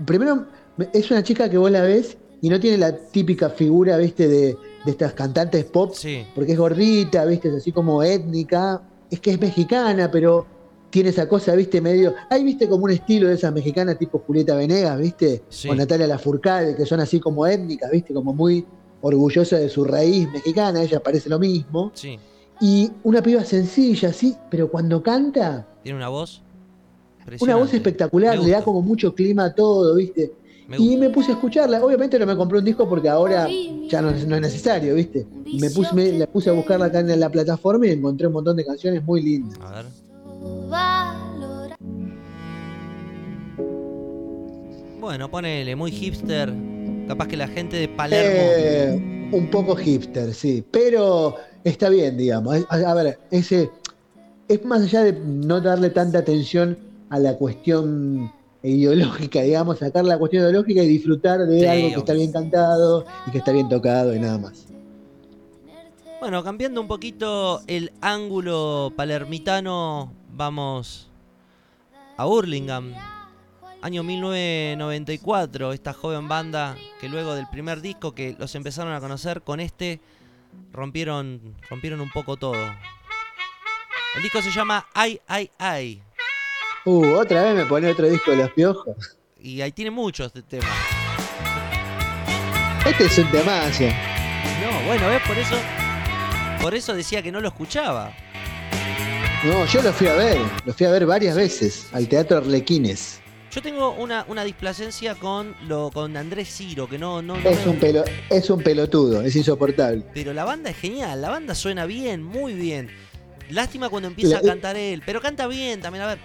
primero, 0.05 0.45
me- 0.77 0.89
es 0.93 1.11
una 1.11 1.21
chica 1.23 1.49
que 1.49 1.57
vos 1.57 1.69
la 1.69 1.81
ves 1.81 2.17
y 2.41 2.49
no 2.49 2.59
tiene 2.59 2.77
la 2.77 2.95
típica 2.97 3.49
figura, 3.49 3.97
viste, 3.97 4.27
de, 4.27 4.57
de 4.85 4.91
estas 4.91 5.13
cantantes 5.13 5.65
pop, 5.65 5.93
Sí. 5.93 6.25
porque 6.35 6.53
es 6.53 6.57
gordita, 6.57 7.25
viste, 7.25 7.49
es 7.49 7.55
así 7.55 7.71
como 7.71 8.01
étnica, 8.03 8.81
es 9.09 9.19
que 9.19 9.31
es 9.31 9.39
mexicana, 9.39 10.09
pero 10.11 10.45
tiene 10.89 11.09
esa 11.09 11.27
cosa, 11.29 11.55
viste, 11.55 11.79
medio, 11.81 12.13
hay, 12.29 12.43
viste, 12.43 12.67
como 12.67 12.85
un 12.85 12.91
estilo 12.91 13.27
de 13.29 13.35
esas 13.35 13.53
mexicanas 13.53 13.97
tipo 13.97 14.19
Julieta 14.19 14.55
Venegas, 14.55 14.97
viste, 14.99 15.43
Sí. 15.49 15.69
o 15.69 15.75
Natalia 15.75 16.07
Lafourcade, 16.07 16.75
que 16.75 16.85
son 16.85 16.99
así 16.99 17.19
como 17.19 17.45
étnicas, 17.47 17.89
viste, 17.91 18.13
como 18.13 18.33
muy 18.33 18.65
orgullosas 19.01 19.59
de 19.61 19.69
su 19.69 19.83
raíz 19.83 20.29
mexicana, 20.31 20.81
ella 20.83 21.01
parece 21.01 21.29
lo 21.29 21.39
mismo, 21.39 21.91
Sí. 21.93 22.19
y 22.59 22.91
una 23.03 23.21
piba 23.21 23.43
sencilla, 23.45 24.11
sí, 24.13 24.35
pero 24.49 24.69
cuando 24.69 25.01
canta, 25.01 25.65
Tiene 25.83 25.97
una 25.97 26.09
voz. 26.09 26.41
una 27.39 27.55
voz 27.55 27.73
espectacular, 27.73 28.37
le 28.39 28.51
da 28.51 28.63
como 28.63 28.81
mucho 28.81 29.13
clima 29.15 29.45
a 29.45 29.53
todo, 29.55 29.95
viste. 29.95 30.33
Me 30.71 30.77
Y 30.83 30.95
me 30.97 31.09
puse 31.09 31.31
a 31.31 31.33
escucharla. 31.35 31.83
Obviamente 31.83 32.17
no 32.17 32.25
me 32.25 32.35
compré 32.37 32.59
un 32.59 32.65
disco 32.65 32.87
porque 32.87 33.09
ahora 33.09 33.47
ya 33.89 34.01
no, 34.01 34.09
es- 34.11 34.25
no 34.25 34.35
es 34.35 34.41
necesario, 34.41 34.95
¿viste? 34.95 35.27
Me 35.59 35.69
puse, 35.69 35.93
me, 35.93 36.11
la 36.13 36.27
puse 36.27 36.49
a 36.49 36.53
buscarla 36.53 36.85
acá 36.85 36.99
en 36.99 37.19
la 37.19 37.29
plataforma 37.29 37.85
y 37.87 37.91
encontré 37.91 38.27
un 38.27 38.33
montón 38.33 38.55
de 38.55 38.65
canciones 38.65 39.03
muy 39.03 39.21
lindas. 39.21 39.59
A 39.61 39.71
ver. 39.71 39.85
Bueno, 44.99 45.29
ponele, 45.29 45.75
muy 45.75 45.91
hipster. 45.91 46.53
Capaz 47.07 47.27
que 47.27 47.35
la 47.35 47.47
gente 47.47 47.75
de 47.77 47.87
Palermo. 47.89 48.51
Eh, 48.55 49.29
un 49.33 49.49
poco 49.49 49.75
hipster, 49.75 50.33
sí. 50.33 50.63
Pero 50.71 51.35
está 51.65 51.89
bien, 51.89 52.15
digamos. 52.17 52.65
A 52.69 52.93
ver, 52.93 53.19
ese 53.29 53.69
es 54.47 54.63
más 54.63 54.83
allá 54.83 55.03
de 55.03 55.13
no 55.13 55.59
darle 55.59 55.89
tanta 55.89 56.19
atención 56.19 56.77
a 57.09 57.19
la 57.19 57.33
cuestión 57.35 58.31
ideológica, 58.63 59.41
digamos, 59.41 59.79
sacar 59.79 60.05
la 60.05 60.17
cuestión 60.17 60.43
ideológica 60.43 60.83
y 60.83 60.87
disfrutar 60.87 61.39
de 61.39 61.59
Sí, 61.59 61.65
algo 61.65 61.89
que 61.89 61.99
está 61.99 62.13
bien 62.13 62.31
cantado 62.31 63.05
y 63.27 63.31
que 63.31 63.37
está 63.39 63.51
bien 63.51 63.69
tocado 63.69 64.15
y 64.15 64.19
nada 64.19 64.37
más. 64.37 64.67
Bueno, 66.19 66.43
cambiando 66.43 66.79
un 66.79 66.87
poquito 66.87 67.61
el 67.65 67.91
ángulo 68.01 68.93
palermitano, 68.95 70.13
vamos 70.31 71.09
a 72.17 72.27
Hurlingham. 72.27 72.93
Año 73.81 74.03
1994, 74.03 75.73
esta 75.73 75.93
joven 75.93 76.27
banda 76.27 76.77
que 76.99 77.09
luego 77.09 77.33
del 77.33 77.47
primer 77.47 77.81
disco 77.81 78.13
que 78.13 78.35
los 78.37 78.53
empezaron 78.53 78.93
a 78.93 78.99
conocer, 78.99 79.41
con 79.41 79.59
este 79.59 79.99
rompieron, 80.71 81.55
rompieron 81.67 81.99
un 81.99 82.11
poco 82.11 82.37
todo. 82.37 82.61
El 84.15 84.21
disco 84.21 84.43
se 84.43 84.51
llama 84.51 84.85
Ay, 84.93 85.19
Ay, 85.25 85.49
Ay. 85.57 86.03
Uh, 86.85 87.13
otra 87.15 87.43
vez 87.43 87.55
me 87.55 87.65
pone 87.65 87.89
otro 87.89 88.09
disco 88.09 88.31
de 88.31 88.37
los 88.37 88.51
piojos. 88.51 88.95
Y 89.39 89.61
ahí 89.61 89.71
tiene 89.71 89.91
muchos 89.91 90.33
de 90.33 90.41
temas. 90.41 90.67
Este 92.87 93.05
es 93.05 93.17
un 93.19 93.29
temazo. 93.31 93.83
No, 93.83 94.85
bueno, 94.87 95.07
¿ves? 95.07 95.21
Por 95.27 95.37
eso, 95.37 95.55
por 96.61 96.73
eso 96.75 96.93
decía 96.95 97.21
que 97.21 97.31
no 97.31 97.39
lo 97.39 97.49
escuchaba. 97.49 98.13
No, 99.43 99.65
yo 99.65 99.81
lo 99.81 99.91
fui 99.93 100.07
a 100.07 100.13
ver, 100.13 100.37
lo 100.65 100.73
fui 100.73 100.85
a 100.85 100.91
ver 100.91 101.05
varias 101.05 101.35
veces 101.35 101.87
al 101.93 102.07
Teatro 102.07 102.37
Arlequines. 102.37 103.19
Yo 103.51 103.61
tengo 103.61 103.91
una, 103.91 104.23
una 104.29 104.43
displacencia 104.43 105.15
con 105.15 105.55
lo 105.67 105.91
con 105.91 106.15
Andrés 106.15 106.47
Ciro, 106.55 106.87
que 106.87 106.97
no, 106.97 107.21
no, 107.21 107.35
no 107.37 107.49
Es 107.49 107.65
me- 107.65 107.71
un, 107.73 107.79
pelo, 107.79 108.03
es 108.29 108.49
un 108.49 108.61
pelotudo, 108.63 109.21
es 109.23 109.35
insoportable. 109.35 110.03
Pero 110.13 110.33
la 110.33 110.45
banda 110.45 110.69
es 110.69 110.77
genial, 110.77 111.21
la 111.21 111.29
banda 111.29 111.53
suena 111.53 111.85
bien, 111.85 112.23
muy 112.23 112.53
bien. 112.53 112.89
Lástima 113.49 113.89
cuando 113.89 114.07
empieza 114.07 114.37
a 114.37 114.41
La- 114.41 114.49
cantar 114.53 114.77
él, 114.77 115.01
pero 115.05 115.21
canta 115.21 115.47
bien 115.47 115.81
también. 115.81 116.03
A 116.05 116.07
ver, 116.07 116.19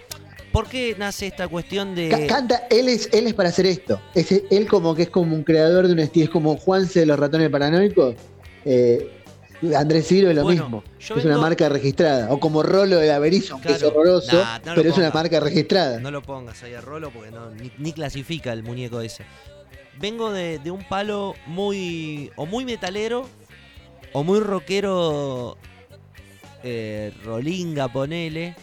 ¿por 0.52 0.68
qué 0.68 0.94
nace 0.98 1.26
esta 1.26 1.48
cuestión 1.48 1.94
de. 1.94 2.08
Ca- 2.08 2.26
Canta, 2.26 2.66
él 2.70 2.88
es, 2.88 3.08
él 3.12 3.26
es 3.26 3.34
para 3.34 3.48
hacer 3.50 3.66
esto. 3.66 4.00
Es, 4.14 4.30
él 4.50 4.66
como 4.68 4.94
que 4.94 5.02
es 5.02 5.10
como 5.10 5.34
un 5.34 5.42
creador 5.42 5.86
de 5.86 5.92
un 5.92 5.98
estilo, 6.00 6.24
es 6.24 6.30
como 6.30 6.56
Juanse 6.56 7.00
de 7.00 7.06
los 7.06 7.18
ratones 7.18 7.50
paranoicos. 7.50 8.14
Eh, 8.64 9.12
Andrés 9.74 10.06
Ciro 10.06 10.28
es 10.28 10.36
lo 10.36 10.42
Bueno, 10.42 10.64
mismo. 10.64 10.84
Es 10.98 11.24
una 11.24 11.38
marca 11.38 11.68
registrada. 11.70 12.30
O 12.30 12.38
como 12.38 12.62
Rolo 12.62 12.98
de 12.98 13.10
Averizo, 13.10 13.54
aunque 13.54 13.72
es 13.72 13.78
Claro. 13.78 13.94
horroroso, 13.94 14.36
Nah, 14.36 14.58
no 14.58 14.74
lo 14.74 14.82
pero 14.82 14.90
es 14.92 14.98
una 14.98 15.10
marca 15.10 15.40
registrada. 15.40 15.98
No 15.98 16.10
lo 16.10 16.20
pongas 16.20 16.62
ahí 16.62 16.74
a 16.74 16.80
rolo 16.82 17.10
porque 17.10 17.30
no, 17.30 17.50
ni, 17.52 17.70
ni 17.78 17.92
clasifica 17.92 18.52
el 18.52 18.62
muñeco 18.62 19.00
ese. 19.00 19.24
Vengo 19.98 20.30
de, 20.30 20.58
de 20.58 20.70
un 20.70 20.84
palo 20.86 21.34
muy. 21.46 22.30
o 22.36 22.44
muy 22.44 22.66
metalero, 22.66 23.26
o 24.12 24.24
muy 24.24 24.40
rockero. 24.40 25.56
eh, 26.62 27.12
rolinga, 27.24 27.88
ponele. 27.88 28.54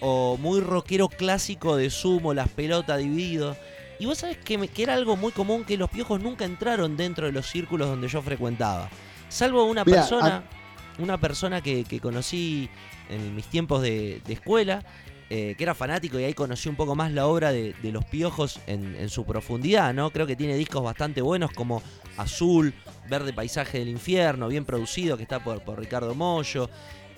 O 0.00 0.36
muy 0.38 0.60
rockero 0.60 1.08
clásico 1.08 1.76
de 1.76 1.90
sumo, 1.90 2.34
las 2.34 2.48
pelotas 2.48 2.98
dividido. 2.98 3.56
Y 3.98 4.06
vos 4.06 4.18
sabés 4.18 4.36
que, 4.38 4.58
me- 4.58 4.68
que 4.68 4.82
era 4.82 4.94
algo 4.94 5.16
muy 5.16 5.32
común 5.32 5.64
que 5.64 5.76
los 5.76 5.88
piojos 5.88 6.20
nunca 6.20 6.44
entraron 6.44 6.96
dentro 6.96 7.26
de 7.26 7.32
los 7.32 7.46
círculos 7.46 7.88
donde 7.88 8.08
yo 8.08 8.20
frecuentaba. 8.22 8.90
Salvo 9.28 9.64
una 9.64 9.84
Mirá, 9.84 9.98
persona, 10.00 10.44
una 10.98 11.18
persona 11.18 11.60
que, 11.62 11.84
que 11.84 12.00
conocí 12.00 12.68
en 13.08 13.34
mis 13.34 13.46
tiempos 13.46 13.82
de, 13.82 14.20
de 14.26 14.32
escuela, 14.34 14.84
eh, 15.30 15.54
que 15.56 15.64
era 15.64 15.74
fanático 15.74 16.18
y 16.20 16.24
ahí 16.24 16.34
conocí 16.34 16.68
un 16.68 16.76
poco 16.76 16.94
más 16.94 17.10
la 17.12 17.26
obra 17.26 17.50
de, 17.50 17.72
de 17.82 17.92
los 17.92 18.04
piojos 18.04 18.60
en, 18.66 18.94
en 18.96 19.08
su 19.08 19.24
profundidad, 19.24 19.94
¿no? 19.94 20.10
Creo 20.10 20.26
que 20.26 20.36
tiene 20.36 20.54
discos 20.54 20.82
bastante 20.82 21.22
buenos 21.22 21.50
como 21.52 21.82
Azul, 22.18 22.74
Verde 23.08 23.32
Paisaje 23.32 23.78
del 23.78 23.88
Infierno, 23.88 24.48
bien 24.48 24.64
producido, 24.64 25.16
que 25.16 25.22
está 25.22 25.42
por, 25.42 25.62
por 25.62 25.78
Ricardo 25.80 26.14
Mollo. 26.14 26.68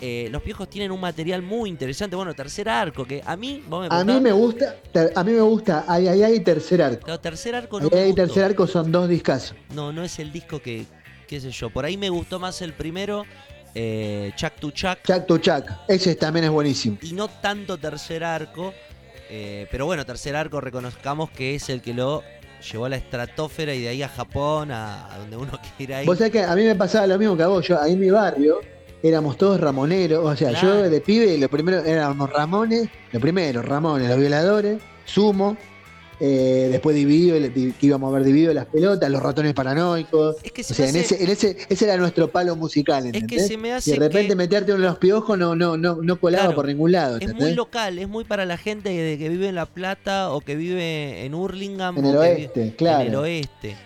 Eh, 0.00 0.28
los 0.30 0.42
piojos 0.42 0.68
tienen 0.68 0.90
un 0.90 1.00
material 1.00 1.40
muy 1.40 1.70
interesante, 1.70 2.16
bueno, 2.16 2.34
tercer 2.34 2.68
arco, 2.68 3.06
que 3.06 3.22
a 3.24 3.34
mí, 3.34 3.64
vos 3.66 3.88
me 3.88 3.96
A 3.96 4.04
mí 4.04 4.20
me 4.20 4.30
gusta, 4.32 4.76
ter- 4.92 5.10
a 5.14 5.24
mí 5.24 5.32
me 5.32 5.40
gusta 5.40 5.84
Ay, 5.88 6.06
ay, 6.08 6.22
ay, 6.22 6.40
tercer 6.40 6.82
arco. 6.82 7.04
Claro, 7.06 7.20
tercer 7.20 7.54
arco 7.54 7.80
no 7.80 7.88
Ay, 7.90 7.98
ay, 8.00 8.12
tercer 8.14 8.44
arco 8.44 8.66
son 8.66 8.92
dos 8.92 9.08
discazos. 9.08 9.56
No, 9.74 9.92
no 9.92 10.04
es 10.04 10.18
el 10.18 10.30
disco 10.32 10.60
que, 10.60 10.84
qué 11.26 11.40
sé 11.40 11.50
yo. 11.50 11.70
Por 11.70 11.86
ahí 11.86 11.96
me 11.96 12.10
gustó 12.10 12.38
más 12.38 12.60
el 12.60 12.74
primero, 12.74 13.24
eh, 13.74 14.32
Chuck 14.36 14.52
to 14.60 14.70
Chuck, 14.70 14.98
Chac 15.02 15.26
to 15.26 15.38
Chac, 15.38 15.78
ese 15.88 16.14
también 16.14 16.44
es 16.44 16.50
buenísimo. 16.50 16.98
y 17.00 17.12
no 17.14 17.28
tanto 17.28 17.78
tercer 17.78 18.22
arco. 18.22 18.74
eh, 19.30 19.66
pero 19.70 19.86
bueno, 19.86 20.04
tercer 20.04 20.36
arco 20.36 20.60
reconozcamos 20.60 21.30
que 21.30 21.54
es 21.54 21.68
el 21.70 21.80
que 21.80 21.94
lo 21.94 22.22
llevó 22.70 22.84
a 22.84 22.88
la 22.90 22.96
estratosfera 22.96 23.74
y 23.74 23.80
de 23.82 23.88
ahí 23.88 24.02
a 24.02 24.08
Japón, 24.08 24.70
a, 24.72 25.12
a 25.14 25.18
donde 25.18 25.36
uno 25.38 25.58
quiera 25.78 26.02
ir. 26.02 26.06
Vos 26.06 26.18
sabés 26.18 26.32
que 26.32 26.42
a 26.42 26.54
mí 26.54 26.64
me 26.64 26.74
pasaba 26.74 27.06
lo 27.06 27.18
mismo 27.18 27.34
que 27.34 27.42
a 27.44 27.46
vos. 27.46 27.66
Yo, 27.66 27.80
ahí 27.80 27.92
en 27.94 28.00
mi 28.00 28.10
barrio 28.10 28.60
éramos 29.02 29.36
todos 29.36 29.60
ramoneros. 29.60 30.24
O 30.24 30.36
sea, 30.36 30.50
Claro. 30.50 30.82
yo 30.84 30.90
de 30.90 31.00
pibe, 31.00 31.38
lo 31.38 31.48
primero 31.48 31.78
éramos 31.84 32.30
Ramones. 32.30 32.88
Lo 33.12 33.20
primero, 33.20 33.62
Ramones, 33.62 34.08
los 34.08 34.18
violadores, 34.18 34.78
Sumo. 35.04 35.56
eh, 36.18 36.68
después 36.72 36.96
Dividido, 36.96 37.36
que 37.52 37.74
íbamos 37.86 38.10
a 38.10 38.16
ver 38.16 38.24
Dividido 38.24 38.54
las 38.54 38.64
pelotas, 38.64 39.10
los 39.10 39.22
ratones 39.22 39.52
paranoicos. 39.52 40.36
Es 40.42 40.50
que 40.50 40.62
se 40.62 40.72
O 40.72 40.76
sea, 40.76 40.86
me 40.86 40.90
en 40.98 41.04
hace- 41.04 41.14
ese, 41.16 41.24
en 41.24 41.30
ese, 41.30 41.56
ese 41.68 41.84
era 41.84 41.98
nuestro 41.98 42.30
palo 42.30 42.56
musical, 42.56 43.04
Es 43.04 43.12
que 43.12 43.18
¿entendés? 43.18 43.46
se 43.48 43.56
me 43.58 43.72
hace 43.74 43.90
y 43.90 43.92
de 43.92 43.98
repente 43.98 44.28
que- 44.28 44.34
meterte 44.36 44.72
uno 44.72 44.80
en 44.82 44.88
los 44.88 44.96
piojos 44.98 45.36
no, 45.38 45.54
no, 45.54 45.76
no, 45.76 45.96
no 45.96 46.18
colaba 46.18 46.44
Claro. 46.44 46.56
por 46.56 46.66
ningún 46.68 46.92
lado. 46.92 47.16
Es 47.16 47.22
¿entendés? 47.22 47.48
muy 47.48 47.54
local, 47.54 47.98
es 47.98 48.08
muy 48.08 48.24
para 48.24 48.46
la 48.46 48.56
gente 48.56 49.18
que 49.18 49.28
vive 49.28 49.48
en 49.48 49.56
La 49.56 49.66
Plata 49.66 50.30
o 50.32 50.40
que 50.40 50.56
vive 50.56 51.26
en 51.26 51.34
Hurlingham. 51.34 51.98
En 51.98 52.06
el 52.06 52.16
oeste, 52.16 52.74
claro. 52.78 53.02
En 53.02 53.08
el 53.08 53.14
oeste. 53.16 53.76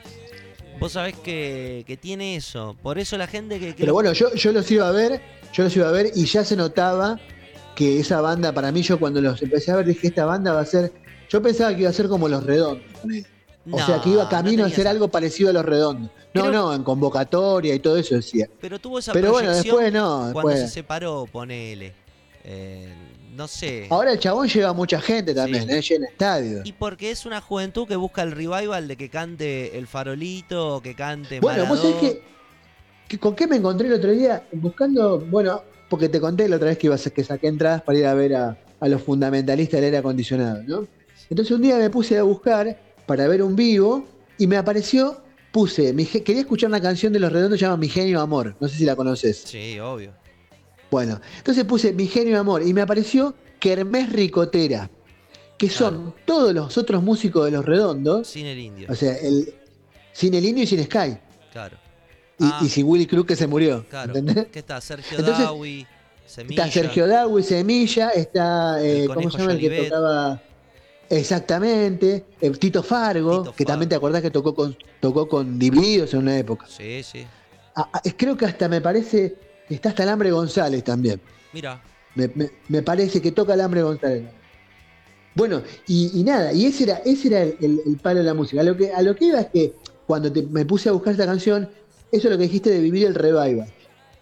Vos 0.80 0.92
sabés 0.92 1.14
que, 1.16 1.84
que 1.86 1.96
tiene 1.96 2.36
eso. 2.36 2.76
Por 2.82 2.98
eso 2.98 3.16
la 3.18 3.26
gente 3.26 3.60
que... 3.60 3.74
que 3.74 3.80
Pero 3.82 3.92
bueno, 3.92 4.12
yo, 4.12 4.34
yo 4.34 4.50
los 4.52 4.68
iba 4.70 4.88
a 4.88 4.90
ver, 4.92 5.20
yo 5.52 5.64
los 5.64 5.76
iba 5.76 5.88
a 5.88 5.92
ver 5.92 6.10
y 6.14 6.24
ya 6.24 6.44
se 6.44 6.56
notaba 6.56 7.20
que 7.76 8.00
esa 8.00 8.20
banda, 8.20 8.52
para 8.52 8.72
mí, 8.72 8.82
yo 8.82 8.98
cuando 8.98 9.20
los 9.20 9.40
empecé 9.42 9.70
a 9.72 9.76
ver, 9.76 9.86
dije, 9.86 10.08
esta 10.08 10.24
banda 10.24 10.52
va 10.52 10.60
a 10.60 10.66
ser. 10.66 10.92
Yo 11.28 11.40
pensaba 11.40 11.72
que 11.74 11.82
iba 11.82 11.90
a 11.90 11.92
ser 11.92 12.08
como 12.08 12.28
los 12.28 12.42
redondos. 12.44 12.84
O 13.66 13.76
No, 13.76 13.86
sea, 13.86 14.00
que 14.00 14.08
iba 14.10 14.24
no 14.24 14.28
camino 14.30 14.64
a 14.64 14.66
hacer 14.68 14.88
algo 14.88 15.08
parecido 15.08 15.50
a 15.50 15.52
los 15.52 15.64
redondos. 15.64 16.10
No, 16.32 16.50
no, 16.50 16.74
en 16.74 16.82
convocatoria 16.82 17.74
y 17.74 17.78
todo 17.80 17.96
eso 17.96 18.14
decía. 18.14 18.48
Pero 18.60 18.78
tuvo 18.78 18.98
esa 19.00 19.12
Pero 19.12 19.32
bueno, 19.32 19.52
después 19.54 19.92
no, 19.92 20.30
cuando 20.32 20.50
después- 20.50 20.60
se 20.60 20.68
separó, 20.68 21.26
ponele. 21.30 21.92
Eh, 22.44 22.92
no 23.40 23.48
sé. 23.48 23.86
Ahora 23.88 24.12
el 24.12 24.18
chabón 24.18 24.48
lleva 24.48 24.74
mucha 24.74 25.00
gente 25.00 25.34
también, 25.34 25.66
Sí. 25.66 25.72
¿eh? 25.74 25.80
llena 25.80 26.06
estadios. 26.08 26.66
Y 26.66 26.72
porque 26.72 27.10
es 27.10 27.24
una 27.24 27.40
juventud 27.40 27.88
que 27.88 27.96
busca 27.96 28.22
el 28.22 28.32
revival 28.32 28.86
de 28.86 28.96
que 28.96 29.08
cante 29.08 29.78
El 29.78 29.86
Farolito 29.86 30.80
que 30.82 30.94
cante 30.94 31.40
Bueno, 31.40 31.64
vos 31.64 31.78
sabés 31.80 31.94
Maradó. 31.96 32.14
que, 32.14 32.22
que 33.08 33.18
con 33.18 33.34
qué 33.34 33.46
me 33.46 33.56
encontré 33.56 33.88
el 33.88 33.94
otro 33.94 34.10
día 34.12 34.46
buscando, 34.52 35.18
bueno, 35.20 35.62
porque 35.88 36.10
te 36.10 36.20
conté 36.20 36.48
la 36.50 36.56
otra 36.56 36.68
vez 36.68 36.76
que 36.78 36.86
iba 36.88 36.94
a 36.96 36.98
ser- 36.98 37.12
que 37.14 37.24
saqué 37.24 37.48
entradas 37.48 37.80
para 37.80 37.98
ir 37.98 38.04
a 38.06 38.12
ver 38.12 38.34
a, 38.36 38.58
a 38.78 38.88
los 38.88 39.00
fundamentalistas 39.02 39.78
del 39.78 39.84
aire 39.86 39.96
acondicionado, 39.96 40.62
¿no? 40.66 40.86
Entonces 41.30 41.50
un 41.56 41.62
día 41.62 41.76
me 41.78 41.88
puse 41.88 42.18
a 42.18 42.22
buscar 42.24 42.78
para 43.06 43.26
ver 43.26 43.42
un 43.42 43.56
vivo 43.56 44.04
y 44.36 44.46
me 44.46 44.56
apareció, 44.58 45.22
puse, 45.50 45.94
mi 45.94 46.04
quería 46.04 46.42
escuchar 46.42 46.68
una 46.68 46.80
canción 46.82 47.10
de 47.12 47.20
Los 47.20 47.32
Redondos 47.32 47.56
que 47.56 47.60
se 47.60 47.64
llama 47.64 47.78
Mi 47.78 47.88
Genio 47.88 48.20
Amor, 48.20 48.54
no 48.60 48.68
sé 48.68 48.76
si 48.76 48.84
la 48.84 48.94
conoces. 48.96 49.38
Sí, 49.46 49.80
obvio. 49.80 50.12
Bueno, 50.90 51.20
entonces 51.38 51.64
puse 51.64 51.92
Mi 51.92 52.06
Genio 52.06 52.38
Amor 52.40 52.62
y 52.66 52.72
me 52.74 52.80
apareció 52.82 53.34
Kermés 53.58 54.12
Ricotera, 54.12 54.90
que 55.56 55.68
son 55.70 56.14
todos 56.24 56.52
los 56.54 56.76
otros 56.78 57.02
músicos 57.02 57.44
de 57.44 57.50
Los 57.52 57.64
Redondos, 57.64 58.26
Sin 58.28 58.46
el 58.46 58.58
indio. 58.58 58.88
o 58.90 58.94
sea, 58.94 59.14
el, 59.16 59.54
sin 60.12 60.34
el 60.34 60.44
indio 60.44 60.64
y 60.64 60.66
sin 60.66 60.82
Sky. 60.84 61.16
claro. 61.52 61.76
Y, 62.38 62.44
Ah. 62.44 62.60
y 62.62 62.68
sin 62.70 62.86
Willy 62.86 63.06
Cruz 63.06 63.26
que 63.26 63.36
se 63.36 63.46
murió. 63.46 63.84
Claro. 63.90 64.16
¿entendés? 64.16 64.46
¿Qué 64.50 64.60
está? 64.60 64.80
Sergio 64.80 65.18
Entonces, 65.18 65.44
Dawi, 65.44 65.86
Semilla. 66.26 66.64
Está 66.64 66.72
Sergio 66.80 67.06
Dawi, 67.06 67.42
Semilla, 67.42 68.08
está, 68.10 68.82
eh, 68.82 69.02
El 69.04 69.14
¿cómo 69.14 69.30
se 69.30 69.38
llama 69.38 69.52
el 69.52 69.58
que 69.60 69.82
tocaba? 69.82 70.40
Exactamente. 71.10 72.24
Eh, 72.40 72.50
Tito 72.52 72.82
Fargo, 72.82 73.40
Tito 73.42 73.52
que 73.54 73.64
Fargo. 73.64 73.72
también 73.72 73.88
te 73.90 73.94
acordás 73.96 74.22
que 74.22 74.30
tocó 74.30 74.54
con, 74.54 74.74
tocó 75.00 75.28
con 75.28 75.58
Divididos 75.58 76.14
en 76.14 76.20
una 76.20 76.38
época. 76.38 76.66
Sí, 76.66 77.02
sí. 77.02 77.26
Ah, 77.74 77.90
ah, 77.92 78.00
creo 78.16 78.36
que 78.38 78.46
hasta 78.46 78.68
me 78.68 78.80
parece 78.80 79.36
está 79.74 79.90
hasta 79.90 80.02
Alambre 80.02 80.30
González 80.30 80.82
también. 80.84 81.20
Mira, 81.52 81.82
Me, 82.14 82.28
me- 82.34 82.50
me 82.68 82.82
parece 82.82 83.20
que 83.22 83.32
toca 83.32 83.52
Alambre 83.52 83.82
González. 83.82 84.24
Bueno, 85.34 85.62
y, 85.86 86.10
y 86.20 86.24
nada, 86.24 86.52
y 86.52 86.66
ese 86.66 86.84
era, 86.84 86.96
ese 87.04 87.28
era 87.28 87.42
el, 87.42 87.56
el- 87.60 87.80
el 87.86 87.96
palo 87.96 88.18
de 88.18 88.24
la 88.24 88.34
música. 88.34 88.60
A 88.60 88.64
lo 88.64 88.76
que, 88.76 88.92
a 88.92 89.00
lo 89.02 89.14
que 89.14 89.26
iba 89.26 89.40
es 89.40 89.46
que 89.46 89.74
cuando 90.06 90.30
te- 90.32 90.42
me 90.42 90.64
puse 90.64 90.88
a 90.88 90.92
buscar 90.92 91.12
esta 91.12 91.26
canción, 91.26 91.68
eso 92.10 92.26
es 92.26 92.32
lo 92.32 92.36
que 92.36 92.44
dijiste 92.44 92.70
de 92.70 92.80
vivir 92.80 93.06
el 93.06 93.14
revival. 93.14 93.66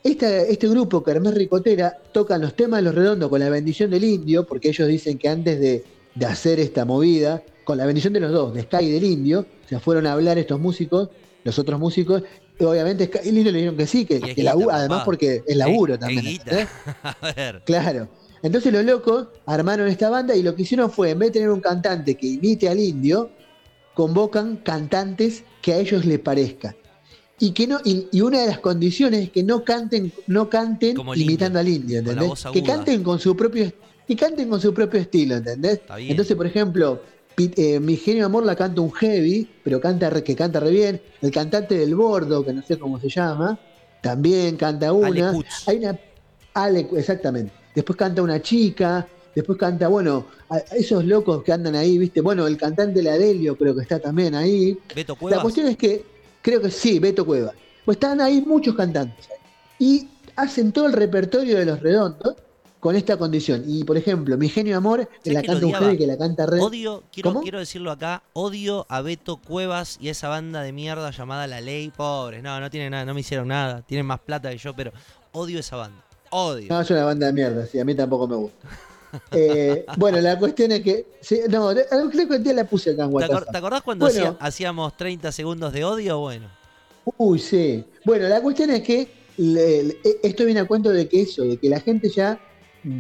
Esta- 0.05 0.43
este 0.43 0.69
grupo, 0.69 1.03
Kermés 1.03 1.35
Ricotera, 1.35 1.97
tocan 2.13 2.41
los 2.43 2.55
temas 2.55 2.79
de 2.79 2.83
los 2.85 2.95
redondos 2.95 3.31
con 3.31 3.41
la 3.41 3.49
bendición 3.49 3.91
del 3.91 4.05
indio, 4.05 4.47
porque 4.47 4.69
ellos 4.69 4.87
dicen 4.87 5.19
que 5.19 5.29
antes 5.29 5.59
de, 5.59 5.85
de 6.15 6.27
hacer 6.27 6.61
esta 6.61 6.85
movida, 6.85 7.43
con 7.65 7.79
la 7.79 7.87
bendición 7.87 8.13
de 8.13 8.21
los 8.21 8.31
dos, 8.33 8.55
de 8.55 8.63
Sky 8.63 8.85
y 8.85 8.91
del 8.93 9.05
indio, 9.05 9.47
se 9.69 9.79
fueron 9.81 10.07
a 10.07 10.13
hablar 10.13 10.39
estos 10.39 10.61
músicos, 10.61 11.09
los 11.45 11.59
otros 11.59 11.81
músicos, 11.81 12.23
obviamente 12.65 13.07
Sky 13.07 13.19
y 13.25 13.29
el 13.29 13.39
indio 13.39 13.53
le 13.53 13.59
dijeron 13.59 13.77
que 13.77 13.87
sí, 13.87 14.05
que, 14.05 14.15
Y 14.25 14.31
es 14.31 14.35
que 14.35 14.43
labu- 14.43 14.61
guita, 14.61 14.77
además 14.77 15.03
porque 15.05 15.43
es 15.47 15.57
laburo 15.57 15.95
Es- 15.95 16.01
también. 16.01 16.21
es 16.27 16.33
guita. 16.33 16.45
¿entendés? 16.51 16.69
a 17.03 17.33
ver. 17.35 17.63
Claro. 17.65 18.09
Entonces 18.43 18.73
los 18.73 18.85
locos 18.85 19.29
armaron 19.47 19.89
esta 19.89 20.09
banda 20.11 20.35
y 20.37 20.43
lo 20.43 20.55
que 20.55 20.63
hicieron 20.63 20.91
fue, 20.91 21.11
en 21.11 21.19
vez 21.19 21.29
de 21.29 21.33
tener 21.35 21.51
un 21.51 21.61
cantante 21.61 22.15
que 22.17 22.27
imite 22.27 22.69
al 22.69 22.79
indio, 22.79 23.31
convocan 23.95 24.57
cantantes 24.59 25.43
que 25.61 25.73
a 25.73 25.79
ellos 25.79 26.05
les 26.05 26.21
parezca. 26.21 26.75
Y 27.41 27.53
que 27.53 27.67
no, 27.69 27.81
y, 27.85 28.09
y 28.11 28.21
una 28.21 28.41
de 28.41 28.49
las 28.49 28.59
condiciones 28.59 29.25
es 29.25 29.31
que 29.31 29.43
no 29.45 29.63
canten, 29.65 30.13
no 30.27 30.49
canten 30.51 30.97
imitando 31.15 31.59
al 31.61 31.69
indio, 31.69 32.01
¿entendés? 32.01 32.45
Que 32.53 32.63
canten 32.63 33.03
con 33.05 33.21
su 33.21 33.37
propio, 33.37 33.73
que 34.07 34.17
canten 34.17 34.49
con 34.49 34.61
su 34.61 34.75
propio 34.75 35.01
estilo, 35.01 35.37
¿entendés? 35.37 35.81
Entonces, 35.99 36.37
por 36.37 36.47
ejemplo, 36.47 37.01
eh, 37.57 37.81
Mi 37.81 37.97
Genio 37.97 38.27
Amor 38.27 38.45
la 38.45 38.57
canta 38.57 38.81
un 38.81 38.93
heavy, 38.93 39.49
pero 39.63 39.81
canta 39.81 40.11
re- 40.11 40.23
que 40.25 40.35
canta 40.35 40.61
re 40.61 40.71
bien. 40.71 41.01
El 41.23 41.31
cantante 41.31 41.77
del 41.79 41.95
bordo, 41.95 42.45
que 42.45 42.53
no 42.53 42.63
sé 42.63 42.79
cómo 42.79 42.99
se 43.01 43.09
llama, 43.09 43.59
también 44.03 44.57
canta 44.57 44.93
una. 44.93 45.33
Hay 45.67 45.77
una 45.79 45.99
Ale, 46.55 46.89
exactamente. 46.97 47.53
Después 47.75 47.97
canta 47.97 48.23
una 48.23 48.43
chica, 48.43 49.07
después 49.35 49.57
canta, 49.59 49.89
bueno, 49.89 50.27
a- 50.51 50.59
esos 50.77 51.05
locos 51.05 51.43
que 51.45 51.53
andan 51.53 51.75
ahí, 51.77 51.97
¿viste? 51.99 52.21
Bueno, 52.21 52.47
el 52.47 52.57
cantante 52.57 53.03
Ladelio 53.03 53.57
creo 53.57 53.75
que 53.75 53.83
está 53.83 54.01
también 54.01 54.35
ahí. 54.35 54.77
Beto 54.95 55.13
La 55.15 55.19
Cuevas. 55.19 55.43
cuestión 55.43 55.69
es 55.69 55.77
que, 55.77 56.05
creo 56.43 56.61
que 56.61 56.71
sí, 56.71 56.99
Beto 56.99 57.25
Cueva. 57.25 57.53
Pues 57.85 57.97
están 57.97 58.21
ahí 58.21 58.43
muchos 58.47 58.75
cantantes. 58.75 59.29
Y 59.79 60.09
hacen 60.37 60.73
todo 60.73 60.87
el 60.87 60.93
repertorio 60.93 61.57
de 61.59 61.65
los 61.67 61.81
redondos 61.81 62.35
con 62.81 62.95
esta 62.97 63.17
condición. 63.17 63.65
Y 63.67 63.85
por 63.85 63.97
ejemplo, 63.97 64.37
Mi 64.39 64.49
Genio 64.49 64.77
Amor, 64.77 65.09
que 65.23 65.31
¿Sabés 65.31 65.35
la 65.35 65.41
que 65.43 65.47
canta 65.49 65.59
un 65.67 65.71
odiaba? 65.73 65.85
heavy 65.87 65.99
que 65.99 66.07
la 66.07 66.17
canta 66.19 66.47
re. 66.47 66.61
Odio, 66.61 67.03
quiero, 67.13 67.31
¿Cómo? 67.31 67.43
quiero 67.43 67.59
decirlo 67.59 67.91
acá, 67.91 68.23
odio 68.35 68.87
a 68.89 69.01
Beto 69.03 69.37
Cuevas 69.39 69.99
y 70.01 70.09
a 70.09 70.13
esa 70.13 70.29
banda 70.29 70.63
de 70.63 70.73
mierda 70.73 71.11
llamada 71.11 71.47
La 71.47 71.61
Ley. 71.61 71.91
Pobres, 71.97 72.43
no, 72.43 72.61
no 72.61 72.71
tienen 72.71 72.93
nada, 72.93 73.05
no 73.05 73.15
me 73.15 73.21
hicieron 73.21 73.49
nada. 73.49 73.83
Tienen 73.83 74.07
más 74.07 74.21
plata 74.21 74.51
que 74.51 74.59
yo, 74.59 74.75
pero 74.75 74.93
odio 75.33 75.59
esa 75.59 75.77
banda. 75.77 76.05
Odio. 76.31 76.67
No, 76.69 76.81
es 76.81 76.91
una 76.91 77.05
banda 77.05 77.27
de 77.27 77.33
mierda, 77.33 77.67
sí, 77.67 77.81
a 77.81 77.85
mí 77.85 77.95
tampoco 77.95 78.29
me 78.29 78.37
gusta. 78.37 78.69
Eh, 79.33 79.87
bueno, 79.97 80.21
la 80.21 80.39
cuestión 80.39 80.71
es 80.73 80.83
que. 80.83 81.07
sí, 81.21 81.41
no, 81.49 81.71
creo 82.11 82.29
que 82.29 82.35
un 82.37 82.45
día 82.45 82.53
la 82.53 82.65
puse 82.65 82.91
acá 82.91 83.05
en 83.05 83.11
¿Te, 83.11 83.17
acor- 83.17 83.31
WhatsApp. 83.33 83.51
te 83.53 83.59
acordás 83.59 83.83
cuando 83.83 84.07
Bueno. 84.07 84.21
hacía- 84.21 84.37
hacíamos 84.47 84.97
30 84.97 85.33
segundos 85.33 85.73
de 85.73 85.85
odio? 85.85 86.19
Bueno, 86.21 86.49
Uy, 87.17 87.39
sí. 87.39 87.85
Bueno, 88.05 88.29
la 88.29 88.43
cuestión 88.43 88.69
es 88.71 88.83
que 88.83 89.09
le- 89.39 89.83
le- 89.85 89.97
esto 90.23 90.45
viene 90.45 90.61
a 90.61 90.67
cuento 90.67 90.91
de 90.91 91.09
que 91.09 91.23
eso, 91.23 91.43
de 91.43 91.57
que 91.57 91.71
la 91.71 91.81
gente 91.81 92.11
ya 92.11 92.39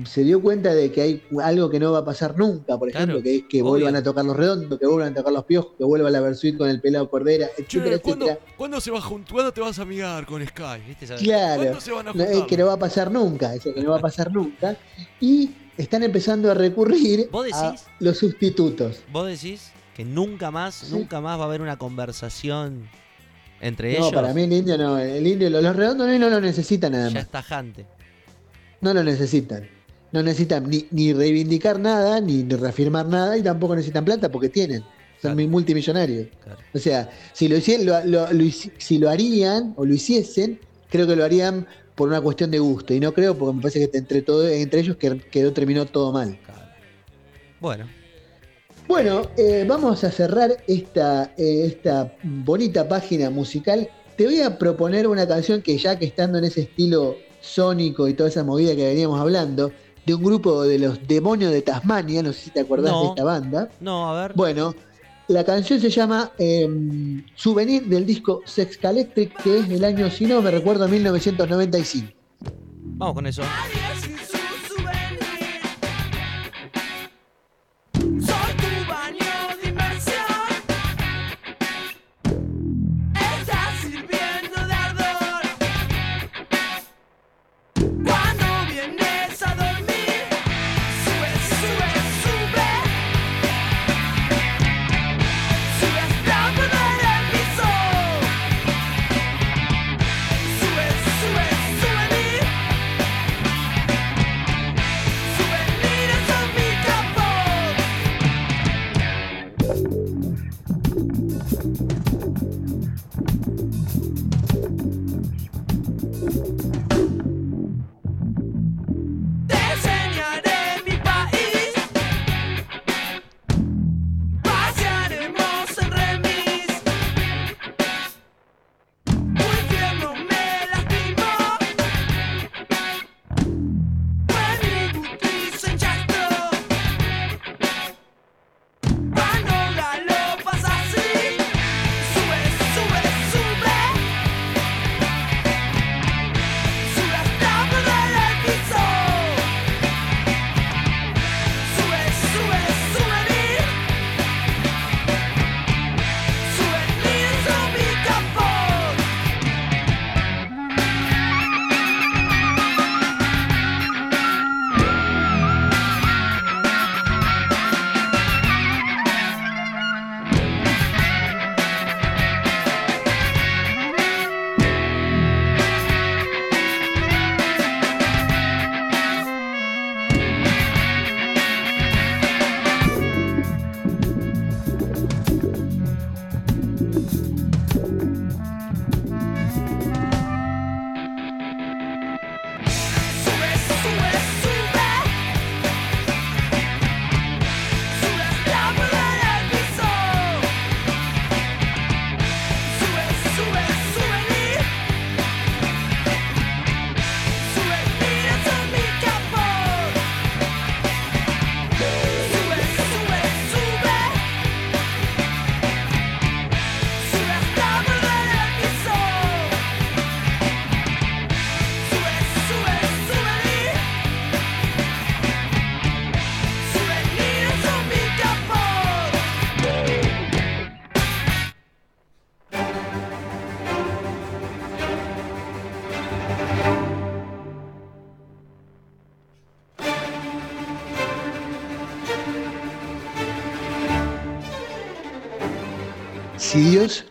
se 0.06 0.24
dio 0.24 0.42
cuenta 0.42 0.74
de 0.74 0.90
que 0.90 1.00
hay 1.00 1.22
algo 1.42 1.70
que 1.70 1.78
no 1.78 1.92
va 1.92 2.00
a 2.00 2.04
pasar 2.04 2.36
nunca, 2.36 2.76
por 2.78 2.90
Claro, 2.90 3.04
ejemplo, 3.12 3.22
que 3.22 3.36
es 3.36 3.42
que 3.48 3.62
obvio. 3.62 3.70
vuelvan 3.72 3.96
a 3.96 4.02
tocar 4.02 4.24
los 4.24 4.36
redondos, 4.36 4.78
que 4.78 4.86
vuelvan 4.86 5.12
a 5.12 5.14
tocar 5.14 5.32
los 5.32 5.44
piojos, 5.44 5.72
que 5.78 5.84
vuelva 5.84 6.10
la 6.10 6.20
Versuit 6.20 6.56
con 6.58 6.68
el 6.68 6.80
pelado 6.80 7.08
Cordera, 7.08 7.46
etcétera, 7.56 7.96
etcétera. 7.96 8.38
¿cuándo, 8.56 8.80
se 8.80 8.90
va 8.90 8.98
a 8.98 9.02
¿Cuándo 9.30 9.52
te 9.52 9.60
vas 9.60 9.78
a 9.78 9.82
amigar 9.82 10.26
con 10.26 10.44
Sky? 10.44 10.96
Claro, 11.22 11.62
¿Cuándo 11.62 11.80
se 11.80 11.92
van 11.92 12.08
a 12.08 12.12
no, 12.12 12.22
es 12.24 12.42
que 12.44 12.56
no 12.56 12.66
va 12.66 12.72
a 12.74 12.78
pasar 12.78 13.10
nunca, 13.10 13.54
eso 13.54 13.72
que 13.72 13.80
no 13.82 13.90
va 13.92 13.98
a 13.98 14.00
pasar 14.02 14.32
nunca. 14.32 14.76
Y 15.20 15.50
están 15.76 16.02
empezando 16.02 16.50
a 16.50 16.54
recurrir 16.54 17.28
¿Vos 17.30 17.46
a 17.52 17.74
los 18.00 18.18
sustitutos. 18.18 19.00
¿Vos 19.12 19.26
decís 19.28 19.70
que 19.94 20.04
nunca 20.04 20.50
más, 20.50 20.74
Sí. 20.74 20.92
nunca 20.92 21.20
más 21.20 21.38
va 21.38 21.42
a 21.44 21.46
haber 21.46 21.60
una 21.62 21.76
conversación 21.78 22.88
entre 23.60 23.92
No, 23.92 23.98
ellos? 23.98 24.12
para 24.12 24.32
mí 24.34 24.42
el 24.42 24.52
indio 24.52 24.76
no, 24.78 24.98
el 24.98 25.26
indio, 25.26 25.50
los 25.50 25.74
redondos 25.76 26.06
no, 26.08 26.18
no 26.18 26.30
lo 26.30 26.40
necesitan 26.40 26.92
nada 26.92 27.08
ya 27.08 27.14
más. 27.14 27.22
es 27.24 27.28
tajante. 27.30 27.86
No 28.80 28.94
lo 28.94 29.02
necesitan. 29.02 29.68
No 30.12 30.22
necesitan 30.22 30.68
ni, 30.70 30.86
ni 30.90 31.12
reivindicar 31.12 31.78
nada, 31.78 32.20
ni 32.20 32.42
reafirmar 32.48 33.06
nada, 33.06 33.36
y 33.36 33.42
tampoco 33.42 33.74
necesitan 33.76 34.04
plata 34.04 34.30
porque 34.30 34.48
tienen. 34.48 34.82
Son 35.20 35.34
Claro. 35.34 35.48
multimillonarios. 35.50 36.28
Claro. 36.42 36.58
O 36.72 36.78
sea, 36.78 37.10
si 37.32 37.48
lo, 37.48 37.56
hicieran, 37.56 37.86
lo, 37.86 38.04
lo- 38.04 38.32
lo 38.32 38.42
hici- 38.44 38.72
si 38.78 38.98
lo 38.98 39.10
harían 39.10 39.74
o 39.76 39.84
lo 39.84 39.92
hiciesen, 39.94 40.60
creo 40.88 41.06
que 41.06 41.16
lo 41.16 41.24
harían 41.24 41.66
por 41.94 42.08
una 42.08 42.20
cuestión 42.20 42.50
de 42.52 42.60
gusto. 42.60 42.94
Y 42.94 43.00
no 43.00 43.12
creo 43.12 43.36
porque 43.36 43.56
me 43.56 43.60
parece 43.62 43.90
que 43.90 43.98
entre, 43.98 44.22
todo, 44.22 44.48
entre 44.48 44.80
ellos 44.80 44.96
quedó, 44.96 45.16
quedó- 45.30 45.52
terminó 45.52 45.84
todo 45.86 46.12
mal. 46.12 46.38
Claro. 46.46 46.60
Bueno, 47.60 47.86
Bueno, 48.86 49.22
eh, 49.36 49.66
vamos 49.68 50.02
a 50.04 50.10
cerrar 50.10 50.56
esta, 50.66 51.34
eh, 51.36 51.66
esta 51.66 52.14
bonita 52.22 52.88
página 52.88 53.28
musical. 53.28 53.86
Te 54.16 54.24
voy 54.24 54.40
a 54.40 54.56
proponer 54.56 55.06
una 55.06 55.28
canción 55.28 55.60
que 55.60 55.76
ya 55.76 55.98
que 55.98 56.06
estando 56.06 56.38
en 56.38 56.44
ese 56.44 56.62
estilo 56.62 57.16
sónico 57.40 58.08
y 58.08 58.14
toda 58.14 58.28
esa 58.28 58.44
movida 58.44 58.74
que 58.76 58.86
veníamos 58.86 59.20
hablando, 59.20 59.72
de 60.06 60.14
un 60.14 60.22
grupo 60.22 60.62
de 60.62 60.78
los 60.78 61.06
demonios 61.06 61.52
de 61.52 61.62
Tasmania, 61.62 62.22
no 62.22 62.32
sé 62.32 62.40
si 62.44 62.50
te 62.50 62.60
acordás 62.60 62.92
No. 62.92 63.02
de 63.02 63.08
esta 63.08 63.24
banda. 63.24 63.68
no, 63.80 64.08
a 64.16 64.22
ver. 64.22 64.32
Bueno, 64.34 64.74
la 65.28 65.44
canción 65.44 65.78
se 65.80 65.90
llama 65.90 66.32
eh, 66.38 66.66
Souvenir 67.34 67.84
del 67.86 68.06
disco 68.06 68.40
Sex 68.46 68.78
Electric, 68.82 69.42
que 69.42 69.58
es 69.58 69.68
del 69.68 69.84
año, 69.84 70.10
si 70.10 70.24
no 70.24 70.40
me 70.40 70.50
recuerdo, 70.50 70.88
1995. 70.88 72.12
Vamos 72.96 73.14
con 73.14 73.26
eso. 73.26 73.42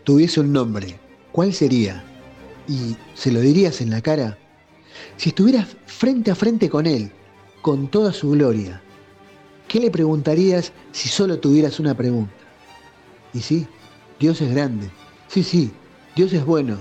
Tuviese 0.08 0.40
un 0.40 0.54
nombre, 0.54 0.98
¿cuál 1.34 1.54
sería? 1.54 2.02
¿Y 2.66 2.96
se 3.14 3.30
lo 3.30 3.42
dirías 3.42 3.82
en 3.82 3.90
la 3.90 4.00
cara? 4.00 4.38
Si 5.18 5.30
estuvieras 5.30 5.76
frente 5.86 6.32
a 6.32 6.36
frente 6.36 6.70
con 6.70 6.86
Él, 6.86 7.12
con 7.62 7.90
toda 7.90 8.14
su 8.14 8.30
gloria, 8.30 8.82
¿qué 9.68 9.82
le 9.82 9.92
preguntarías 9.92 10.72
si 10.94 11.10
solo 11.10 11.40
tuvieras 11.40 11.82
una 11.82 11.94
pregunta? 11.94 12.32
Y 13.34 13.42
sí, 13.42 13.68
Dios 14.18 14.40
es 14.40 14.50
grande. 14.50 14.90
Sí, 15.28 15.44
sí, 15.44 15.72
Dios 16.16 16.32
es 16.32 16.46
bueno. 16.46 16.78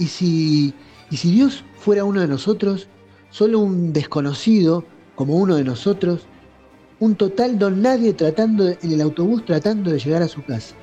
Y 0.00 0.08
si, 0.08 0.74
y 1.08 1.18
si 1.18 1.30
Dios 1.30 1.62
fuera 1.78 2.02
uno 2.02 2.20
de 2.20 2.26
nosotros, 2.26 2.88
solo 3.30 3.60
un 3.60 3.92
desconocido 3.92 4.84
como 5.14 5.36
uno 5.36 5.54
de 5.54 5.62
nosotros, 5.62 6.26
un 6.98 7.14
total 7.14 7.60
don 7.60 7.80
nadie 7.80 8.12
tratando 8.12 8.66
en 8.66 8.90
el 8.90 9.02
autobús 9.02 9.44
tratando 9.44 9.92
de 9.92 10.00
llegar 10.00 10.22
a 10.22 10.28
su 10.28 10.44
casa. 10.44 10.74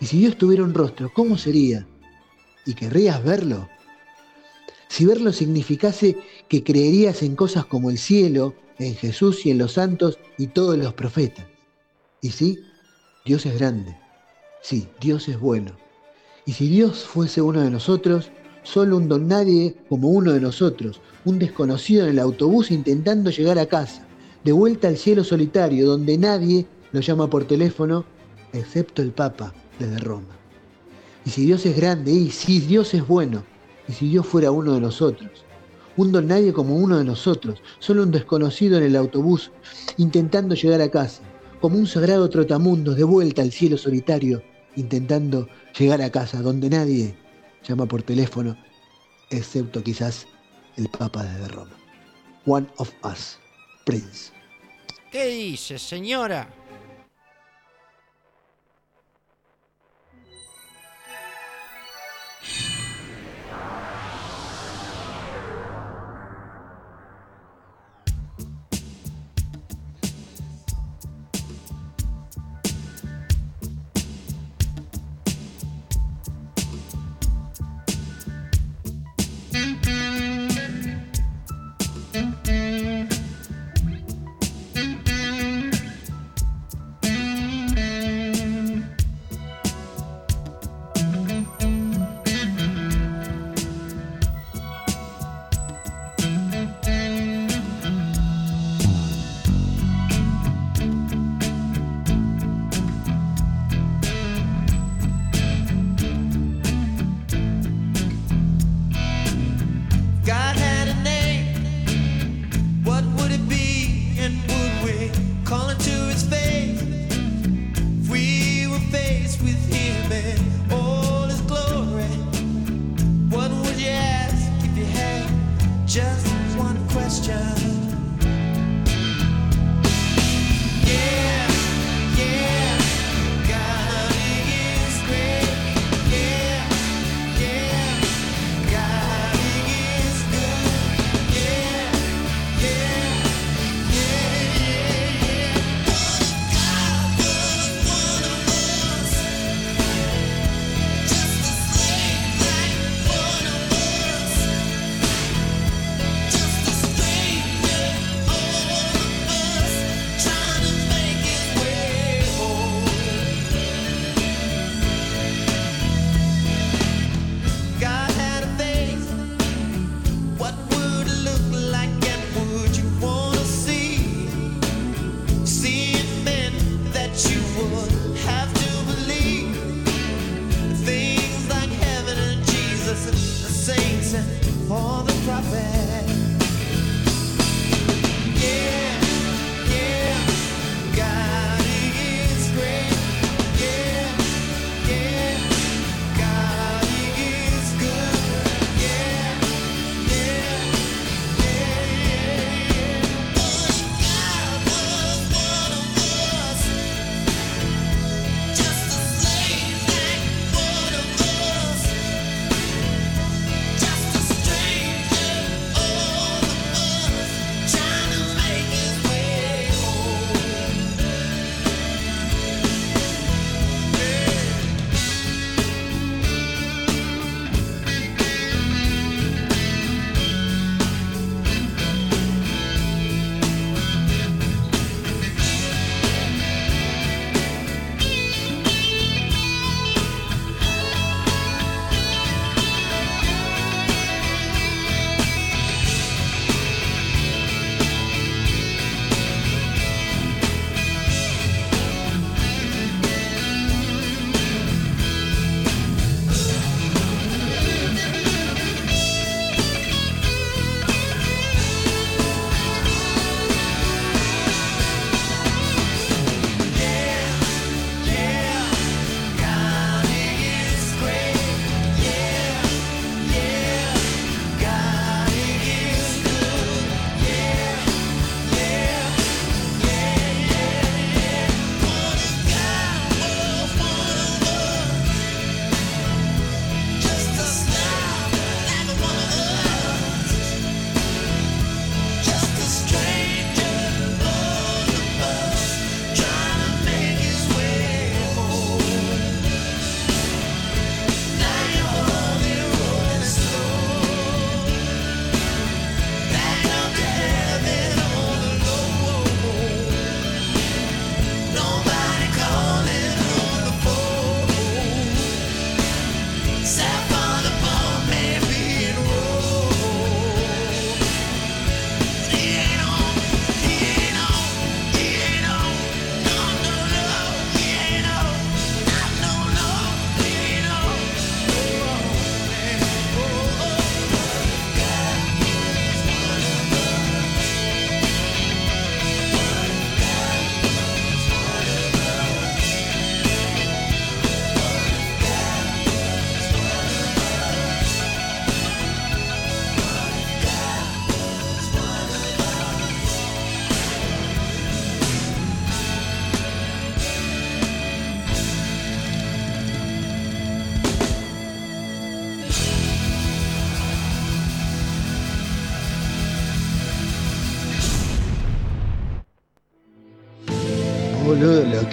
Y 0.00 0.06
si 0.06 0.18
Dios 0.18 0.36
tuviera 0.36 0.62
un 0.62 0.74
rostro, 0.74 1.10
¿cómo 1.12 1.38
sería? 1.38 1.86
¿Y 2.66 2.74
querrías 2.74 3.22
verlo? 3.24 3.68
Si 4.88 5.04
verlo 5.04 5.32
significase 5.32 6.16
que 6.48 6.62
creerías 6.62 7.22
en 7.22 7.34
cosas 7.34 7.64
como 7.66 7.90
el 7.90 7.98
cielo, 7.98 8.54
en 8.78 8.94
Jesús 8.94 9.46
y 9.46 9.50
en 9.50 9.58
los 9.58 9.72
santos 9.72 10.18
y 10.36 10.48
todos 10.48 10.76
los 10.76 10.92
profetas. 10.92 11.46
Y 12.20 12.30
sí, 12.30 12.58
Dios 13.24 13.46
es 13.46 13.58
grande. 13.58 13.96
Sí, 14.62 14.88
Dios 15.00 15.28
es 15.28 15.40
bueno. 15.40 15.72
Y 16.44 16.52
si 16.52 16.68
Dios 16.68 17.04
fuese 17.04 17.40
uno 17.40 17.62
de 17.62 17.70
nosotros, 17.70 18.30
solo 18.62 18.98
un 18.98 19.08
don 19.08 19.26
nadie 19.28 19.76
como 19.88 20.10
uno 20.10 20.32
de 20.32 20.40
nosotros, 20.40 21.00
un 21.24 21.38
desconocido 21.38 22.04
en 22.04 22.10
el 22.10 22.18
autobús 22.18 22.70
intentando 22.70 23.30
llegar 23.30 23.58
a 23.58 23.66
casa, 23.66 24.06
de 24.44 24.52
vuelta 24.52 24.88
al 24.88 24.96
cielo 24.96 25.24
solitario 25.24 25.86
donde 25.86 26.18
nadie 26.18 26.66
lo 26.92 27.00
llama 27.00 27.28
por 27.28 27.46
teléfono, 27.46 28.04
excepto 28.52 29.02
el 29.02 29.10
Papa 29.10 29.54
desde 29.78 29.98
Roma. 29.98 30.36
Y 31.24 31.30
si 31.30 31.44
Dios 31.44 31.66
es 31.66 31.76
grande, 31.76 32.12
y 32.12 32.30
si 32.30 32.60
Dios 32.60 32.94
es 32.94 33.06
bueno, 33.06 33.44
y 33.88 33.92
si 33.92 34.08
Dios 34.08 34.26
fuera 34.26 34.50
uno 34.50 34.74
de 34.74 34.80
nosotros, 34.80 35.30
un 35.96 36.12
don 36.12 36.26
nadie 36.26 36.52
como 36.52 36.76
uno 36.76 36.98
de 36.98 37.04
nosotros, 37.04 37.60
solo 37.78 38.02
un 38.02 38.10
desconocido 38.10 38.78
en 38.78 38.84
el 38.84 38.96
autobús, 38.96 39.50
intentando 39.96 40.54
llegar 40.54 40.80
a 40.80 40.90
casa, 40.90 41.22
como 41.60 41.78
un 41.78 41.86
sagrado 41.86 42.28
trotamundo 42.28 42.94
de 42.94 43.04
vuelta 43.04 43.42
al 43.42 43.50
cielo 43.50 43.78
solitario, 43.78 44.42
intentando 44.76 45.48
llegar 45.78 46.02
a 46.02 46.10
casa, 46.10 46.42
donde 46.42 46.70
nadie 46.70 47.16
llama 47.66 47.86
por 47.86 48.02
teléfono, 48.02 48.56
excepto 49.30 49.82
quizás 49.82 50.26
el 50.76 50.88
Papa 50.88 51.24
desde 51.24 51.48
Roma. 51.48 51.72
One 52.44 52.68
of 52.76 52.92
Us, 53.02 53.38
Prince. 53.84 54.32
¿Qué 55.10 55.26
dice, 55.26 55.78
señora? 55.78 56.48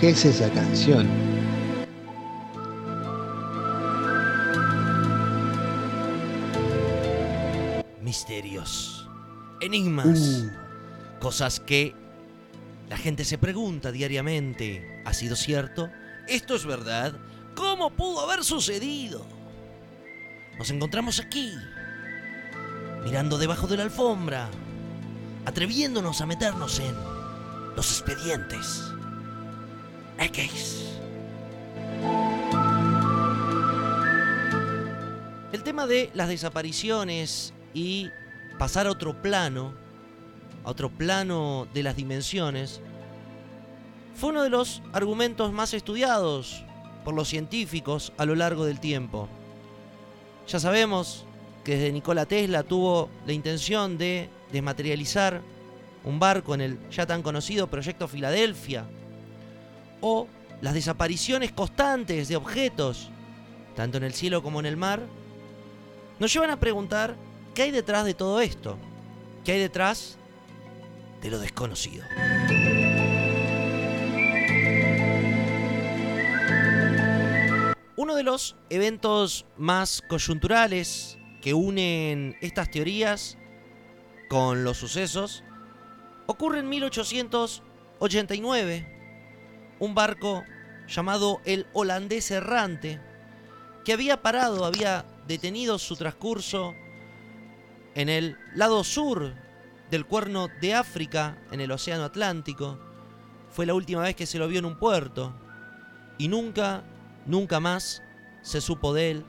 Que 0.04 0.10
es 0.10 0.26
esa 0.26 0.50
canción. 0.52 1.08
Misterios, 8.02 9.08
enigmas, 9.62 10.20
Uh. 10.20 10.52
cosas 11.22 11.62
que 11.62 11.96
la 12.90 12.98
gente 12.98 13.24
se 13.24 13.38
pregunta 13.38 13.94
diariamente. 13.94 15.02
¿Ha 15.06 15.14
sido 15.14 15.38
cierto? 15.38 15.90
¿Esto 16.28 16.56
es 16.56 16.66
verdad? 16.66 17.14
¿Cómo 17.56 17.90
pudo 17.92 18.30
haber 18.30 18.44
sucedido? 18.44 19.26
Nos 20.58 20.70
encontramos 20.70 21.22
aquí, 21.22 21.54
mirando 23.06 23.38
debajo 23.38 23.68
de 23.68 23.78
la 23.78 23.84
alfombra, 23.84 24.50
atreviéndonos 25.46 26.20
a 26.20 26.26
meternos 26.26 26.80
en 26.80 26.94
los 27.78 27.90
expedientes. 27.90 28.93
X. 30.18 31.00
El 35.52 35.64
tema 35.64 35.86
de 35.86 36.10
las 36.14 36.30
desapariciones 36.30 37.54
y 37.74 38.10
pasar 38.58 38.88
a 38.88 38.92
otro 38.92 39.22
plano, 39.22 39.74
a 40.64 40.70
otro 40.70 40.90
plano 40.90 41.68
de 41.74 41.84
las 41.84 41.96
dimensiones, 41.96 42.82
fue 44.16 44.30
uno 44.30 44.44
de 44.44 44.50
los 44.50 44.82
argumentos 44.94 45.52
más 45.52 45.74
estudiados 45.74 46.64
por 47.04 47.14
los 47.14 47.28
científicos 47.28 48.14
a 48.18 48.26
lo 48.26 48.36
largo 48.36 48.66
del 48.66 48.80
tiempo. 48.80 49.28
Ya 50.48 50.60
sabemos 50.60 51.26
que 51.64 51.76
desde 51.76 51.92
Nikola 51.92 52.26
Tesla 52.26 52.64
tuvo 52.64 53.10
la 53.26 53.34
intención 53.34 53.98
de 53.98 54.30
desmaterializar 54.52 55.42
un 56.04 56.20
barco 56.20 56.54
en 56.54 56.62
el 56.62 56.90
ya 56.90 57.06
tan 57.06 57.22
conocido 57.22 57.68
Proyecto 57.68 58.08
Filadelfia, 58.08 58.86
o 60.06 60.28
las 60.62 60.74
desapariciones 60.74 61.54
constantes 61.54 62.28
de 62.28 62.36
objetos, 62.36 63.10
tanto 63.76 63.98
en 63.98 64.04
el 64.04 64.14
cielo 64.14 64.44
como 64.44 64.60
en 64.60 64.66
el 64.66 64.76
mar, 64.76 65.02
nos 66.20 66.34
llevan 66.34 66.50
a 66.52 66.60
preguntar 66.60 67.16
qué 67.56 67.62
hay 67.64 67.72
detrás 67.72 68.04
de 68.04 68.14
todo 68.14 68.42
esto, 68.42 68.78
qué 69.46 69.54
hay 69.54 69.60
detrás 69.60 70.18
de 71.22 71.32
lo 71.32 71.40
desconocido. 71.40 72.04
Uno 77.96 78.16
de 78.16 78.24
los 78.24 78.58
eventos 78.70 79.46
más 79.58 80.04
coyunturales 80.10 81.18
que 81.42 81.54
unen 81.54 82.36
estas 82.42 82.70
teorías 82.70 83.38
con 84.28 84.66
los 84.66 84.76
sucesos 84.78 85.46
ocurre 86.26 86.60
en 86.60 86.68
1889. 86.68 88.93
Un 89.80 89.96
barco 89.96 90.44
llamado 90.88 91.42
el 91.46 91.66
holandés 91.74 92.32
errante, 92.32 93.00
que 93.84 93.94
había 93.94 94.22
parado, 94.22 94.66
había 94.66 95.06
detenido 95.28 95.80
su 95.80 95.96
transcurso 95.96 96.74
en 97.96 98.10
el 98.10 98.38
lado 98.56 98.84
sur 98.84 99.34
del 99.92 100.06
cuerno 100.06 100.48
de 100.62 100.74
África, 100.74 101.38
en 101.52 101.62
el 101.62 101.72
Océano 101.72 102.04
Atlántico. 102.04 102.80
Fue 103.50 103.66
la 103.66 103.74
última 103.74 104.02
vez 104.02 104.16
que 104.16 104.26
se 104.26 104.40
lo 104.40 104.48
vio 104.48 104.60
en 104.60 104.66
un 104.66 104.78
puerto. 104.78 105.34
Y 106.18 106.28
nunca, 106.28 106.84
nunca 107.26 107.60
más 107.60 108.02
se 108.42 108.62
supo 108.62 108.94
de 108.94 109.12
él. 109.12 109.26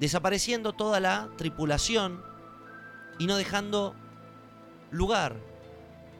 Desapareciendo 0.00 0.72
toda 0.72 1.00
la 1.00 1.28
tripulación 1.36 2.22
y 3.18 3.26
no 3.26 3.36
dejando 3.36 3.94
lugar 4.90 5.36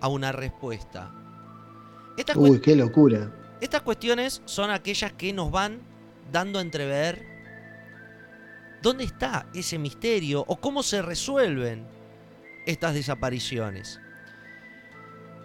a 0.00 0.08
una 0.08 0.32
respuesta. 0.32 1.10
Estas, 2.16 2.36
Uy, 2.36 2.60
qué 2.60 2.76
locura. 2.76 3.30
estas 3.60 3.82
cuestiones 3.82 4.42
son 4.44 4.70
aquellas 4.70 5.12
que 5.12 5.32
nos 5.32 5.50
van 5.50 5.80
dando 6.30 6.58
a 6.58 6.62
entrever 6.62 7.26
dónde 8.82 9.04
está 9.04 9.46
ese 9.54 9.78
misterio 9.78 10.44
o 10.46 10.56
cómo 10.56 10.82
se 10.82 11.02
resuelven 11.02 11.86
estas 12.66 12.94
desapariciones. 12.94 14.00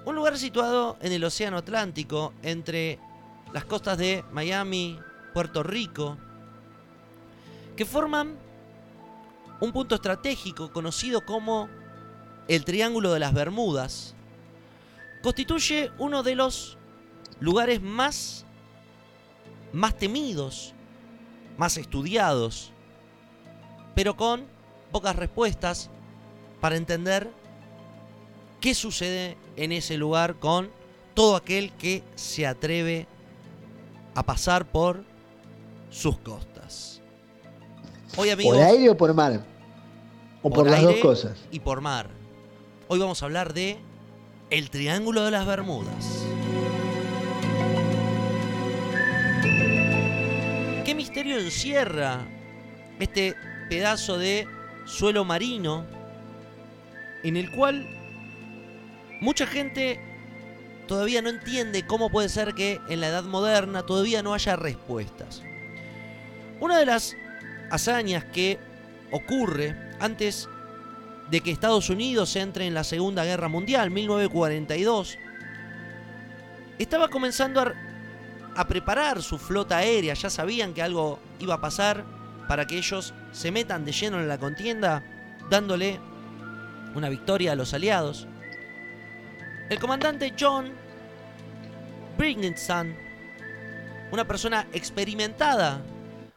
Un 0.05 0.15
lugar 0.15 0.37
situado 0.37 0.97
en 1.01 1.11
el 1.11 1.23
Océano 1.23 1.57
Atlántico, 1.57 2.33
entre 2.41 2.99
las 3.53 3.65
costas 3.65 3.97
de 3.97 4.23
Miami, 4.31 4.99
Puerto 5.33 5.63
Rico, 5.63 6.17
que 7.75 7.85
forman 7.85 8.35
un 9.59 9.71
punto 9.71 9.95
estratégico 9.95 10.71
conocido 10.71 11.25
como 11.25 11.69
el 12.47 12.65
Triángulo 12.65 13.13
de 13.13 13.19
las 13.19 13.33
Bermudas, 13.33 14.15
constituye 15.21 15.91
uno 15.97 16.23
de 16.23 16.35
los 16.35 16.77
lugares 17.39 17.81
más, 17.81 18.45
más 19.73 19.97
temidos, 19.97 20.73
más 21.57 21.77
estudiados, 21.77 22.71
pero 23.95 24.15
con 24.15 24.45
pocas 24.91 25.15
respuestas 25.15 25.89
para 26.61 26.77
entender 26.77 27.29
qué 28.59 28.73
sucede 28.73 29.37
en 29.55 29.71
ese 29.71 29.97
lugar 29.97 30.35
con 30.35 30.69
todo 31.13 31.35
aquel 31.35 31.73
que 31.73 32.03
se 32.15 32.47
atreve 32.47 33.07
a 34.15 34.23
pasar 34.23 34.65
por 34.71 35.03
sus 35.89 36.17
costas. 36.19 37.01
Hoy 38.17 38.29
amigos, 38.29 38.55
¿Por 38.55 38.65
aire 38.65 38.89
o 38.89 38.97
por 38.97 39.13
mar? 39.13 39.45
O 40.41 40.49
por, 40.49 40.69
las 40.69 40.81
dos 40.81 40.95
cosas. 41.01 41.37
Y 41.51 41.59
por 41.59 41.81
mar. 41.81 42.09
Hoy 42.87 42.99
vamos 42.99 43.21
a 43.21 43.25
hablar 43.25 43.53
de 43.53 43.79
el 44.49 44.71
Triángulo 44.71 45.25
de 45.25 45.31
las 45.31 45.45
Bermudas. 45.45 46.25
¿Qué 50.85 50.95
misterio 50.95 51.37
encierra 51.37 52.21
este 52.99 53.35
pedazo 53.69 54.17
de 54.17 54.47
suelo 54.85 55.23
marino 55.23 55.85
en 57.23 57.37
el 57.37 57.51
cual 57.51 57.87
mucha 59.21 59.45
gente 59.45 59.99
todavía 60.87 61.21
no 61.21 61.29
entiende 61.29 61.85
cómo 61.85 62.09
puede 62.09 62.29
ser 62.29 62.55
que 62.55 62.79
en 62.89 63.01
la 63.01 63.09
edad 63.09 63.23
moderna 63.23 63.85
todavía 63.85 64.23
no 64.23 64.33
haya 64.33 64.55
respuestas? 64.55 65.43
Una 66.59 66.79
de 66.79 66.87
las 66.87 67.15
hazañas 67.69 68.25
que 68.25 68.57
ocurre 69.11 69.75
antes 69.99 70.49
de 71.29 71.41
que 71.41 71.51
Estados 71.51 71.89
Unidos 71.89 72.35
entre 72.35 72.65
en 72.65 72.73
la 72.73 72.83
Segunda 72.83 73.23
Guerra 73.23 73.47
Mundial, 73.47 73.91
1942, 73.91 75.17
estaba 76.79 77.09
comenzando 77.09 77.61
a, 78.55 78.67
preparar 78.67 79.21
su 79.21 79.37
flota 79.37 79.77
aérea, 79.77 80.13
ya 80.13 80.29
sabían 80.29 80.73
que 80.73 80.81
algo 80.81 81.19
iba 81.39 81.55
a 81.55 81.61
pasar 81.61 82.03
para 82.47 82.65
que 82.65 82.77
ellos 82.77 83.13
se 83.31 83.51
metan 83.51 83.85
de 83.85 83.91
lleno 83.91 84.19
en 84.19 84.27
la 84.27 84.37
contienda, 84.37 85.03
dándole 85.49 85.99
una 86.95 87.09
victoria 87.09 87.51
a 87.51 87.55
los 87.55 87.73
aliados. 87.73 88.27
El 89.69 89.79
comandante 89.79 90.33
John 90.37 90.71
Brigninson, 92.17 92.95
una 94.11 94.25
persona 94.25 94.67
experimentada 94.73 95.81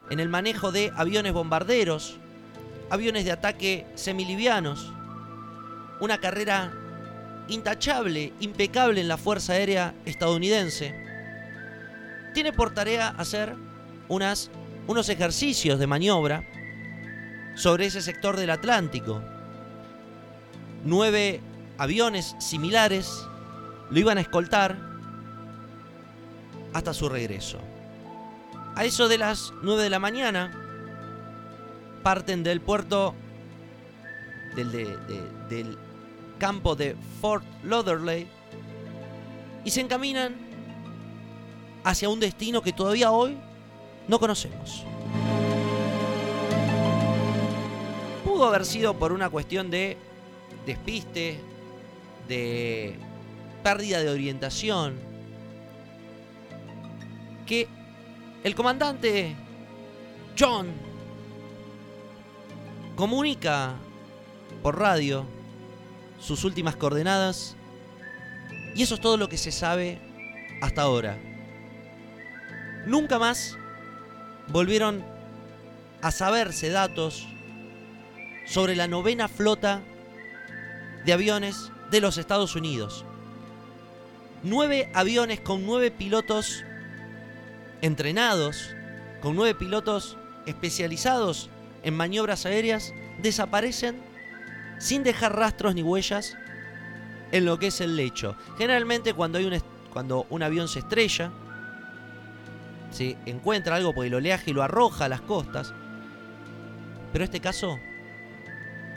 en 0.09 0.19
el 0.19 0.29
manejo 0.29 0.71
de 0.71 0.91
aviones 0.95 1.33
bombarderos, 1.33 2.19
aviones 2.89 3.25
de 3.25 3.31
ataque 3.31 3.85
semilivianos, 3.95 4.91
una 5.99 6.19
carrera 6.19 6.73
intachable, 7.47 8.33
impecable 8.39 9.01
en 9.01 9.07
la 9.07 9.17
Fuerza 9.17 9.53
Aérea 9.53 9.93
estadounidense, 10.05 10.95
tiene 12.33 12.53
por 12.53 12.73
tarea 12.73 13.09
hacer 13.09 13.55
unas, 14.07 14.49
unos 14.87 15.09
ejercicios 15.09 15.79
de 15.79 15.87
maniobra 15.87 16.43
sobre 17.55 17.85
ese 17.85 18.01
sector 18.01 18.37
del 18.37 18.49
Atlántico. 18.49 19.21
Nueve 20.83 21.41
aviones 21.77 22.35
similares 22.39 23.23
lo 23.89 23.99
iban 23.99 24.17
a 24.17 24.21
escoltar 24.21 24.77
hasta 26.73 26.93
su 26.93 27.09
regreso. 27.09 27.59
A 28.75 28.85
eso 28.85 29.07
de 29.07 29.19
las 29.19 29.53
9 29.61 29.83
de 29.83 29.89
la 29.89 29.99
mañana, 29.99 30.51
parten 32.03 32.43
del 32.43 32.61
puerto 32.61 33.15
del, 34.55 34.71
de- 34.71 34.97
de- 34.97 35.29
del 35.49 35.77
campo 36.37 36.75
de 36.75 36.95
Fort 37.21 37.43
Lauderdale 37.63 38.27
y 39.65 39.71
se 39.71 39.81
encaminan 39.81 40.35
hacia 41.83 42.09
un 42.09 42.19
destino 42.19 42.61
que 42.61 42.73
todavía 42.73 43.11
hoy 43.11 43.37
no 44.07 44.19
conocemos. 44.19 44.83
Pudo 48.23 48.45
haber 48.47 48.65
sido 48.65 48.93
por 48.95 49.11
una 49.13 49.29
cuestión 49.29 49.69
de 49.69 49.97
despiste, 50.65 51.39
de 52.27 52.95
pérdida 53.63 53.99
de 54.01 54.09
orientación, 54.09 54.95
que 57.45 57.67
el 58.43 58.55
comandante 58.55 59.35
John 60.39 60.67
comunica 62.95 63.75
por 64.61 64.79
radio 64.79 65.25
sus 66.19 66.43
últimas 66.43 66.75
coordenadas 66.75 67.55
y 68.75 68.83
eso 68.83 68.95
es 68.95 69.01
todo 69.01 69.17
lo 69.17 69.29
que 69.29 69.37
se 69.37 69.51
sabe 69.51 69.99
hasta 70.61 70.83
ahora. 70.83 71.17
Nunca 72.85 73.19
más 73.19 73.57
volvieron 74.47 75.03
a 76.01 76.11
saberse 76.11 76.69
datos 76.69 77.27
sobre 78.45 78.75
la 78.75 78.87
novena 78.87 79.27
flota 79.27 79.81
de 81.05 81.13
aviones 81.13 81.71
de 81.91 82.01
los 82.01 82.17
Estados 82.17 82.55
Unidos. 82.55 83.05
Nueve 84.43 84.89
aviones 84.93 85.39
con 85.39 85.65
nueve 85.65 85.91
pilotos 85.91 86.63
entrenados, 87.81 88.69
con 89.21 89.35
nueve 89.35 89.55
pilotos 89.55 90.17
especializados 90.45 91.49
en 91.83 91.93
maniobras 91.93 92.45
aéreas, 92.45 92.93
desaparecen 93.21 93.97
sin 94.79 95.03
dejar 95.03 95.35
rastros 95.35 95.75
ni 95.75 95.83
huellas 95.83 96.37
en 97.31 97.45
lo 97.45 97.59
que 97.59 97.67
es 97.67 97.81
el 97.81 97.95
lecho. 97.95 98.35
Generalmente 98.57 99.13
cuando, 99.13 99.37
hay 99.37 99.45
un, 99.45 99.61
cuando 99.91 100.25
un 100.29 100.43
avión 100.43 100.67
se 100.67 100.79
estrella, 100.79 101.31
se 102.91 103.17
encuentra 103.25 103.75
algo 103.75 103.93
porque 103.93 104.07
el 104.07 104.13
oleaje 104.15 104.53
lo 104.53 104.61
arroja 104.61 105.05
a 105.05 105.09
las 105.09 105.21
costas. 105.21 105.73
Pero 107.11 107.23
este 107.23 107.39
caso 107.39 107.79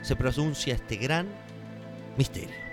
se 0.02 0.16
pronuncia 0.16 0.74
este 0.74 0.96
gran 0.96 1.28
misterio. 2.16 2.65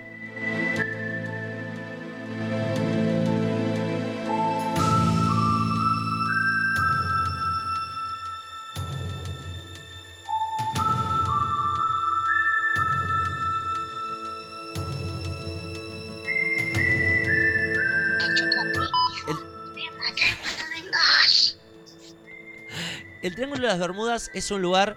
Las 23.74 23.80
Bermudas 23.80 24.30
es 24.34 24.52
un 24.52 24.62
lugar 24.62 24.96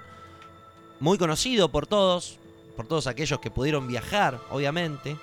muy 1.00 1.18
conocido 1.18 1.70
por 1.70 1.88
todos, 1.88 2.38
por 2.76 2.86
todos 2.88 3.08
aquellos 3.08 3.40
que 3.40 3.50
pudieron 3.50 3.88
viajar, 3.88 4.40
obviamente. 4.52 5.18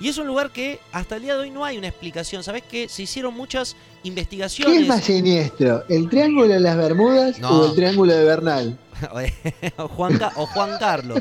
Y 0.00 0.08
es 0.08 0.16
un 0.16 0.26
lugar 0.26 0.50
que 0.50 0.80
hasta 0.92 1.16
el 1.16 1.22
día 1.22 1.34
de 1.34 1.40
hoy 1.40 1.50
no 1.50 1.62
hay 1.66 1.76
una 1.76 1.88
explicación. 1.88 2.42
¿Sabés 2.42 2.62
que 2.62 2.88
Se 2.88 3.02
hicieron 3.02 3.34
muchas 3.34 3.74
¿Qué 4.02 4.08
investigaciones. 4.08 4.80
es 4.82 4.88
más 4.88 5.04
siniestro? 5.04 5.84
¿El 5.90 6.08
triángulo 6.08 6.48
de 6.48 6.60
las 6.60 6.78
Bermudas 6.78 7.38
No. 7.38 7.50
o 7.50 7.66
el 7.66 7.74
triángulo 7.74 8.14
de 8.14 8.24
Bernal? 8.24 8.78
o, 9.76 9.88
Juan 9.88 10.18
o 10.36 10.46
Juan 10.46 10.78
Carlos. 10.78 11.20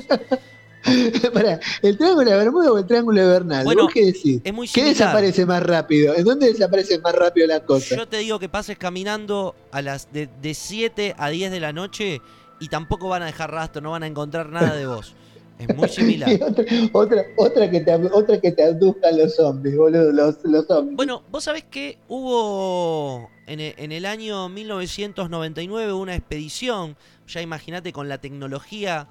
Pará, 1.33 1.59
¿el 1.81 1.97
triángulo 1.97 2.29
de 2.29 2.35
las 2.35 2.45
Bermudas 2.45 2.69
o 2.69 2.77
el 2.77 2.85
triángulo 2.85 3.21
de 3.21 3.27
Bernal? 3.27 3.63
Bueno, 3.65 3.83
¿Vos 3.83 3.93
qué 3.93 4.05
decís? 4.05 4.41
es 4.43 4.53
muy 4.53 4.67
¿Qué 4.67 4.83
desaparece 4.83 5.45
más 5.45 5.61
rápido? 5.63 6.15
¿En 6.15 6.23
dónde 6.23 6.47
desaparece 6.47 6.99
más 6.99 7.13
rápido 7.13 7.47
la 7.47 7.59
cosa? 7.65 7.95
Yo 7.95 8.07
te 8.07 8.17
digo 8.17 8.39
que 8.39 8.49
pases 8.49 8.77
caminando 8.77 9.55
a 9.71 9.81
las 9.81 10.11
de, 10.11 10.29
de 10.41 10.53
7 10.53 11.15
a 11.17 11.29
10 11.29 11.51
de 11.51 11.59
la 11.59 11.73
noche 11.73 12.21
y 12.59 12.67
tampoco 12.69 13.09
van 13.09 13.23
a 13.23 13.25
dejar 13.25 13.51
rastro, 13.51 13.81
no 13.81 13.91
van 13.91 14.03
a 14.03 14.07
encontrar 14.07 14.49
nada 14.49 14.75
de 14.75 14.87
vos. 14.87 15.15
Es 15.57 15.75
muy 15.75 15.89
similar. 15.89 16.29
Otra, 16.41 16.63
otra, 16.93 17.25
otra 17.37 17.69
que 17.69 17.81
te, 17.81 17.93
otra 17.93 18.39
que 18.39 18.51
te 18.53 18.63
abduzcan 18.63 19.17
los 19.17 19.35
zombies, 19.35 19.75
boludo, 19.75 20.11
los, 20.11 20.37
los 20.43 20.65
zombies. 20.65 20.95
Bueno, 20.95 21.23
vos 21.29 21.43
sabés 21.43 21.65
que 21.65 21.97
hubo 22.07 23.29
en 23.45 23.59
en 23.59 23.91
el 23.91 24.05
año 24.05 24.47
1999 24.47 25.91
una 25.93 26.15
expedición, 26.15 26.95
ya 27.27 27.41
imagínate 27.41 27.91
con 27.91 28.07
la 28.07 28.19
tecnología 28.19 29.07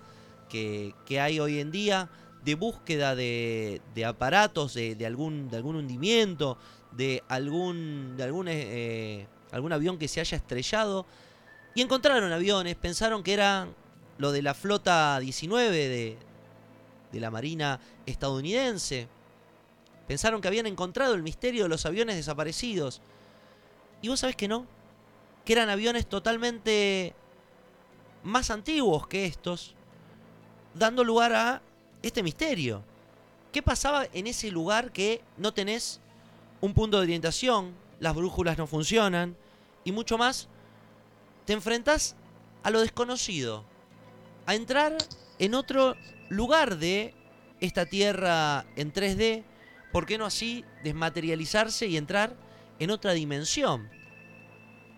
que, 0.49 0.95
hay 1.21 1.41
hoy 1.41 1.61
en 1.61 1.71
día, 1.71 2.09
de 2.45 2.55
búsqueda 2.55 3.15
de, 3.15 3.81
aparatos, 4.07 4.75
de, 4.75 5.07
algún, 5.07 5.51
de 5.51 5.57
algún 5.57 5.77
hundimiento, 5.77 6.59
de 6.93 7.23
algún, 7.29 8.17
de 8.17 8.23
algún, 8.25 8.47
eh, 8.49 9.27
algún 9.53 9.73
avión 9.73 9.99
que 9.99 10.09
se 10.09 10.21
haya 10.21 10.37
estrellado. 10.37 11.07
Y 11.75 11.83
encontraron 11.83 12.33
aviones, 12.33 12.77
pensaron 12.77 13.23
que 13.23 13.35
era 13.35 13.69
lo 14.19 14.33
de 14.33 14.43
la 14.43 14.55
flota 14.55 15.19
19 15.21 15.71
de, 15.71 16.19
de 17.13 17.21
la 17.21 17.31
Marina 17.31 17.81
estadounidense. 18.07 19.09
Pensaron 20.07 20.41
que 20.41 20.49
habían 20.49 20.67
encontrado 20.67 21.15
el 21.15 21.23
misterio 21.23 21.65
de 21.65 21.69
los 21.69 21.85
aviones 21.87 22.17
desaparecidos. 22.17 23.03
Y 24.01 24.09
vos 24.09 24.21
sabés 24.21 24.37
que 24.37 24.49
no. 24.49 24.67
Que 25.45 25.53
eran 25.53 25.69
aviones 25.69 26.07
totalmente 26.07 27.15
más 28.23 28.51
antiguos 28.51 29.07
que 29.07 29.27
estos, 29.27 29.75
dando 30.75 31.05
lugar 31.05 31.33
a 31.33 31.63
este 32.03 32.23
misterio. 32.23 32.83
¿Qué 33.53 33.63
pasaba 33.63 34.07
en 34.13 34.27
ese 34.27 34.51
lugar 34.51 34.93
que 34.93 35.23
no 35.37 35.53
tenés 35.53 36.01
un 36.61 36.75
punto 36.75 36.99
de 36.99 37.05
orientación, 37.05 37.73
las 38.01 38.15
brújulas 38.15 38.59
no 38.59 38.67
funcionan 38.67 39.37
y 39.85 39.93
mucho 39.93 40.19
más? 40.19 40.49
Te 41.45 41.55
enfrentás 41.55 42.15
a 42.63 42.71
lo 42.71 42.81
desconocido, 42.81 43.65
a 44.47 44.55
entrar 44.55 44.97
en 45.39 45.55
otro 45.55 45.95
lugar 46.29 46.79
de 46.79 47.15
esta 47.61 47.87
tierra 47.87 48.67
en 48.77 48.93
3D, 48.93 49.45
¿por 49.93 50.07
qué 50.07 50.19
no 50.19 50.27
así 50.27 50.65
desmaterializarse 50.85 51.87
y 51.87 51.97
entrar 51.97 52.37
en 52.79 52.91
otra 52.91 53.13
dimensión? 53.13 53.89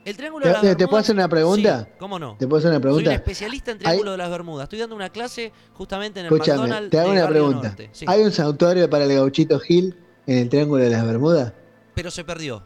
El 0.04 0.16
Triángulo 0.16 0.46
de 0.46 0.50
¿Te, 0.50 0.52
las 0.54 0.62
te- 0.62 0.76
te 0.76 0.86
puedo 0.88 0.98
hacer 1.00 1.14
una 1.14 1.28
pregunta? 1.28 1.84
Sí, 1.84 1.90
¿Cómo 1.98 2.18
no? 2.18 2.36
¿Te 2.38 2.46
puedo 2.46 2.58
hacer 2.58 2.70
una 2.70 2.76
Soy 2.80 2.88
un 2.90 2.96
pregunta? 2.96 3.14
especialista 3.14 3.70
en 3.72 3.78
Triángulo 3.78 4.12
de 4.12 4.16
las 4.16 4.30
Bermudas. 4.30 4.64
Estoy 4.64 4.78
dando 4.78 4.96
una 4.96 5.10
clase 5.10 5.52
justamente 5.74 6.20
en 6.20 6.26
el 6.26 6.32
Escúchame, 6.32 6.58
McDonald's 6.58 6.90
te 6.90 6.98
hago 7.00 7.10
una 7.12 7.28
pregunta. 7.28 7.76
Sí, 7.92 8.04
¿Hay 8.08 8.22
un 8.22 8.32
santuario 8.32 8.88
para 8.88 9.04
el 9.04 9.14
gauchito 9.14 9.58
Gil 9.60 9.94
en 10.26 10.38
el 10.38 10.48
Triángulo 10.48 10.82
de 10.82 10.90
las 10.90 11.04
Bermudas? 11.04 11.52
Pero 11.94 12.10
se 12.10 12.24
perdió. 12.24 12.64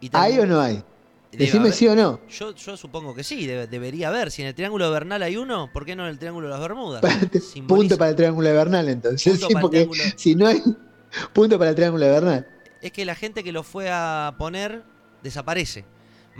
Y 0.00 0.08
¿Hay 0.14 0.38
o 0.38 0.46
no 0.46 0.60
hay? 0.60 0.82
Debe 1.30 1.44
Decime 1.44 1.60
haber. 1.64 1.72
sí 1.74 1.86
o 1.88 1.94
no. 1.94 2.20
Yo, 2.28 2.54
yo 2.54 2.76
supongo 2.76 3.14
que 3.14 3.22
sí, 3.22 3.46
debe- 3.46 3.66
debería 3.68 4.08
haber. 4.08 4.30
Si 4.30 4.40
en 4.42 4.48
el 4.48 4.54
Triángulo 4.54 4.86
de 4.86 4.90
Bernal 4.92 5.22
hay 5.22 5.36
uno, 5.36 5.70
¿por 5.72 5.84
qué 5.84 5.94
no 5.94 6.04
en 6.04 6.08
el 6.10 6.18
Triángulo 6.18 6.46
de 6.48 6.52
las 6.54 6.60
Bermudas? 6.60 7.02
Simboliza- 7.02 7.66
Punto 7.68 7.98
para 7.98 8.10
el 8.10 8.16
Triángulo 8.16 8.48
de 8.48 8.54
Bernal, 8.54 8.88
entonces. 8.88 9.30
Punto 9.32 9.46
Sí, 9.46 9.52
para 9.52 9.60
el 9.60 9.62
porque 9.62 9.76
triángulo. 9.86 10.02
si 10.16 10.34
no 10.34 10.46
hay. 10.46 10.62
Punto 11.34 11.58
para 11.58 11.70
el 11.70 11.76
Triángulo 11.76 12.04
de 12.06 12.10
Bernal. 12.12 12.46
Es 12.80 12.92
que 12.92 13.04
la 13.04 13.14
gente 13.14 13.44
que 13.44 13.52
lo 13.52 13.62
fue 13.62 13.90
a 13.92 14.34
poner 14.38 14.82
desaparece. 15.22 15.84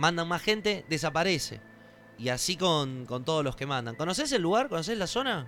Mandan 0.01 0.27
más 0.27 0.41
gente, 0.41 0.83
desaparece. 0.89 1.61
Y 2.17 2.29
así 2.29 2.57
con, 2.57 3.05
con 3.05 3.23
todos 3.23 3.43
los 3.43 3.55
que 3.55 3.67
mandan. 3.67 3.95
¿Conoces 3.95 4.31
el 4.31 4.41
lugar? 4.41 4.67
¿Conoces 4.67 4.97
la 4.97 5.05
zona? 5.05 5.47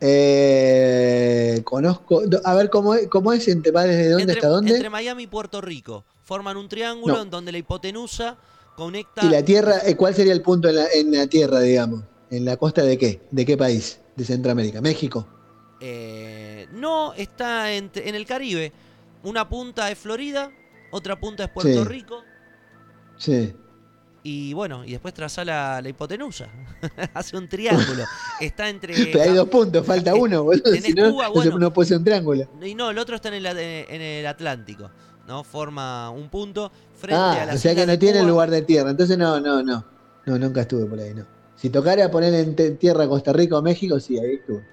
Eh, 0.00 1.60
conozco. 1.64 2.22
A 2.44 2.54
ver, 2.54 2.70
¿cómo 2.70 2.94
es, 2.94 3.08
cómo 3.08 3.32
es? 3.32 3.48
¿Entre- 3.48 3.72
¿Va 3.72 3.82
desde 3.82 4.10
dónde 4.10 4.32
hasta 4.32 4.46
dónde? 4.48 4.70
entre 4.74 4.90
Miami 4.90 5.24
y 5.24 5.26
Puerto 5.26 5.60
Rico. 5.60 6.04
Forman 6.22 6.56
un 6.56 6.68
triángulo 6.68 7.16
No. 7.16 7.22
en 7.22 7.30
donde 7.30 7.50
la 7.50 7.58
hipotenusa 7.58 8.36
conecta. 8.76 9.24
¿Y 9.26 9.28
la 9.28 9.44
tierra? 9.44 9.78
eh, 9.84 9.96
¿Cuál 9.96 10.14
sería 10.14 10.32
el 10.32 10.42
punto 10.42 10.68
en 10.68 10.76
la, 10.76 10.86
en 10.94 11.10
la 11.12 11.26
tierra, 11.26 11.58
digamos? 11.58 12.04
¿En 12.30 12.44
la 12.44 12.56
costa 12.56 12.82
de 12.84 12.96
qué? 12.96 13.22
¿De 13.32 13.44
qué 13.44 13.56
país? 13.56 13.98
De 14.14 14.24
Centroamérica. 14.24 14.80
¿México? 14.80 15.26
Eh, 15.80 16.68
no, 16.72 17.12
está 17.14 17.72
en, 17.72 17.90
en 17.96 18.14
el 18.14 18.24
Caribe. 18.24 18.72
Una 19.24 19.48
punta 19.48 19.90
es 19.90 19.98
Florida, 19.98 20.52
otra 20.92 21.18
punta 21.18 21.42
es 21.44 21.50
Puerto 21.50 21.82
Sí. 21.82 21.88
Rico. 21.88 22.22
Sí. 23.16 23.54
Y 24.22 24.54
bueno, 24.54 24.84
y 24.84 24.90
después 24.90 25.14
traza 25.14 25.44
la, 25.44 25.80
la 25.80 25.88
hipotenusa. 25.88 26.48
Hace 27.14 27.36
un 27.36 27.48
triángulo. 27.48 28.04
Está 28.40 28.68
entre. 28.68 28.92
Pero 29.12 29.22
hay 29.22 29.34
dos 29.34 29.48
puntos, 29.48 29.86
falta 29.86 30.14
uno, 30.16 30.42
boludo. 30.42 30.72
Si 30.74 30.92
no, 30.92 31.12
Cuba, 31.12 31.28
bueno. 31.28 31.58
no 31.58 31.72
puede 31.72 31.88
ser 31.88 31.98
un 31.98 32.04
triángulo. 32.04 32.48
Y 32.60 32.74
no, 32.74 32.90
el 32.90 32.98
otro 32.98 33.16
está 33.16 33.28
en 33.28 33.34
el, 33.34 33.46
en 33.46 34.02
el 34.02 34.26
Atlántico. 34.26 34.90
¿No? 35.28 35.42
Forma 35.42 36.10
un 36.10 36.28
punto 36.28 36.70
frente 36.94 37.16
Ah, 37.20 37.42
a 37.42 37.46
la 37.46 37.54
o 37.54 37.56
sea 37.56 37.74
que 37.74 37.84
no 37.84 37.98
tiene 37.98 38.22
lugar 38.22 38.50
de 38.50 38.62
tierra. 38.62 38.90
Entonces 38.90 39.18
no, 39.18 39.40
no, 39.40 39.62
no. 39.62 39.84
No, 40.24 40.38
nunca 40.38 40.62
estuve 40.62 40.86
por 40.86 40.98
ahí, 40.98 41.14
no. 41.14 41.24
Si 41.56 41.70
tocara 41.70 42.10
poner 42.10 42.34
en 42.34 42.76
tierra 42.78 43.08
Costa 43.08 43.32
Rica 43.32 43.58
o 43.58 43.62
México, 43.62 43.98
sí, 43.98 44.18
ahí 44.18 44.34
estuve. 44.34 44.64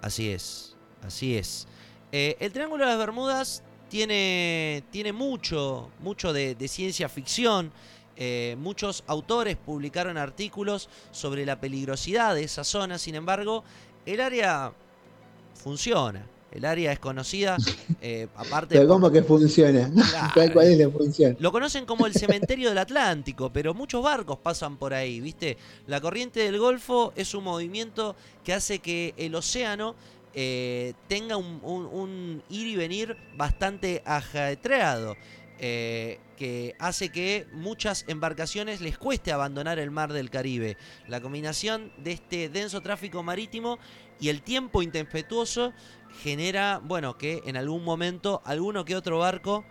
Así 0.00 0.30
es, 0.30 0.76
así 1.04 1.36
es. 1.36 1.66
Eh, 2.12 2.36
el 2.40 2.52
Triángulo 2.52 2.84
de 2.84 2.90
las 2.90 2.98
Bermudas 2.98 3.62
tiene, 3.92 4.82
tiene 4.90 5.12
mucho, 5.12 5.90
mucho 6.00 6.32
de, 6.32 6.54
de 6.54 6.66
ciencia 6.66 7.10
ficción. 7.10 7.70
Eh, 8.16 8.56
muchos 8.58 9.04
autores 9.06 9.58
publicaron 9.58 10.16
artículos 10.16 10.88
sobre 11.10 11.44
la 11.44 11.60
peligrosidad 11.60 12.34
de 12.34 12.44
esa 12.44 12.64
zona. 12.64 12.96
Sin 12.96 13.14
embargo, 13.16 13.64
el 14.06 14.22
área 14.22 14.72
funciona. 15.62 16.26
El 16.50 16.64
área 16.64 16.90
es 16.92 16.98
conocida, 16.98 17.56
eh, 18.00 18.28
aparte... 18.34 18.76
Pero 18.76 18.88
por- 18.88 18.96
¿cómo 18.96 19.10
que 19.12 19.22
funciona? 19.22 19.90
Claro. 20.10 20.30
¿Cuál, 20.34 20.52
cuál 20.54 20.66
es 20.68 20.78
la 20.78 20.90
función? 20.90 21.36
Lo 21.38 21.52
conocen 21.52 21.84
como 21.84 22.06
el 22.06 22.14
cementerio 22.14 22.70
del 22.70 22.78
Atlántico, 22.78 23.50
pero 23.52 23.74
muchos 23.74 24.02
barcos 24.02 24.38
pasan 24.38 24.78
por 24.78 24.94
ahí, 24.94 25.20
¿viste? 25.20 25.58
La 25.86 26.00
corriente 26.00 26.40
del 26.40 26.58
Golfo 26.58 27.12
es 27.16 27.34
un 27.34 27.44
movimiento 27.44 28.16
que 28.44 28.54
hace 28.54 28.78
que 28.80 29.12
el 29.18 29.34
océano 29.34 29.94
eh, 30.34 30.94
tenga 31.08 31.36
un, 31.36 31.60
un- 31.62 31.86
un 31.86 32.42
ir 32.48 32.66
y 32.66 32.76
venir 32.76 33.16
bastante 33.36 34.02
ajetreado, 34.06 35.16
eh, 35.58 36.18
que 36.36 36.74
hace 36.80 37.10
que 37.10 37.46
muchas 37.52 38.04
embarcaciones 38.08 38.80
les 38.80 38.98
cueste 38.98 39.30
abandonar 39.32 39.78
el 39.78 39.90
mar 39.90 40.12
del 40.12 40.30
Caribe. 40.30 40.76
La 41.06 41.20
combinación 41.20 41.92
de 41.98 42.12
este 42.12 42.48
denso 42.48 42.80
tráfico 42.80 43.22
marítimo 43.22 43.78
y 44.20 44.28
el 44.28 44.42
tiempo 44.42 44.82
intempestuoso 44.82 45.72
genera, 46.22 46.80
bueno, 46.82 47.16
que 47.16 47.42
en 47.46 47.56
algún 47.56 47.84
momento 47.84 48.42
alguno 48.44 48.84
que 48.84 48.96
otro 48.96 49.18
barco 49.18 49.64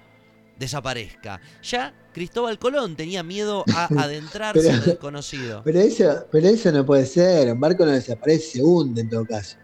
desaparezca. 0.58 1.42
Ya 1.64 1.94
Cristóbal 2.14 2.60
Colón 2.60 2.96
tenía 2.96 3.24
miedo 3.24 3.64
a 3.74 3.86
adentrarse 4.04 4.62
Pero- 4.62 4.74
en 4.74 4.80
lo 4.80 4.86
desconocido. 4.86 5.62
Pero 5.64 5.80
eso, 5.80 6.26
pero 6.32 6.48
eso 6.48 6.72
no 6.72 6.86
puede 6.86 7.06
ser. 7.06 7.52
Un 7.52 7.60
barco 7.60 7.86
no 7.86 7.92
desaparece, 7.92 8.58
se 8.60 8.64
hunde 8.64 9.02
en 9.02 9.10
todo 9.10 9.26
caso. 9.26 9.58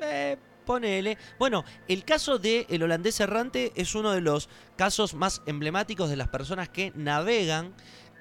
Eh, 0.00 0.36
ponele. 0.64 1.18
Bueno, 1.38 1.64
el 1.88 2.04
caso 2.04 2.38
de 2.38 2.66
el 2.70 2.82
holandés 2.82 3.20
errante 3.20 3.72
es 3.76 3.94
uno 3.94 4.12
de 4.12 4.20
los 4.20 4.48
casos 4.76 5.14
más 5.14 5.42
emblemáticos 5.46 6.08
de 6.08 6.16
las 6.16 6.28
personas 6.28 6.68
que 6.68 6.92
navegan, 6.94 7.74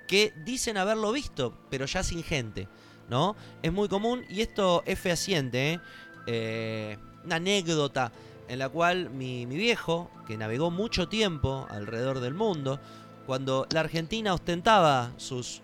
que 0.08 0.34
dicen 0.44 0.78
haberlo 0.78 1.12
visto, 1.12 1.58
pero 1.70 1.86
ya 1.86 2.04
sin 2.04 2.24
gente, 2.24 2.68
¿no? 3.10 3.36
Es 3.62 3.72
muy 3.72 3.88
común 3.88 4.26
y 4.30 4.42
esto 4.42 4.84
es 4.86 5.00
fehaciente, 5.00 5.74
¿eh? 5.74 5.80
Eh, 6.26 6.98
una 7.26 7.36
anécdota 7.38 8.12
en 8.48 8.60
la 8.60 8.70
cual 8.70 9.10
mi, 9.10 9.46
mi 9.46 9.56
viejo, 9.56 10.12
que 10.28 10.38
navegó 10.38 10.70
mucho 10.70 11.08
tiempo 11.08 11.66
alrededor 11.70 12.20
del 12.20 12.34
mundo, 12.34 12.80
cuando 13.26 13.68
la 13.72 13.80
Argentina 13.80 14.34
ostentaba 14.34 15.14
sus, 15.16 15.62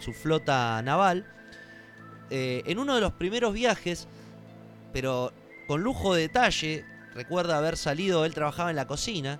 su 0.00 0.12
flota 0.12 0.80
naval, 0.82 1.26
en 2.28 2.78
uno 2.78 2.94
de 2.94 3.00
los 3.00 3.12
primeros 3.12 3.54
viajes, 3.54 4.06
pero 4.92 5.32
con 5.68 5.82
lujo 5.82 6.14
de 6.14 6.22
detalle, 6.22 6.84
recuerda 7.14 7.58
haber 7.58 7.76
salido, 7.76 8.24
él 8.24 8.32
trabajaba 8.32 8.70
en 8.70 8.76
la 8.76 8.86
cocina, 8.86 9.38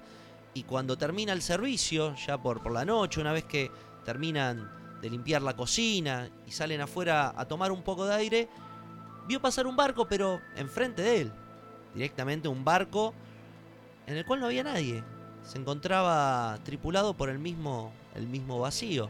y 0.53 0.65
cuando 0.65 0.99
termina 0.99 1.33
el 1.33 1.41
servicio, 1.41 2.15
ya 2.15 2.37
por, 2.37 2.63
por 2.63 2.71
la 2.71 2.85
noche, 2.85 3.19
una 3.21 3.33
vez 3.33 3.45
que 3.45 3.71
terminan 4.05 4.71
de 5.01 5.09
limpiar 5.09 5.41
la 5.41 5.57
cocina 5.57 6.29
y 6.47 6.51
salen 6.51 6.83
afuera 6.83 7.33
a 7.35 7.47
tomar 7.47 7.73
un 7.73 7.83
poco 7.83 8.05
de 8.05 8.15
aire, 8.15 8.49
vio 9.27 9.41
pasar 9.41 9.67
un 9.67 9.75
barco, 9.75 10.07
pero 10.07 10.43
enfrente 10.57 11.01
de 11.01 11.21
él. 11.23 11.33
Directamente 11.95 12.47
un 12.47 12.63
barco 12.63 13.15
en 14.07 14.19
el 14.19 14.27
cual 14.27 14.41
no 14.41 14.47
había 14.47 14.65
nadie. 14.65 15.03
Se 15.45 15.57
encontraba 15.57 16.59
tripulado 16.63 17.15
por 17.15 17.31
el 17.31 17.39
mismo, 17.39 17.91
el 18.15 18.27
mismo 18.27 18.59
vacío. 18.59 19.09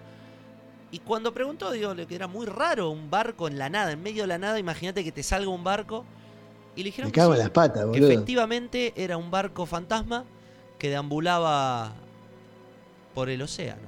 Y 0.92 1.00
cuando 1.00 1.34
preguntó, 1.34 1.72
digo, 1.72 1.96
que 1.96 2.14
era 2.14 2.28
muy 2.28 2.46
raro 2.46 2.90
un 2.90 3.10
barco 3.10 3.48
en 3.48 3.58
la 3.58 3.68
nada, 3.68 3.90
en 3.90 4.02
medio 4.02 4.22
de 4.22 4.28
la 4.28 4.38
nada, 4.38 4.60
imagínate 4.60 5.02
que 5.02 5.10
te 5.10 5.24
salga 5.24 5.50
un 5.50 5.64
barco. 5.64 6.04
Y 6.78 6.82
le 6.84 6.84
dijeron 6.90 7.08
Me 7.08 7.12
que 7.12 7.20
cago 7.20 7.32
en 7.34 7.40
las 7.40 7.50
patas, 7.50 7.84
que 7.92 7.98
efectivamente 7.98 8.92
era 8.96 9.16
un 9.16 9.30
barco 9.32 9.66
fantasma 9.66 10.24
que 10.78 10.88
deambulaba 10.88 11.92
por 13.14 13.28
el 13.28 13.42
océano. 13.42 13.82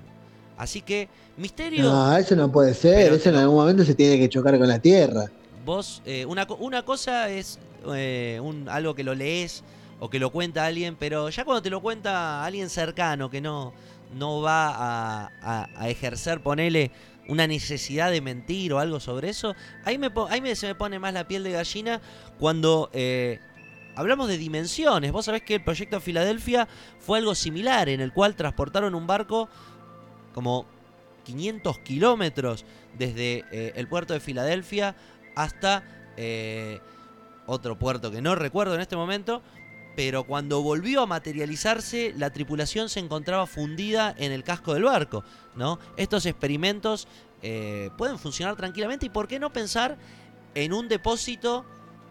Así 0.58 0.82
que, 0.82 1.08
misterio, 1.36 1.84
No, 1.84 2.16
eso 2.16 2.34
no 2.34 2.50
puede 2.50 2.74
ser. 2.74 2.96
Pero 3.04 3.14
Eso 3.14 3.28
en 3.30 3.36
algún 3.36 3.56
momento 3.56 3.84
se 3.84 3.94
tiene 3.94 4.18
que 4.18 4.28
chocar 4.28 4.58
con 4.58 4.66
la 4.66 4.80
tierra. 4.80 5.26
vos, 5.64 6.02
eh, 6.04 6.26
una, 6.26 6.46
una 6.58 6.82
cosa 6.84 7.30
es 7.30 7.60
eh, 7.94 8.40
un, 8.42 8.68
algo 8.68 8.94
que 8.94 9.04
lo 9.04 9.14
lees 9.14 9.62
o 10.00 10.10
que 10.10 10.18
lo 10.18 10.30
cuenta 10.30 10.66
alguien, 10.66 10.96
pero 10.98 11.28
ya 11.30 11.44
cuando 11.44 11.62
te 11.62 11.70
lo 11.70 11.80
cuenta 11.80 12.44
alguien 12.44 12.68
cercano 12.70 13.30
que 13.30 13.40
no, 13.40 13.72
no 14.18 14.40
va 14.42 14.68
a, 14.70 15.30
a- 15.42 15.68
a 15.76 15.88
ejercer, 15.88 16.40
ponele 16.40 16.90
una 17.28 17.46
necesidad 17.46 18.10
de 18.10 18.20
mentir 18.20 18.72
o 18.72 18.78
algo 18.78 19.00
sobre 19.00 19.28
eso, 19.28 19.54
ahí, 19.84 19.98
me, 19.98 20.10
ahí 20.28 20.54
se 20.56 20.66
me 20.66 20.74
pone 20.74 20.98
más 20.98 21.14
la 21.14 21.28
piel 21.28 21.44
de 21.44 21.52
gallina 21.52 22.00
cuando 22.38 22.90
eh, 22.92 23.38
hablamos 23.94 24.28
de 24.28 24.38
dimensiones. 24.38 25.12
Vos 25.12 25.26
sabés 25.26 25.42
que 25.42 25.56
el 25.56 25.64
proyecto 25.64 26.00
Filadelfia 26.00 26.68
fue 26.98 27.18
algo 27.18 27.34
similar, 27.34 27.88
en 27.88 28.00
el 28.00 28.12
cual 28.12 28.34
transportaron 28.34 28.94
un 28.94 29.06
barco 29.06 29.48
como 30.34 30.66
500 31.24 31.78
kilómetros 31.80 32.64
desde 32.98 33.44
eh, 33.52 33.72
el 33.76 33.88
puerto 33.88 34.14
de 34.14 34.20
Filadelfia 34.20 34.96
hasta 35.36 35.84
eh, 36.16 36.80
otro 37.46 37.78
puerto 37.78 38.10
que 38.10 38.20
no 38.22 38.34
recuerdo 38.34 38.74
en 38.74 38.80
este 38.80 38.96
momento, 38.96 39.42
pero 40.02 40.24
cuando 40.24 40.62
volvió 40.62 41.02
a 41.02 41.06
materializarse, 41.06 42.14
la 42.16 42.30
tripulación 42.30 42.88
se 42.88 43.00
encontraba 43.00 43.46
fundida 43.46 44.14
en 44.16 44.32
el 44.32 44.44
casco 44.44 44.72
del 44.72 44.84
barco, 44.84 45.24
¿no? 45.56 45.78
Estos 45.98 46.24
experimentos 46.24 47.06
eh, 47.42 47.90
pueden 47.98 48.18
funcionar 48.18 48.56
tranquilamente 48.56 49.04
y 49.04 49.10
por 49.10 49.28
qué 49.28 49.38
no 49.38 49.52
pensar 49.52 49.98
en 50.54 50.72
un 50.72 50.88
depósito 50.88 51.66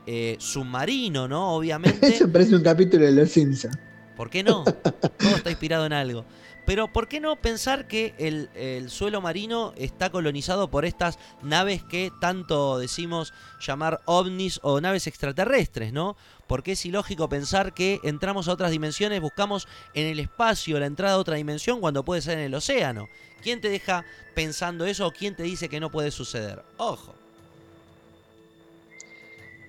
eh, 0.05 0.35
submarino, 0.37 1.27
¿no? 1.27 1.55
Obviamente. 1.55 2.07
Eso 2.15 2.31
parece 2.31 2.55
un 2.55 2.61
capítulo 2.61 3.05
de 3.05 3.11
Los 3.11 3.31
Simpsons. 3.31 3.75
¿Por 4.15 4.29
qué 4.29 4.43
no? 4.43 4.65
Todo 4.65 5.35
está 5.35 5.49
inspirado 5.49 5.87
en 5.87 5.93
algo. 5.93 6.25
Pero 6.69 6.87
¿por 6.87 7.07
qué 7.07 7.19
no 7.19 7.35
pensar 7.35 7.87
que 7.87 8.13
el, 8.19 8.47
el 8.53 8.91
suelo 8.91 9.21
marino 9.21 9.73
está 9.75 10.11
colonizado 10.11 10.69
por 10.69 10.85
estas 10.85 11.17
naves 11.41 11.81
que 11.83 12.11
tanto 12.21 12.77
decimos 12.77 13.33
llamar 13.59 14.01
ovnis 14.05 14.59
o 14.61 14.79
naves 14.79 15.07
extraterrestres, 15.07 15.91
¿no? 15.91 16.15
Porque 16.45 16.73
es 16.73 16.85
ilógico 16.85 17.27
pensar 17.27 17.73
que 17.73 17.99
entramos 18.03 18.47
a 18.47 18.51
otras 18.51 18.69
dimensiones, 18.69 19.19
buscamos 19.19 19.67
en 19.95 20.05
el 20.05 20.19
espacio 20.19 20.79
la 20.79 20.85
entrada 20.85 21.15
a 21.15 21.17
otra 21.17 21.37
dimensión 21.37 21.81
cuando 21.81 22.05
puede 22.05 22.21
ser 22.21 22.37
en 22.37 22.45
el 22.45 22.53
océano. 22.53 23.09
¿Quién 23.41 23.61
te 23.61 23.69
deja 23.69 24.05
pensando 24.35 24.85
eso 24.85 25.07
o 25.07 25.11
quién 25.11 25.35
te 25.35 25.41
dice 25.41 25.69
que 25.69 25.79
no 25.79 25.89
puede 25.89 26.11
suceder? 26.11 26.61
Ojo. 26.77 27.15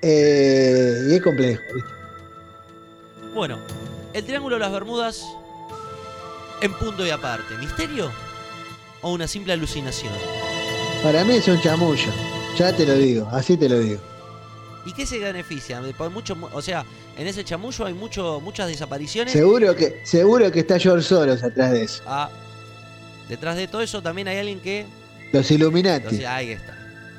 Eh, 0.02 1.06
y 1.08 1.14
es 1.14 1.22
complejo. 1.22 1.62
Bueno, 3.32 3.58
el 4.12 4.22
Triángulo 4.22 4.56
de 4.56 4.60
las 4.60 4.72
Bermudas 4.72 5.24
en 6.62 6.72
punto 6.74 7.06
y 7.06 7.10
aparte. 7.10 7.56
¿Misterio 7.58 8.10
o 9.02 9.12
una 9.12 9.26
simple 9.26 9.52
alucinación? 9.52 10.12
Para 11.02 11.24
mí 11.24 11.34
es 11.36 11.48
un 11.48 11.60
chamullo. 11.60 12.10
Ya 12.58 12.74
te 12.74 12.84
lo 12.86 12.94
digo, 12.94 13.28
así 13.32 13.56
te 13.56 13.68
lo 13.68 13.78
digo. 13.78 14.00
¿Y 14.84 14.92
qué 14.92 15.06
se 15.06 15.18
beneficia? 15.18 15.80
Por 15.96 16.10
mucho, 16.10 16.36
o 16.52 16.62
sea, 16.62 16.84
en 17.16 17.26
ese 17.26 17.44
chamullo 17.44 17.84
hay 17.86 17.94
mucho, 17.94 18.40
muchas 18.40 18.66
desapariciones. 18.68 19.32
Seguro 19.32 19.74
que, 19.76 20.00
seguro 20.04 20.50
que 20.50 20.60
está 20.60 20.78
George 20.78 21.06
Soros 21.06 21.42
atrás 21.42 21.72
de 21.72 21.84
eso. 21.84 22.02
Ah, 22.06 22.30
detrás 23.28 23.56
de 23.56 23.68
todo 23.68 23.82
eso 23.82 24.02
también 24.02 24.28
hay 24.28 24.38
alguien 24.38 24.60
que... 24.60 24.86
Los 25.32 25.50
Illuminati. 25.50 26.04
Entonces, 26.04 26.26
ahí 26.26 26.50
está. 26.52 26.76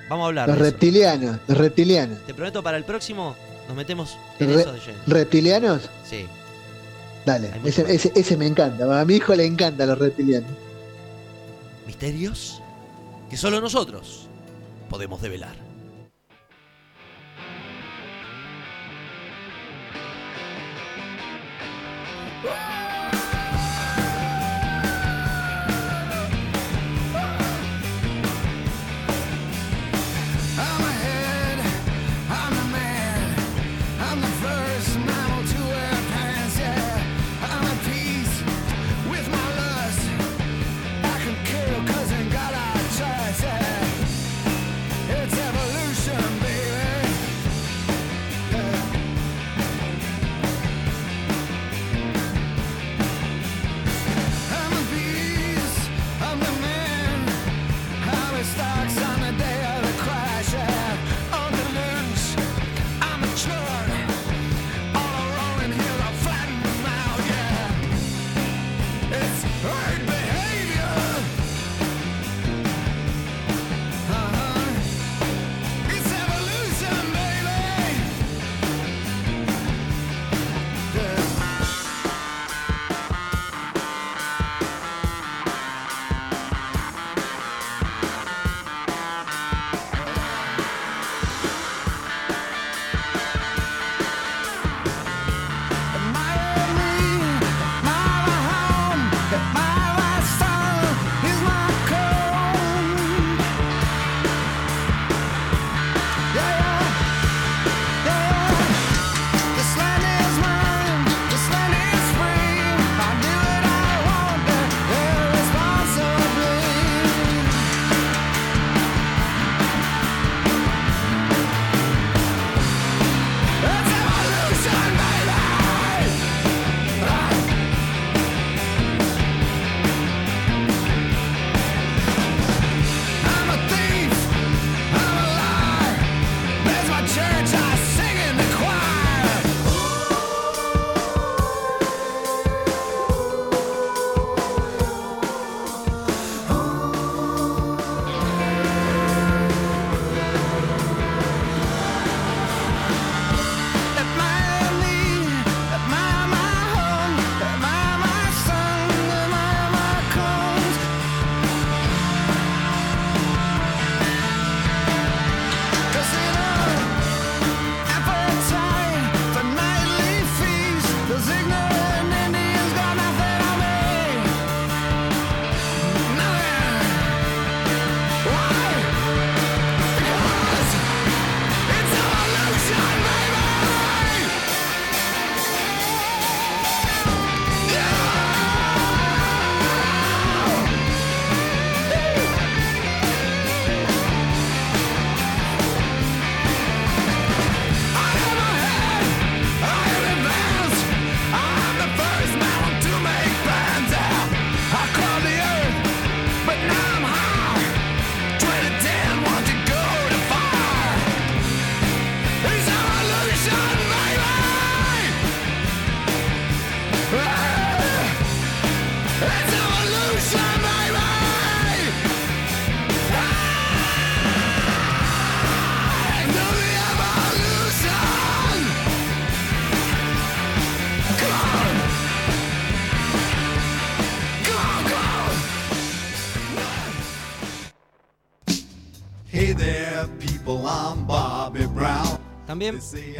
Vamos 0.09 0.25
a 0.25 0.27
hablar 0.27 0.47
Los 0.49 0.57
de 0.57 0.63
eso. 0.63 0.71
reptilianos. 0.71 1.37
Los 1.47 1.57
reptilianos. 1.57 2.19
Te 2.25 2.33
prometo 2.33 2.61
para 2.61 2.77
el 2.77 2.83
próximo 2.83 3.35
nos 3.67 3.77
metemos 3.77 4.17
en 4.39 4.53
Re- 4.53 4.61
eso 4.61 4.73
de 4.73 4.79
lleno. 4.79 4.97
¿Reptilianos? 5.07 5.89
Sí. 6.09 6.27
Dale, 7.31 7.51
ese, 7.63 7.83
más. 7.83 7.91
ese, 7.91 8.11
ese 8.15 8.37
me 8.37 8.47
encanta. 8.47 8.99
A 8.99 9.05
mi 9.05 9.15
hijo 9.15 9.35
le 9.35 9.45
encantan 9.45 9.87
los 9.87 9.97
reptilianos. 9.97 10.51
Misterios 11.85 12.61
que 13.29 13.37
solo 13.37 13.61
nosotros 13.61 14.27
podemos 14.89 15.21
develar. 15.21 15.70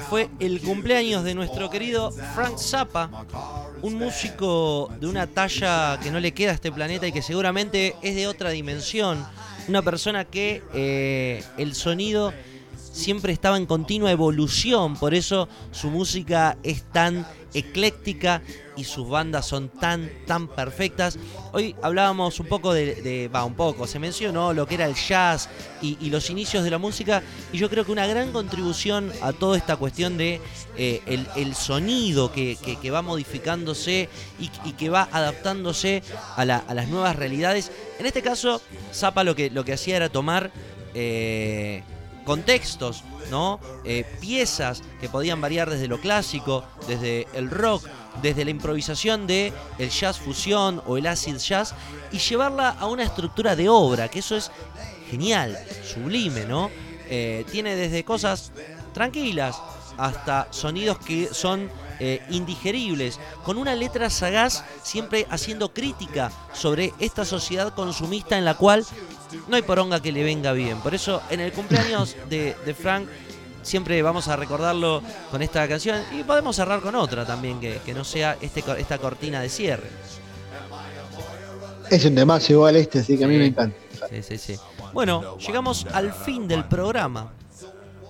Fue 0.10 0.30
el 0.40 0.62
cumpleaños 0.62 1.24
de 1.24 1.34
nuestro 1.34 1.70
querido 1.70 2.12
Frank 2.12 2.58
Zappa, 2.58 3.26
un 3.82 3.96
músico 3.96 4.92
de 5.00 5.08
una 5.08 5.26
talla 5.28 6.00
que 6.02 6.12
no 6.12 6.20
le 6.20 6.32
queda 6.32 6.52
a 6.52 6.54
este 6.54 6.72
planeta 6.72 7.08
y 7.08 7.12
que 7.12 7.22
seguramente 7.22 7.96
es 8.02 8.16
de 8.16 8.28
otra 8.28 8.52
dimensión. 8.52 9.26
Una 9.68 9.82
persona 9.82 10.26
que 10.26 10.62
eh, 10.74 11.44
el 11.58 11.74
sonido 11.76 12.34
siempre 12.92 13.34
estaba 13.34 13.58
en 13.58 13.66
continua 13.66 14.12
evolución, 14.12 14.96
por 14.96 15.14
eso 15.14 15.48
su 15.72 15.90
música 15.90 16.58
es 16.64 16.84
tan 16.92 17.26
ecléctica 17.54 18.42
y 18.78 18.86
sus 18.86 19.10
bandas 19.10 19.46
son 19.46 19.68
tan, 19.68 20.10
tan 20.26 20.48
perfectas. 20.48 21.18
Hoy 21.52 21.76
hablábamos 21.82 22.40
un 22.40 22.48
poco 22.48 22.74
de, 22.74 23.30
va, 23.34 23.44
un 23.44 23.56
poco, 23.56 23.88
se 23.88 24.00
mencionó 24.00 24.54
lo 24.54 24.66
que 24.66 24.76
era 24.76 24.86
el 24.86 24.96
jazz 24.96 25.50
y, 25.82 26.10
los 26.10 26.30
inicios 26.30 26.64
de 26.64 26.70
la 26.72 26.78
música, 26.78 27.22
y 27.52 27.58
yo 27.58 27.70
creo 27.70 27.86
que 27.86 27.92
una 27.92 28.08
gran 28.08 28.32
contribución 28.32 29.12
a 29.22 29.34
toda 29.34 29.58
esta 29.58 29.76
cuestión 29.76 30.18
de 30.18 30.40
eh, 30.78 31.02
el, 31.06 31.28
el 31.36 31.56
sonido 31.56 32.32
que, 32.32 32.58
que- 32.82 32.92
va 32.92 33.02
modificándose 33.02 34.10
y, 34.40 34.48
que 34.74 34.90
va 34.90 35.08
adaptándose 35.12 36.04
a 36.36 36.46
las 36.46 36.88
nuevas 36.90 37.16
realidades. 37.16 37.72
En 38.00 38.06
este 38.06 38.22
caso, 38.22 38.62
Zappa 38.94 39.24
lo 39.24 39.36
que, 39.36 39.50
lo 39.50 39.64
que 39.64 39.74
hacía 39.74 39.96
era 39.98 40.10
tomar 40.10 40.52
eh, 40.94 41.84
contextos, 42.32 43.04
¿no? 43.30 43.60
Eh, 43.84 44.06
piezas 44.22 44.84
que 45.02 45.10
podían 45.10 45.42
variar 45.42 45.70
desde 45.70 45.90
lo 45.90 46.00
clásico, 46.00 46.64
desde 46.88 47.28
el 47.34 47.50
rock, 47.52 47.86
desde 48.22 48.46
la 48.46 48.52
improvisación 48.52 49.28
de 49.28 49.52
el 49.78 49.90
jazz 49.90 50.18
fusión 50.18 50.82
o 50.88 50.96
el 50.96 51.08
acid 51.08 51.36
jazz 51.36 51.76
y 52.10 52.20
llevarla 52.20 52.70
a 52.70 52.88
una 52.88 53.04
estructura 53.04 53.58
de 53.58 53.68
obra, 53.68 54.08
que 54.08 54.20
eso 54.20 54.38
es 54.38 54.50
genial, 55.10 55.60
sublime, 55.84 56.46
¿no? 56.46 56.72
Eh, 57.10 57.44
tiene 57.52 57.76
desde 57.76 58.06
cosas 58.06 58.54
tranquilas 58.94 59.62
hasta 59.98 60.48
sonidos 60.52 61.00
que 61.00 61.34
son 61.34 61.70
eh, 62.00 62.26
indigeribles, 62.30 63.20
con 63.44 63.58
una 63.58 63.76
letra 63.76 64.10
sagaz 64.10 64.64
siempre 64.84 65.28
haciendo 65.30 65.74
crítica 65.74 66.32
sobre 66.54 66.94
esta 67.00 67.26
sociedad 67.26 67.76
consumista 67.76 68.38
en 68.38 68.46
la 68.46 68.56
cual 68.56 68.86
no 69.48 69.56
hay 69.56 69.62
poronga 69.62 70.02
que 70.02 70.12
le 70.12 70.24
venga 70.24 70.54
bien. 70.54 70.80
Por 70.80 70.94
eso 70.94 71.22
en 71.30 71.40
el 71.40 71.52
cumpleaños 71.52 72.16
de, 72.30 72.56
de 72.66 72.74
Frank 72.74 73.08
siempre 73.62 74.02
vamos 74.02 74.28
a 74.28 74.36
recordarlo 74.36 75.02
con 75.30 75.42
esta 75.42 75.68
canción 75.68 76.00
y 76.18 76.24
podemos 76.24 76.56
cerrar 76.56 76.82
con 76.82 76.96
otra 76.96 77.26
también, 77.26 77.60
que, 77.60 77.80
que 77.86 77.94
no 77.94 78.04
sea 78.04 78.38
este, 78.42 78.64
esta 78.80 78.98
cortina 78.98 79.42
de 79.42 79.50
cierre. 79.50 79.88
Es 81.90 82.06
un 82.06 82.16
temazo 82.16 82.54
igual 82.54 82.76
este, 82.78 83.00
así 83.00 83.18
que 83.18 83.26
a 83.26 83.28
mí 83.28 83.34
Sí. 83.36 83.40
me 83.40 83.46
encanta. 83.48 83.78
Sí, 84.10 84.24
sí, 84.24 84.38
sí. 84.38 84.56
Bueno, 84.94 85.38
llegamos 85.38 85.86
al 85.94 86.12
fin 86.14 86.48
del 86.48 86.66
programa. 86.66 87.32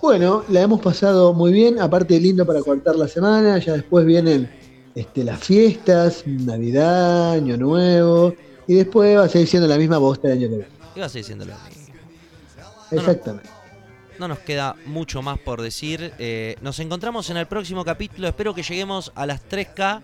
Bueno, 0.00 0.44
la 0.48 0.62
hemos 0.62 0.80
pasado 0.80 1.32
muy 1.32 1.52
bien, 1.52 1.80
aparte 1.80 2.18
lindo 2.18 2.44
para 2.46 2.60
cortar 2.60 2.96
la 2.96 3.06
semana, 3.06 3.58
ya 3.58 3.74
después 3.74 4.04
vienen 4.04 4.50
este, 4.94 5.22
las 5.22 5.38
fiestas, 5.40 6.24
Navidad, 6.26 7.32
Año 7.32 7.56
Nuevo, 7.56 8.34
y 8.66 8.74
después 8.74 9.16
va 9.16 9.24
a 9.24 9.28
seguir 9.28 9.46
siendo 9.48 9.68
la 9.68 9.76
misma 9.78 9.98
bosta 9.98 10.28
del 10.28 10.38
año 10.38 10.48
que 10.48 10.54
viene. 10.56 10.81
Iba 10.94 11.06
a 11.06 11.08
seguir 11.08 11.24
siendo 11.24 11.44
lo 11.44 11.54
mismo. 11.54 11.94
Exactamente. 12.90 13.48
No 14.18 14.28
nos 14.28 14.40
queda 14.40 14.76
mucho 14.86 15.22
más 15.22 15.38
por 15.38 15.62
decir. 15.62 16.12
Eh, 16.18 16.56
nos 16.60 16.78
encontramos 16.78 17.30
en 17.30 17.36
el 17.38 17.46
próximo 17.46 17.84
capítulo. 17.84 18.28
Espero 18.28 18.54
que 18.54 18.62
lleguemos 18.62 19.10
a 19.14 19.26
las 19.26 19.40
3K, 19.48 20.02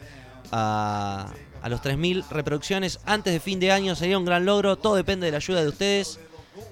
a, 0.50 1.32
a 1.62 1.68
los 1.68 1.80
3.000 1.82 2.28
reproducciones 2.30 3.00
antes 3.04 3.32
de 3.32 3.40
fin 3.40 3.60
de 3.60 3.70
año. 3.70 3.94
Sería 3.94 4.18
un 4.18 4.24
gran 4.24 4.44
logro. 4.46 4.76
Todo 4.76 4.96
depende 4.96 5.26
de 5.26 5.32
la 5.32 5.38
ayuda 5.38 5.62
de 5.62 5.68
ustedes. 5.68 6.18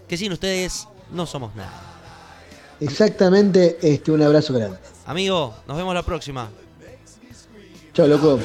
Que 0.09 0.17
sin 0.17 0.33
ustedes 0.33 0.89
no 1.13 1.27
somos 1.27 1.55
nada. 1.55 1.73
Exactamente, 2.81 3.79
este, 3.83 4.11
un 4.13 4.23
abrazo 4.23 4.53
grande. 4.53 4.79
Amigo, 5.07 5.55
nos 5.67 5.77
vemos 5.77 5.95
la 5.95 6.03
próxima. 6.03 6.49
Chao, 7.95 8.07
loco. 8.07 8.39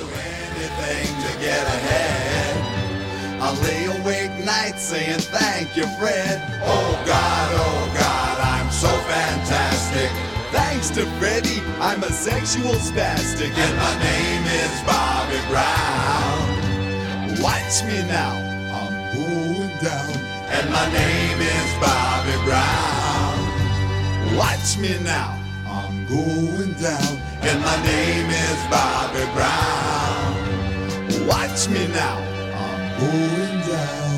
Nights 4.51 4.83
saying 4.91 5.23
thank 5.39 5.77
you, 5.77 5.87
Fred. 5.97 6.37
Oh 6.63 6.91
God, 7.05 7.49
oh 7.65 7.83
God, 8.05 8.35
I'm 8.53 8.69
so 8.69 8.91
fantastic. 9.13 10.11
Thanks 10.51 10.89
to 10.95 11.05
Freddy, 11.19 11.59
I'm 11.79 12.03
a 12.03 12.11
sexual 12.11 12.75
spastic, 12.89 13.53
and 13.65 13.73
my 13.85 13.93
name 14.09 14.43
is 14.61 14.73
Bobby 14.89 15.41
Brown. 15.51 16.39
Watch 17.47 17.75
me 17.87 17.97
now, 18.19 18.33
I'm 18.79 18.95
going 19.15 19.75
down, 19.89 20.13
and 20.55 20.65
my 20.77 20.87
name 20.99 21.39
is 21.55 21.69
Bobby 21.85 22.37
Brown. 22.47 23.37
Watch 24.41 24.69
me 24.83 24.93
now, 25.15 25.31
I'm 25.77 25.95
going 26.17 26.73
down, 26.89 27.11
and 27.47 27.57
my 27.69 27.77
name 27.91 28.29
is 28.47 28.59
Bobby 28.75 29.25
Brown. 29.35 30.29
Watch 31.31 31.69
me 31.69 31.87
now, 32.01 32.17
I'm 32.65 32.81
going 32.99 33.57
down. 33.69 34.10